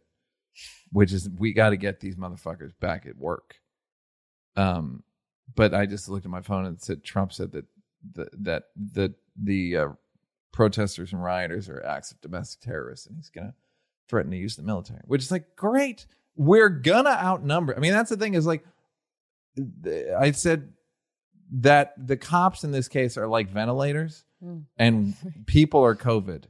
which 0.93 1.13
is 1.13 1.29
we 1.29 1.53
got 1.53 1.71
to 1.71 1.77
get 1.77 1.99
these 1.99 2.15
motherfuckers 2.15 2.71
back 2.79 3.07
at 3.07 3.17
work. 3.17 3.57
Um, 4.55 5.03
but 5.55 5.75
I 5.75 5.87
just 5.87 6.09
looked 6.09 6.25
at 6.27 6.31
my 6.31 6.41
phone 6.43 6.67
and 6.67 6.81
said 6.81 7.05
Trump 7.05 7.33
said 7.33 7.53
that 7.53 7.65
the, 8.13 8.29
that 8.41 8.63
the 8.77 9.15
the 9.41 9.77
uh, 9.77 9.89
protesters 10.53 11.13
and 11.13 11.23
rioters 11.23 11.69
are 11.69 11.85
acts 11.85 12.13
of 12.13 12.21
domestic 12.21 12.61
terrorists, 12.61 13.07
and 13.07 13.17
he's 13.17 13.31
going 13.31 13.49
to 13.49 13.55
threaten 14.09 14.31
to 14.31 14.37
use 14.37 14.57
the 14.57 14.63
military. 14.63 15.01
Which 15.07 15.23
is 15.23 15.31
like 15.31 15.57
great. 15.57 16.07
We're 16.37 16.69
gonna 16.69 17.11
outnumber. 17.11 17.75
I 17.77 17.81
mean, 17.81 17.93
that's 17.93 18.11
the 18.11 18.17
thing 18.17 18.35
is 18.35 18.47
like 18.47 18.65
I 20.19 20.33
said 20.33 20.73
that 21.61 21.95
the 21.97 22.17
cops 22.17 22.65
in 22.65 22.73
this 22.73 22.89
case 22.89 23.17
are 23.17 23.27
like 23.29 23.49
ventilators 23.51 24.25
Mm. 24.45 24.65
and 24.77 25.15
people 25.47 25.83
are 25.83 25.95
COVID. 25.97 26.45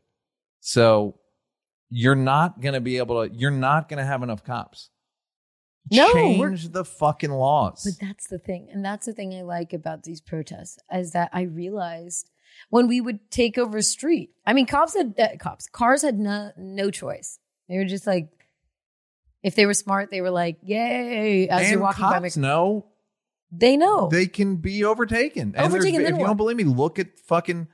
So 0.58 1.20
you're 1.88 2.16
not 2.16 2.60
going 2.60 2.74
to 2.74 2.80
be 2.80 2.98
able 2.98 3.24
to, 3.28 3.32
you're 3.32 3.52
not 3.52 3.88
going 3.88 3.98
to 3.98 4.04
have 4.04 4.24
enough 4.24 4.42
cops. 4.42 4.90
No, 5.90 6.12
Change 6.12 6.70
the 6.70 6.84
fucking 6.84 7.30
laws. 7.30 7.84
But 7.84 8.06
that's 8.06 8.26
the 8.26 8.38
thing. 8.38 8.68
And 8.72 8.84
that's 8.84 9.06
the 9.06 9.12
thing 9.12 9.34
I 9.34 9.42
like 9.42 9.72
about 9.72 10.02
these 10.02 10.20
protests 10.20 10.78
is 10.92 11.12
that 11.12 11.30
I 11.32 11.42
realized 11.42 12.30
when 12.70 12.88
we 12.88 13.00
would 13.00 13.30
take 13.30 13.56
over 13.56 13.78
a 13.78 13.82
street, 13.82 14.30
I 14.44 14.52
mean, 14.52 14.66
cops 14.66 14.96
had, 14.96 15.14
uh, 15.18 15.36
cops, 15.38 15.68
cars 15.68 16.02
had 16.02 16.18
no, 16.18 16.50
no 16.56 16.90
choice. 16.90 17.38
They 17.68 17.76
were 17.76 17.84
just 17.84 18.06
like, 18.06 18.30
if 19.42 19.54
they 19.54 19.66
were 19.66 19.74
smart, 19.74 20.10
they 20.10 20.20
were 20.20 20.30
like, 20.30 20.58
yay, 20.62 21.48
as 21.48 21.62
and 21.62 21.70
you're 21.70 21.80
walking 21.80 22.02
by 22.04 22.20
cops 22.20 22.36
know 22.36 22.86
They 23.52 23.76
know. 23.76 24.08
they 24.08 24.26
can 24.26 24.56
be 24.56 24.84
overtaken. 24.84 25.54
And 25.56 25.66
Overtaken, 25.66 26.00
if 26.00 26.08
you 26.08 26.16
what? 26.16 26.26
don't 26.26 26.36
believe 26.36 26.56
me, 26.56 26.64
look 26.64 26.98
at 26.98 27.16
fucking, 27.18 27.68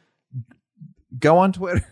go 1.19 1.39
on 1.39 1.53
Twitter. 1.53 1.87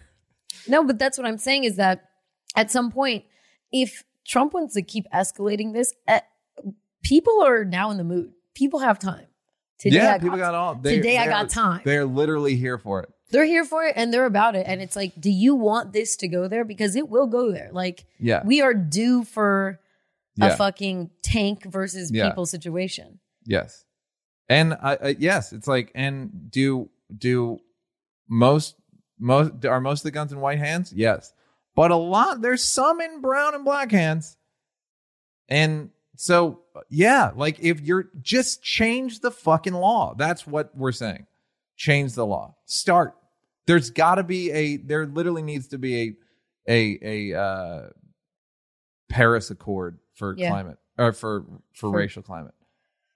No, 0.69 0.85
but 0.85 0.99
that's 0.99 1.17
what 1.17 1.27
I'm 1.27 1.39
saying 1.39 1.65
is 1.65 1.77
that 1.77 2.11
at 2.55 2.71
some 2.71 2.91
point, 2.93 3.25
if 3.73 4.05
Trump 4.27 4.53
wants 4.55 4.75
to 4.75 4.83
keep 4.83 5.07
escalating 5.15 5.73
this, 5.73 5.93
uh, 6.09 6.21
people 7.03 7.43
are 7.43 7.65
now 7.65 7.91
in 7.91 7.97
the 7.97 8.05
mood. 8.05 8.33
People 8.55 8.81
have 8.81 8.99
time. 8.99 9.27
Today 9.79 9.97
yeah, 9.97 10.15
I 10.15 10.19
people 10.19 10.37
got 10.39 10.55
all. 10.55 10.75
they- 10.75 10.97
today 10.97 11.17
I 11.17 11.27
got 11.27 11.49
time. 11.49 11.81
They're 11.85 12.05
literally 12.05 12.57
here 12.57 12.79
for 12.79 13.01
it. 13.03 13.09
They're 13.31 13.45
here 13.47 13.65
for 13.65 13.85
it 13.85 13.95
and 13.97 14.13
they're 14.13 14.27
about 14.27 14.57
it. 14.57 14.67
And 14.67 14.83
it's 14.83 14.97
like, 14.97 15.13
do 15.19 15.31
you 15.31 15.55
want 15.55 15.93
this 15.93 16.17
to 16.17 16.29
go 16.29 16.49
there? 16.49 16.65
Because 16.65 16.97
it 16.97 17.09
will 17.09 17.29
go 17.29 17.53
there. 17.53 17.71
Like 17.73 18.05
Yeah. 18.19 18.43
we 18.45 18.61
are 18.61 18.75
due 18.75 19.25
for 19.25 19.79
yeah. 20.37 20.49
a 20.49 20.57
fucking 20.57 21.11
tank 21.23 21.65
versus 21.65 22.11
Yeah. 22.13 22.29
people 22.29 22.45
situation. 22.45 23.21
Yes, 23.47 23.85
and 24.49 24.75
I, 24.75 24.99
I 25.03 25.17
yes, 25.19 25.53
it's 25.53 25.67
like 25.67 25.91
and 25.95 26.51
do 26.51 26.91
do 27.17 27.59
most 28.29 28.75
most 29.19 29.65
are 29.65 29.81
most 29.81 30.01
of 30.01 30.05
the 30.05 30.11
guns 30.11 30.33
in 30.33 30.41
white 30.41 30.59
hands? 30.59 30.93
Yes, 30.95 31.33
but 31.75 31.91
a 31.91 31.97
lot 31.97 32.41
there's 32.41 32.63
some 32.65 33.01
in 33.01 33.21
brown 33.21 33.55
and 33.55 33.65
black 33.65 33.91
hands, 33.91 34.37
and 35.49 35.91
so 36.17 36.61
yeah, 36.89 37.31
like 37.35 37.59
if 37.61 37.81
you're 37.81 38.11
just 38.21 38.63
change 38.63 39.21
the 39.21 39.31
fucking 39.31 39.73
law. 39.75 40.15
That's 40.15 40.47
what 40.47 40.77
we're 40.77 40.93
saying. 40.93 41.27
Change 41.77 42.15
the 42.15 42.27
law. 42.27 42.57
Start. 42.67 43.17
There's 43.67 43.91
got 43.91 44.17
to 44.17 44.23
be 44.23 44.51
a. 44.51 44.77
There 44.77 45.07
literally 45.07 45.43
needs 45.43 45.69
to 45.69 45.79
be 45.79 46.17
a 46.69 46.99
a 47.03 47.31
a 47.33 47.41
uh, 47.41 47.89
Paris 49.09 49.51
Accord 49.51 49.99
for 50.15 50.35
Yeah. 50.37 50.51
climate 50.51 50.79
or 50.99 51.13
for 51.13 51.43
for 51.73 51.91
For- 51.91 51.97
racial 51.97 52.23
climate. 52.23 52.55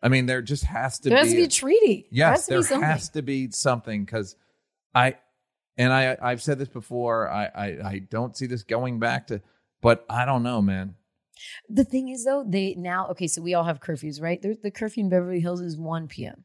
I 0.03 0.09
mean, 0.09 0.27
there 0.27 0.43
just 0.43 0.65
has 0.65 0.99
to 1.01 1.09
There 1.09 1.17
be. 1.17 1.21
has 1.21 1.31
to 1.31 1.37
be 1.37 1.43
a 1.45 1.49
treaty. 1.49 2.09
there 2.13 2.29
has 2.31 2.49
yes, 2.51 2.69
to 2.69 2.75
there 2.75 2.85
has 2.85 3.09
to 3.11 3.23
be 3.23 3.51
something 3.51 4.05
because 4.05 4.37
I 4.95 5.17
and 5.77 5.93
I 5.93 6.17
I've 6.21 6.43
said 6.43 6.59
this 6.59 6.69
before. 6.69 7.29
I, 7.31 7.45
I 7.47 7.65
I 7.89 7.99
don't 8.11 8.37
see 8.37 8.47
this 8.47 8.63
going 8.63 8.99
back 8.99 9.29
to, 9.29 9.41
but 9.83 10.05
I 10.09 10.25
don't 10.25 10.43
know, 10.43 10.61
man. 10.63 10.95
The 11.69 11.85
thing 11.85 12.09
is, 12.11 12.25
though, 12.25 12.45
they 12.47 12.75
now 12.77 13.09
okay. 13.09 13.27
So 13.27 13.43
we 13.43 13.55
all 13.55 13.65
have 13.65 13.81
curfews, 13.81 14.23
right? 14.23 14.41
There's 14.41 14.59
the 14.63 14.71
curfew 14.71 15.03
in 15.05 15.11
Beverly 15.11 15.41
Hills 15.41 15.61
is 15.61 15.77
one 15.77 16.07
p.m. 16.09 16.45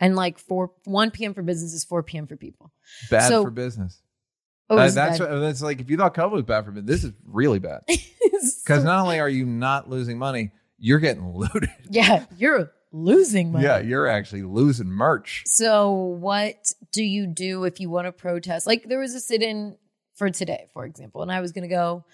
and 0.00 0.16
like 0.16 0.38
four 0.38 0.72
one 0.84 1.10
p.m. 1.10 1.34
for 1.34 1.42
business 1.42 1.72
is 1.74 1.84
four 1.84 2.02
p.m. 2.02 2.26
for 2.26 2.36
people. 2.36 2.72
Bad 3.10 3.28
So- 3.28 3.44
for 3.44 3.50
business. 3.50 4.00
Oh, 4.72 4.78
Uh, 4.78 4.88
that's 4.88 5.18
what, 5.18 5.28
that's 5.40 5.62
like 5.62 5.80
if 5.80 5.90
you 5.90 5.96
thought 5.96 6.14
COVID 6.14 6.30
was 6.30 6.42
bad 6.44 6.64
for 6.64 6.70
business, 6.70 6.88
this 7.02 7.04
is 7.04 7.12
really 7.26 7.58
bad 7.58 7.80
because 7.88 8.62
So- 8.64 8.82
not 8.84 9.00
only 9.02 9.18
are 9.18 9.28
you 9.28 9.44
not 9.44 9.90
losing 9.90 10.16
money, 10.16 10.52
you're 10.78 11.00
getting 11.00 11.28
looted. 11.34 11.68
yeah, 11.90 12.24
you're 12.38 12.70
losing 12.92 13.52
money. 13.52 13.64
Yeah, 13.64 13.78
you're 13.78 14.06
actually 14.06 14.42
losing 14.42 14.88
merch. 14.88 15.44
So 15.46 15.92
what 15.92 16.72
do 16.92 17.02
you 17.02 17.26
do 17.26 17.64
if 17.64 17.80
you 17.80 17.90
want 17.90 18.06
to 18.06 18.12
protest? 18.12 18.66
Like 18.66 18.84
there 18.88 18.98
was 18.98 19.14
a 19.14 19.20
sit-in 19.20 19.76
for 20.14 20.30
today, 20.30 20.66
for 20.72 20.84
example, 20.84 21.22
and 21.22 21.32
I 21.32 21.40
was 21.40 21.52
going 21.52 21.62
to 21.62 21.74
go, 21.74 22.04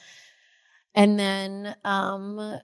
and 0.95 1.19
then 1.19 1.75
um, 1.85 2.59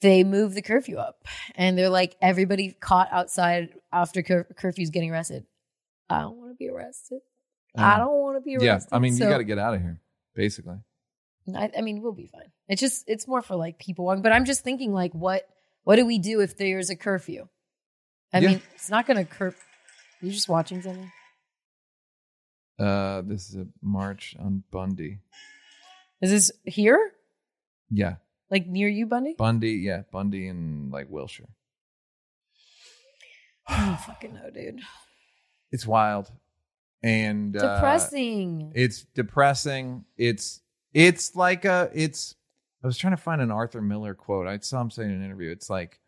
they 0.00 0.24
moved 0.24 0.54
the 0.54 0.62
curfew 0.62 0.96
up, 0.98 1.24
and 1.54 1.76
they're 1.78 1.88
like 1.88 2.16
everybody 2.20 2.72
caught 2.80 3.08
outside 3.12 3.70
after 3.92 4.22
cur- 4.22 4.46
curfew's 4.56 4.90
getting 4.90 5.10
arrested. 5.10 5.44
I 6.08 6.20
don't 6.20 6.36
want 6.36 6.50
to 6.50 6.56
be 6.56 6.68
arrested. 6.68 7.20
I 7.76 7.98
don't 7.98 8.20
want 8.22 8.36
to 8.36 8.40
be 8.40 8.56
Um, 8.56 8.62
Yeah, 8.62 8.72
arrested. 8.72 8.94
I 8.94 8.98
mean, 8.98 9.16
you 9.16 9.28
got 9.28 9.38
to 9.38 9.44
get 9.44 9.58
out 9.58 9.74
of 9.74 9.80
here, 9.82 10.00
basically. 10.34 10.76
I, 11.54 11.70
I 11.78 11.80
mean, 11.82 12.00
we'll 12.00 12.12
be 12.12 12.26
fine. 12.26 12.50
It's 12.68 12.80
just 12.80 13.04
it's 13.06 13.28
more 13.28 13.42
for 13.42 13.54
like 13.54 13.78
people 13.78 14.04
walking. 14.06 14.22
But 14.22 14.32
I'm 14.32 14.44
just 14.46 14.64
thinking 14.64 14.92
like, 14.92 15.12
what 15.14 15.48
what 15.86 15.94
do 15.96 16.04
we 16.04 16.18
do 16.18 16.40
if 16.40 16.56
there's 16.56 16.90
a 16.90 16.96
curfew? 16.96 17.46
I 18.32 18.40
Yeah. 18.40 18.48
mean, 18.48 18.62
it's 18.74 18.90
not 18.90 19.06
going 19.06 19.18
to 19.18 19.24
cur. 19.24 19.54
You 20.20 20.32
just 20.32 20.48
watching 20.48 20.82
something? 20.82 21.12
Uh, 22.76 23.22
this 23.22 23.48
is 23.48 23.54
a 23.54 23.68
march 23.80 24.34
on 24.38 24.64
Bundy. 24.72 25.20
Is 26.20 26.30
this 26.32 26.50
here? 26.64 27.12
Yeah, 27.88 28.16
Like 28.50 28.66
near 28.66 28.88
you, 28.88 29.06
Bundy? 29.06 29.34
Bundy. 29.38 29.74
Yeah, 29.74 30.02
Bundy 30.10 30.48
in 30.48 30.90
like 30.90 31.08
Wilshire. 31.08 31.48
I 33.68 33.86
don't 33.86 34.00
fucking 34.00 34.34
know, 34.34 34.50
dude. 34.50 34.80
It's 35.70 35.86
wild 35.86 36.32
and 37.04 37.56
uh, 37.56 37.76
Depressing. 37.76 38.72
it's 38.74 39.02
depressing. 39.14 40.04
It's 40.16 40.62
it's 40.92 41.36
like 41.36 41.64
a 41.64 41.90
it's. 41.94 42.34
I 42.86 42.88
was 42.88 42.96
trying 42.98 43.16
to 43.16 43.20
find 43.20 43.40
an 43.42 43.50
Arthur 43.50 43.82
Miller 43.82 44.14
quote. 44.14 44.46
I 44.46 44.58
saw 44.58 44.80
him 44.80 44.92
say 44.92 45.02
in 45.02 45.10
an 45.10 45.24
interview. 45.24 45.50
It's 45.50 45.68
like 45.68 45.98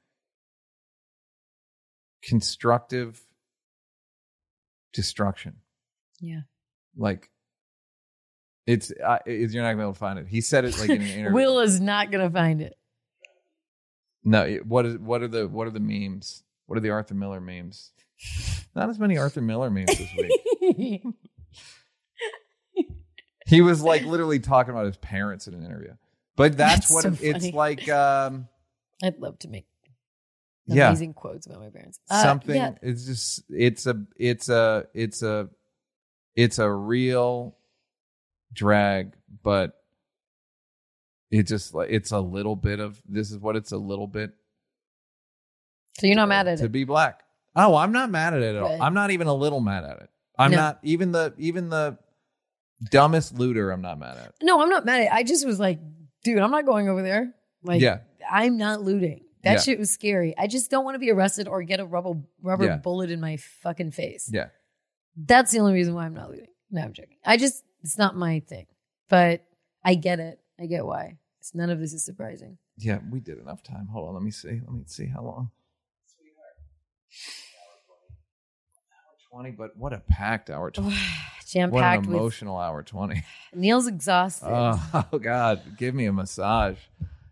constructive 2.22 3.20
destruction. 4.92 5.56
yeah. 6.20 6.42
Like 6.96 7.30
It's 8.64 8.92
uh, 8.92 9.18
it's- 9.26 9.52
you're 9.52 9.64
not 9.64 9.70
gonna 9.70 9.78
be 9.78 9.82
able 9.82 9.92
to 9.94 9.98
find 9.98 10.20
it. 10.20 10.28
He 10.28 10.40
said 10.40 10.64
it 10.64 10.78
like 10.78 10.88
in 10.90 11.02
an 11.02 11.08
interview. 11.18 11.34
Will 11.34 11.58
is 11.58 11.80
not 11.80 12.12
gonna 12.12 12.30
find 12.30 12.62
it. 12.62 12.76
no, 14.22 14.42
it- 14.46 14.64
what 14.64 14.86
is 14.86 14.98
what 14.98 15.20
are 15.22 15.28
the 15.28 15.48
what 15.48 15.66
are 15.66 15.70
the 15.70 15.80
memes? 15.80 16.44
What 16.66 16.78
are 16.78 16.80
the 16.80 16.90
Arthur 16.90 17.14
Miller 17.14 17.40
memes? 17.40 17.90
Not 18.76 18.88
as 18.88 19.00
many 19.00 19.18
Arthur 19.18 19.40
Miller 19.42 19.68
memes 19.68 19.98
this 19.98 20.10
week. 20.16 21.02
he 23.46 23.62
was 23.62 23.82
like 23.82 24.04
literally 24.04 24.38
talking 24.38 24.70
about 24.72 24.86
his 24.86 24.96
parents 24.96 25.48
in 25.48 25.54
an 25.54 25.64
interview. 25.64 25.94
But 26.38 26.56
that's, 26.56 26.88
That's 26.88 26.92
what 26.92 27.02
so 27.02 27.24
it- 27.26 27.36
it's 27.44 27.52
like. 27.54 27.86
Um, 27.90 28.48
I'd 29.02 29.18
love 29.18 29.38
to 29.40 29.48
make 29.48 29.66
Yeah. 30.66 30.88
amazing 30.88 31.12
quotes 31.14 31.46
about 31.46 31.60
my 31.60 31.68
parents. 31.68 32.00
Uh, 32.08 32.22
something. 32.22 32.56
yeah. 32.56 32.72
It's 32.80 33.04
just 33.04 33.42
it's 33.50 33.86
a 33.86 34.02
it's 34.16 34.48
a 34.48 34.86
it's 34.94 35.22
a 35.22 35.50
it's 36.34 36.58
a 36.58 36.70
real 36.70 37.56
drag, 38.52 39.14
but 39.42 39.74
it 41.30 41.42
just 41.42 41.74
like 41.74 41.90
it's 41.90 42.10
a 42.12 42.20
little 42.20 42.56
bit 42.56 42.80
of 42.80 43.00
this 43.08 43.30
is 43.30 43.38
what 43.38 43.54
it's 43.56 43.72
a 43.72 43.76
little 43.76 44.06
bit 44.06 44.32
So 45.98 46.06
you're 46.06 46.16
not 46.16 46.28
mad 46.28 46.48
at 46.48 46.58
to 46.58 46.64
it. 46.64 46.66
To 46.66 46.70
be 46.70 46.84
black. 46.84 47.22
Oh, 47.54 47.74
I'm 47.74 47.92
not 47.92 48.10
mad 48.10 48.34
at 48.34 48.42
it 48.42 48.54
at 48.56 48.62
all. 48.62 48.80
I'm 48.80 48.94
not 48.94 49.10
even 49.10 49.26
a 49.26 49.34
little 49.34 49.60
mad 49.60 49.84
at 49.84 49.98
it. 50.00 50.10
I'm 50.38 50.50
No. 50.52 50.56
not 50.56 50.78
even 50.82 51.12
the 51.12 51.34
even 51.38 51.68
the 51.68 51.98
dumbest 52.90 53.34
looter. 53.38 53.70
I'm 53.70 53.82
not 53.82 53.98
mad 53.98 54.16
at. 54.16 54.34
No, 54.42 54.62
I'm 54.62 54.68
not 54.70 54.84
mad 54.86 55.00
at 55.00 55.06
it. 55.06 55.12
I 55.12 55.22
just 55.24 55.44
was 55.46 55.58
like, 55.58 55.80
dude, 56.24 56.38
I'm 56.38 56.50
not 56.50 56.66
going 56.66 56.88
over 56.88 57.02
there. 57.02 57.34
Like, 57.62 57.80
Yeah. 57.80 58.00
I'm 58.30 58.56
not 58.56 58.82
looting. 58.82 59.24
That 59.44 59.52
Yeah. 59.54 59.58
shit 59.60 59.78
was 59.78 59.90
scary. 59.90 60.36
I 60.36 60.46
just 60.46 60.70
don't 60.70 60.84
want 60.84 60.96
to 60.96 60.98
be 60.98 61.10
arrested 61.10 61.48
or 61.48 61.62
get 61.62 61.80
a 61.80 61.84
rubber 61.86 62.20
rubber 62.42 62.64
Yeah. 62.64 62.76
bullet 62.76 63.10
in 63.10 63.20
my 63.20 63.36
fucking 63.36 63.92
face. 63.92 64.28
Yeah. 64.32 64.48
That's 65.16 65.50
the 65.52 65.60
only 65.60 65.72
reason 65.72 65.94
why 65.94 66.04
I'm 66.06 66.14
not 66.14 66.30
looting. 66.30 66.48
No, 66.70 66.82
I'm 66.82 66.92
joking. 66.92 67.16
I 67.24 67.36
just 67.36 67.64
it's 67.82 67.96
not 67.98 68.16
my 68.16 68.40
thing. 68.40 68.66
But 69.08 69.44
I 69.84 69.94
get 69.94 70.20
it. 70.20 70.40
I 70.58 70.66
get 70.66 70.84
why. 70.84 71.18
It's, 71.38 71.54
none 71.54 71.70
of 71.70 71.78
this 71.78 71.92
is 71.92 72.04
surprising. 72.04 72.58
Yeah, 72.76 72.98
we 73.10 73.20
did 73.20 73.38
enough 73.38 73.62
time. 73.62 73.86
Hold 73.86 74.08
on, 74.08 74.14
let 74.14 74.22
me 74.22 74.30
see. 74.30 74.60
Let 74.60 74.72
me 74.72 74.82
see 74.86 75.06
how 75.06 75.22
long. 75.22 75.50
Hour 78.92 79.16
twenty, 79.30 79.50
but 79.52 79.76
what 79.76 79.92
a 79.92 79.98
packed 80.00 80.50
hour 80.50 80.70
twenty. 80.70 80.96
Jam 81.48 81.70
packed 81.70 82.06
with 82.06 82.16
emotional 82.16 82.58
hour 82.58 82.82
twenty. 82.82 83.24
Neal's 83.54 83.86
exhausted. 83.86 84.48
Oh, 84.48 85.06
oh 85.12 85.18
God, 85.22 85.62
give 85.78 85.94
me 85.94 86.04
a 86.04 86.12
massage. 86.12 86.76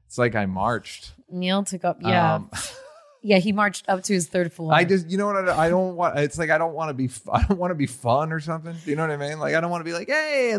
It's 0.07 0.17
like 0.17 0.35
I 0.35 0.47
marched. 0.47 1.13
Neal 1.31 1.65
took 1.65 1.85
up 1.85 1.99
yeah. 2.01 2.37
Um, 2.37 2.51
yeah, 3.23 3.39
he 3.39 3.53
marched 3.53 3.89
up 3.89 4.03
to 4.05 4.15
his 4.15 4.29
third 4.29 4.53
floor. 4.53 4.73
I 4.73 4.85
just, 4.85 5.11
you 5.11 5.19
know 5.19 5.27
what? 5.27 5.49
I, 5.49 5.67
I 5.67 5.69
don't 5.69 5.97
want. 5.97 6.19
It's 6.19 6.39
like 6.39 6.51
I 6.51 6.59
don't 6.59 6.73
want 6.75 6.89
to 6.91 6.95
be. 6.95 7.11
I 7.31 7.43
don't 7.45 7.59
want 7.59 7.73
to 7.73 7.75
be 7.75 7.87
fun 7.87 8.33
or 8.33 8.41
something. 8.41 8.75
You 8.85 8.97
know 8.97 9.03
what 9.03 9.11
I 9.11 9.17
mean? 9.17 9.39
Like 9.39 9.55
I 9.55 9.61
don't 9.61 9.71
want 9.71 9.81
to 9.81 9.85
be 9.85 9.93
like, 9.93 10.09
hey, 10.09 10.57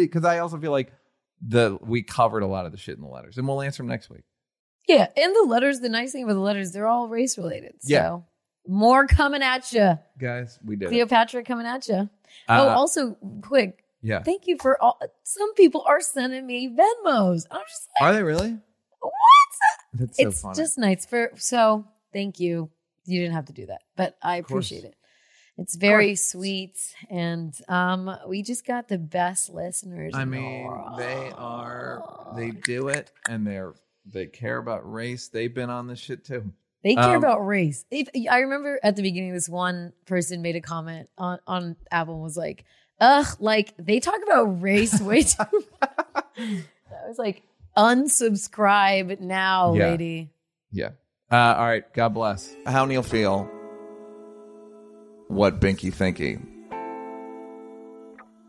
because 0.00 0.24
I 0.24 0.38
also 0.38 0.58
feel 0.58 0.72
like 0.72 0.92
the 1.40 1.78
we 1.80 2.02
covered 2.02 2.42
a 2.42 2.46
lot 2.46 2.66
of 2.66 2.72
the 2.72 2.78
shit 2.78 2.96
in 2.96 3.02
the 3.02 3.08
letters, 3.08 3.38
and 3.38 3.48
we'll 3.48 3.62
answer 3.62 3.82
them 3.82 3.88
next 3.88 4.10
week. 4.10 4.22
Yeah, 4.86 5.06
and 5.16 5.34
the 5.34 5.46
letters, 5.48 5.80
the 5.80 5.88
nice 5.88 6.12
thing 6.12 6.24
about 6.24 6.34
the 6.34 6.40
letters, 6.40 6.72
they're 6.72 6.86
all 6.86 7.08
race 7.08 7.38
related. 7.38 7.74
So 7.80 7.92
Yeah. 7.92 8.18
More 8.66 9.06
coming 9.06 9.42
at 9.42 9.72
you. 9.72 9.98
Guys, 10.18 10.58
we 10.64 10.76
did. 10.76 10.86
it. 10.86 10.88
Cleopatra 10.90 11.44
coming 11.44 11.66
at 11.66 11.88
you. 11.88 12.08
Uh, 12.48 12.64
oh, 12.64 12.68
also 12.68 13.16
quick, 13.42 13.84
yeah. 14.02 14.22
thank 14.22 14.46
you 14.46 14.56
for 14.60 14.80
all. 14.82 15.00
Some 15.22 15.54
people 15.54 15.84
are 15.86 16.00
sending 16.00 16.46
me 16.46 16.68
Venmos. 16.68 17.46
I'm 17.50 17.62
just 17.68 17.88
like, 18.00 18.08
Are 18.08 18.12
they 18.14 18.22
really? 18.22 18.58
what? 19.00 19.12
That's 19.94 20.16
so 20.16 20.28
it's 20.28 20.40
funny. 20.42 20.56
just 20.56 20.78
nice 20.78 21.06
for. 21.06 21.32
So 21.36 21.86
thank 22.12 22.40
you. 22.40 22.70
You 23.06 23.20
didn't 23.20 23.34
have 23.34 23.46
to 23.46 23.52
do 23.52 23.66
that, 23.66 23.82
but 23.96 24.16
I 24.22 24.36
appreciate 24.36 24.84
it. 24.84 24.94
It's 25.58 25.74
very 25.74 26.14
sweet, 26.14 26.78
and 27.10 27.54
um, 27.68 28.16
we 28.26 28.42
just 28.42 28.66
got 28.66 28.88
the 28.88 28.96
best 28.96 29.50
listeners. 29.50 30.12
I 30.14 30.24
mean, 30.24 30.70
they 30.96 31.32
are. 31.36 32.32
They 32.34 32.50
do 32.50 32.88
it, 32.88 33.10
and 33.28 33.46
they're 33.46 33.74
they 34.06 34.26
care 34.26 34.58
about 34.58 34.90
race. 34.90 35.28
They've 35.28 35.54
been 35.54 35.68
on 35.70 35.86
this 35.86 35.98
shit 35.98 36.24
too. 36.24 36.52
They 36.82 36.94
care 36.94 37.16
Um, 37.16 37.16
about 37.16 37.46
race. 37.46 37.84
If, 37.90 38.08
I 38.30 38.38
remember 38.38 38.80
at 38.82 38.96
the 38.96 39.02
beginning, 39.02 39.32
this 39.34 39.48
one 39.48 39.92
person 40.06 40.40
made 40.42 40.56
a 40.56 40.60
comment 40.62 41.08
on, 41.18 41.38
on 41.46 41.76
Apple 41.90 42.14
and 42.14 42.22
was 42.22 42.36
like, 42.38 42.64
ugh, 43.00 43.26
like 43.38 43.74
they 43.78 44.00
talk 44.00 44.20
about 44.22 44.62
race 44.62 44.98
way 45.00 45.22
too 45.24 45.44
much. 45.80 45.90
I 46.38 47.08
was 47.08 47.18
like, 47.18 47.42
unsubscribe 47.76 49.20
now, 49.20 49.74
Yeah. 49.74 49.90
lady. 49.90 50.30
Yeah. 50.72 50.90
Uh, 51.30 51.54
all 51.58 51.66
right. 51.66 51.84
God 51.92 52.14
bless. 52.14 52.54
How 52.66 52.86
Neal 52.86 53.02
feel? 53.02 53.44
What 55.28 55.60
Binky 55.60 55.92
thinky? 55.94 56.40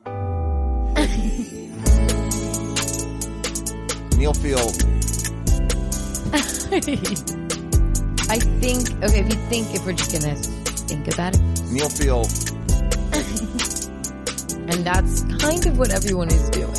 Neal 4.18 4.34
feel. 4.34 4.72
I 8.32 8.40
think, 8.40 8.90
okay, 9.04 9.20
if 9.20 9.28
you 9.28 9.36
think, 9.50 9.76
if 9.76 9.86
we're 9.86 9.92
just 9.92 10.10
to 10.24 10.36
think 10.88 11.14
about 11.14 11.36
it, 11.36 11.42
Neal 11.70 11.90
feel. 11.90 12.20
and 14.72 14.86
that's 14.86 15.24
kind 15.44 15.66
of 15.66 15.78
what 15.78 15.92
everyone 15.92 16.30
is 16.30 16.50
doing. 16.50 16.74